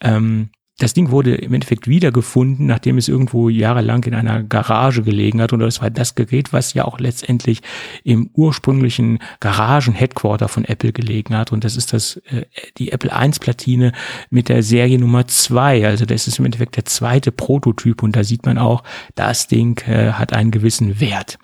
Ähm, 0.00 0.50
das 0.78 0.92
Ding 0.92 1.10
wurde 1.10 1.36
im 1.36 1.54
Endeffekt 1.54 1.86
wiedergefunden, 1.86 2.66
nachdem 2.66 2.98
es 2.98 3.06
irgendwo 3.06 3.48
jahrelang 3.48 4.02
in 4.04 4.14
einer 4.14 4.42
Garage 4.42 5.02
gelegen 5.02 5.40
hat. 5.40 5.52
Und 5.52 5.60
das 5.60 5.80
war 5.80 5.88
das 5.88 6.16
Gerät, 6.16 6.52
was 6.52 6.74
ja 6.74 6.84
auch 6.84 6.98
letztendlich 6.98 7.60
im 8.02 8.30
ursprünglichen 8.34 9.20
Garagen-Headquarter 9.38 10.48
von 10.48 10.64
Apple 10.64 10.92
gelegen 10.92 11.36
hat. 11.36 11.52
Und 11.52 11.62
das 11.62 11.76
ist 11.76 11.92
das, 11.92 12.16
äh, 12.26 12.46
die 12.76 12.90
Apple 12.90 13.12
I-Platine 13.14 13.92
mit 14.30 14.48
der 14.48 14.64
Serie 14.64 14.98
Nummer 14.98 15.28
zwei. 15.28 15.86
Also 15.86 16.06
das 16.06 16.26
ist 16.26 16.40
im 16.40 16.44
Endeffekt 16.44 16.74
der 16.74 16.86
zweite 16.86 17.30
Prototyp. 17.30 18.02
Und 18.02 18.16
da 18.16 18.24
sieht 18.24 18.44
man 18.44 18.58
auch, 18.58 18.82
das 19.14 19.46
Ding 19.46 19.80
äh, 19.86 20.12
hat 20.12 20.32
einen 20.32 20.50
gewissen 20.50 20.98
Wert. 20.98 21.38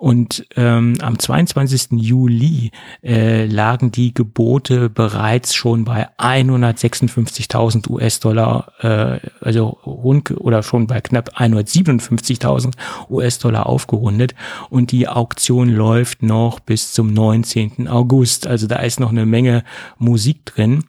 Und 0.00 0.46
ähm, 0.56 0.94
am 1.02 1.18
22. 1.18 2.00
Juli 2.00 2.70
äh, 3.02 3.44
lagen 3.44 3.92
die 3.92 4.14
Gebote 4.14 4.88
bereits 4.88 5.54
schon 5.54 5.84
bei 5.84 6.08
156.000 6.16 7.90
US-Dollar, 7.90 8.72
äh, 8.80 9.28
also 9.44 9.66
rund 9.84 10.30
oder 10.30 10.62
schon 10.62 10.86
bei 10.86 11.02
knapp 11.02 11.38
157.000 11.38 12.72
US-Dollar 13.10 13.66
aufgerundet. 13.66 14.34
Und 14.70 14.90
die 14.90 15.06
Auktion 15.06 15.68
läuft 15.68 16.22
noch 16.22 16.60
bis 16.60 16.94
zum 16.94 17.12
19. 17.12 17.86
August. 17.86 18.46
Also 18.46 18.66
da 18.68 18.76
ist 18.76 19.00
noch 19.00 19.10
eine 19.10 19.26
Menge 19.26 19.64
Musik 19.98 20.46
drin. 20.46 20.84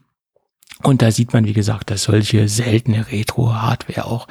Und 0.84 1.02
da 1.02 1.12
sieht 1.12 1.34
man, 1.34 1.46
wie 1.46 1.54
gesagt, 1.54 1.92
dass 1.92 2.04
solche 2.04 2.48
seltene 2.48 3.12
Retro-Hardware 3.12 4.06
auch 4.06 4.28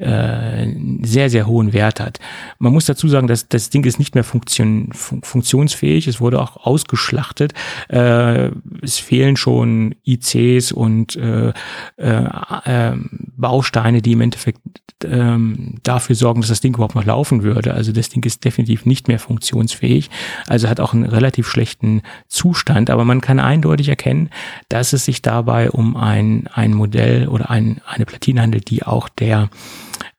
äh, 0.00 0.74
sehr, 1.02 1.30
sehr 1.30 1.46
hohen 1.46 1.72
Wert 1.72 2.00
hat. 2.00 2.18
Man 2.58 2.72
muss 2.72 2.86
dazu 2.86 3.08
sagen, 3.08 3.26
dass 3.26 3.48
das 3.48 3.70
Ding 3.70 3.84
ist 3.84 3.98
nicht 3.98 4.14
mehr 4.14 4.24
funktion, 4.24 4.90
fun 4.92 5.20
funktionsfähig. 5.22 6.06
Es 6.08 6.20
wurde 6.20 6.40
auch 6.40 6.56
ausgeschlachtet. 6.56 7.52
Äh, 7.88 8.50
es 8.82 8.98
fehlen 8.98 9.36
schon 9.36 9.94
ICs 10.06 10.72
und 10.72 11.16
äh, 11.16 11.52
äh, 11.96 12.24
äh, 12.64 12.92
Bausteine, 13.36 14.02
die 14.02 14.12
im 14.12 14.22
Endeffekt 14.22 14.60
äh, 15.04 15.38
dafür 15.82 16.16
sorgen, 16.16 16.40
dass 16.40 16.48
das 16.48 16.60
Ding 16.60 16.74
überhaupt 16.74 16.94
noch 16.94 17.04
laufen 17.04 17.42
würde. 17.42 17.74
Also 17.74 17.92
das 17.92 18.08
Ding 18.08 18.24
ist 18.24 18.44
definitiv 18.44 18.86
nicht 18.86 19.08
mehr 19.08 19.18
funktionsfähig. 19.18 20.10
Also 20.46 20.68
hat 20.68 20.80
auch 20.80 20.94
einen 20.94 21.04
relativ 21.04 21.48
schlechten 21.48 22.02
Zustand. 22.28 22.90
Aber 22.90 23.04
man 23.04 23.20
kann 23.20 23.38
eindeutig 23.38 23.88
erkennen, 23.88 24.30
dass 24.68 24.92
es 24.92 25.04
sich 25.04 25.22
dabei 25.22 25.70
um 25.70 25.96
ein, 25.96 26.48
ein 26.52 26.74
Modell 26.74 27.28
oder 27.28 27.50
ein, 27.50 27.80
eine 27.86 28.06
Platine 28.06 28.42
handelt, 28.42 28.70
die 28.70 28.82
auch 28.82 29.08
der 29.08 29.50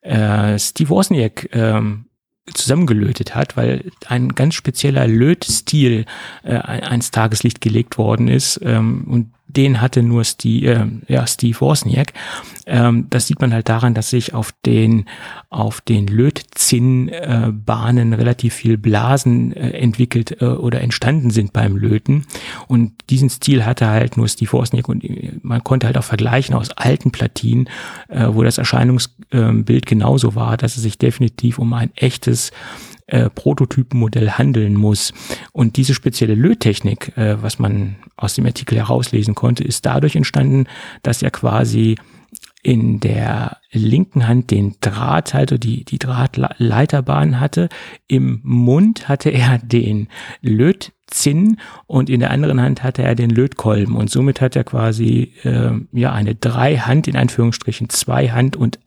äh, 0.02 0.58
Steve 0.58 0.90
Wozniak 0.90 1.48
ähm, 1.52 2.06
zusammengelötet 2.52 3.34
hat, 3.34 3.56
weil 3.56 3.90
ein 4.06 4.30
ganz 4.30 4.54
spezieller 4.54 5.06
Lötstil 5.06 6.06
äh, 6.42 6.54
ans 6.54 7.10
Tageslicht 7.10 7.60
gelegt 7.60 7.98
worden 7.98 8.28
ist 8.28 8.60
ähm, 8.62 9.04
und 9.08 9.32
den 9.56 9.80
hatte 9.80 10.02
nur 10.02 10.24
Steve, 10.24 10.90
äh, 11.08 11.12
ja, 11.12 11.26
Steve 11.26 11.60
Wozniak. 11.60 12.12
Ähm, 12.66 13.06
das 13.10 13.26
sieht 13.26 13.40
man 13.40 13.52
halt 13.52 13.68
daran, 13.68 13.94
dass 13.94 14.10
sich 14.10 14.34
auf 14.34 14.52
den, 14.64 15.06
auf 15.50 15.80
den 15.80 16.06
Lötzinnbahnen 16.06 18.12
äh, 18.12 18.16
relativ 18.16 18.54
viel 18.54 18.78
Blasen 18.78 19.52
äh, 19.52 19.70
entwickelt 19.70 20.40
äh, 20.40 20.46
oder 20.46 20.80
entstanden 20.80 21.30
sind 21.30 21.52
beim 21.52 21.76
Löten. 21.76 22.24
Und 22.68 22.92
diesen 23.10 23.30
Stil 23.30 23.64
hatte 23.64 23.88
halt 23.88 24.16
nur 24.16 24.28
Steve 24.28 24.52
Wozniak 24.52 24.88
und 24.88 25.04
äh, 25.04 25.32
man 25.42 25.64
konnte 25.64 25.86
halt 25.86 25.98
auch 25.98 26.04
vergleichen 26.04 26.54
aus 26.54 26.70
alten 26.70 27.10
Platinen, 27.10 27.68
äh, 28.08 28.26
wo 28.28 28.42
das 28.42 28.58
Erscheinungsbild 28.58 29.86
genauso 29.86 30.34
war, 30.34 30.56
dass 30.56 30.76
es 30.76 30.82
sich 30.82 30.98
definitiv 30.98 31.58
um 31.58 31.72
ein 31.72 31.90
echtes 31.96 32.52
äh, 33.12 33.28
Prototypenmodell 33.28 34.30
handeln 34.30 34.74
muss. 34.74 35.12
Und 35.52 35.76
diese 35.76 35.92
spezielle 35.92 36.34
Löttechnik, 36.34 37.16
äh, 37.16 37.40
was 37.42 37.58
man 37.58 37.96
aus 38.16 38.34
dem 38.34 38.46
Artikel 38.46 38.78
herauslesen 38.78 39.34
konnte, 39.34 39.64
ist 39.64 39.84
dadurch 39.84 40.16
entstanden, 40.16 40.64
dass 41.02 41.22
er 41.22 41.30
quasi 41.30 41.96
in 42.62 43.00
der 43.00 43.58
linken 43.70 44.28
Hand 44.28 44.50
den 44.50 44.76
Drahthalter, 44.80 45.58
die, 45.58 45.84
die 45.84 45.98
Drahtleiterbahn 45.98 47.38
hatte. 47.38 47.68
Im 48.06 48.40
Mund 48.44 49.08
hatte 49.08 49.30
er 49.30 49.58
den 49.58 50.08
Löt 50.40 50.92
Zinn 51.12 51.58
und 51.86 52.10
in 52.10 52.20
der 52.20 52.30
anderen 52.30 52.60
Hand 52.60 52.82
hatte 52.82 53.02
er 53.02 53.14
den 53.14 53.30
Lötkolben. 53.30 53.96
Und 53.96 54.10
somit 54.10 54.40
hat 54.40 54.56
er 54.56 54.64
quasi 54.64 55.32
äh, 55.44 55.70
ja 55.92 56.12
eine 56.12 56.34
Dreihand 56.34 57.08
in 57.08 57.16
Anführungsstrichen 57.16 57.88
Zweihand 57.88 58.56
und 58.56 58.78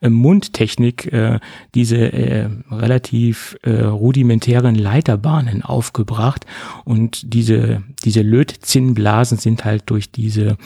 äh, 0.00 0.08
Mundtechnik 0.08 1.12
äh, 1.12 1.40
diese 1.74 2.12
äh, 2.12 2.48
relativ 2.70 3.56
äh, 3.62 3.82
rudimentären 3.82 4.74
Leiterbahnen 4.74 5.62
aufgebracht. 5.62 6.46
Und 6.84 7.34
diese 7.34 7.82
diese 8.04 8.22
Lötzinnblasen 8.22 9.38
sind 9.38 9.64
halt 9.64 9.84
durch 9.86 10.10
diese 10.10 10.56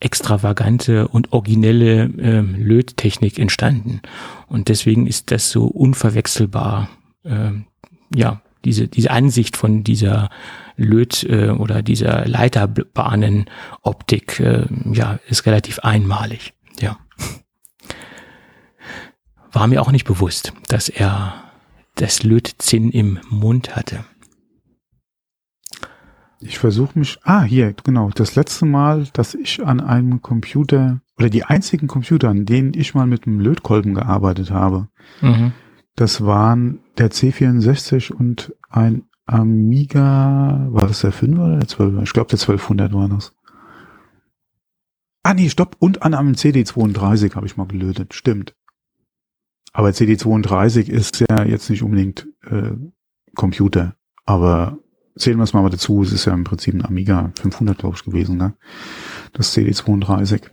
extravagante 0.00 1.08
und 1.08 1.32
originelle 1.32 2.04
äh, 2.04 2.40
Löttechnik 2.40 3.38
entstanden. 3.38 4.00
Und 4.46 4.68
deswegen 4.68 5.06
ist 5.06 5.30
das 5.30 5.50
so 5.50 5.64
unverwechselbar 5.64 6.90
äh, 7.24 7.50
ja 8.14 8.40
diese, 8.64 8.88
diese 8.88 9.10
Ansicht 9.10 9.56
von 9.56 9.84
dieser 9.84 10.30
Löt- 10.76 11.24
äh, 11.24 11.50
oder 11.50 11.82
dieser 11.82 12.26
Leiterbahnenoptik 12.26 14.40
äh, 14.40 14.66
ja, 14.92 15.18
ist 15.28 15.46
relativ 15.46 15.78
einmalig. 15.80 16.54
Ja. 16.80 16.98
War 19.52 19.66
mir 19.68 19.82
auch 19.82 19.92
nicht 19.92 20.04
bewusst, 20.04 20.52
dass 20.68 20.88
er 20.88 21.34
das 21.94 22.24
Lötzinn 22.24 22.90
im 22.90 23.20
Mund 23.30 23.76
hatte. 23.76 24.04
Ich 26.40 26.58
versuche 26.58 26.98
mich. 26.98 27.18
Ah, 27.22 27.44
hier, 27.44 27.72
genau. 27.84 28.10
Das 28.10 28.34
letzte 28.34 28.66
Mal, 28.66 29.06
dass 29.12 29.34
ich 29.34 29.64
an 29.64 29.80
einem 29.80 30.20
Computer 30.20 31.00
oder 31.16 31.30
die 31.30 31.44
einzigen 31.44 31.86
Computer, 31.86 32.28
an 32.28 32.44
denen 32.44 32.74
ich 32.74 32.94
mal 32.94 33.06
mit 33.06 33.26
einem 33.26 33.40
Lötkolben 33.40 33.94
gearbeitet 33.94 34.50
habe, 34.50 34.88
mhm. 35.20 35.52
Das 35.96 36.24
waren 36.24 36.80
der 36.98 37.10
C64 37.10 38.12
und 38.12 38.54
ein 38.68 39.04
Amiga, 39.26 40.66
war 40.70 40.86
das 40.86 41.00
der 41.00 41.12
5 41.12 41.38
oder 41.38 41.58
der 41.58 41.68
12? 41.68 42.02
Ich 42.02 42.12
glaube, 42.12 42.30
der 42.30 42.38
1200 42.38 42.92
war 42.92 43.08
das. 43.08 43.34
Ah 45.22 45.32
nee, 45.32 45.48
stopp, 45.48 45.76
und 45.78 46.02
an 46.02 46.14
einem 46.14 46.34
CD32 46.34 47.34
habe 47.34 47.46
ich 47.46 47.56
mal 47.56 47.66
gelötet, 47.66 48.12
stimmt. 48.12 48.54
Aber 49.72 49.88
CD32 49.88 50.88
ist 50.88 51.24
ja 51.28 51.44
jetzt 51.44 51.70
nicht 51.70 51.82
unbedingt 51.82 52.28
äh, 52.42 52.72
Computer, 53.34 53.96
aber 54.26 54.78
zählen 55.16 55.38
wir 55.38 55.44
es 55.44 55.54
mal 55.54 55.68
dazu, 55.70 56.02
es 56.02 56.12
ist 56.12 56.26
ja 56.26 56.34
im 56.34 56.44
Prinzip 56.44 56.74
ein 56.74 56.84
Amiga 56.84 57.32
500, 57.40 57.78
glaube 57.78 57.96
ich, 57.96 58.04
gewesen, 58.04 58.36
ne? 58.36 58.54
Das 59.32 59.56
CD32. 59.56 60.50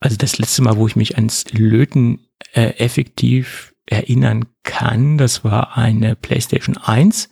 Also 0.00 0.16
das 0.16 0.38
letzte 0.38 0.62
Mal, 0.62 0.76
wo 0.76 0.86
ich 0.86 0.96
mich 0.96 1.16
ans 1.16 1.50
Löten 1.52 2.26
äh, 2.52 2.74
effektiv 2.78 3.74
erinnern 3.86 4.46
kann, 4.70 5.18
das 5.18 5.42
war 5.42 5.76
eine 5.76 6.14
PlayStation 6.14 6.76
1. 6.76 7.28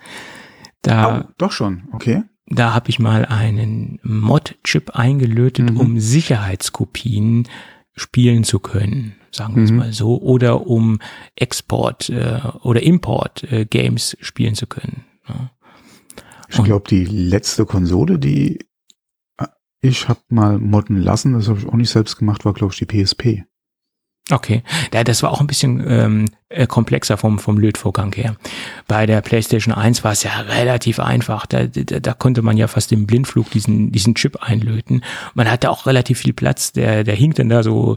Da, 0.82 1.20
oh, 1.20 1.32
doch 1.38 1.52
schon, 1.52 1.84
okay. 1.92 2.24
Da 2.46 2.74
habe 2.74 2.90
ich 2.90 2.98
mal 2.98 3.24
einen 3.26 4.00
Mod-Chip 4.02 4.90
eingelötet, 4.90 5.70
mhm. 5.70 5.76
um 5.76 6.00
Sicherheitskopien 6.00 7.46
spielen 7.94 8.42
zu 8.42 8.58
können, 8.58 9.14
sagen 9.30 9.54
wir 9.56 9.64
es 9.64 9.70
mhm. 9.70 9.76
mal 9.76 9.92
so, 9.92 10.20
oder 10.20 10.66
um 10.66 10.98
Export 11.36 12.08
äh, 12.08 12.40
oder 12.62 12.82
Import 12.82 13.44
äh, 13.52 13.66
Games 13.66 14.16
spielen 14.20 14.54
zu 14.54 14.66
können. 14.66 15.04
Ja. 15.28 15.50
Ich 16.48 16.64
glaube, 16.64 16.88
die 16.88 17.04
letzte 17.04 17.66
Konsole, 17.66 18.18
die 18.18 18.58
äh, 19.36 19.46
ich 19.80 20.08
habe 20.08 20.20
mal 20.28 20.58
modden 20.58 20.96
lassen, 20.96 21.34
das 21.34 21.48
habe 21.48 21.60
ich 21.60 21.66
auch 21.66 21.74
nicht 21.74 21.90
selbst 21.90 22.16
gemacht, 22.16 22.44
war 22.44 22.54
glaube 22.54 22.72
ich 22.72 22.84
die 22.84 23.04
PSP. 23.04 23.44
Okay, 24.30 24.62
ja, 24.92 25.04
das 25.04 25.22
war 25.22 25.30
auch 25.30 25.40
ein 25.40 25.46
bisschen 25.46 25.82
ähm, 25.88 26.24
äh, 26.50 26.66
komplexer 26.66 27.16
vom, 27.16 27.38
vom 27.38 27.58
Lötvorgang 27.58 28.12
her. 28.14 28.36
Bei 28.86 29.06
der 29.06 29.22
PlayStation 29.22 29.72
1 29.74 30.04
war 30.04 30.12
es 30.12 30.22
ja 30.22 30.32
relativ 30.40 31.00
einfach. 31.00 31.46
Da, 31.46 31.66
da, 31.66 32.00
da 32.00 32.12
konnte 32.12 32.42
man 32.42 32.58
ja 32.58 32.68
fast 32.68 32.92
im 32.92 33.06
Blindflug 33.06 33.50
diesen, 33.50 33.90
diesen 33.90 34.14
Chip 34.14 34.42
einlöten. 34.42 35.02
Man 35.34 35.50
hatte 35.50 35.70
auch 35.70 35.86
relativ 35.86 36.18
viel 36.18 36.34
Platz. 36.34 36.72
Der, 36.72 37.04
der 37.04 37.14
hing 37.14 37.32
dann 37.32 37.48
da 37.48 37.62
so, 37.62 37.96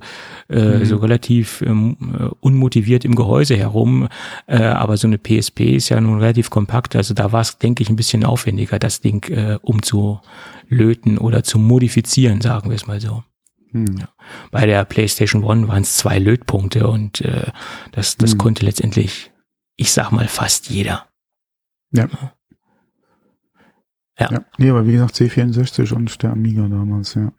äh, 0.50 0.60
mhm. 0.60 0.86
so 0.86 0.98
relativ 0.98 1.62
ähm, 1.62 1.98
äh, 2.18 2.24
unmotiviert 2.40 3.04
im 3.04 3.16
Gehäuse 3.16 3.58
herum. 3.58 4.08
Äh, 4.48 4.64
aber 4.64 4.96
so 4.96 5.08
eine 5.08 5.18
PSP 5.18 5.76
ist 5.76 5.90
ja 5.90 6.00
nun 6.00 6.20
relativ 6.20 6.50
kompakt. 6.50 6.96
Also 6.96 7.14
da 7.14 7.34
war 7.34 7.42
es, 7.42 7.58
denke 7.58 7.84
ich, 7.84 7.90
ein 7.90 7.98
bisschen 7.98 8.24
aufwendiger, 8.24 8.80
das 8.80 9.02
Ding 9.02 9.30
äh, 9.30 9.60
umzulöten 9.62 11.18
oder 11.18 11.44
zu 11.44 11.60
modifizieren, 11.60 12.40
sagen 12.40 12.70
wir 12.70 12.76
es 12.76 12.88
mal 12.88 13.02
so. 13.02 13.24
Hm. 13.72 14.04
Bei 14.52 14.66
der 14.66 14.86
PlayStation 14.86 15.44
One 15.44 15.68
waren 15.68 15.84
es 15.84 15.98
zwei 15.98 16.20
Lötpunkte 16.20 16.88
und 16.88 17.22
äh, 17.22 17.52
das, 17.92 18.18
das 18.18 18.32
hm. 18.32 18.38
konnte 18.38 18.66
letztendlich, 18.66 19.32
ich 19.76 19.92
sag 19.92 20.12
mal, 20.12 20.28
fast 20.28 20.70
jeder. 20.70 21.08
Ja. 21.92 22.10
Ja. 24.20 24.32
ja. 24.32 24.46
Nee, 24.58 24.70
aber 24.70 24.86
wie 24.86 24.94
gesagt, 24.94 25.16
C64 25.16 25.94
und 25.94 26.22
der 26.22 26.32
Amiga 26.32 26.68
damals, 26.68 27.16
ja. 27.16 27.32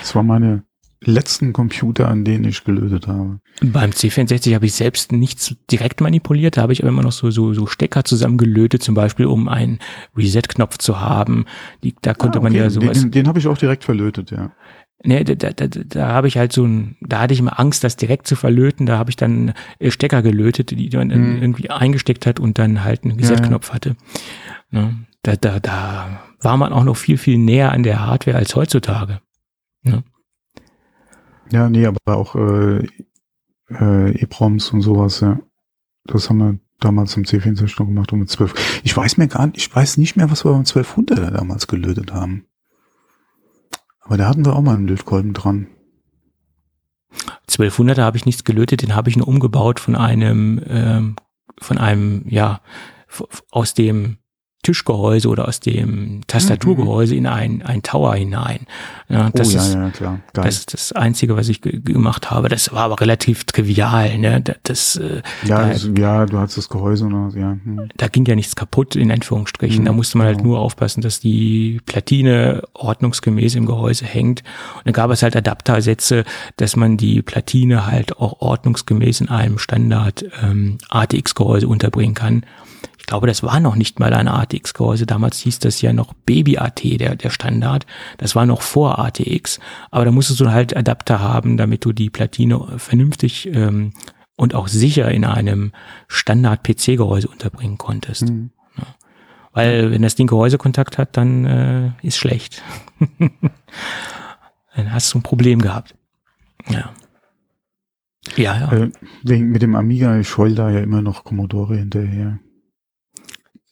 Das 0.00 0.14
war 0.14 0.22
meine 0.22 0.64
letzten 1.00 1.52
Computer, 1.52 2.08
an 2.08 2.24
denen 2.24 2.44
ich 2.44 2.64
gelötet 2.64 3.06
habe. 3.06 3.40
Beim 3.60 3.90
C64 3.90 4.54
habe 4.54 4.66
ich 4.66 4.72
selbst 4.72 5.12
nichts 5.12 5.54
direkt 5.70 6.00
manipuliert, 6.00 6.56
da 6.56 6.62
habe 6.62 6.72
ich 6.72 6.82
aber 6.82 6.88
immer 6.88 7.02
noch 7.02 7.12
so, 7.12 7.30
so, 7.30 7.54
so 7.54 7.66
Stecker 7.66 8.04
zusammengelötet, 8.04 8.82
zum 8.82 8.94
Beispiel 8.94 9.26
um 9.26 9.48
einen 9.48 9.78
Reset-Knopf 10.16 10.78
zu 10.78 11.00
haben. 11.00 11.44
Die, 11.84 11.94
da 12.00 12.14
konnte 12.14 12.38
ah, 12.38 12.40
okay. 12.40 12.50
man 12.50 12.54
ja 12.54 12.70
sowas. 12.70 13.00
Den, 13.00 13.10
den 13.10 13.28
habe 13.28 13.38
ich 13.38 13.46
auch 13.46 13.58
direkt 13.58 13.84
verlötet, 13.84 14.30
ja. 14.30 14.52
Ne, 15.06 15.24
da, 15.24 15.34
da, 15.34 15.68
da, 15.68 16.08
habe 16.08 16.26
ich 16.26 16.36
halt 16.36 16.52
so 16.52 16.64
ein, 16.64 16.96
da 17.00 17.20
hatte 17.20 17.32
ich 17.32 17.38
immer 17.38 17.60
Angst, 17.60 17.84
das 17.84 17.94
direkt 17.94 18.26
zu 18.26 18.34
verlöten. 18.34 18.86
Da 18.86 18.98
habe 18.98 19.10
ich 19.10 19.16
dann 19.16 19.54
äh, 19.78 19.92
Stecker 19.92 20.20
gelötet, 20.20 20.72
die 20.72 20.90
man 20.96 21.12
hm. 21.12 21.40
irgendwie 21.40 21.70
eingesteckt 21.70 22.26
hat 22.26 22.40
und 22.40 22.58
dann 22.58 22.82
halt 22.82 23.04
einen 23.04 23.18
Reset-Knopf 23.18 23.68
ja. 23.68 23.74
hatte. 23.74 23.96
Ne? 24.70 24.96
Da, 25.22 25.36
da, 25.36 25.60
da 25.60 26.20
war 26.40 26.56
man 26.56 26.72
auch 26.72 26.82
noch 26.82 26.96
viel, 26.96 27.18
viel 27.18 27.38
näher 27.38 27.70
an 27.70 27.84
der 27.84 28.04
Hardware 28.04 28.36
als 28.36 28.56
heutzutage. 28.56 29.20
Ne? 29.82 30.02
Ja, 31.52 31.68
nee, 31.68 31.86
aber 31.86 31.98
auch 32.06 32.34
äh, 32.34 32.86
äh, 33.70 34.22
EPROMs 34.22 34.72
und 34.72 34.82
sowas, 34.82 35.20
ja. 35.20 35.38
Das 36.04 36.28
haben 36.28 36.38
wir 36.38 36.58
damals 36.80 37.16
im 37.16 37.24
C64 37.24 37.80
noch 37.80 37.86
gemacht 37.86 38.12
und 38.12 38.20
mit 38.20 38.30
12. 38.30 38.80
Ich 38.82 38.96
weiß 38.96 39.18
mir 39.18 39.28
gar 39.28 39.46
nicht, 39.46 39.56
ich 39.58 39.74
weiß 39.74 39.98
nicht 39.98 40.16
mehr, 40.16 40.30
was 40.30 40.44
wir 40.44 40.52
beim 40.52 40.62
1200er 40.62 41.30
damals 41.30 41.68
gelötet 41.68 42.12
haben. 42.12 42.46
Aber 44.06 44.16
da 44.16 44.28
hatten 44.28 44.44
wir 44.44 44.54
auch 44.54 44.62
mal 44.62 44.76
einen 44.76 44.86
Lötkolben 44.86 45.32
dran. 45.32 45.66
1200er 47.48 48.02
habe 48.02 48.16
ich 48.16 48.24
nichts 48.24 48.44
gelötet, 48.44 48.82
den 48.82 48.94
habe 48.94 49.10
ich 49.10 49.16
nur 49.16 49.26
umgebaut 49.26 49.80
von 49.80 49.96
einem, 49.96 50.62
ähm, 50.68 51.16
von 51.60 51.78
einem, 51.78 52.24
ja, 52.28 52.60
aus 53.50 53.74
dem 53.74 54.18
Tischgehäuse 54.66 55.28
oder 55.28 55.46
aus 55.46 55.60
dem 55.60 56.22
Tastaturgehäuse 56.26 57.14
mhm. 57.14 57.18
in 57.18 57.26
ein, 57.28 57.62
ein 57.62 57.82
Tower 57.84 58.16
hinein. 58.16 58.66
Ja, 59.08 59.30
das 59.30 59.50
oh, 59.50 59.52
ja, 59.52 59.60
ist, 59.60 59.74
ja, 59.74 59.90
klar. 59.90 60.20
Geil. 60.32 60.44
Das 60.44 60.56
ist 60.56 60.72
das 60.74 60.92
Einzige, 60.92 61.36
was 61.36 61.48
ich 61.48 61.60
gemacht 61.60 62.32
habe. 62.32 62.48
Das 62.48 62.72
war 62.72 62.82
aber 62.82 63.00
relativ 63.00 63.44
trivial. 63.44 64.18
Ne? 64.18 64.42
Das, 64.64 64.96
äh, 64.96 65.22
ja, 65.44 65.66
da, 65.66 65.68
das, 65.68 65.88
ja, 65.96 66.26
du 66.26 66.38
hattest 66.38 66.58
das 66.58 66.68
Gehäuse 66.68 67.06
oder 67.06 67.30
ja. 67.38 67.56
Hm. 67.62 67.88
Da 67.96 68.08
ging 68.08 68.24
ja 68.26 68.34
nichts 68.34 68.56
kaputt, 68.56 68.96
in 68.96 69.12
Anführungsstrichen. 69.12 69.82
Mhm, 69.82 69.86
da 69.86 69.92
musste 69.92 70.18
man 70.18 70.26
halt 70.26 70.38
genau. 70.38 70.50
nur 70.50 70.58
aufpassen, 70.58 71.00
dass 71.00 71.20
die 71.20 71.80
Platine 71.86 72.62
ordnungsgemäß 72.72 73.54
im 73.54 73.66
Gehäuse 73.66 74.04
hängt. 74.04 74.42
Und 74.78 74.86
dann 74.86 74.94
gab 74.94 75.12
es 75.12 75.22
halt 75.22 75.36
Adaptersätze, 75.36 76.24
dass 76.56 76.74
man 76.74 76.96
die 76.96 77.22
Platine 77.22 77.86
halt 77.86 78.18
auch 78.18 78.40
ordnungsgemäß 78.40 79.20
in 79.20 79.28
einem 79.28 79.58
Standard 79.58 80.24
ähm, 80.42 80.78
ATX-Gehäuse 80.88 81.68
unterbringen 81.68 82.14
kann 82.14 82.42
ich 83.06 83.08
glaube, 83.08 83.28
das 83.28 83.44
war 83.44 83.60
noch 83.60 83.76
nicht 83.76 84.00
mal 84.00 84.12
ein 84.12 84.26
ATX-Gehäuse. 84.26 85.06
Damals 85.06 85.38
hieß 85.38 85.60
das 85.60 85.80
ja 85.80 85.92
noch 85.92 86.12
Baby-AT, 86.12 86.82
der, 86.98 87.14
der 87.14 87.30
Standard. 87.30 87.86
Das 88.18 88.34
war 88.34 88.46
noch 88.46 88.62
vor 88.62 88.98
ATX. 88.98 89.60
Aber 89.92 90.04
da 90.04 90.10
musstest 90.10 90.40
du 90.40 90.50
halt 90.50 90.76
Adapter 90.76 91.20
haben, 91.20 91.56
damit 91.56 91.84
du 91.84 91.92
die 91.92 92.10
Platine 92.10 92.66
vernünftig 92.78 93.48
ähm, 93.54 93.92
und 94.34 94.56
auch 94.56 94.66
sicher 94.66 95.08
in 95.12 95.24
einem 95.24 95.70
Standard-PC-Gehäuse 96.08 97.28
unterbringen 97.28 97.78
konntest. 97.78 98.28
Mhm. 98.28 98.50
Ja. 98.76 98.86
Weil 99.52 99.92
wenn 99.92 100.02
das 100.02 100.16
Ding 100.16 100.26
Gehäusekontakt 100.26 100.98
hat, 100.98 101.16
dann 101.16 101.44
äh, 101.44 101.90
ist 102.02 102.16
schlecht. 102.16 102.60
dann 104.74 104.92
hast 104.92 105.14
du 105.14 105.18
ein 105.18 105.22
Problem 105.22 105.62
gehabt. 105.62 105.94
Ja. 106.68 106.90
Ja, 108.34 108.58
ja. 108.58 108.72
Äh, 108.72 108.90
wegen, 109.22 109.50
mit 109.50 109.62
dem 109.62 109.76
Amiga, 109.76 110.18
ich 110.18 110.36
heul 110.36 110.56
da 110.56 110.70
ja 110.70 110.80
immer 110.80 111.02
noch 111.02 111.22
Commodore 111.22 111.76
hinterher 111.76 112.40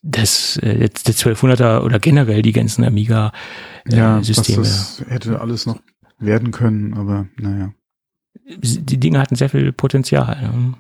das 0.04 0.58
äh, 0.58 0.78
jetzt 0.78 1.08
der 1.08 1.14
1200er 1.14 1.80
oder 1.80 1.98
generell 1.98 2.42
die 2.42 2.52
ganzen 2.52 2.84
Amiga 2.84 3.32
äh, 3.86 3.96
ja. 3.96 4.20
Das 4.20 5.02
hätte 5.08 5.40
alles 5.40 5.66
noch 5.66 5.80
werden 6.18 6.50
können, 6.52 6.94
aber 6.94 7.26
naja. 7.36 7.72
Die 8.46 9.00
Dinge 9.00 9.18
hatten 9.20 9.36
sehr 9.36 9.48
viel 9.48 9.72
Potenzial. 9.72 10.42
Ne? 10.42 10.74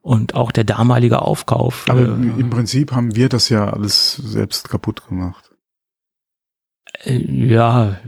Und 0.00 0.34
auch 0.34 0.52
der 0.52 0.64
damalige 0.64 1.20
Aufkauf. 1.20 1.84
Aber 1.88 2.00
äh, 2.00 2.40
im 2.40 2.48
Prinzip 2.48 2.92
haben 2.92 3.14
wir 3.14 3.28
das 3.28 3.50
ja 3.50 3.68
alles 3.70 4.14
selbst 4.16 4.70
kaputt 4.70 5.06
gemacht. 5.06 5.50
Äh, 7.04 7.18
ja, 7.18 7.98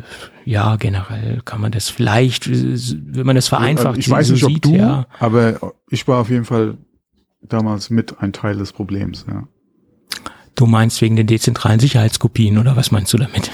ja, 0.47 0.77
generell 0.77 1.43
kann 1.45 1.61
man 1.61 1.73
das 1.73 1.91
vielleicht, 1.91 2.49
wenn 2.49 3.27
man 3.27 3.37
das 3.37 3.49
vereinfacht 3.49 3.99
ich 3.99 4.09
weiß 4.09 4.31
nicht, 4.31 4.41
so 4.41 4.47
ob 4.47 4.63
du, 4.63 4.75
ja. 4.75 5.07
aber 5.19 5.75
ich 5.91 6.09
war 6.09 6.19
auf 6.19 6.31
jeden 6.31 6.47
Fall 6.47 6.79
damals 7.43 7.91
mit 7.91 8.21
ein 8.21 8.33
Teil 8.33 8.57
des 8.57 8.73
Problems, 8.73 9.27
ja. 9.29 9.47
Du 10.55 10.67
meinst 10.67 11.01
wegen 11.01 11.17
den 11.17 11.27
dezentralen 11.27 11.81
Sicherheitskopien 11.81 12.59
oder 12.59 12.77
was 12.77 12.91
meinst 12.91 13.13
du 13.13 13.19
damit? 13.19 13.51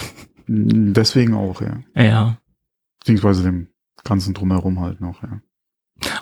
Deswegen 0.48 1.34
auch, 1.34 1.60
ja. 1.60 1.78
Ja. 1.94 2.38
Beziehungsweise 3.00 3.42
dem 3.42 3.68
ganzen 4.04 4.34
Drumherum 4.34 4.80
halt 4.80 5.00
noch, 5.00 5.22
ja. 5.22 5.40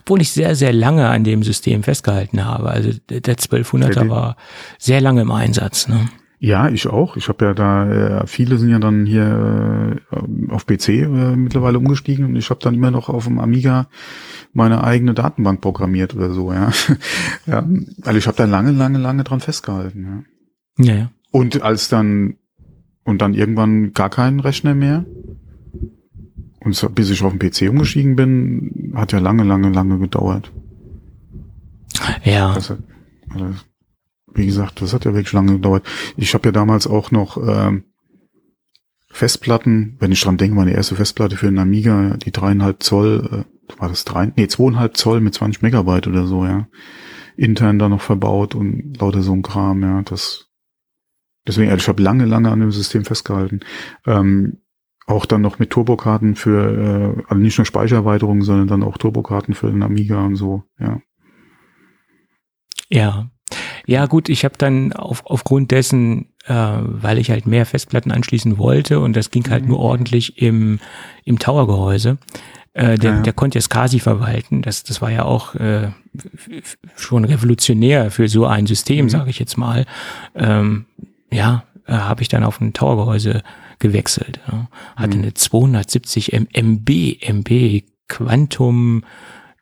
Obwohl 0.00 0.20
ich 0.20 0.30
sehr, 0.30 0.54
sehr 0.54 0.72
lange 0.72 1.08
an 1.08 1.24
dem 1.24 1.42
System 1.42 1.82
festgehalten 1.82 2.44
habe. 2.44 2.70
Also 2.70 2.90
der 3.08 3.22
1200er 3.22 4.08
war 4.08 4.36
sehr 4.78 5.00
lange 5.00 5.22
im 5.22 5.32
Einsatz. 5.32 5.88
Ne? 5.88 6.08
Ja, 6.38 6.68
ich 6.68 6.86
auch. 6.86 7.16
Ich 7.16 7.28
habe 7.28 7.44
ja 7.44 7.54
da, 7.54 8.20
äh, 8.20 8.26
viele 8.26 8.58
sind 8.58 8.70
ja 8.70 8.78
dann 8.78 9.06
hier 9.06 9.98
äh, 10.10 10.52
auf 10.52 10.66
PC 10.66 10.88
äh, 10.88 11.36
mittlerweile 11.36 11.78
umgestiegen 11.78 12.26
und 12.26 12.36
ich 12.36 12.50
habe 12.50 12.60
dann 12.60 12.74
immer 12.74 12.90
noch 12.90 13.08
auf 13.08 13.24
dem 13.24 13.38
Amiga 13.38 13.88
meine 14.52 14.84
eigene 14.84 15.14
Datenbank 15.14 15.60
programmiert 15.60 16.14
oder 16.14 16.32
so, 16.32 16.52
ja. 16.52 16.70
ja 17.46 17.66
also 18.02 18.18
ich 18.18 18.26
habe 18.26 18.36
da 18.36 18.44
lange, 18.44 18.72
lange, 18.72 18.98
lange 18.98 19.24
dran 19.24 19.40
festgehalten, 19.40 20.04
ja. 20.04 20.33
Ja, 20.78 20.94
ja. 20.94 21.10
Und 21.30 21.62
als 21.62 21.88
dann, 21.88 22.36
und 23.04 23.20
dann 23.20 23.34
irgendwann 23.34 23.92
gar 23.92 24.10
keinen 24.10 24.40
Rechner 24.40 24.74
mehr. 24.74 25.04
Und 26.60 26.74
so, 26.74 26.88
bis 26.88 27.10
ich 27.10 27.22
auf 27.22 27.36
den 27.36 27.38
PC 27.38 27.68
umgestiegen 27.68 28.16
bin, 28.16 28.92
hat 28.94 29.12
ja 29.12 29.18
lange, 29.18 29.44
lange, 29.44 29.70
lange 29.70 29.98
gedauert. 29.98 30.50
Ja. 32.24 32.54
Hat, 32.54 32.78
also, 33.30 33.54
wie 34.34 34.46
gesagt, 34.46 34.80
das 34.80 34.92
hat 34.92 35.04
ja 35.04 35.14
wirklich 35.14 35.32
lange 35.32 35.52
gedauert. 35.52 35.86
Ich 36.16 36.34
habe 36.34 36.48
ja 36.48 36.52
damals 36.52 36.86
auch 36.86 37.10
noch 37.10 37.36
ähm, 37.36 37.84
Festplatten, 39.10 39.96
wenn 40.00 40.10
ich 40.10 40.20
dran 40.20 40.38
denke, 40.38 40.56
meine 40.56 40.72
erste 40.72 40.96
Festplatte 40.96 41.36
für 41.36 41.46
einen 41.46 41.58
Amiga, 41.58 42.16
die 42.16 42.32
dreieinhalb 42.32 42.82
Zoll, 42.82 43.44
äh, 43.46 43.80
war 43.80 43.88
das 43.88 44.04
drei, 44.04 44.32
nee, 44.34 44.48
zweieinhalb 44.48 44.96
Zoll 44.96 45.20
mit 45.20 45.34
20 45.34 45.62
Megabyte 45.62 46.08
oder 46.08 46.26
so, 46.26 46.44
ja. 46.44 46.66
Intern 47.36 47.78
da 47.78 47.88
noch 47.88 48.00
verbaut 48.00 48.54
und 48.54 49.00
lauter 49.00 49.22
so 49.22 49.32
ein 49.32 49.42
Kram, 49.42 49.82
ja. 49.82 50.02
Das 50.02 50.48
Deswegen, 51.46 51.70
also 51.70 51.82
ich 51.82 51.88
habe 51.88 52.02
lange, 52.02 52.24
lange 52.24 52.50
an 52.50 52.60
dem 52.60 52.72
System 52.72 53.04
festgehalten. 53.04 53.60
Ähm, 54.06 54.58
auch 55.06 55.26
dann 55.26 55.42
noch 55.42 55.58
mit 55.58 55.70
Turbokarten 55.70 56.34
für, 56.34 57.16
äh, 57.18 57.22
also 57.28 57.42
nicht 57.42 57.58
nur 57.58 57.66
Speichererweiterungen, 57.66 58.42
sondern 58.42 58.68
dann 58.68 58.82
auch 58.82 58.96
Turbokarten 58.96 59.54
für 59.54 59.70
den 59.70 59.82
Amiga 59.82 60.24
und 60.24 60.36
so, 60.36 60.64
ja. 60.78 61.00
Ja. 62.88 63.30
Ja, 63.86 64.06
gut, 64.06 64.30
ich 64.30 64.44
habe 64.44 64.54
dann 64.56 64.94
auf, 64.94 65.26
aufgrund 65.26 65.70
dessen, 65.70 66.32
äh, 66.46 66.54
weil 66.54 67.18
ich 67.18 67.30
halt 67.30 67.46
mehr 67.46 67.66
Festplatten 67.66 68.12
anschließen 68.12 68.56
wollte 68.56 69.00
und 69.00 69.14
das 69.14 69.30
ging 69.30 69.48
halt 69.50 69.64
mhm. 69.64 69.70
nur 69.70 69.78
ordentlich 69.80 70.40
im, 70.40 70.80
im 71.24 71.38
Tower-Gehäuse, 71.38 72.16
äh, 72.72 72.96
der, 72.98 73.14
ja. 73.16 73.20
der 73.20 73.32
konnte 73.34 73.58
ja 73.58 73.62
SCSI 73.62 74.00
verwalten. 74.00 74.62
Das, 74.62 74.84
das 74.84 75.02
war 75.02 75.10
ja 75.10 75.24
auch 75.24 75.54
äh, 75.54 75.90
schon 76.96 77.24
revolutionär 77.24 78.10
für 78.10 78.28
so 78.28 78.46
ein 78.46 78.66
System, 78.66 79.06
mhm. 79.06 79.10
sage 79.10 79.30
ich 79.30 79.38
jetzt 79.38 79.58
mal. 79.58 79.84
Ähm, 80.34 80.86
ja, 81.34 81.64
äh, 81.86 81.92
habe 81.92 82.22
ich 82.22 82.28
dann 82.28 82.44
auf 82.44 82.60
ein 82.60 82.72
Towergehäuse 82.72 83.42
gewechselt. 83.78 84.40
Ja. 84.50 84.68
Hatte 84.96 85.16
mhm. 85.16 85.24
eine 85.24 85.34
270 85.34 86.32
MB, 86.32 87.18
MB 87.20 87.82
Quantum 88.08 89.04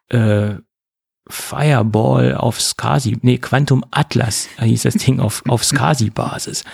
äh, 0.08 0.54
Fireball 1.28 2.34
auf 2.34 2.60
SCSI, 2.60 3.18
nee, 3.22 3.38
Quantum 3.38 3.84
Atlas 3.90 4.48
hieß 4.60 4.82
das 4.82 4.94
Ding 4.94 5.20
auf, 5.20 5.42
auf 5.48 5.64
SCSI-Basis. 5.64 6.64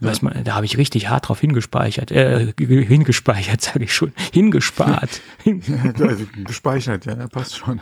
Weiß 0.00 0.20
man, 0.20 0.44
da 0.44 0.54
habe 0.54 0.66
ich 0.66 0.76
richtig 0.76 1.08
hart 1.08 1.28
drauf 1.28 1.40
hingespeichert, 1.40 2.10
äh, 2.10 2.52
hingespeichert, 2.58 3.60
sage 3.62 3.84
ich 3.84 3.94
schon, 3.94 4.12
hingespart. 4.32 5.22
also, 6.00 6.24
gespeichert, 6.44 7.06
ja, 7.06 7.26
passt 7.28 7.56
schon. 7.56 7.80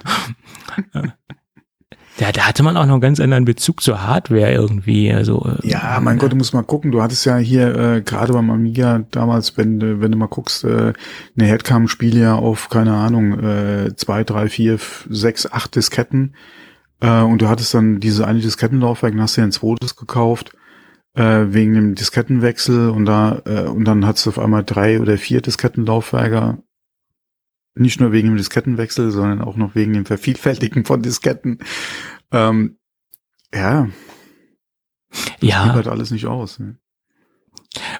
Ja, 2.18 2.30
da 2.30 2.42
hatte 2.42 2.62
man 2.62 2.76
auch 2.76 2.84
noch 2.84 2.92
einen 2.92 3.00
ganz 3.00 3.20
anderen 3.20 3.44
Bezug 3.44 3.82
zur 3.82 4.06
Hardware 4.06 4.52
irgendwie. 4.52 5.12
Also, 5.12 5.46
äh, 5.46 5.66
ja, 5.66 5.98
mein 6.02 6.18
Gott, 6.18 6.32
du 6.32 6.36
musst 6.36 6.52
mal 6.52 6.62
gucken. 6.62 6.92
Du 6.92 7.02
hattest 7.02 7.24
ja 7.24 7.36
hier 7.38 7.74
äh, 7.74 8.02
gerade 8.02 8.32
beim 8.32 8.50
Amiga 8.50 9.04
damals, 9.10 9.56
wenn 9.56 9.80
du, 9.80 10.00
wenn 10.00 10.12
du 10.12 10.18
mal 10.18 10.26
guckst, 10.26 10.64
äh, 10.64 10.92
eine 11.36 11.48
Headcam-Spiel 11.48 12.18
ja 12.18 12.34
auf, 12.34 12.68
keine 12.68 12.94
Ahnung, 12.94 13.38
äh, 13.40 13.96
zwei, 13.96 14.24
drei, 14.24 14.48
vier, 14.48 14.78
sechs, 15.08 15.50
acht 15.50 15.74
Disketten. 15.74 16.34
Äh, 17.00 17.22
und 17.22 17.40
du 17.40 17.48
hattest 17.48 17.72
dann 17.74 17.98
diese 17.98 18.26
eine 18.26 18.40
Diskettenlaufwerk, 18.40 19.14
dann 19.14 19.22
hast 19.22 19.36
du 19.36 19.40
ja 19.40 19.46
ein 19.46 19.52
zweites 19.52 19.96
gekauft 19.96 20.52
äh, 21.14 21.46
wegen 21.48 21.74
dem 21.74 21.94
Diskettenwechsel 21.94 22.90
und 22.90 23.04
da 23.04 23.42
äh, 23.44 23.64
und 23.64 23.84
dann 23.84 24.06
hattest 24.06 24.26
du 24.26 24.30
auf 24.30 24.38
einmal 24.38 24.64
drei 24.64 25.00
oder 25.00 25.18
vier 25.18 25.40
Diskettenlaufwerke 25.40 26.58
nicht 27.74 28.00
nur 28.00 28.12
wegen 28.12 28.28
dem 28.28 28.36
Diskettenwechsel, 28.36 29.10
sondern 29.10 29.40
auch 29.40 29.56
noch 29.56 29.74
wegen 29.74 29.92
dem 29.92 30.06
Vervielfältigen 30.06 30.84
von 30.84 31.02
Disketten. 31.02 31.58
Ähm, 32.30 32.78
ja. 33.54 33.88
Ja. 35.40 35.66
Das 35.66 35.74
halt 35.74 35.88
alles 35.88 36.10
nicht 36.10 36.26
aus. 36.26 36.58
Ne? 36.58 36.76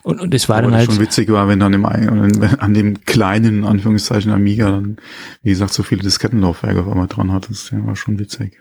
Und, 0.03 0.20
und 0.20 0.35
es 0.35 0.49
war 0.49 0.59
Aber 0.59 0.69
dann 0.69 0.77
halt. 0.77 0.90
schon 0.90 1.01
witzig 1.01 1.31
war, 1.31 1.49
wenn 1.49 1.61
dann 1.61 1.73
im, 1.73 1.85
an 1.85 2.74
dem 2.74 3.05
kleinen, 3.05 3.59
in 3.59 3.65
Anführungszeichen, 3.65 4.31
Amiga 4.32 4.70
dann, 4.70 4.97
wie 5.43 5.51
gesagt, 5.51 5.73
so 5.73 5.82
viele 5.82 6.03
Diskettenlaufwerke 6.03 6.81
auf 6.81 6.89
einmal 6.89 7.09
dran 7.09 7.32
hattest. 7.32 7.73
Der 7.73 7.86
war 7.86 7.97
schon 7.97 8.19
witzig. 8.19 8.61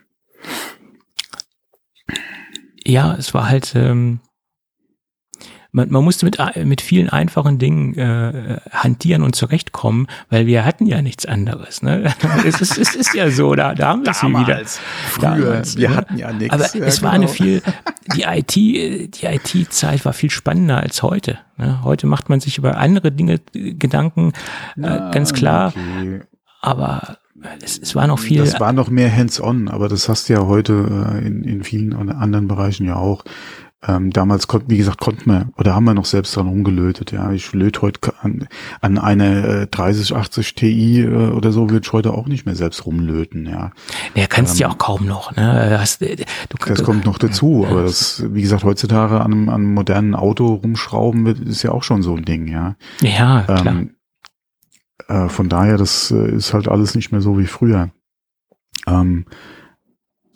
Ja, 2.86 3.16
es 3.16 3.34
war 3.34 3.48
halt, 3.50 3.74
ähm, 3.76 4.20
man, 5.72 5.90
man 5.90 6.04
musste 6.04 6.26
mit, 6.26 6.38
mit 6.66 6.82
vielen 6.82 7.10
einfachen 7.10 7.58
Dingen 7.58 7.98
äh, 7.98 8.58
hantieren 8.72 9.24
und 9.24 9.36
zurechtkommen, 9.36 10.08
weil 10.30 10.46
wir 10.46 10.66
hatten 10.66 10.86
ja 10.86 11.02
nichts 11.02 11.26
anderes. 11.26 11.82
Ne? 11.82 12.14
es, 12.46 12.62
ist, 12.62 12.78
es 12.78 12.96
ist 12.96 13.14
ja 13.14 13.32
so, 13.32 13.56
da, 13.56 13.74
da 13.74 13.90
haben 13.90 14.06
wir 14.06 14.12
es 14.12 14.24
wieder. 14.24 14.62
Früher, 15.10 15.22
Damals, 15.22 15.78
wir 15.78 15.90
ne? 15.90 15.96
hatten 15.96 16.18
ja 16.18 16.34
nichts. 16.34 16.54
Aber 16.54 16.64
ja, 16.76 16.86
es 16.86 16.98
genau. 16.98 17.08
war 17.08 17.14
eine 17.14 17.28
viel, 17.28 17.62
die 18.16 18.24
IT, 18.24 18.56
die 18.56 19.26
IT-Zeit 19.26 20.04
war 20.04 20.14
viel 20.14 20.30
spannender 20.30 20.78
als 20.78 21.04
heute. 21.04 21.40
Ne? 21.58 21.84
Heute 21.84 22.06
macht 22.06 22.30
man 22.30 22.40
sich 22.42 22.58
über 22.58 22.78
andere 22.78 23.12
Dinge 23.12 23.40
Gedanken, 23.54 24.34
äh, 24.78 24.82
ganz 25.12 25.34
klar. 25.34 25.74
Okay. 25.76 26.22
Aber 26.62 27.18
es, 27.62 27.80
es 27.80 27.96
war 27.96 28.08
noch 28.08 28.20
viel. 28.20 28.40
Das 28.40 28.60
war 28.60 28.74
noch 28.74 28.90
mehr 28.90 29.16
hands-on, 29.16 29.68
aber 29.68 29.88
das 29.88 30.10
hast 30.10 30.30
du 30.30 30.34
ja 30.34 30.46
heute 30.46 31.18
äh, 31.22 31.26
in, 31.26 31.44
in 31.44 31.64
vielen 31.64 31.94
anderen 31.94 32.48
Bereichen 32.48 32.86
ja 32.86 32.98
auch. 32.98 33.24
Ähm, 33.88 34.12
damals 34.12 34.48
konnten, 34.48 34.70
wie 34.70 34.78
gesagt, 34.78 35.02
konnten 35.02 35.26
wir, 35.32 35.50
oder 35.58 35.74
haben 35.74 35.86
wir 35.86 35.96
noch 35.96 36.06
selbst 36.06 36.36
dran 36.36 36.48
rumgelötet, 36.48 37.12
ja. 37.12 37.32
Ich 37.32 37.52
löte 37.52 37.82
heute 37.82 38.14
an, 38.22 38.48
an 38.80 39.00
eine 39.00 39.62
äh, 39.64 39.68
3080 39.68 40.54
Ti 40.54 41.02
äh, 41.02 41.08
oder 41.08 41.52
so, 41.52 41.68
würde 41.70 41.84
ich 41.84 41.92
heute 41.92 42.14
auch 42.14 42.28
nicht 42.28 42.46
mehr 42.46 42.54
selbst 42.54 42.86
rumlöten, 42.86 43.48
ja. 43.48 43.72
Ja, 44.14 44.28
kannst 44.28 44.56
ähm, 44.56 44.60
ja 44.60 44.70
auch 44.70 44.78
kaum 44.78 45.08
noch, 45.08 45.36
ne? 45.36 45.68
Das, 45.72 45.98
du, 45.98 46.08
das 46.64 46.84
kommt 46.84 47.06
noch 47.06 47.18
dazu, 47.18 47.66
aber 47.68 47.82
das, 47.82 48.24
wie 48.30 48.44
gesagt, 48.44 48.64
heutzutage 48.64 49.20
an 49.20 49.32
einem, 49.32 49.50
an 49.50 49.56
einem 49.56 49.74
modernen 49.74 50.14
Auto 50.14 50.54
rumschrauben 50.54 51.26
wird, 51.26 51.40
ist 51.40 51.64
ja 51.64 51.72
auch 51.72 51.84
schon 51.84 52.04
so 52.04 52.16
ein 52.16 52.24
Ding, 52.24 52.48
ja. 52.48 52.76
Ja, 53.02 53.42
klar. 53.42 53.66
Ähm, 53.66 53.96
äh, 55.08 55.28
von 55.28 55.50
daher, 55.50 55.78
das 55.78 56.12
äh, 56.12 56.36
ist 56.36 56.54
halt 56.54 56.68
alles 56.68 56.94
nicht 56.94 57.12
mehr 57.12 57.22
so 57.22 57.40
wie 57.40 57.48
früher. 57.48 57.90
Ähm, 58.86 59.26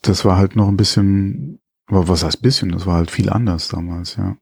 das 0.02 0.26
war 0.26 0.38
halt 0.38 0.56
noch 0.56 0.68
ein 0.68 0.78
bisschen 0.78 1.60
aber 1.88 2.08
was 2.08 2.24
heißt 2.24 2.42
bisschen? 2.42 2.72
Das 2.72 2.86
war 2.86 2.96
halt 2.96 3.12
viel 3.12 3.30
anders 3.30 3.68
damals, 3.68 4.16
ja. 4.16 4.38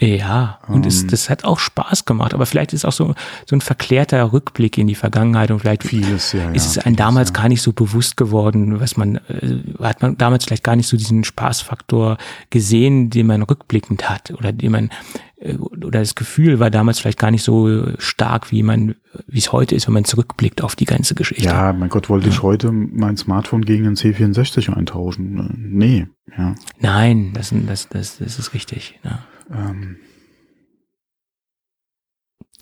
Ja, 0.00 0.58
und 0.66 0.82
um, 0.82 0.88
es, 0.88 1.02
ähm. 1.02 1.08
das 1.08 1.28
hat 1.28 1.44
auch 1.44 1.58
Spaß 1.58 2.06
gemacht, 2.06 2.32
aber 2.32 2.46
vielleicht 2.46 2.72
ist 2.72 2.86
auch 2.86 2.92
so, 2.92 3.14
so 3.44 3.54
ein 3.54 3.60
verklärter 3.60 4.32
Rückblick 4.32 4.78
in 4.78 4.86
die 4.86 4.94
Vergangenheit 4.94 5.50
und 5.50 5.60
vielleicht 5.60 5.84
vieles, 5.84 6.32
ja, 6.32 6.50
ist 6.52 6.66
es 6.66 6.76
ja, 6.76 6.82
einem 6.82 6.96
damals 6.96 7.28
ja. 7.28 7.34
gar 7.34 7.48
nicht 7.48 7.60
so 7.60 7.74
bewusst 7.74 8.16
geworden, 8.16 8.80
was 8.80 8.96
man, 8.96 9.16
äh, 9.28 9.58
hat 9.82 10.00
man 10.00 10.16
damals 10.16 10.46
vielleicht 10.46 10.64
gar 10.64 10.74
nicht 10.74 10.88
so 10.88 10.96
diesen 10.96 11.22
Spaßfaktor 11.22 12.16
gesehen, 12.48 13.10
den 13.10 13.26
man 13.26 13.42
rückblickend 13.42 14.08
hat 14.08 14.30
oder 14.30 14.52
den 14.52 14.72
man, 14.72 14.90
äh, 15.38 15.56
oder 15.56 16.00
das 16.00 16.14
Gefühl 16.14 16.60
war 16.60 16.70
damals 16.70 16.98
vielleicht 16.98 17.18
gar 17.18 17.30
nicht 17.30 17.44
so 17.44 17.88
stark, 17.98 18.50
wie 18.50 18.62
man, 18.62 18.94
wie 19.26 19.38
es 19.38 19.52
heute 19.52 19.74
ist, 19.74 19.86
wenn 19.86 19.94
man 19.94 20.06
zurückblickt 20.06 20.62
auf 20.62 20.76
die 20.76 20.86
ganze 20.86 21.14
Geschichte. 21.14 21.44
Ja, 21.44 21.74
mein 21.74 21.90
Gott, 21.90 22.08
wollte 22.08 22.30
ich 22.30 22.42
heute 22.42 22.72
mein 22.72 23.18
Smartphone 23.18 23.66
gegen 23.66 23.86
ein 23.86 23.96
C64 23.96 24.72
eintauschen? 24.72 25.56
Nee, 25.58 26.06
ja. 26.38 26.54
Nein, 26.78 27.32
das, 27.34 27.52
das, 27.52 27.90
das, 27.90 28.16
das 28.16 28.38
ist 28.38 28.54
richtig, 28.54 28.98
ja. 29.04 29.18
Ähm, 29.50 29.96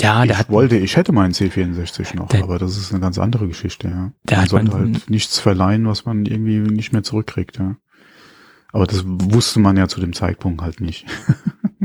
ja, 0.00 0.24
ich 0.24 0.36
hat, 0.36 0.48
wollte, 0.48 0.76
ich 0.76 0.96
hätte 0.96 1.12
meinen 1.12 1.32
C64 1.32 2.14
noch, 2.16 2.28
der, 2.28 2.44
aber 2.44 2.58
das 2.58 2.76
ist 2.76 2.92
eine 2.92 3.00
ganz 3.00 3.18
andere 3.18 3.48
Geschichte, 3.48 3.88
ja. 3.88 4.12
Man 4.30 4.42
hat 4.42 4.48
sollte 4.48 4.70
man, 4.70 4.94
halt 4.94 5.10
nichts 5.10 5.40
verleihen, 5.40 5.86
was 5.86 6.04
man 6.04 6.24
irgendwie 6.24 6.58
nicht 6.58 6.92
mehr 6.92 7.02
zurückkriegt, 7.02 7.58
ja. 7.58 7.76
Aber 8.70 8.86
das 8.86 9.02
wusste 9.06 9.60
man 9.60 9.76
ja 9.76 9.88
zu 9.88 10.00
dem 10.00 10.12
Zeitpunkt 10.12 10.62
halt 10.62 10.80
nicht. 10.80 11.06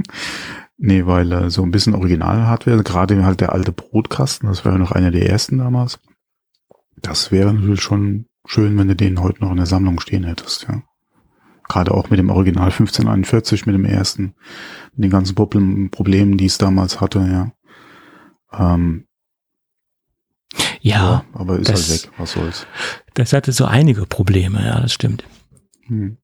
nee, 0.77 1.05
weil 1.05 1.31
äh, 1.31 1.49
so 1.49 1.63
ein 1.63 1.71
bisschen 1.71 1.95
Original-Hardware, 1.95 2.83
gerade 2.83 3.25
halt 3.25 3.41
der 3.41 3.53
alte 3.53 3.71
Brotkasten, 3.71 4.47
das 4.47 4.63
war 4.63 4.73
ja 4.73 4.77
noch 4.77 4.91
einer 4.91 5.11
der 5.11 5.29
ersten 5.29 5.57
damals. 5.57 5.99
Das 6.97 7.31
wäre 7.31 7.53
natürlich 7.53 7.81
schon 7.81 8.27
schön, 8.45 8.77
wenn 8.77 8.89
du 8.89 8.95
den 8.95 9.21
heute 9.21 9.41
noch 9.41 9.51
in 9.51 9.57
der 9.57 9.65
Sammlung 9.65 9.99
stehen 9.99 10.23
hättest, 10.23 10.67
ja. 10.69 10.83
Gerade 11.73 11.91
auch 11.91 12.11
mit 12.11 12.19
dem 12.19 12.29
Original 12.29 12.65
1541, 12.69 13.65
mit 13.65 13.73
dem 13.73 13.85
ersten, 13.85 14.35
mit 14.93 15.05
den 15.05 15.09
ganzen 15.09 15.33
Problemen, 15.33 16.37
die 16.37 16.45
es 16.45 16.59
damals 16.59 17.01
hatte, 17.01 17.19
ja. 17.19 17.51
Ähm, 18.55 19.07
ja, 20.81 20.97
ja, 20.97 21.25
aber 21.33 21.57
ist 21.57 21.71
das, 21.71 21.89
halt 21.89 22.03
weg, 22.03 22.11
was 22.19 22.31
soll's. 22.33 22.67
Das 23.15 23.33
hatte 23.33 23.51
so 23.51 23.65
einige 23.65 24.05
Probleme, 24.05 24.63
ja, 24.63 24.81
das 24.81 24.93
stimmt. 24.93 25.23
Hm. 25.87 26.17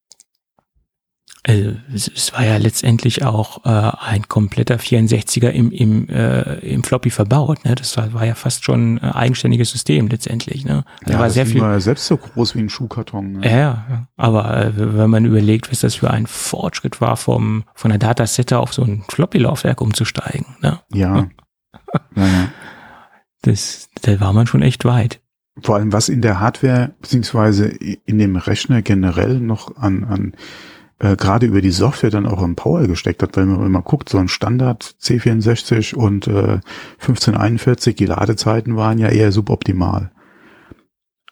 Also, 1.50 1.72
es, 1.92 2.32
war 2.34 2.46
ja 2.46 2.58
letztendlich 2.58 3.24
auch 3.24 3.66
äh, 3.66 3.70
ein 3.70 4.28
kompletter 4.28 4.76
64er 4.76 5.50
im, 5.50 5.72
im, 5.72 6.08
äh, 6.08 6.60
im 6.60 6.84
Floppy 6.84 7.10
verbaut. 7.10 7.66
Ne? 7.66 7.74
Das 7.74 7.98
war, 7.98 8.14
war 8.14 8.24
ja 8.24 8.36
fast 8.36 8.64
schon 8.64 9.00
ein 9.00 9.12
eigenständiges 9.12 9.72
System 9.72 10.10
letztendlich. 10.10 10.64
Ne? 10.64 10.86
Da 11.06 11.14
ja, 11.14 11.20
war 11.20 11.30
sehr 11.32 11.48
viel. 11.48 11.62
War 11.62 11.74
ja 11.74 11.80
selbst 11.80 12.06
so 12.06 12.18
groß 12.18 12.54
wie 12.54 12.60
ein 12.60 12.70
Schuhkarton. 12.70 13.32
Ne? 13.32 13.50
Ja, 13.50 13.58
ja, 13.90 14.08
aber 14.16 14.58
äh, 14.58 14.74
wenn 14.76 15.10
man 15.10 15.26
überlegt, 15.26 15.72
was 15.72 15.80
das 15.80 15.96
für 15.96 16.12
ein 16.12 16.28
Fortschritt 16.28 17.02
war, 17.02 17.18
vom 17.18 17.64
von 17.74 17.90
der 17.90 17.98
Datasette 17.98 18.60
auf 18.60 18.72
so 18.72 18.84
ein 18.84 19.04
Floppy-Laufwerk 19.10 19.82
umzusteigen. 19.82 20.46
Ne? 20.62 20.80
Ja. 20.94 21.16
ja, 22.16 22.28
ja. 22.28 22.50
Das, 23.42 23.90
da 24.04 24.20
war 24.20 24.34
man 24.34 24.46
schon 24.46 24.62
echt 24.62 24.86
weit 24.86 25.20
vor 25.62 25.76
allem 25.76 25.92
was 25.92 26.08
in 26.08 26.22
der 26.22 26.40
Hardware 26.40 26.94
beziehungsweise 27.02 27.66
in 27.68 28.18
dem 28.18 28.38
Rechner 28.38 28.82
generell 28.82 29.42
noch 29.42 29.76
an, 29.76 30.06
an 30.06 30.34
äh, 31.00 31.16
gerade 31.16 31.46
über 31.46 31.62
die 31.62 31.72
Software 31.72 32.10
dann 32.10 32.26
auch 32.26 32.44
im 32.44 32.56
Power 32.56 32.86
gesteckt 32.88 33.24
hat, 33.24 33.36
weil 33.38 33.46
man 33.46 33.66
immer 33.66 33.82
guckt, 33.82 34.10
so 34.10 34.18
ein 34.18 34.28
Standard 34.28 34.96
C64 35.02 35.96
und 35.96 36.28
äh, 36.28 36.60
1541, 37.00 37.96
die 37.96 38.06
Ladezeiten 38.06 38.76
waren 38.76 38.98
ja 38.98 39.08
eher 39.08 39.32
suboptimal. 39.32 40.12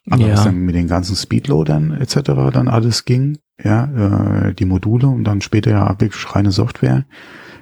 Aber 0.09 0.21
ja. 0.21 0.33
was 0.33 0.45
dann 0.45 0.59
mit 0.59 0.75
den 0.75 0.87
ganzen 0.87 1.15
Speedloadern 1.15 1.91
etc. 1.91 2.21
dann 2.53 2.69
alles 2.69 3.03
ging, 3.03 3.39
ja, 3.61 4.47
äh, 4.47 4.53
die 4.53 4.65
Module 4.65 5.07
und 5.07 5.25
dann 5.25 5.41
später 5.41 5.71
ja 5.71 5.99
wirklich 5.99 6.33
reine 6.33 6.51
Software, 6.51 7.05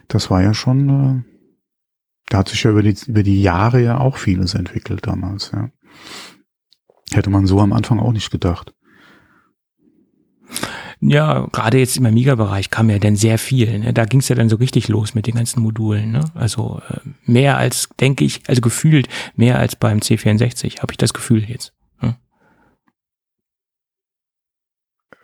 das 0.07 0.29
war 0.29 0.43
ja 0.43 0.53
schon, 0.53 0.89
äh, 0.89 1.23
da 2.29 2.39
hat 2.39 2.49
sich 2.49 2.61
ja 2.63 2.71
über 2.71 2.83
die, 2.83 2.95
über 3.07 3.23
die 3.23 3.41
Jahre 3.41 3.81
ja 3.81 3.99
auch 3.99 4.17
vieles 4.17 4.53
entwickelt 4.53 5.07
damals, 5.07 5.51
ja. 5.53 5.69
Hätte 7.11 7.29
man 7.29 7.45
so 7.45 7.61
am 7.61 7.71
Anfang 7.71 7.99
auch 7.99 8.11
nicht 8.11 8.31
gedacht. 8.31 8.73
Ja, 11.07 11.47
gerade 11.51 11.77
jetzt 11.77 11.97
im 11.97 12.05
Amiga-Bereich 12.05 12.71
kam 12.71 12.89
ja 12.89 12.97
dann 12.97 13.15
sehr 13.15 13.37
viel. 13.37 13.79
Ne? 13.79 13.93
Da 13.93 14.05
ging 14.05 14.21
es 14.21 14.29
ja 14.29 14.35
dann 14.35 14.49
so 14.49 14.55
richtig 14.55 14.87
los 14.87 15.13
mit 15.13 15.27
den 15.27 15.35
ganzen 15.35 15.61
Modulen. 15.61 16.11
Ne? 16.11 16.23
Also 16.33 16.81
äh, 16.89 16.97
mehr 17.25 17.57
als, 17.57 17.89
denke 17.99 18.25
ich, 18.25 18.41
also 18.47 18.61
gefühlt 18.61 19.07
mehr 19.35 19.59
als 19.59 19.75
beim 19.75 19.99
C64, 19.99 20.81
habe 20.81 20.93
ich 20.93 20.97
das 20.97 21.13
Gefühl 21.13 21.43
jetzt. 21.43 21.73
Ne? 22.01 22.15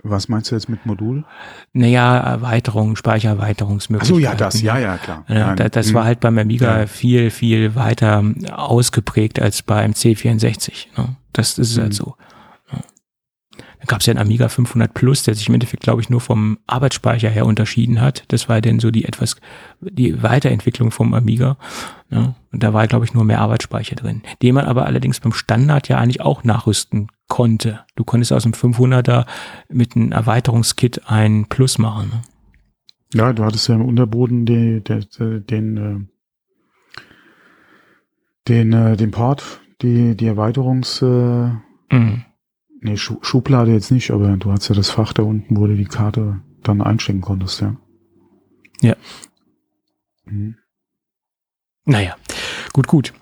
Was 0.04 0.28
meinst 0.28 0.52
du 0.52 0.56
jetzt 0.56 0.70
mit 0.70 0.86
Modul? 0.86 1.26
Naja, 1.74 2.18
Erweiterung, 2.18 2.96
Speichererweiterungsmöglichkeiten. 2.96 4.16
Ach 4.16 4.20
so, 4.20 4.20
ja, 4.20 4.36
das, 4.36 4.62
ja, 4.62 4.78
ja, 4.78 4.98
klar. 4.98 5.26
Ja, 5.30 5.56
das 5.56 5.94
war 5.96 6.04
hm. 6.04 6.08
halt 6.08 6.20
beim 6.20 6.38
Amiga 6.38 6.82
ja. 6.82 6.88
viel, 6.88 7.32
viel 7.32 7.74
weiter 7.74 8.24
ausgeprägt 8.52 9.42
als 9.42 9.64
beim 9.64 9.92
C64. 9.92 10.98
Ne? 10.98 11.16
Das, 11.34 11.56
das 11.56 11.70
ist 11.70 11.78
mhm. 11.78 11.82
halt 11.82 11.94
so. 11.96 12.16
Da 13.82 13.88
gab 13.88 14.02
es 14.02 14.06
ja 14.06 14.12
einen 14.12 14.22
Amiga 14.22 14.48
500 14.48 14.94
Plus, 14.94 15.24
der 15.24 15.34
sich 15.34 15.48
im 15.48 15.56
Endeffekt, 15.56 15.82
glaube 15.82 16.02
ich, 16.02 16.10
nur 16.10 16.22
vom 16.22 16.60
Arbeitsspeicher 16.68 17.30
her 17.30 17.48
unterschieden 17.48 18.00
hat. 18.00 18.24
Das 18.28 18.48
war 18.48 18.62
dann 18.62 18.80
so 18.80 18.92
die 18.92 19.06
etwas, 19.06 19.38
die 19.82 20.22
Weiterentwicklung 20.22 20.92
vom 20.92 21.16
Amiga. 21.16 21.58
Ja, 22.12 22.36
und 22.52 22.62
da 22.62 22.74
war, 22.74 22.86
glaube 22.88 23.06
ich, 23.06 23.16
nur 23.16 23.24
mehr 23.24 23.42
Arbeitsspeicher 23.42 23.96
drin, 23.96 24.22
den 24.44 24.54
man 24.54 24.66
aber 24.66 24.86
allerdings 24.86 25.20
beim 25.20 25.34
Standard 25.34 25.88
ja 25.88 25.98
eigentlich 25.98 26.22
auch 26.22 26.44
nachrüsten 26.44 27.08
konnte. 27.28 27.80
Du 27.96 28.04
konntest 28.04 28.34
aus 28.34 28.44
dem 28.44 28.52
500er 28.52 29.26
mit 29.70 29.96
einem 29.96 30.12
Erweiterungskit 30.12 31.02
ein 31.08 31.48
Plus 31.48 31.80
machen. 31.80 32.10
Ne? 32.10 32.22
Ja, 33.16 33.34
du 33.34 33.44
hattest 33.44 33.68
ja 33.68 33.76
im 33.76 33.86
Unterboden 33.86 34.46
den, 34.46 34.84
den, 34.84 35.06
den, 35.50 35.78
äh, 35.78 37.02
den, 38.48 38.74
äh, 38.74 38.96
den 38.96 39.10
Port, 39.10 39.62
die, 39.82 40.16
die 40.16 40.28
Erweiterungs, 40.28 41.02
äh, 41.02 41.50
mhm 41.90 42.26
Nee, 42.84 42.98
Schublade 42.98 43.72
jetzt 43.72 43.92
nicht, 43.92 44.10
aber 44.10 44.36
du 44.38 44.52
hast 44.52 44.68
ja 44.68 44.76
das 44.76 44.90
Fach 44.90 45.14
da 45.14 45.22
unten, 45.22 45.56
wo 45.56 45.68
du 45.68 45.76
die 45.76 45.86
Karte 45.86 46.42
dann 46.64 46.82
einstecken 46.82 47.22
konntest, 47.22 47.62
ja. 47.62 47.76
Ja. 48.82 48.96
Mhm. 50.26 50.56
Naja, 51.86 52.16
gut, 52.74 52.88
gut. 52.88 53.14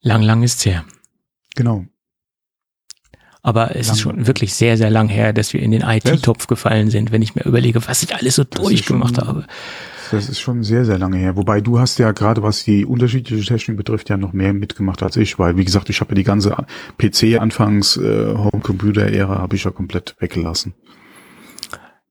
Lang, 0.00 0.22
lang 0.22 0.44
ist's 0.44 0.64
her. 0.64 0.84
Genau. 1.56 1.84
Aber 3.42 3.74
es 3.74 3.88
lang, 3.88 3.96
ist 3.96 4.00
schon 4.00 4.26
wirklich 4.28 4.54
sehr, 4.54 4.76
sehr 4.76 4.90
lang 4.90 5.08
her, 5.08 5.32
dass 5.32 5.52
wir 5.52 5.60
in 5.62 5.72
den 5.72 5.82
IT-Topf 5.82 6.46
gefallen 6.46 6.90
sind, 6.90 7.10
wenn 7.10 7.22
ich 7.22 7.34
mir 7.34 7.44
überlege, 7.44 7.84
was 7.88 8.04
ich 8.04 8.14
alles 8.14 8.36
so 8.36 8.44
durchgemacht 8.44 9.18
habe. 9.18 9.46
Das 10.12 10.28
ist 10.28 10.40
schon 10.40 10.62
sehr, 10.62 10.84
sehr 10.84 10.98
lange 10.98 11.16
her. 11.16 11.36
Wobei 11.36 11.60
du 11.60 11.78
hast 11.78 11.98
ja 11.98 12.12
gerade, 12.12 12.42
was 12.42 12.64
die 12.64 12.84
unterschiedliche 12.84 13.44
Technik 13.44 13.76
betrifft, 13.76 14.10
ja 14.10 14.16
noch 14.16 14.32
mehr 14.32 14.52
mitgemacht 14.52 15.02
als 15.02 15.16
ich, 15.16 15.38
weil 15.38 15.56
wie 15.56 15.64
gesagt, 15.64 15.88
ich 15.90 16.00
habe 16.00 16.10
ja 16.12 16.16
die 16.16 16.24
ganze 16.24 16.54
PC-Anfangs 16.98 17.96
äh, 17.96 18.34
Homecomputer-Ära 18.36 19.38
habe 19.38 19.56
ich 19.56 19.64
ja 19.64 19.70
komplett 19.70 20.14
weggelassen. 20.18 20.74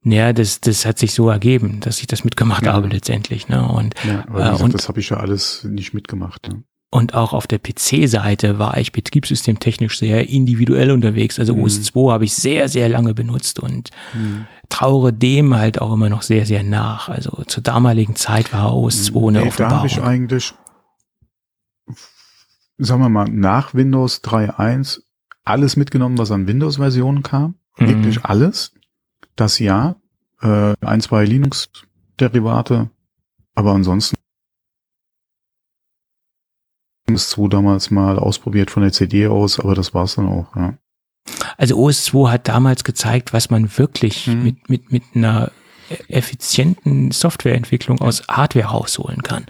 Naja, 0.04 0.34
das, 0.34 0.62
das 0.62 0.86
hat 0.86 0.98
sich 0.98 1.14
so 1.14 1.30
ergeben, 1.30 1.80
dass 1.80 2.00
ich 2.00 2.08
das 2.08 2.24
mitgemacht 2.24 2.66
ja. 2.66 2.74
habe 2.74 2.88
letztendlich. 2.88 3.48
Ne? 3.50 3.68
Und, 3.68 3.94
ja, 4.04 4.26
aber 4.28 4.40
äh, 4.40 4.44
gesagt, 4.46 4.64
und 4.64 4.74
das 4.74 4.88
habe 4.88 5.00
ich 5.00 5.10
ja 5.10 5.18
alles 5.18 5.64
nicht 5.64 5.94
mitgemacht. 5.94 6.50
Ne? 6.50 6.64
Und 6.90 7.14
auch 7.14 7.34
auf 7.34 7.48
der 7.48 7.60
PC-Seite 7.60 8.60
war 8.60 8.78
ich 8.78 8.92
betriebssystemtechnisch 8.92 10.00
sehr 10.00 10.28
individuell 10.28 10.92
unterwegs. 10.92 11.40
Also 11.40 11.56
mhm. 11.56 11.64
OS 11.64 11.84
2 11.84 12.12
habe 12.12 12.26
ich 12.26 12.34
sehr, 12.34 12.68
sehr 12.68 12.90
lange 12.90 13.14
benutzt 13.14 13.60
und 13.60 13.92
mhm. 14.14 14.48
Trauere 14.72 15.14
dem 15.14 15.56
halt 15.56 15.80
auch 15.80 15.94
immer 15.94 16.10
noch 16.10 16.24
sehr, 16.24 16.46
sehr 16.46 16.64
nach. 16.64 17.10
Also 17.10 17.44
zur 17.46 17.62
damaligen 17.62 18.16
Zeit 18.16 18.54
war 18.54 18.76
OS 18.76 19.06
2 19.06 19.28
eine 19.28 19.42
nee, 19.42 19.48
Offenbarung. 19.48 19.70
Da 19.70 19.78
habe 19.78 19.88
ich 19.88 20.02
eigentlich, 20.02 20.54
sagen 22.78 23.02
wir 23.02 23.10
mal, 23.10 23.30
nach 23.30 23.74
Windows 23.74 24.24
3.1 24.24 25.02
alles 25.44 25.76
mitgenommen, 25.76 26.18
was 26.18 26.32
an 26.32 26.48
Windows-Versionen 26.48 27.22
kam. 27.22 27.56
Mhm. 27.78 27.88
Wirklich 27.88 28.26
alles. 28.26 28.74
Das 29.36 29.60
ja. 29.60 29.96
Äh, 30.42 30.74
ein, 30.82 31.02
zwei 31.02 31.26
Linux-Derivate. 31.26 32.90
Aber 33.54 33.74
ansonsten 33.74 34.16
OS2 37.10 37.50
damals 37.50 37.92
mal 37.92 38.18
ausprobiert 38.18 38.72
von 38.72 38.84
der 38.84 38.92
CD 38.92 39.28
aus, 39.28 39.60
aber 39.60 39.76
das 39.76 39.94
war's 39.94 40.16
dann 40.16 40.30
auch, 40.30 40.56
ja. 40.56 40.78
Also 41.58 41.78
OS2 41.78 42.32
hat 42.32 42.48
damals 42.48 42.84
gezeigt, 42.84 43.34
was 43.34 43.50
man 43.50 43.78
wirklich 43.78 44.28
mhm. 44.28 44.44
mit, 44.44 44.70
mit, 44.70 44.92
mit 44.92 45.04
einer 45.14 45.52
effizienten 46.08 47.12
Softwareentwicklung 47.12 48.00
aus 48.02 48.24
Hardware 48.28 48.68
rausholen 48.68 49.24
kann. 49.24 49.46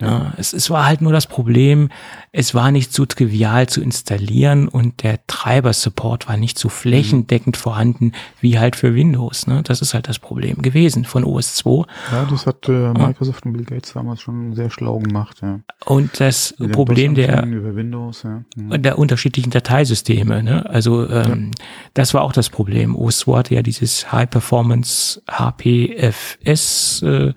Ja. 0.00 0.32
Es, 0.36 0.52
es 0.52 0.70
war 0.70 0.86
halt 0.86 1.00
nur 1.00 1.12
das 1.12 1.26
Problem, 1.26 1.88
es 2.32 2.54
war 2.54 2.70
nicht 2.70 2.92
so 2.92 3.06
trivial 3.06 3.68
zu 3.68 3.80
installieren 3.80 4.68
und 4.68 5.02
der 5.02 5.26
Treiber-Support 5.26 6.28
war 6.28 6.36
nicht 6.36 6.58
so 6.58 6.68
flächendeckend 6.68 7.56
mhm. 7.56 7.60
vorhanden 7.60 8.12
wie 8.40 8.58
halt 8.58 8.76
für 8.76 8.94
Windows. 8.94 9.46
Ne? 9.46 9.62
Das 9.62 9.80
ist 9.80 9.94
halt 9.94 10.08
das 10.08 10.18
Problem 10.18 10.62
gewesen 10.62 11.04
von 11.04 11.24
OS 11.24 11.54
2. 11.56 11.84
Ja, 12.12 12.24
das 12.30 12.46
hat 12.46 12.68
äh, 12.68 12.92
Microsoft 12.92 13.46
und 13.46 13.52
Bill 13.52 13.64
Gates 13.64 13.92
damals 13.94 14.20
schon 14.20 14.54
sehr 14.54 14.70
schlau 14.70 14.98
gemacht. 14.98 15.38
Ja. 15.42 15.60
Und 15.84 16.20
das 16.20 16.54
Mit 16.58 16.72
Problem 16.72 17.14
der, 17.14 17.44
Windows, 17.46 18.22
ja. 18.22 18.42
mhm. 18.56 18.82
der 18.82 18.98
unterschiedlichen 18.98 19.50
Dateisysteme. 19.50 20.42
Ne? 20.42 20.68
Also 20.68 21.08
ähm, 21.08 21.52
ja. 21.58 21.64
das 21.94 22.14
war 22.14 22.22
auch 22.22 22.32
das 22.32 22.50
Problem. 22.50 22.96
OS 22.96 23.20
2 23.20 23.38
hatte 23.38 23.54
ja 23.54 23.62
dieses 23.62 24.12
High 24.12 24.28
Performance 24.28 25.22
HPFS 25.30 27.02
äh, 27.02 27.32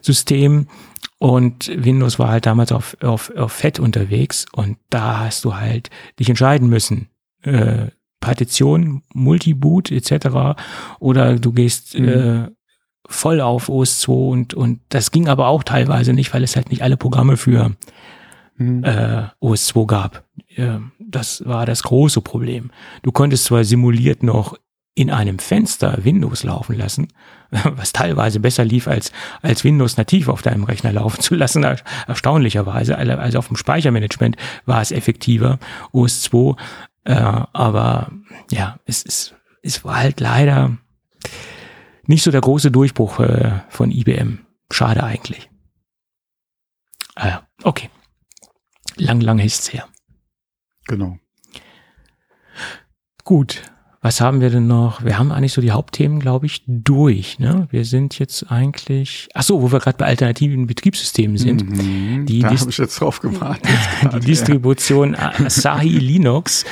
System 0.00 0.66
und 1.22 1.70
Windows 1.72 2.18
war 2.18 2.30
halt 2.30 2.46
damals 2.46 2.72
auf, 2.72 2.96
auf, 3.00 3.30
auf 3.36 3.52
Fett 3.52 3.78
unterwegs 3.78 4.44
und 4.50 4.76
da 4.90 5.20
hast 5.20 5.44
du 5.44 5.54
halt 5.54 5.88
dich 6.18 6.28
entscheiden 6.28 6.68
müssen. 6.68 7.10
Äh, 7.42 7.92
Partition, 8.18 9.04
Multiboot 9.14 9.92
etc. 9.92 10.58
Oder 10.98 11.38
du 11.38 11.52
gehst 11.52 11.96
mhm. 11.96 12.08
äh, 12.08 12.48
voll 13.06 13.40
auf 13.40 13.68
OS2 13.68 14.08
und, 14.08 14.54
und 14.54 14.80
das 14.88 15.12
ging 15.12 15.28
aber 15.28 15.46
auch 15.46 15.62
teilweise 15.62 16.12
nicht, 16.12 16.34
weil 16.34 16.42
es 16.42 16.56
halt 16.56 16.70
nicht 16.70 16.82
alle 16.82 16.96
Programme 16.96 17.36
für 17.36 17.70
mhm. 18.56 18.82
äh, 18.82 19.26
OS2 19.40 19.86
gab. 19.86 20.24
Äh, 20.56 20.78
das 20.98 21.46
war 21.46 21.66
das 21.66 21.84
große 21.84 22.20
Problem. 22.20 22.72
Du 23.02 23.12
konntest 23.12 23.44
zwar 23.44 23.62
simuliert 23.62 24.24
noch 24.24 24.58
in 24.94 25.10
einem 25.10 25.38
Fenster 25.38 26.04
Windows 26.04 26.42
laufen 26.42 26.76
lassen, 26.76 27.08
was 27.50 27.92
teilweise 27.92 28.40
besser 28.40 28.64
lief 28.64 28.88
als, 28.88 29.12
als 29.40 29.64
Windows 29.64 29.96
nativ 29.96 30.28
auf 30.28 30.42
deinem 30.42 30.64
Rechner 30.64 30.92
laufen 30.92 31.20
zu 31.20 31.34
lassen, 31.34 31.64
erstaunlicherweise. 32.06 32.96
Also 32.96 33.38
auf 33.38 33.48
dem 33.48 33.56
Speichermanagement 33.56 34.36
war 34.66 34.82
es 34.82 34.92
effektiver, 34.92 35.58
OS 35.92 36.22
2. 36.22 36.56
Äh, 37.04 37.14
aber 37.14 38.12
ja, 38.50 38.78
es, 38.84 39.04
es, 39.04 39.34
es 39.62 39.84
war 39.84 39.96
halt 39.98 40.20
leider 40.20 40.76
nicht 42.06 42.22
so 42.22 42.30
der 42.30 42.40
große 42.40 42.70
Durchbruch 42.70 43.20
äh, 43.20 43.60
von 43.68 43.90
IBM. 43.90 44.40
Schade 44.70 45.02
eigentlich. 45.02 45.50
Ah, 47.14 47.42
okay. 47.62 47.90
Lang, 48.96 49.20
lang 49.20 49.38
ist's 49.38 49.72
her. 49.72 49.88
Genau. 50.86 51.18
Gut. 53.24 53.62
Was 54.04 54.20
haben 54.20 54.40
wir 54.40 54.50
denn 54.50 54.66
noch? 54.66 55.04
Wir 55.04 55.16
haben 55.16 55.30
eigentlich 55.30 55.52
so 55.52 55.60
die 55.60 55.70
Hauptthemen, 55.70 56.18
glaube 56.18 56.46
ich, 56.46 56.64
durch. 56.66 57.38
Ne? 57.38 57.68
Wir 57.70 57.84
sind 57.84 58.18
jetzt 58.18 58.50
eigentlich, 58.50 59.28
ach 59.32 59.44
so, 59.44 59.62
wo 59.62 59.70
wir 59.70 59.78
gerade 59.78 59.96
bei 59.96 60.06
alternativen 60.06 60.66
Betriebssystemen 60.66 61.38
sind. 61.38 61.70
Mhm, 61.70 62.26
die 62.26 62.40
da 62.40 62.50
habe 62.50 62.68
ich 62.68 62.78
jetzt 62.78 63.00
drauf 63.00 63.20
gewartet. 63.20 63.70
die 64.12 64.20
Distribution 64.20 65.14
Asahi 65.14 65.88
Linux 65.98 66.64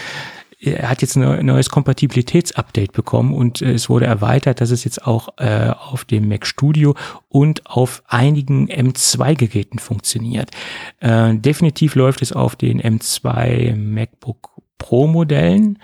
äh, 0.59 0.83
hat 0.83 1.03
jetzt 1.03 1.17
ein 1.17 1.47
neues 1.47 1.71
Kompatibilitätsupdate 1.71 2.93
bekommen 2.93 3.33
und 3.33 3.63
äh, 3.63 3.75
es 3.75 3.89
wurde 3.89 4.07
erweitert, 4.07 4.61
dass 4.61 4.73
es 4.73 4.83
jetzt 4.83 5.07
auch 5.07 5.29
äh, 5.37 5.71
auf 5.71 6.05
dem 6.05 6.29
Mac 6.29 6.45
Studio 6.45 6.97
und 7.29 7.65
auf 7.65 8.03
einigen 8.09 8.69
M2-Geräten 8.69 9.79
funktioniert. 9.79 10.51
Äh, 10.99 11.37
definitiv 11.37 11.95
läuft 11.95 12.23
es 12.23 12.33
auf 12.33 12.57
den 12.57 12.83
M2 12.83 13.77
MacBook 13.77 14.51
Pro 14.79 15.07
Modellen 15.07 15.79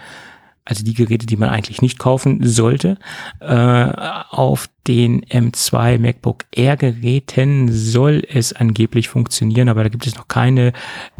also 0.67 0.85
die 0.85 0.95
Geräte, 0.95 1.27
die 1.27 1.37
man 1.37 1.49
eigentlich 1.49 1.81
nicht 1.81 1.99
kaufen 1.99 2.41
sollte. 2.43 2.99
Äh, 3.41 3.47
auf 3.55 4.69
den 4.87 5.25
M2 5.25 5.99
MacBook 5.99 6.45
Air 6.51 6.77
Geräten 6.77 7.73
soll 7.73 8.25
es 8.29 8.53
angeblich 8.53 9.09
funktionieren, 9.09 9.69
aber 9.69 9.85
da 9.85 9.89
gibt 9.89 10.07
es 10.07 10.17
noch 10.17 10.29
keine 10.29 10.73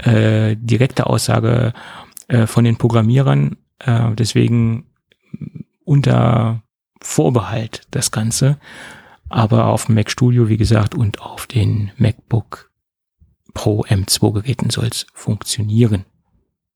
äh, 0.03 0.57
direkte 0.59 1.07
Aussage 1.07 1.73
äh, 2.27 2.47
von 2.47 2.65
den 2.65 2.77
Programmierern. 2.77 3.57
Äh, 3.79 4.15
deswegen 4.15 4.87
unter 5.85 6.63
Vorbehalt 7.01 7.83
das 7.93 8.11
Ganze. 8.11 8.59
Aber 9.29 9.67
auf 9.67 9.87
dem 9.87 9.95
Mac 9.95 10.11
Studio, 10.11 10.49
wie 10.49 10.57
gesagt, 10.57 10.95
und 10.97 11.21
auf 11.21 11.47
den 11.47 11.93
MacBook 11.99 12.73
Pro 13.55 13.85
M2 13.85 14.33
Geräten 14.35 14.71
soll 14.71 14.87
es 14.87 15.07
funktionieren 15.15 16.05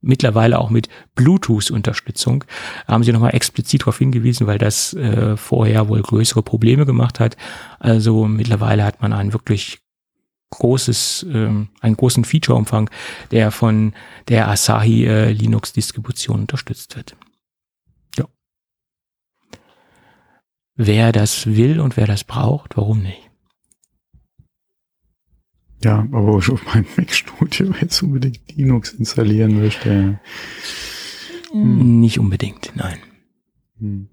mittlerweile 0.00 0.58
auch 0.58 0.70
mit 0.70 0.88
Bluetooth-Unterstützung. 1.14 2.44
Haben 2.86 3.04
sie 3.04 3.12
nochmal 3.12 3.34
explizit 3.34 3.82
darauf 3.82 3.98
hingewiesen, 3.98 4.46
weil 4.46 4.58
das 4.58 4.94
äh, 4.94 5.36
vorher 5.36 5.88
wohl 5.88 6.02
größere 6.02 6.42
Probleme 6.42 6.86
gemacht 6.86 7.20
hat. 7.20 7.36
Also 7.78 8.26
mittlerweile 8.26 8.84
hat 8.84 9.02
man 9.02 9.12
ein 9.12 9.32
wirklich 9.32 9.80
großes, 10.50 11.26
ähm, 11.32 11.68
einen 11.80 11.96
großen 11.96 12.24
Featureumfang, 12.24 12.90
der 13.30 13.50
von 13.50 13.94
der 14.28 14.48
Asahi 14.48 15.06
äh, 15.06 15.30
Linux-Distribution 15.32 16.40
unterstützt 16.40 16.96
wird. 16.96 17.16
Ja. 18.18 18.26
Wer 20.74 21.12
das 21.12 21.46
will 21.46 21.80
und 21.80 21.96
wer 21.96 22.06
das 22.06 22.24
braucht, 22.24 22.76
warum 22.76 23.02
nicht? 23.02 23.29
Ja, 25.82 26.06
aber 26.12 26.34
auf 26.34 26.66
meinem 26.66 26.86
Mac 26.96 27.12
Studio 27.12 27.72
jetzt 27.80 28.02
unbedingt 28.02 28.40
Linux 28.54 28.92
installieren 28.92 29.60
möchte. 29.60 30.20
Hm. 31.52 32.00
Nicht 32.00 32.18
unbedingt, 32.18 32.72
nein. 32.74 32.98
Hm. 33.78 34.08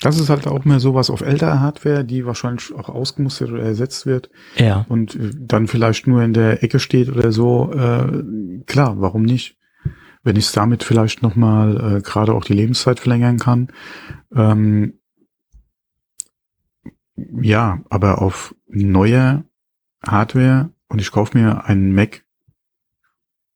Das 0.00 0.20
ist 0.20 0.28
halt 0.28 0.46
auch 0.46 0.64
mehr 0.64 0.78
sowas 0.78 1.08
auf 1.08 1.22
älterer 1.22 1.60
Hardware, 1.60 2.04
die 2.04 2.26
wahrscheinlich 2.26 2.72
auch 2.74 2.90
ausgemustert 2.90 3.50
oder 3.50 3.62
ersetzt 3.62 4.04
wird. 4.04 4.30
Ja. 4.56 4.84
Und 4.88 5.16
äh, 5.16 5.30
dann 5.34 5.68
vielleicht 5.68 6.06
nur 6.06 6.22
in 6.22 6.34
der 6.34 6.62
Ecke 6.62 6.78
steht 6.78 7.08
oder 7.08 7.32
so. 7.32 7.72
Äh, 7.72 8.62
klar, 8.66 9.00
warum 9.00 9.22
nicht? 9.22 9.56
Wenn 10.22 10.36
ich 10.36 10.46
es 10.46 10.52
damit 10.52 10.84
vielleicht 10.84 11.22
nochmal 11.22 11.96
äh, 11.96 12.00
gerade 12.02 12.34
auch 12.34 12.44
die 12.44 12.52
Lebenszeit 12.52 13.00
verlängern 13.00 13.38
kann. 13.38 13.68
Ähm, 14.34 14.98
ja, 17.40 17.80
aber 17.88 18.20
auf 18.20 18.54
neuer 18.68 19.45
Hardware 20.06 20.70
und 20.88 21.00
ich 21.00 21.10
kaufe 21.10 21.36
mir 21.36 21.64
einen 21.64 21.94
Mac, 21.94 22.24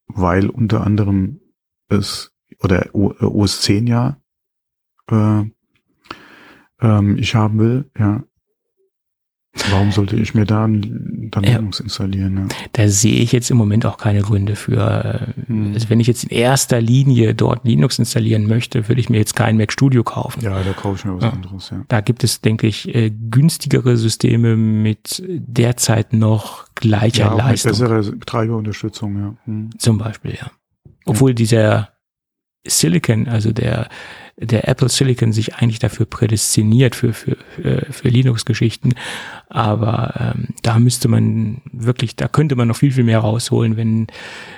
weil 0.06 0.48
unter 0.48 0.84
anderem 0.84 1.40
es 1.88 2.34
oder 2.58 2.94
OS 2.94 3.62
10 3.62 3.86
ja 3.86 4.20
äh, 5.10 5.44
ähm, 6.80 7.16
ich 7.18 7.34
haben 7.34 7.58
will, 7.58 7.90
ja, 7.98 8.24
Warum 9.70 9.90
sollte 9.90 10.14
ich 10.16 10.32
mir 10.34 10.46
da 10.46 10.68
dann 10.68 11.42
Linux 11.42 11.80
installieren? 11.80 12.36
Ja. 12.36 12.56
Da 12.72 12.88
sehe 12.88 13.20
ich 13.20 13.32
jetzt 13.32 13.50
im 13.50 13.56
Moment 13.56 13.84
auch 13.84 13.98
keine 13.98 14.22
Gründe 14.22 14.54
für. 14.54 15.34
Hm. 15.46 15.72
Also 15.74 15.90
wenn 15.90 15.98
ich 15.98 16.06
jetzt 16.06 16.22
in 16.22 16.30
erster 16.30 16.80
Linie 16.80 17.34
dort 17.34 17.64
Linux 17.64 17.98
installieren 17.98 18.46
möchte, 18.46 18.88
würde 18.88 19.00
ich 19.00 19.10
mir 19.10 19.18
jetzt 19.18 19.34
kein 19.34 19.56
Mac 19.56 19.72
Studio 19.72 20.04
kaufen. 20.04 20.40
Ja, 20.40 20.62
da 20.62 20.72
kaufe 20.72 20.98
ich 20.98 21.04
mir 21.04 21.16
was 21.16 21.24
ja. 21.24 21.30
anderes. 21.30 21.70
Ja. 21.70 21.84
Da 21.88 22.00
gibt 22.00 22.22
es, 22.22 22.40
denke 22.40 22.68
ich, 22.68 22.94
äh, 22.94 23.10
günstigere 23.10 23.96
Systeme 23.96 24.56
mit 24.56 25.20
derzeit 25.26 26.12
noch 26.12 26.66
gleicher 26.76 27.26
ja, 27.26 27.34
Leistung. 27.34 27.72
Mit 27.72 27.80
bessere 27.80 28.16
Betreiberunterstützung, 28.16 29.18
ja. 29.18 29.34
Hm. 29.46 29.70
Zum 29.78 29.98
Beispiel, 29.98 30.36
ja. 30.40 30.50
Obwohl 31.06 31.34
dieser 31.34 31.88
Silicon, 32.64 33.26
also 33.26 33.52
der 33.52 33.88
der 34.40 34.68
Apple 34.68 34.88
Silicon 34.88 35.32
sich 35.32 35.56
eigentlich 35.56 35.78
dafür 35.78 36.06
prädestiniert 36.06 36.96
für, 36.96 37.12
für, 37.12 37.36
für, 37.54 37.86
für 37.90 38.08
Linux-Geschichten. 38.08 38.94
Aber 39.48 40.14
ähm, 40.18 40.48
da 40.62 40.78
müsste 40.78 41.08
man 41.08 41.60
wirklich, 41.72 42.16
da 42.16 42.26
könnte 42.26 42.56
man 42.56 42.68
noch 42.68 42.76
viel, 42.76 42.92
viel 42.92 43.04
mehr 43.04 43.18
rausholen, 43.18 43.76
wenn, 43.76 44.06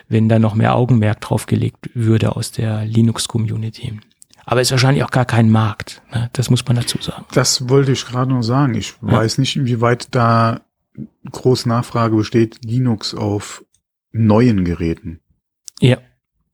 wenn 0.09 0.29
da 0.29 0.39
noch 0.39 0.55
mehr 0.55 0.77
Augenmerk 0.77 1.21
drauf 1.21 1.47
gelegt 1.47 1.91
würde 1.95 2.37
aus 2.37 2.53
der 2.53 2.85
Linux-Community. 2.85 3.99
Aber 4.45 4.61
ist 4.61 4.71
wahrscheinlich 4.71 5.05
auch 5.05 5.11
gar 5.11 5.25
kein 5.25 5.51
Markt. 5.51 6.03
Ne? 6.13 6.31
Das 6.33 6.51
muss 6.51 6.65
man 6.67 6.77
dazu 6.77 6.99
sagen. 7.01 7.25
Das 7.33 7.69
wollte 7.69 7.93
ich 7.93 8.05
gerade 8.05 8.31
noch 8.31 8.43
sagen. 8.43 8.75
Ich 8.75 8.95
ja. 9.03 9.13
weiß 9.13 9.39
nicht, 9.39 9.57
inwieweit 9.57 10.09
da 10.15 10.61
groß 11.31 11.67
Nachfrage 11.67 12.17
besteht, 12.17 12.65
Linux 12.65 13.15
auf 13.15 13.65
neuen 14.13 14.65
Geräten. 14.65 15.21
Ja, 15.81 15.99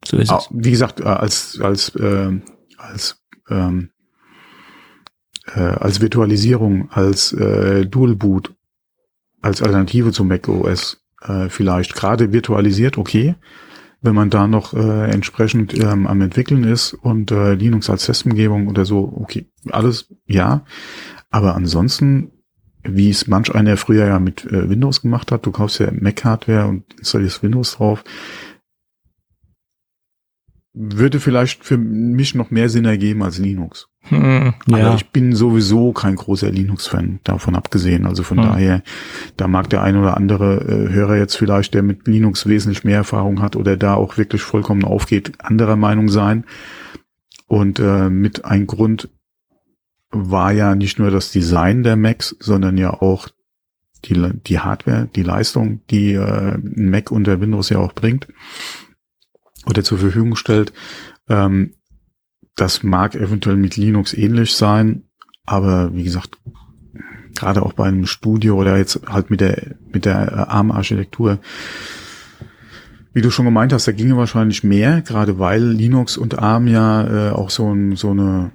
so 0.04 0.16
ist 0.16 0.30
es. 0.30 0.48
Wie 0.50 0.70
gesagt, 0.70 1.00
äh, 1.00 1.04
als 1.04 1.58
als 1.60 1.94
äh, 1.96 2.32
als 2.78 3.22
ähm, 3.50 3.90
äh, 5.46 5.60
als 5.60 6.00
Virtualisierung, 6.00 6.90
als 6.90 7.32
äh, 7.32 7.86
Dual 7.86 8.14
Boot, 8.14 8.54
als 9.40 9.62
Alternative 9.62 10.12
zu 10.12 10.24
Mac 10.24 10.48
OS 10.48 11.02
äh, 11.22 11.48
vielleicht 11.48 11.94
gerade 11.94 12.32
virtualisiert, 12.32 12.98
okay. 12.98 13.34
Wenn 14.00 14.14
man 14.14 14.30
da 14.30 14.46
noch 14.46 14.74
äh, 14.74 15.10
entsprechend 15.10 15.74
ähm, 15.74 16.06
am 16.06 16.20
entwickeln 16.20 16.62
ist 16.62 16.94
und 16.94 17.32
äh, 17.32 17.54
Linux 17.54 17.90
als 17.90 18.06
Testumgebung 18.06 18.68
oder 18.68 18.84
so, 18.84 19.12
okay, 19.16 19.50
alles 19.70 20.14
ja. 20.24 20.64
Aber 21.30 21.56
ansonsten 21.56 22.30
wie 22.84 23.10
es 23.10 23.26
manch 23.26 23.54
einer 23.54 23.76
früher 23.76 24.06
ja 24.06 24.18
mit 24.18 24.44
äh, 24.44 24.68
Windows 24.68 25.02
gemacht 25.02 25.32
hat. 25.32 25.46
Du 25.46 25.50
kaufst 25.50 25.80
ja 25.80 25.90
Mac-Hardware 25.92 26.66
und 26.66 26.84
installierst 26.98 27.42
Windows 27.42 27.76
drauf. 27.76 28.04
Würde 30.80 31.18
vielleicht 31.18 31.64
für 31.64 31.76
mich 31.76 32.36
noch 32.36 32.50
mehr 32.50 32.68
Sinn 32.68 32.84
ergeben 32.84 33.24
als 33.24 33.38
Linux. 33.38 33.88
Hm, 34.02 34.54
Aber 34.68 34.78
ja. 34.78 34.94
ich 34.94 35.10
bin 35.10 35.34
sowieso 35.34 35.92
kein 35.92 36.14
großer 36.14 36.50
Linux-Fan, 36.50 37.18
davon 37.24 37.56
abgesehen. 37.56 38.06
Also 38.06 38.22
von 38.22 38.38
hm. 38.38 38.44
daher, 38.44 38.82
da 39.36 39.48
mag 39.48 39.68
der 39.70 39.82
ein 39.82 39.96
oder 39.96 40.16
andere 40.16 40.60
äh, 40.60 40.92
Hörer 40.92 41.16
jetzt 41.16 41.36
vielleicht, 41.36 41.74
der 41.74 41.82
mit 41.82 42.06
Linux 42.06 42.46
wesentlich 42.46 42.84
mehr 42.84 42.98
Erfahrung 42.98 43.42
hat 43.42 43.56
oder 43.56 43.76
da 43.76 43.94
auch 43.94 44.18
wirklich 44.18 44.42
vollkommen 44.42 44.84
aufgeht, 44.84 45.32
anderer 45.38 45.76
Meinung 45.76 46.08
sein. 46.08 46.44
Und 47.48 47.80
äh, 47.80 48.08
mit 48.08 48.44
ein 48.44 48.66
Grund, 48.66 49.08
war 50.10 50.52
ja 50.52 50.74
nicht 50.74 50.98
nur 50.98 51.10
das 51.10 51.32
Design 51.32 51.82
der 51.82 51.96
Macs, 51.96 52.34
sondern 52.40 52.78
ja 52.78 52.94
auch 52.94 53.28
die, 54.04 54.14
die 54.46 54.58
Hardware, 54.58 55.08
die 55.14 55.22
Leistung, 55.22 55.82
die 55.90 56.14
äh, 56.14 56.54
ein 56.54 56.90
Mac 56.90 57.10
unter 57.10 57.40
Windows 57.40 57.68
ja 57.68 57.78
auch 57.78 57.92
bringt 57.92 58.28
oder 59.68 59.84
zur 59.84 59.98
Verfügung 59.98 60.36
stellt. 60.36 60.72
Ähm, 61.28 61.74
das 62.56 62.82
mag 62.82 63.14
eventuell 63.14 63.56
mit 63.56 63.76
Linux 63.76 64.14
ähnlich 64.14 64.54
sein, 64.54 65.04
aber 65.46 65.94
wie 65.94 66.04
gesagt, 66.04 66.38
gerade 67.34 67.62
auch 67.62 67.72
bei 67.72 67.86
einem 67.86 68.06
Studio 68.06 68.56
oder 68.56 68.76
jetzt 68.76 69.00
halt 69.06 69.30
mit 69.30 69.40
der 69.40 69.76
mit 69.92 70.04
der 70.04 70.32
äh, 70.32 70.34
ARM-Architektur, 70.50 71.38
wie 73.12 73.22
du 73.22 73.30
schon 73.30 73.44
gemeint 73.44 73.72
hast, 73.72 73.88
da 73.88 73.92
ginge 73.92 74.16
wahrscheinlich 74.16 74.64
mehr, 74.64 75.02
gerade 75.02 75.38
weil 75.38 75.62
Linux 75.62 76.16
und 76.16 76.38
ARM 76.38 76.66
ja 76.66 77.28
äh, 77.28 77.30
auch 77.32 77.50
so, 77.50 77.72
ein, 77.72 77.96
so 77.96 78.10
eine 78.10 78.52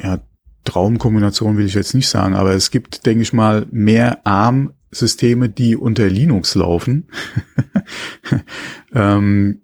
ja, 0.00 0.20
Traumkombination 0.64 1.56
will 1.56 1.66
ich 1.66 1.74
jetzt 1.74 1.94
nicht 1.94 2.08
sagen, 2.08 2.34
aber 2.34 2.52
es 2.52 2.70
gibt, 2.70 3.06
denke 3.06 3.22
ich 3.22 3.32
mal, 3.32 3.66
mehr 3.70 4.26
ARM-Systeme, 4.26 5.48
die 5.48 5.76
unter 5.76 6.08
Linux 6.08 6.54
laufen. 6.54 7.08
ähm, 8.94 9.62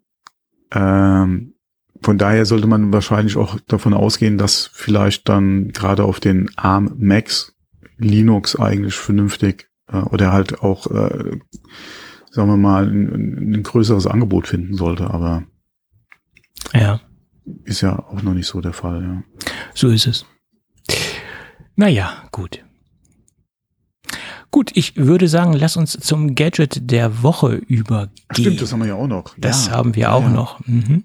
ähm, 0.72 1.54
von 2.02 2.18
daher 2.18 2.44
sollte 2.44 2.66
man 2.66 2.92
wahrscheinlich 2.92 3.36
auch 3.36 3.58
davon 3.66 3.94
ausgehen, 3.94 4.36
dass 4.36 4.70
vielleicht 4.72 5.28
dann 5.28 5.68
gerade 5.68 6.04
auf 6.04 6.20
den 6.20 6.50
ARM 6.56 6.94
Macs 6.98 7.54
Linux 7.96 8.56
eigentlich 8.56 8.94
vernünftig 8.94 9.70
äh, 9.88 9.98
oder 9.98 10.32
halt 10.32 10.60
auch, 10.60 10.86
äh, 10.90 11.38
sagen 12.30 12.48
wir 12.48 12.56
mal, 12.56 12.88
ein, 12.88 13.54
ein 13.54 13.62
größeres 13.62 14.06
Angebot 14.06 14.48
finden 14.48 14.74
sollte, 14.74 15.10
aber 15.10 15.44
ja. 16.72 17.00
Ist 17.64 17.82
ja 17.82 17.98
auch 17.98 18.22
noch 18.22 18.34
nicht 18.34 18.46
so 18.46 18.60
der 18.60 18.72
Fall, 18.72 19.02
ja. 19.02 19.22
So 19.74 19.90
ist 19.90 20.06
es. 20.06 20.26
Naja, 21.76 22.24
gut. 22.32 22.64
Gut, 24.54 24.70
ich 24.74 24.94
würde 24.94 25.26
sagen, 25.26 25.52
lass 25.52 25.76
uns 25.76 25.98
zum 25.98 26.36
Gadget 26.36 26.88
der 26.88 27.24
Woche 27.24 27.54
übergehen. 27.54 28.12
Stimmt, 28.30 28.62
das 28.62 28.72
haben 28.72 28.82
wir 28.82 28.86
ja 28.90 28.94
auch 28.94 29.08
noch. 29.08 29.34
Das 29.36 29.66
ja. 29.66 29.72
haben 29.72 29.96
wir 29.96 30.12
auch 30.12 30.22
ja. 30.22 30.28
noch. 30.28 30.64
Mhm. 30.64 31.02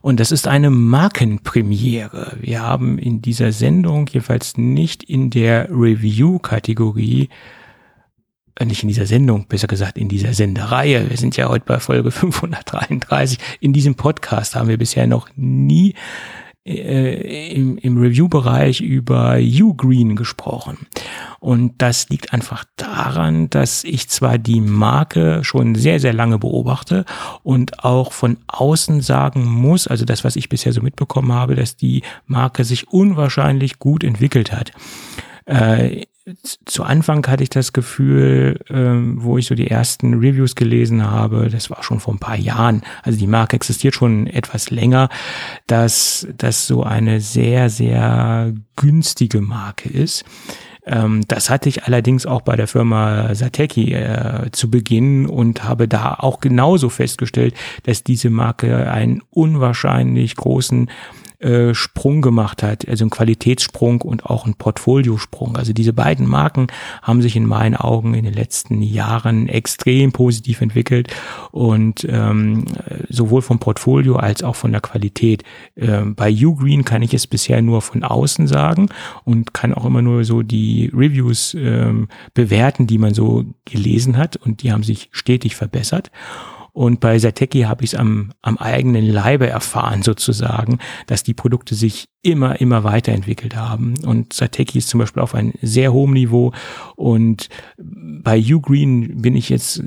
Und 0.00 0.20
das 0.20 0.30
ist 0.30 0.46
eine 0.46 0.70
Markenpremiere. 0.70 2.36
Wir 2.40 2.62
haben 2.62 2.96
in 3.00 3.20
dieser 3.20 3.50
Sendung 3.50 4.06
jeweils 4.06 4.56
nicht 4.56 5.02
in 5.02 5.30
der 5.30 5.68
Review-Kategorie 5.70 7.30
äh, 8.54 8.64
nicht 8.64 8.84
in 8.84 8.88
dieser 8.88 9.06
Sendung, 9.06 9.48
besser 9.48 9.66
gesagt 9.66 9.98
in 9.98 10.08
dieser 10.08 10.32
Sendereihe. 10.32 11.10
Wir 11.10 11.16
sind 11.16 11.36
ja 11.36 11.48
heute 11.48 11.64
bei 11.64 11.80
Folge 11.80 12.12
533. 12.12 13.40
In 13.58 13.72
diesem 13.72 13.96
Podcast 13.96 14.54
haben 14.54 14.68
wir 14.68 14.78
bisher 14.78 15.08
noch 15.08 15.28
nie 15.34 15.96
äh, 16.68 17.48
im, 17.52 17.78
im 17.78 17.98
Review-Bereich 17.98 18.80
über 18.80 19.38
Ugreen 19.38 20.16
gesprochen. 20.16 20.86
Und 21.40 21.74
das 21.78 22.08
liegt 22.08 22.32
einfach 22.32 22.64
daran, 22.76 23.48
dass 23.48 23.84
ich 23.84 24.08
zwar 24.08 24.38
die 24.38 24.60
Marke 24.60 25.40
schon 25.44 25.74
sehr, 25.74 26.00
sehr 26.00 26.12
lange 26.12 26.38
beobachte 26.38 27.04
und 27.42 27.84
auch 27.84 28.12
von 28.12 28.38
außen 28.48 29.00
sagen 29.00 29.44
muss, 29.44 29.86
also 29.86 30.04
das, 30.04 30.24
was 30.24 30.36
ich 30.36 30.48
bisher 30.48 30.72
so 30.72 30.82
mitbekommen 30.82 31.32
habe, 31.32 31.54
dass 31.54 31.76
die 31.76 32.02
Marke 32.26 32.64
sich 32.64 32.88
unwahrscheinlich 32.88 33.78
gut 33.78 34.04
entwickelt 34.04 34.52
hat. 34.52 34.72
Äh, 35.46 36.02
zu 36.66 36.82
Anfang 36.84 37.26
hatte 37.26 37.42
ich 37.42 37.50
das 37.50 37.72
Gefühl, 37.72 38.60
ähm, 38.68 39.22
wo 39.22 39.38
ich 39.38 39.46
so 39.46 39.54
die 39.54 39.70
ersten 39.70 40.14
Reviews 40.14 40.54
gelesen 40.54 41.08
habe, 41.08 41.48
das 41.48 41.70
war 41.70 41.82
schon 41.82 42.00
vor 42.00 42.14
ein 42.14 42.18
paar 42.18 42.36
Jahren, 42.36 42.82
also 43.02 43.18
die 43.18 43.26
Marke 43.26 43.56
existiert 43.56 43.94
schon 43.94 44.26
etwas 44.26 44.70
länger, 44.70 45.08
dass 45.66 46.26
das 46.36 46.66
so 46.66 46.82
eine 46.82 47.20
sehr, 47.20 47.70
sehr 47.70 48.52
günstige 48.76 49.40
Marke 49.40 49.88
ist. 49.88 50.24
Ähm, 50.86 51.22
das 51.28 51.50
hatte 51.50 51.68
ich 51.68 51.84
allerdings 51.84 52.26
auch 52.26 52.42
bei 52.42 52.56
der 52.56 52.66
Firma 52.66 53.34
Sateki 53.34 53.92
äh, 53.92 54.50
zu 54.52 54.70
Beginn 54.70 55.26
und 55.26 55.64
habe 55.64 55.88
da 55.88 56.14
auch 56.14 56.40
genauso 56.40 56.88
festgestellt, 56.88 57.54
dass 57.84 58.02
diese 58.02 58.30
Marke 58.30 58.90
einen 58.90 59.22
unwahrscheinlich 59.30 60.36
großen 60.36 60.90
äh, 61.40 61.72
Sprung 61.72 62.20
gemacht 62.20 62.64
hat, 62.64 62.88
also 62.88 63.04
einen 63.04 63.10
Qualitätssprung 63.10 64.00
und 64.00 64.26
auch 64.26 64.44
einen 64.44 64.54
Portfoliosprung. 64.54 65.56
Also 65.56 65.72
diese 65.72 65.92
beiden 65.92 66.26
Marken 66.26 66.66
haben 67.00 67.22
sich 67.22 67.36
in 67.36 67.46
meinen 67.46 67.76
Augen 67.76 68.14
in 68.14 68.24
den 68.24 68.34
letzten 68.34 68.82
Jahren 68.82 69.48
extrem 69.48 70.10
positiv 70.10 70.60
entwickelt 70.60 71.14
und 71.52 72.04
ähm, 72.10 72.64
sowohl 73.08 73.42
vom 73.42 73.60
Portfolio 73.60 74.16
als 74.16 74.42
auch 74.42 74.56
von 74.56 74.72
der 74.72 74.80
Qualität. 74.80 75.44
Ähm, 75.76 76.16
bei 76.16 76.32
Ugreen 76.32 76.84
kann 76.84 77.02
ich 77.02 77.14
es 77.14 77.28
bisher 77.28 77.62
nur 77.62 77.82
von 77.82 78.02
außen 78.02 78.48
sagen 78.48 78.88
und 79.24 79.54
kann 79.54 79.72
auch 79.74 79.84
immer 79.84 80.02
nur 80.02 80.24
so 80.24 80.42
die 80.42 80.90
Reviews 80.92 81.54
ähm, 81.54 82.08
bewerten, 82.34 82.88
die 82.88 82.98
man 82.98 83.14
so 83.14 83.44
gelesen 83.64 84.16
hat 84.16 84.34
und 84.36 84.62
die 84.64 84.72
haben 84.72 84.82
sich 84.82 85.08
stetig 85.12 85.54
verbessert. 85.54 86.10
Und 86.78 87.00
bei 87.00 87.18
Sateki 87.18 87.62
habe 87.62 87.82
ich 87.82 87.94
es 87.94 87.98
am, 87.98 88.30
am 88.40 88.56
eigenen 88.56 89.04
Leibe 89.04 89.48
erfahren 89.48 90.04
sozusagen, 90.04 90.78
dass 91.08 91.24
die 91.24 91.34
Produkte 91.34 91.74
sich 91.74 92.04
immer, 92.22 92.60
immer 92.60 92.84
weiterentwickelt 92.84 93.56
haben. 93.56 93.94
Und 94.06 94.32
Sateki 94.32 94.78
ist 94.78 94.88
zum 94.88 95.00
Beispiel 95.00 95.20
auf 95.20 95.34
einem 95.34 95.54
sehr 95.60 95.92
hohen 95.92 96.12
Niveau. 96.12 96.52
Und 96.94 97.48
bei 97.76 98.40
Ugreen 98.40 99.20
bin 99.22 99.34
ich 99.34 99.48
jetzt 99.48 99.82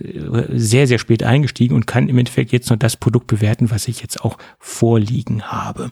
sehr, 0.50 0.86
sehr 0.86 1.00
spät 1.00 1.24
eingestiegen 1.24 1.76
und 1.76 1.88
kann 1.88 2.10
im 2.10 2.18
Endeffekt 2.18 2.52
jetzt 2.52 2.70
noch 2.70 2.78
das 2.78 2.98
Produkt 2.98 3.28
bewerten, 3.28 3.72
was 3.72 3.88
ich 3.88 4.02
jetzt 4.02 4.26
auch 4.26 4.38
vorliegen 4.60 5.44
habe. 5.44 5.92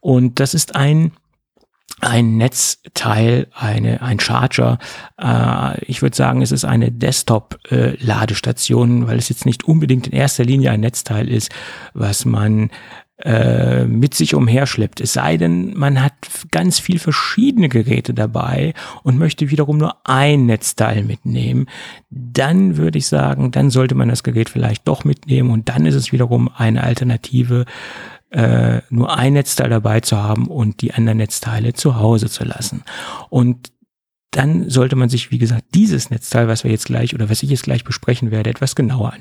Und 0.00 0.40
das 0.40 0.54
ist 0.54 0.74
ein 0.74 1.12
ein 2.04 2.36
Netzteil, 2.36 3.48
eine, 3.54 4.02
ein 4.02 4.20
Charger. 4.20 4.78
Äh, 5.20 5.82
ich 5.84 6.02
würde 6.02 6.16
sagen, 6.16 6.42
es 6.42 6.52
ist 6.52 6.64
eine 6.64 6.92
Desktop-Ladestation, 6.92 9.02
äh, 9.02 9.08
weil 9.08 9.18
es 9.18 9.28
jetzt 9.28 9.46
nicht 9.46 9.64
unbedingt 9.64 10.06
in 10.06 10.12
erster 10.12 10.44
Linie 10.44 10.70
ein 10.70 10.78
Netzteil 10.80 11.28
ist, 11.28 11.50
was 11.94 12.24
man 12.24 12.70
äh, 13.24 13.84
mit 13.84 14.14
sich 14.14 14.34
umherschleppt. 14.34 15.00
Es 15.00 15.12
sei 15.12 15.36
denn, 15.36 15.72
man 15.76 16.02
hat 16.02 16.14
ganz 16.50 16.80
viel 16.80 16.98
verschiedene 16.98 17.68
Geräte 17.68 18.12
dabei 18.12 18.74
und 19.04 19.18
möchte 19.18 19.50
wiederum 19.50 19.78
nur 19.78 19.98
ein 20.02 20.46
Netzteil 20.46 21.04
mitnehmen. 21.04 21.66
Dann 22.10 22.76
würde 22.76 22.98
ich 22.98 23.06
sagen, 23.06 23.52
dann 23.52 23.70
sollte 23.70 23.94
man 23.94 24.08
das 24.08 24.24
Gerät 24.24 24.48
vielleicht 24.48 24.88
doch 24.88 25.04
mitnehmen 25.04 25.50
und 25.50 25.68
dann 25.68 25.86
ist 25.86 25.94
es 25.94 26.10
wiederum 26.10 26.50
eine 26.56 26.82
Alternative 26.82 27.66
äh, 28.34 28.82
nur 28.90 29.16
ein 29.16 29.34
Netzteil 29.34 29.70
dabei 29.70 30.00
zu 30.00 30.20
haben 30.20 30.48
und 30.48 30.82
die 30.82 30.92
anderen 30.92 31.18
Netzteile 31.18 31.72
zu 31.72 31.96
Hause 31.96 32.28
zu 32.28 32.44
lassen. 32.44 32.82
Und 33.30 33.72
dann 34.32 34.68
sollte 34.68 34.96
man 34.96 35.08
sich, 35.08 35.30
wie 35.30 35.38
gesagt, 35.38 35.66
dieses 35.74 36.10
Netzteil, 36.10 36.48
was 36.48 36.64
wir 36.64 36.72
jetzt 36.72 36.86
gleich 36.86 37.14
oder 37.14 37.30
was 37.30 37.44
ich 37.44 37.50
jetzt 37.50 37.62
gleich 37.62 37.84
besprechen 37.84 38.32
werde, 38.32 38.50
etwas 38.50 38.74
genauer 38.74 39.12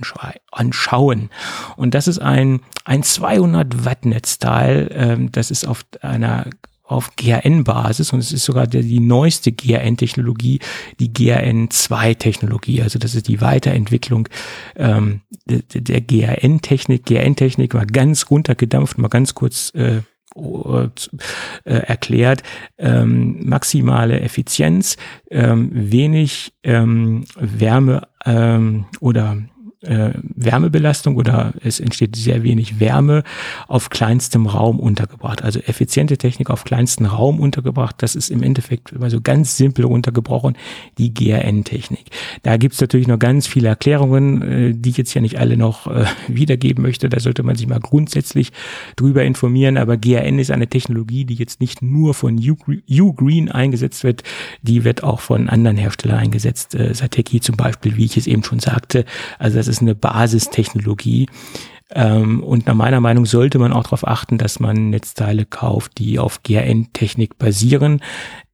anschauen. 0.52 1.30
Und 1.76 1.94
das 1.94 2.08
ist 2.08 2.18
ein, 2.18 2.62
ein 2.84 3.04
200 3.04 3.86
Watt 3.86 4.06
Netzteil. 4.06 4.90
Ähm, 4.92 5.32
das 5.32 5.52
ist 5.52 5.68
auf 5.68 5.86
einer 6.02 6.48
auf 6.94 7.16
GRN-Basis 7.16 8.14
und 8.14 8.20
es 8.20 8.32
ist 8.32 8.46
sogar 8.46 8.68
die, 8.68 8.84
die 8.84 9.00
neueste 9.00 9.52
GRN-Technologie, 9.52 10.60
die 11.00 11.14
GRN-2-Technologie. 11.14 12.82
Also 12.82 13.00
das 13.00 13.16
ist 13.16 13.28
die 13.28 13.42
Weiterentwicklung 13.42 14.30
ähm, 14.76 15.22
der, 15.46 15.62
der 15.62 16.02
GRN-Technik. 16.02 17.06
GRN-Technik 17.06 17.74
war 17.74 17.86
ganz 17.86 18.30
runtergedampft, 18.30 18.98
mal 18.98 19.10
ganz 19.10 19.34
kurz 19.34 19.72
äh, 19.76 20.02
äh, 20.36 20.90
erklärt, 21.64 22.42
ähm, 22.78 23.48
maximale 23.48 24.20
Effizienz, 24.22 24.98
ähm, 25.30 25.70
wenig 25.74 26.54
ähm, 26.64 27.26
Wärme 27.36 28.08
ähm, 28.26 28.86
oder 29.00 29.38
äh, 29.84 30.12
Wärmebelastung 30.36 31.16
oder 31.16 31.54
es 31.64 31.80
entsteht 31.80 32.16
sehr 32.16 32.44
wenig 32.44 32.80
Wärme 32.80 33.24
auf 33.68 33.90
kleinstem 33.90 34.46
Raum 34.46 34.80
untergebracht. 34.80 35.44
Also 35.44 35.60
effiziente 35.60 36.18
Technik 36.18 36.50
auf 36.50 36.64
kleinstem 36.64 37.06
Raum 37.06 37.40
untergebracht. 37.40 37.96
Das 38.00 38.16
ist 38.16 38.30
im 38.30 38.44
Endeffekt 38.44 38.92
immer 38.92 39.10
so 39.10 39.22
ganz 39.22 39.58
simpel 39.58 39.86
runtergebrochen 39.86 40.56
die 40.98 41.14
GRN-Technik. 41.14 42.06
Da 42.44 42.58
gibt's 42.58 42.82
natürlich 42.82 43.08
noch 43.08 43.20
ganz 43.20 43.48
viele 43.48 43.68
Erklärungen, 43.70 44.42
äh, 44.42 44.74
die 44.74 44.90
ich 44.90 44.98
jetzt 44.98 45.14
ja 45.14 45.22
nicht 45.22 45.40
alle 45.40 45.58
noch 45.58 45.88
äh, 45.88 46.06
wiedergeben 46.28 46.84
möchte. 46.84 47.10
Da 47.10 47.20
sollte 47.20 47.44
man 47.44 47.56
sich 47.56 47.68
mal 47.68 47.80
grundsätzlich 47.80 48.52
drüber 48.96 49.24
informieren. 49.24 49.78
Aber 49.78 49.98
GRN 49.98 50.40
ist 50.40 50.52
eine 50.52 50.68
Technologie, 50.68 51.26
die 51.26 51.36
jetzt 51.36 51.60
nicht 51.60 51.82
nur 51.82 52.14
von 52.14 52.40
Ugreen 52.90 53.52
eingesetzt 53.52 54.04
wird, 54.04 54.24
die 54.62 54.84
wird 54.84 55.04
auch 55.04 55.20
von 55.20 55.50
anderen 55.50 55.78
Herstellern 55.78 56.20
eingesetzt. 56.20 56.76
Äh, 56.76 56.94
Sateki 56.94 57.42
zum 57.42 57.58
Beispiel, 57.58 57.98
wie 57.98 58.06
ich 58.06 58.18
es 58.18 58.28
eben 58.28 58.44
schon 58.44 58.60
sagte. 58.60 59.06
Also 59.40 59.58
das 59.58 59.68
ist 59.68 59.73
eine 59.82 59.96
Basistechnologie. 59.96 61.28
Ähm, 61.96 62.44
und 62.44 62.66
nach 62.66 62.74
meiner 62.74 63.00
Meinung 63.00 63.26
sollte 63.26 63.60
man 63.60 63.72
auch 63.72 63.84
darauf 63.84 64.08
achten, 64.08 64.38
dass 64.38 64.60
man 64.60 64.90
Netzteile 64.90 65.46
kauft, 65.46 66.00
die 66.00 66.18
auf 66.18 66.42
GRN-Technik 66.44 67.38
basieren. 67.38 68.02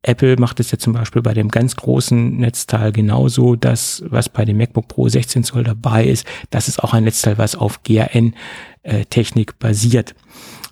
Apple 0.02 0.38
macht 0.38 0.60
es 0.60 0.72
ja 0.72 0.78
zum 0.78 0.94
Beispiel 0.94 1.22
bei 1.22 1.34
dem 1.34 1.50
ganz 1.50 1.76
großen 1.76 2.38
Netzteil 2.38 2.92
genauso. 2.92 3.56
Das, 3.56 4.04
was 4.08 4.30
bei 4.30 4.46
dem 4.46 4.58
MacBook 4.58 4.88
Pro 4.88 5.08
16 5.08 5.44
Zoll 5.44 5.64
dabei 5.64 6.06
ist, 6.06 6.26
das 6.50 6.68
ist 6.68 6.84
auch 6.84 6.94
ein 6.94 7.04
Netzteil, 7.06 7.38
was 7.38 7.56
auf 7.56 7.84
GRN-Technik 7.84 9.60
basiert. 9.60 10.16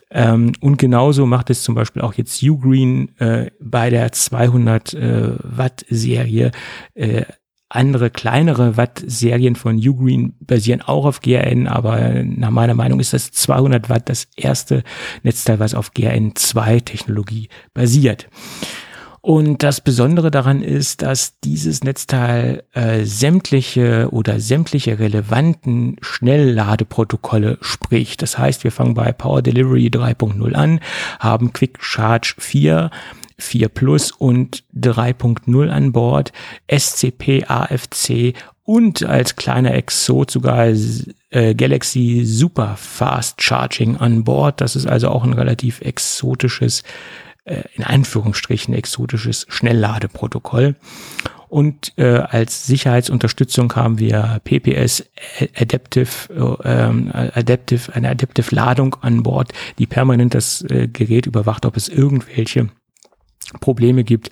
Ähm, 0.10 0.53
und 0.61 0.78
genauso 0.78 1.26
macht 1.26 1.49
es 1.49 1.64
zum 1.64 1.76
Beispiel 1.76 2.02
auch 2.02 2.14
jetzt 2.14 2.41
Ugreen 2.41 3.18
äh, 3.19 3.52
bei 3.60 3.90
der 3.90 4.11
200 4.11 4.94
äh, 4.94 5.32
Watt 5.44 5.86
Serie. 5.90 6.52
Äh, 6.94 7.24
andere 7.69 8.10
kleinere 8.10 8.77
Watt-Serien 8.77 9.56
von 9.56 9.76
Ugreen 9.77 10.35
basieren 10.39 10.81
auch 10.81 11.06
auf 11.06 11.22
GRN, 11.22 11.68
aber 11.68 12.23
nach 12.23 12.49
meiner 12.49 12.76
Meinung 12.76 12.99
ist 12.99 13.14
das 13.14 13.31
200 13.31 13.89
Watt 13.89 14.10
das 14.10 14.27
erste 14.35 14.84
Netzteil, 15.23 15.60
was 15.60 15.76
auf 15.76 15.91
GRN2-Technologie 15.91 17.49
basiert. 17.73 18.30
Und 19.27 19.61
das 19.61 19.81
Besondere 19.81 20.31
daran 20.31 20.61
ist, 20.61 21.02
dass 21.02 21.38
dieses 21.41 21.84
Netzteil 21.84 22.64
äh, 22.72 23.03
sämtliche 23.03 24.07
oder 24.11 24.39
sämtliche 24.39 24.99
relevanten 24.99 25.98
Schnellladeprotokolle 25.99 27.57
spricht. 27.60 28.22
Das 28.22 28.38
heißt, 28.38 28.64
wir 28.64 28.72
fangen 28.72 28.94
bei 28.94 29.11
Power 29.11 29.41
Delivery 29.41 29.88
3.0 29.88 30.53
an, 30.53 30.80
haben 31.19 31.52
Quick 31.52 31.80
Charge 31.81 32.35
4, 32.38 32.89
4 33.40 33.70
Plus 33.70 34.12
und 34.12 34.64
3.0 34.76 35.70
an 35.70 35.92
Bord, 35.92 36.32
SCP, 36.68 37.46
AFC 37.48 38.34
und 38.64 39.06
als 39.06 39.36
kleiner 39.36 39.74
Exot 39.74 40.30
sogar 40.30 40.68
äh, 41.30 41.56
Galaxy 41.56 42.24
Super 42.26 42.76
Fast 42.78 43.42
Charging 43.42 43.98
an 43.98 44.24
Bord. 44.24 44.60
Das 44.60 44.76
ist 44.76 44.88
also 44.88 45.10
auch 45.10 45.24
ein 45.24 45.34
relativ 45.34 45.82
exotisches, 45.82 46.84
äh, 47.46 47.64
in 47.76 47.84
Anführungsstrichen 47.84 48.74
exotisches 48.74 49.46
Schnellladeprotokoll. 49.50 50.76
Und 51.50 51.94
äh, 51.98 52.18
als 52.18 52.68
Sicherheitsunterstützung 52.68 53.74
haben 53.74 54.00
wir 54.00 54.42
PPS 54.44 55.06
Adaptive, 55.56 56.10
äh, 56.64 57.40
Adaptive, 57.40 57.94
eine 57.94 58.10
Adaptive 58.10 58.54
Ladung 58.54 58.98
an 59.00 59.24
Bord, 59.24 59.54
die 59.80 59.86
permanent 59.86 60.34
das 60.34 60.62
äh, 60.64 60.90
Gerät 60.92 61.26
überwacht, 61.26 61.66
ob 61.66 61.78
es 61.78 61.88
irgendwelche 61.88 62.68
Probleme 63.60 64.03
gibt 64.03 64.30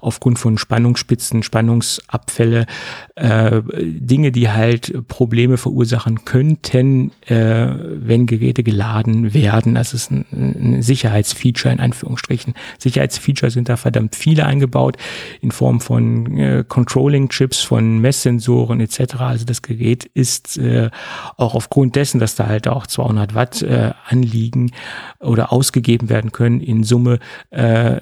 aufgrund 0.00 0.38
von 0.38 0.58
Spannungsspitzen, 0.58 1.42
Spannungsabfälle, 1.42 2.66
äh, 3.14 3.62
Dinge, 3.76 4.32
die 4.32 4.50
halt 4.50 5.06
Probleme 5.08 5.56
verursachen 5.56 6.24
könnten, 6.24 7.12
äh, 7.26 7.68
wenn 7.76 8.26
Geräte 8.26 8.62
geladen 8.62 9.34
werden. 9.34 9.74
Das 9.74 9.94
ist 9.94 10.10
ein, 10.10 10.24
ein 10.32 10.82
Sicherheitsfeature 10.82 11.72
in 11.72 11.80
Anführungsstrichen. 11.80 12.54
Sicherheitsfeature 12.78 13.50
sind 13.50 13.68
da 13.68 13.76
verdammt 13.76 14.16
viele 14.16 14.46
eingebaut 14.46 14.96
in 15.40 15.50
Form 15.50 15.80
von 15.80 16.38
äh, 16.38 16.64
Controlling-Chips, 16.66 17.60
von 17.60 17.98
Messsensoren 17.98 18.80
etc. 18.80 19.16
Also 19.18 19.44
das 19.44 19.62
Gerät 19.62 20.04
ist 20.04 20.58
äh, 20.58 20.90
auch 21.36 21.54
aufgrund 21.54 21.96
dessen, 21.96 22.18
dass 22.20 22.34
da 22.34 22.46
halt 22.46 22.68
auch 22.68 22.86
200 22.86 23.34
Watt 23.34 23.62
äh, 23.62 23.92
anliegen 24.06 24.70
oder 25.20 25.52
ausgegeben 25.52 26.08
werden 26.08 26.32
können, 26.32 26.60
in 26.60 26.84
Summe 26.84 27.18
äh, 27.50 28.00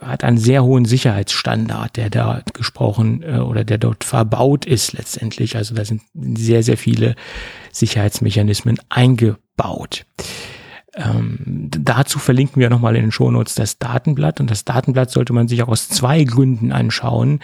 hat 0.00 0.24
einen 0.24 0.38
sehr 0.38 0.64
hohen 0.64 0.84
Sicherheitsstandard, 0.84 1.96
der 1.96 2.10
da 2.10 2.42
gesprochen 2.52 3.22
äh, 3.22 3.38
oder 3.38 3.64
der 3.64 3.78
dort 3.78 4.04
verbaut 4.04 4.64
ist 4.66 4.92
letztendlich. 4.92 5.56
Also 5.56 5.74
da 5.74 5.84
sind 5.84 6.02
sehr, 6.14 6.62
sehr 6.62 6.76
viele 6.76 7.14
Sicherheitsmechanismen 7.72 8.78
eingebaut. 8.88 10.06
Ähm, 10.96 11.68
dazu 11.70 12.18
verlinken 12.18 12.60
wir 12.60 12.68
nochmal 12.68 12.96
in 12.96 13.02
den 13.02 13.12
Shownotes 13.12 13.54
das 13.54 13.78
Datenblatt 13.78 14.40
und 14.40 14.50
das 14.50 14.64
Datenblatt 14.64 15.10
sollte 15.10 15.32
man 15.32 15.46
sich 15.46 15.62
auch 15.62 15.68
aus 15.68 15.88
zwei 15.88 16.24
Gründen 16.24 16.72
anschauen. 16.72 17.38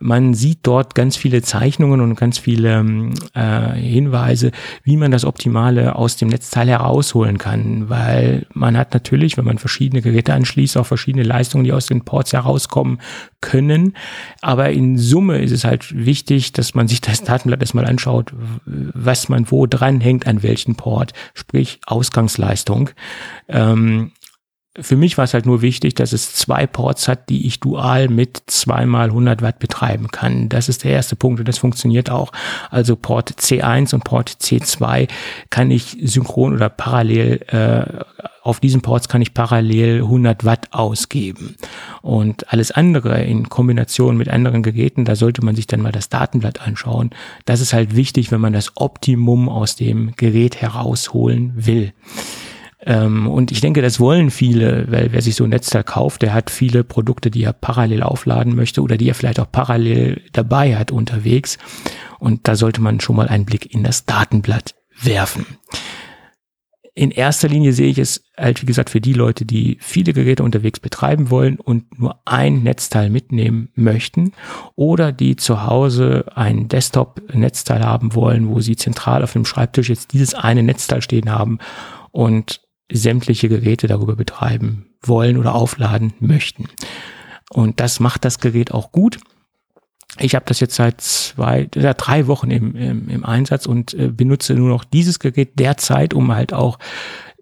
Man 0.00 0.34
sieht 0.34 0.60
dort 0.62 0.96
ganz 0.96 1.16
viele 1.16 1.42
Zeichnungen 1.42 2.00
und 2.00 2.16
ganz 2.16 2.38
viele 2.38 2.78
ähm, 2.78 3.14
äh, 3.34 3.74
Hinweise, 3.74 4.50
wie 4.82 4.96
man 4.96 5.12
das 5.12 5.24
Optimale 5.24 5.94
aus 5.94 6.16
dem 6.16 6.28
Netzteil 6.28 6.68
herausholen 6.68 7.38
kann, 7.38 7.88
weil 7.88 8.46
man 8.52 8.76
hat 8.76 8.94
natürlich, 8.94 9.36
wenn 9.36 9.44
man 9.44 9.58
verschiedene 9.58 10.02
Geräte 10.02 10.34
anschließt, 10.34 10.76
auch 10.76 10.86
verschiedene 10.86 11.24
Leistungen, 11.24 11.64
die 11.64 11.72
aus 11.72 11.86
den 11.86 12.04
Ports 12.04 12.32
herauskommen 12.32 12.98
können. 13.40 13.96
Aber 14.40 14.70
in 14.70 14.98
Summe 14.98 15.38
ist 15.38 15.52
es 15.52 15.64
halt 15.64 15.94
wichtig, 15.94 16.52
dass 16.52 16.74
man 16.74 16.88
sich 16.88 17.00
das 17.00 17.22
Datenblatt 17.22 17.60
erstmal 17.60 17.86
anschaut, 17.86 18.32
was 18.64 19.28
man 19.28 19.50
wo 19.50 19.66
dranhängt 19.66 20.26
an 20.26 20.42
welchen 20.42 20.74
Port, 20.74 21.12
sprich 21.34 21.80
Ausgangsleistung. 21.86 22.90
Ähm, 23.48 24.12
für 24.80 24.96
mich 24.96 25.18
war 25.18 25.24
es 25.24 25.34
halt 25.34 25.46
nur 25.46 25.60
wichtig, 25.60 25.94
dass 25.94 26.12
es 26.12 26.34
zwei 26.34 26.66
Ports 26.66 27.08
hat, 27.08 27.28
die 27.28 27.46
ich 27.46 27.58
dual 27.58 28.08
mit 28.08 28.42
zweimal 28.46 29.06
100 29.08 29.42
Watt 29.42 29.58
betreiben 29.58 30.08
kann. 30.08 30.48
Das 30.48 30.68
ist 30.68 30.84
der 30.84 30.92
erste 30.92 31.16
Punkt 31.16 31.40
und 31.40 31.48
das 31.48 31.58
funktioniert 31.58 32.10
auch. 32.10 32.32
Also 32.70 32.94
Port 32.94 33.30
C1 33.30 33.94
und 33.94 34.04
Port 34.04 34.30
C2 34.40 35.08
kann 35.50 35.70
ich 35.70 35.96
synchron 36.00 36.54
oder 36.54 36.68
parallel, 36.68 37.40
äh, 37.48 38.04
auf 38.48 38.60
diesen 38.60 38.80
Ports 38.80 39.08
kann 39.08 39.20
ich 39.20 39.34
parallel 39.34 40.02
100 40.02 40.44
Watt 40.44 40.68
ausgeben. 40.72 41.56
Und 42.00 42.50
alles 42.50 42.70
andere 42.70 43.22
in 43.22 43.50
Kombination 43.50 44.16
mit 44.16 44.30
anderen 44.30 44.62
Geräten, 44.62 45.04
da 45.04 45.16
sollte 45.16 45.44
man 45.44 45.54
sich 45.54 45.66
dann 45.66 45.82
mal 45.82 45.92
das 45.92 46.08
Datenblatt 46.08 46.66
anschauen. 46.66 47.10
Das 47.44 47.60
ist 47.60 47.74
halt 47.74 47.94
wichtig, 47.94 48.32
wenn 48.32 48.40
man 48.40 48.54
das 48.54 48.72
Optimum 48.76 49.50
aus 49.50 49.76
dem 49.76 50.12
Gerät 50.16 50.56
herausholen 50.62 51.52
will. 51.56 51.92
Ähm, 52.80 53.26
und 53.28 53.52
ich 53.52 53.60
denke, 53.60 53.82
das 53.82 54.00
wollen 54.00 54.30
viele, 54.30 54.90
weil 54.90 55.12
wer 55.12 55.20
sich 55.20 55.34
so 55.34 55.44
ein 55.44 55.50
Netzteil 55.50 55.84
kauft, 55.84 56.22
der 56.22 56.32
hat 56.32 56.48
viele 56.48 56.84
Produkte, 56.84 57.30
die 57.30 57.42
er 57.42 57.52
parallel 57.52 58.02
aufladen 58.02 58.56
möchte 58.56 58.80
oder 58.80 58.96
die 58.96 59.10
er 59.10 59.14
vielleicht 59.14 59.40
auch 59.40 59.52
parallel 59.52 60.22
dabei 60.32 60.76
hat 60.76 60.90
unterwegs. 60.90 61.58
Und 62.18 62.48
da 62.48 62.56
sollte 62.56 62.80
man 62.80 63.00
schon 63.00 63.16
mal 63.16 63.28
einen 63.28 63.44
Blick 63.44 63.74
in 63.74 63.84
das 63.84 64.06
Datenblatt 64.06 64.74
werfen. 65.02 65.44
In 66.98 67.12
erster 67.12 67.46
Linie 67.46 67.72
sehe 67.72 67.90
ich 67.90 67.98
es 67.98 68.24
halt, 68.36 68.60
wie 68.60 68.66
gesagt, 68.66 68.90
für 68.90 69.00
die 69.00 69.12
Leute, 69.12 69.44
die 69.44 69.78
viele 69.80 70.12
Geräte 70.12 70.42
unterwegs 70.42 70.80
betreiben 70.80 71.30
wollen 71.30 71.60
und 71.60 71.96
nur 71.96 72.18
ein 72.24 72.64
Netzteil 72.64 73.08
mitnehmen 73.08 73.68
möchten 73.76 74.32
oder 74.74 75.12
die 75.12 75.36
zu 75.36 75.64
Hause 75.64 76.24
ein 76.34 76.66
Desktop-Netzteil 76.66 77.84
haben 77.84 78.16
wollen, 78.16 78.48
wo 78.48 78.60
sie 78.60 78.74
zentral 78.74 79.22
auf 79.22 79.32
dem 79.32 79.44
Schreibtisch 79.44 79.88
jetzt 79.88 80.12
dieses 80.12 80.34
eine 80.34 80.64
Netzteil 80.64 81.00
stehen 81.00 81.30
haben 81.30 81.60
und 82.10 82.62
sämtliche 82.90 83.48
Geräte 83.48 83.86
darüber 83.86 84.16
betreiben 84.16 84.86
wollen 85.00 85.36
oder 85.36 85.54
aufladen 85.54 86.14
möchten. 86.18 86.64
Und 87.48 87.78
das 87.78 88.00
macht 88.00 88.24
das 88.24 88.40
Gerät 88.40 88.72
auch 88.72 88.90
gut. 88.90 89.20
Ich 90.20 90.34
habe 90.34 90.44
das 90.46 90.60
jetzt 90.60 90.74
seit 90.74 91.00
zwei, 91.00 91.68
ja, 91.74 91.94
drei 91.94 92.26
Wochen 92.26 92.50
im, 92.50 92.74
im, 92.74 93.08
im 93.08 93.24
Einsatz 93.24 93.66
und 93.66 93.94
äh, 93.94 94.08
benutze 94.08 94.54
nur 94.54 94.68
noch 94.68 94.84
dieses 94.84 95.18
Gerät 95.18 95.58
derzeit, 95.58 96.14
um 96.14 96.34
halt 96.34 96.52
auch 96.52 96.78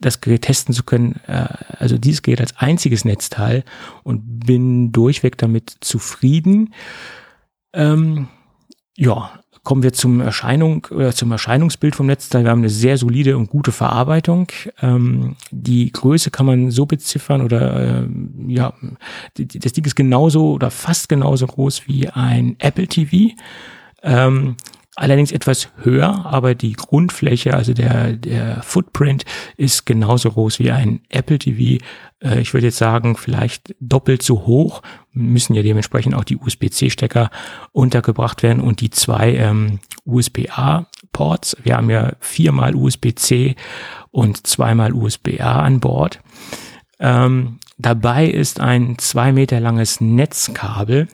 das 0.01 0.21
Gerät 0.21 0.43
testen 0.43 0.75
zu 0.75 0.83
können. 0.85 1.21
Äh, 1.27 1.47
also 1.79 1.99
dieses 1.99 2.23
Gerät 2.23 2.41
als 2.41 2.57
einziges 2.57 3.05
Netzteil 3.05 3.65
und 4.03 4.41
bin 4.47 4.93
durchweg 4.93 5.39
damit 5.39 5.77
zufrieden. 5.81 6.75
Ähm, 7.73 8.29
ja, 8.97 9.41
Kommen 9.67 9.83
wir 9.83 9.93
zum 9.93 10.21
Erscheinung 10.21 10.87
oder 10.93 11.11
zum 11.11 11.33
Erscheinungsbild 11.33 11.97
vom 11.97 12.07
Netzteil. 12.07 12.45
Wir 12.45 12.53
haben 12.53 12.61
eine 12.61 12.71
sehr 12.71 12.99
solide 12.99 13.37
und 13.37 13.51
gute 13.51 13.73
Verarbeitung. 13.73 14.47
Ähm, 14.81 15.35
die 15.51 15.91
Größe 15.91 16.31
kann 16.31 16.47
man 16.47 16.71
so 16.71 16.87
beziffern 16.87 17.43
oder 17.43 18.05
äh, 18.05 18.07
ja, 18.47 18.75
das 19.35 19.73
Ding 19.73 19.85
ist 19.85 19.97
genauso 19.97 20.53
oder 20.53 20.71
fast 20.71 21.09
genauso 21.09 21.49
groß 21.49 21.89
wie 21.89 22.09
ein 22.09 22.55
Apple 22.61 22.87
TV. 22.87 23.35
Ähm, 24.05 24.55
allerdings 24.97 25.31
etwas 25.31 25.69
höher, 25.83 26.25
aber 26.27 26.55
die 26.55 26.73
Grundfläche, 26.73 27.55
also 27.55 27.75
der, 27.75 28.15
der 28.15 28.63
Footprint 28.63 29.25
ist 29.57 29.85
genauso 29.85 30.31
groß 30.31 30.59
wie 30.59 30.73
ein 30.73 31.03
Apple 31.11 31.39
TV. 31.39 31.85
Äh, 32.23 32.41
ich 32.41 32.55
würde 32.55 32.69
jetzt 32.69 32.79
sagen, 32.79 33.17
vielleicht 33.17 33.75
doppelt 33.79 34.23
so 34.23 34.47
hoch. 34.47 34.83
Müssen 35.13 35.55
ja 35.55 35.63
dementsprechend 35.63 36.15
auch 36.15 36.25
die 36.25 36.39
USB-C-Stecker 36.39 37.31
untergebracht 37.73 38.43
werden 38.43 38.63
und 38.63 38.81
die 38.81 38.91
zwei 38.91 39.35
ähm, 39.37 39.81
USB-A-Ports. 40.07 41.59
Wir 41.63 41.77
haben 41.77 41.91
ja 41.91 42.13
viermal 42.19 42.75
USB-C 42.75 43.55
und 44.11 44.47
zweimal 44.47 44.95
USB-A 44.95 45.61
an 45.61 45.79
Bord. 45.79 46.21
Ähm, 46.99 47.59
dabei 47.77 48.27
ist 48.27 48.61
ein 48.61 48.97
zwei 48.97 49.33
Meter 49.33 49.61
langes 49.61 50.01
Netzkabel 50.01 51.09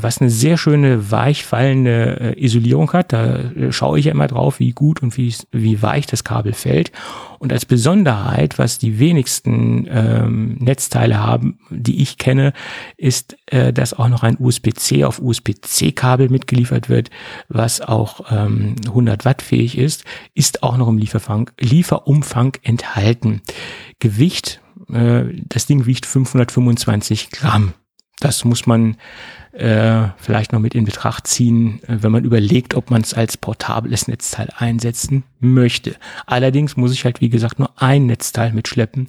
was 0.00 0.20
eine 0.20 0.30
sehr 0.30 0.56
schöne 0.56 1.10
weichfallende 1.10 2.34
äh, 2.36 2.44
Isolierung 2.44 2.92
hat. 2.92 3.12
Da 3.12 3.36
äh, 3.36 3.72
schaue 3.72 3.98
ich 3.98 4.06
ja 4.06 4.12
immer 4.12 4.26
drauf, 4.26 4.58
wie 4.58 4.72
gut 4.72 5.02
und 5.02 5.16
wie, 5.16 5.34
wie 5.52 5.82
weich 5.82 6.06
das 6.06 6.24
Kabel 6.24 6.52
fällt. 6.52 6.92
Und 7.38 7.52
als 7.52 7.66
Besonderheit, 7.66 8.58
was 8.58 8.78
die 8.78 8.98
wenigsten 8.98 9.86
ähm, 9.90 10.56
Netzteile 10.58 11.22
haben, 11.22 11.58
die 11.70 12.00
ich 12.00 12.16
kenne, 12.16 12.52
ist, 12.96 13.36
äh, 13.46 13.72
dass 13.72 13.92
auch 13.92 14.08
noch 14.08 14.22
ein 14.22 14.36
USB-C 14.38 15.04
auf 15.04 15.20
USB-C-Kabel 15.20 16.30
mitgeliefert 16.30 16.88
wird, 16.88 17.10
was 17.48 17.80
auch 17.80 18.32
ähm, 18.32 18.76
100 18.86 19.24
Watt 19.24 19.42
fähig 19.42 19.76
ist, 19.76 20.04
ist 20.34 20.62
auch 20.62 20.76
noch 20.76 20.88
im 20.88 20.98
Lieferfang, 20.98 21.50
Lieferumfang 21.60 22.56
enthalten. 22.62 23.42
Gewicht, 23.98 24.60
äh, 24.90 25.24
das 25.44 25.66
Ding 25.66 25.86
wiegt 25.86 26.06
525 26.06 27.30
Gramm. 27.30 27.74
Das 28.26 28.44
muss 28.44 28.66
man 28.66 28.96
äh, 29.52 30.08
vielleicht 30.16 30.52
noch 30.52 30.58
mit 30.58 30.74
in 30.74 30.84
Betracht 30.84 31.28
ziehen, 31.28 31.80
äh, 31.84 31.98
wenn 32.02 32.10
man 32.10 32.24
überlegt, 32.24 32.74
ob 32.74 32.90
man 32.90 33.02
es 33.02 33.14
als 33.14 33.36
portables 33.36 34.08
Netzteil 34.08 34.48
einsetzen 34.56 35.22
möchte. 35.38 35.94
Allerdings 36.26 36.76
muss 36.76 36.92
ich 36.92 37.04
halt, 37.04 37.20
wie 37.20 37.28
gesagt, 37.28 37.60
nur 37.60 37.70
ein 37.80 38.06
Netzteil 38.06 38.52
mitschleppen. 38.52 39.06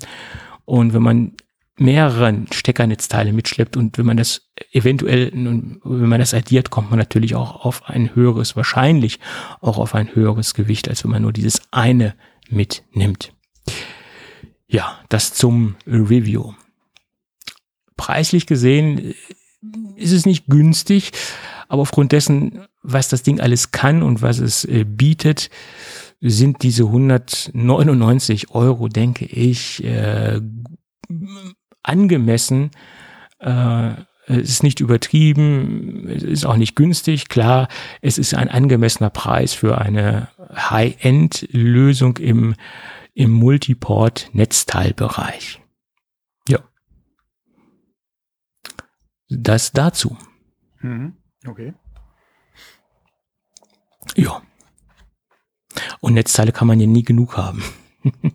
Und 0.66 0.94
wenn 0.94 1.02
man 1.02 1.32
mehrere 1.78 2.46
Steckernetzteile 2.52 3.34
mitschleppt 3.34 3.76
und 3.76 3.98
wenn 3.98 4.06
man 4.06 4.18
das 4.18 4.52
eventuell, 4.72 5.32
wenn 5.34 6.10
man 6.10 6.20
das 6.20 6.36
addiert, 6.36 6.70
kommt 6.70 6.92
man 6.92 7.00
natürlich 7.00 7.34
auch 7.34 7.66
auf 7.66 7.90
ein 7.90 8.14
höheres, 8.14 8.56
wahrscheinlich 8.56 9.20
auch 9.62 9.80
auf 9.80 9.96
ein 9.96 10.14
höheres 10.14 10.54
Gewicht, 10.54 10.90
als 10.90 11.04
wenn 11.04 11.10
man 11.10 11.24
nur 11.24 11.34
dieses 11.34 11.62
eine 11.72 12.14
mitnimmt. 12.52 13.34
Ja, 14.68 15.00
das 15.10 15.34
zum 15.34 15.76
Review. 15.88 16.54
Preislich 17.98 18.46
gesehen 18.46 19.14
ist 19.96 20.14
es 20.14 20.26
nicht 20.26 20.48
günstig, 20.48 21.12
aber 21.68 21.82
aufgrund 21.82 22.12
dessen, 22.12 22.62
was 22.82 23.10
das 23.10 23.24
Ding 23.24 23.42
alles 23.42 23.72
kann 23.72 24.04
und 24.04 24.22
was 24.22 24.40
es 24.40 24.64
äh, 24.66 24.86
bietet, 24.86 25.50
sind 26.22 26.64
diese 26.64 26.86
199 26.86 28.52
Euro, 28.52 28.88
denke 28.88 29.26
ich, 29.26 29.84
äh, 29.84 30.40
angemessen. 31.84 32.72
Äh, 33.40 33.92
es 34.30 34.50
ist 34.50 34.64
nicht 34.64 34.82
übertrieben, 34.82 36.10
es 36.10 36.24
ist 36.24 36.46
auch 36.46 36.58
nicht 36.58 36.76
günstig. 36.76 37.30
Klar, 37.30 37.70
es 38.02 38.18
ist 38.18 38.34
ein 38.34 38.50
angemessener 38.50 39.10
Preis 39.10 39.54
für 39.54 39.78
eine 39.78 40.28
High-End-Lösung 40.54 42.18
im, 42.18 42.56
im 43.14 43.32
Multiport-Netzteilbereich. 43.32 45.62
Das 49.30 49.72
dazu. 49.72 50.18
Mhm. 50.80 51.18
Okay. 51.46 51.74
Ja. 54.16 54.42
Und 56.00 56.14
Netzteile 56.14 56.52
kann 56.52 56.68
man 56.68 56.80
ja 56.80 56.88
nie 56.88 57.04
genug 57.04 57.38
haben. 57.38 57.64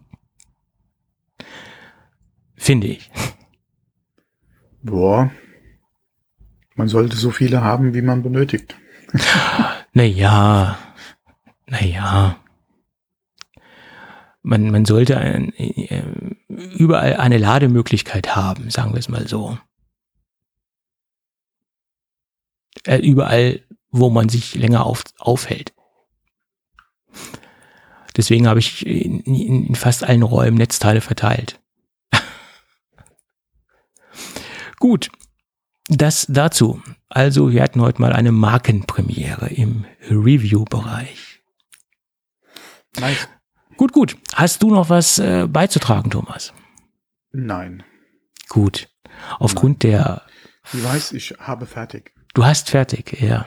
Finde 2.57 2.87
ich. 2.89 3.11
Boah. 4.83 5.31
Man 6.75 6.89
sollte 6.89 7.17
so 7.17 7.31
viele 7.31 7.63
haben, 7.63 7.95
wie 7.95 8.03
man 8.03 8.23
benötigt. 8.23 8.77
naja. 9.93 10.79
Naja. 11.67 12.37
Man, 14.43 14.71
man 14.71 14.85
sollte 14.85 15.17
ein, 15.19 15.53
äh, 15.55 16.03
überall 16.77 17.17
eine 17.17 17.39
Lademöglichkeit 17.39 18.35
haben, 18.35 18.71
sagen 18.71 18.93
wir 18.93 18.99
es 18.99 19.09
mal 19.09 19.29
so. 19.29 19.59
Äh, 22.87 22.99
überall, 22.99 23.63
wo 23.91 24.11
man 24.11 24.29
sich 24.29 24.55
länger 24.55 24.87
auf, 24.87 25.05
aufhält. 25.19 25.73
Deswegen 28.17 28.47
habe 28.47 28.61
ich 28.61 28.87
in, 28.87 29.21
in, 29.21 29.67
in 29.67 29.75
fast 29.75 30.05
allen 30.05 30.23
Räumen 30.23 30.59
Netzteile 30.59 31.01
verteilt. 31.01 31.61
Gut, 34.79 35.11
das 35.89 36.27
dazu. 36.29 36.83
Also 37.09 37.53
wir 37.53 37.63
hatten 37.63 37.81
heute 37.81 38.01
mal 38.01 38.13
eine 38.13 38.33
Markenpremiere 38.33 39.49
im 39.49 39.85
Review-Bereich. 40.11 41.43
Nice. 42.99 43.29
Gut, 43.77 43.93
gut. 43.93 44.17
Hast 44.35 44.63
du 44.63 44.71
noch 44.71 44.91
was 44.91 45.19
äh, 45.19 45.47
beizutragen, 45.49 46.11
Thomas? 46.11 46.53
Nein. 47.33 47.83
Gut. 48.49 48.89
Aufgrund 49.39 49.83
Nein. 49.83 49.91
der. 49.93 50.23
Ich 50.73 50.85
weiß, 50.85 51.13
ich 51.13 51.35
habe 51.39 51.67
fertig. 51.67 52.13
Du 52.35 52.45
hast 52.45 52.71
fertig, 52.71 53.21
ja. 53.21 53.47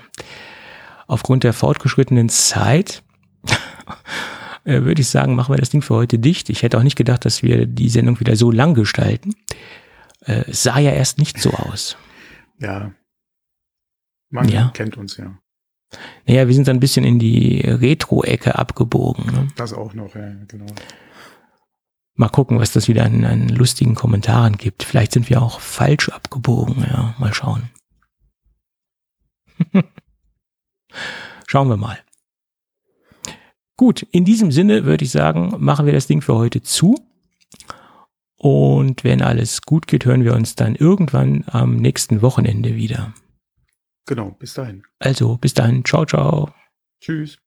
Aufgrund 1.08 1.44
der 1.44 1.54
fortgeschrittenen 1.54 2.30
Zeit 2.30 3.04
äh, 4.64 4.82
würde 4.82 5.02
ich 5.02 5.10
sagen, 5.10 5.36
machen 5.36 5.54
wir 5.54 5.60
das 5.60 5.70
Ding 5.70 5.82
für 5.82 5.96
heute 5.96 6.20
dicht. 6.20 6.50
Ich 6.50 6.64
hätte 6.64 6.78
auch 6.78 6.84
nicht 6.84 6.96
gedacht, 6.96 7.26
dass 7.26 7.44
wir 7.44 7.66
die 7.66 7.90
Sendung 7.90 8.20
wieder 8.20 8.36
so 8.36 8.52
lang 8.52 8.74
gestalten. 8.74 9.36
Äh, 10.22 10.46
es 10.48 10.64
sah 10.64 10.80
ja 10.80 10.92
erst 10.92 11.18
nicht 11.18 11.40
so 11.40 11.52
aus. 11.52 11.98
Ja. 12.60 12.92
Man 14.30 14.50
ja. 14.50 14.72
kennt 14.74 14.98
uns 14.98 15.18
ja. 15.18 15.38
Naja, 16.28 16.48
wir 16.48 16.54
sind 16.54 16.68
dann 16.68 16.78
ein 16.78 16.82
bisschen 16.82 17.06
in 17.06 17.20
die 17.20 17.62
Retro-Ecke 17.62 18.58
abgebogen. 18.58 19.26
Ne? 19.28 19.48
Das 19.56 19.74
auch 19.74 19.94
noch, 19.94 20.16
ja, 20.16 20.34
genau. 20.48 20.66
Mal 22.16 22.30
gucken, 22.30 22.60
was 22.60 22.72
das 22.72 22.88
wieder 22.88 23.04
an, 23.04 23.24
an 23.24 23.50
lustigen 23.50 23.96
Kommentaren 23.96 24.58
gibt. 24.58 24.84
Vielleicht 24.84 25.12
sind 25.12 25.30
wir 25.30 25.42
auch 25.42 25.60
falsch 25.60 26.10
abgebogen, 26.10 26.84
ja. 26.90 27.16
Mal 27.20 27.34
schauen. 27.34 27.70
Schauen 31.48 31.70
wir 31.70 31.78
mal. 31.78 32.00
Gut, 33.78 34.04
in 34.12 34.24
diesem 34.24 34.52
Sinne 34.52 34.86
würde 34.86 35.04
ich 35.04 35.12
sagen, 35.12 35.54
machen 35.60 35.86
wir 35.86 35.94
das 35.94 36.08
Ding 36.08 36.22
für 36.22 36.36
heute 36.36 36.62
zu. 36.62 36.96
Und 38.38 39.04
wenn 39.04 39.22
alles 39.22 39.62
gut 39.62 39.88
geht, 39.88 40.06
hören 40.06 40.24
wir 40.24 40.34
uns 40.34 40.56
dann 40.56 40.76
irgendwann 40.76 41.44
am 41.48 41.78
nächsten 41.78 42.22
Wochenende 42.22 42.76
wieder. 42.76 43.14
Genau, 44.06 44.32
bis 44.32 44.54
dahin. 44.54 44.84
Also, 45.00 45.38
bis 45.38 45.54
dahin. 45.54 45.84
Ciao, 45.84 46.06
ciao. 46.06 46.54
Tschüss. 47.02 47.38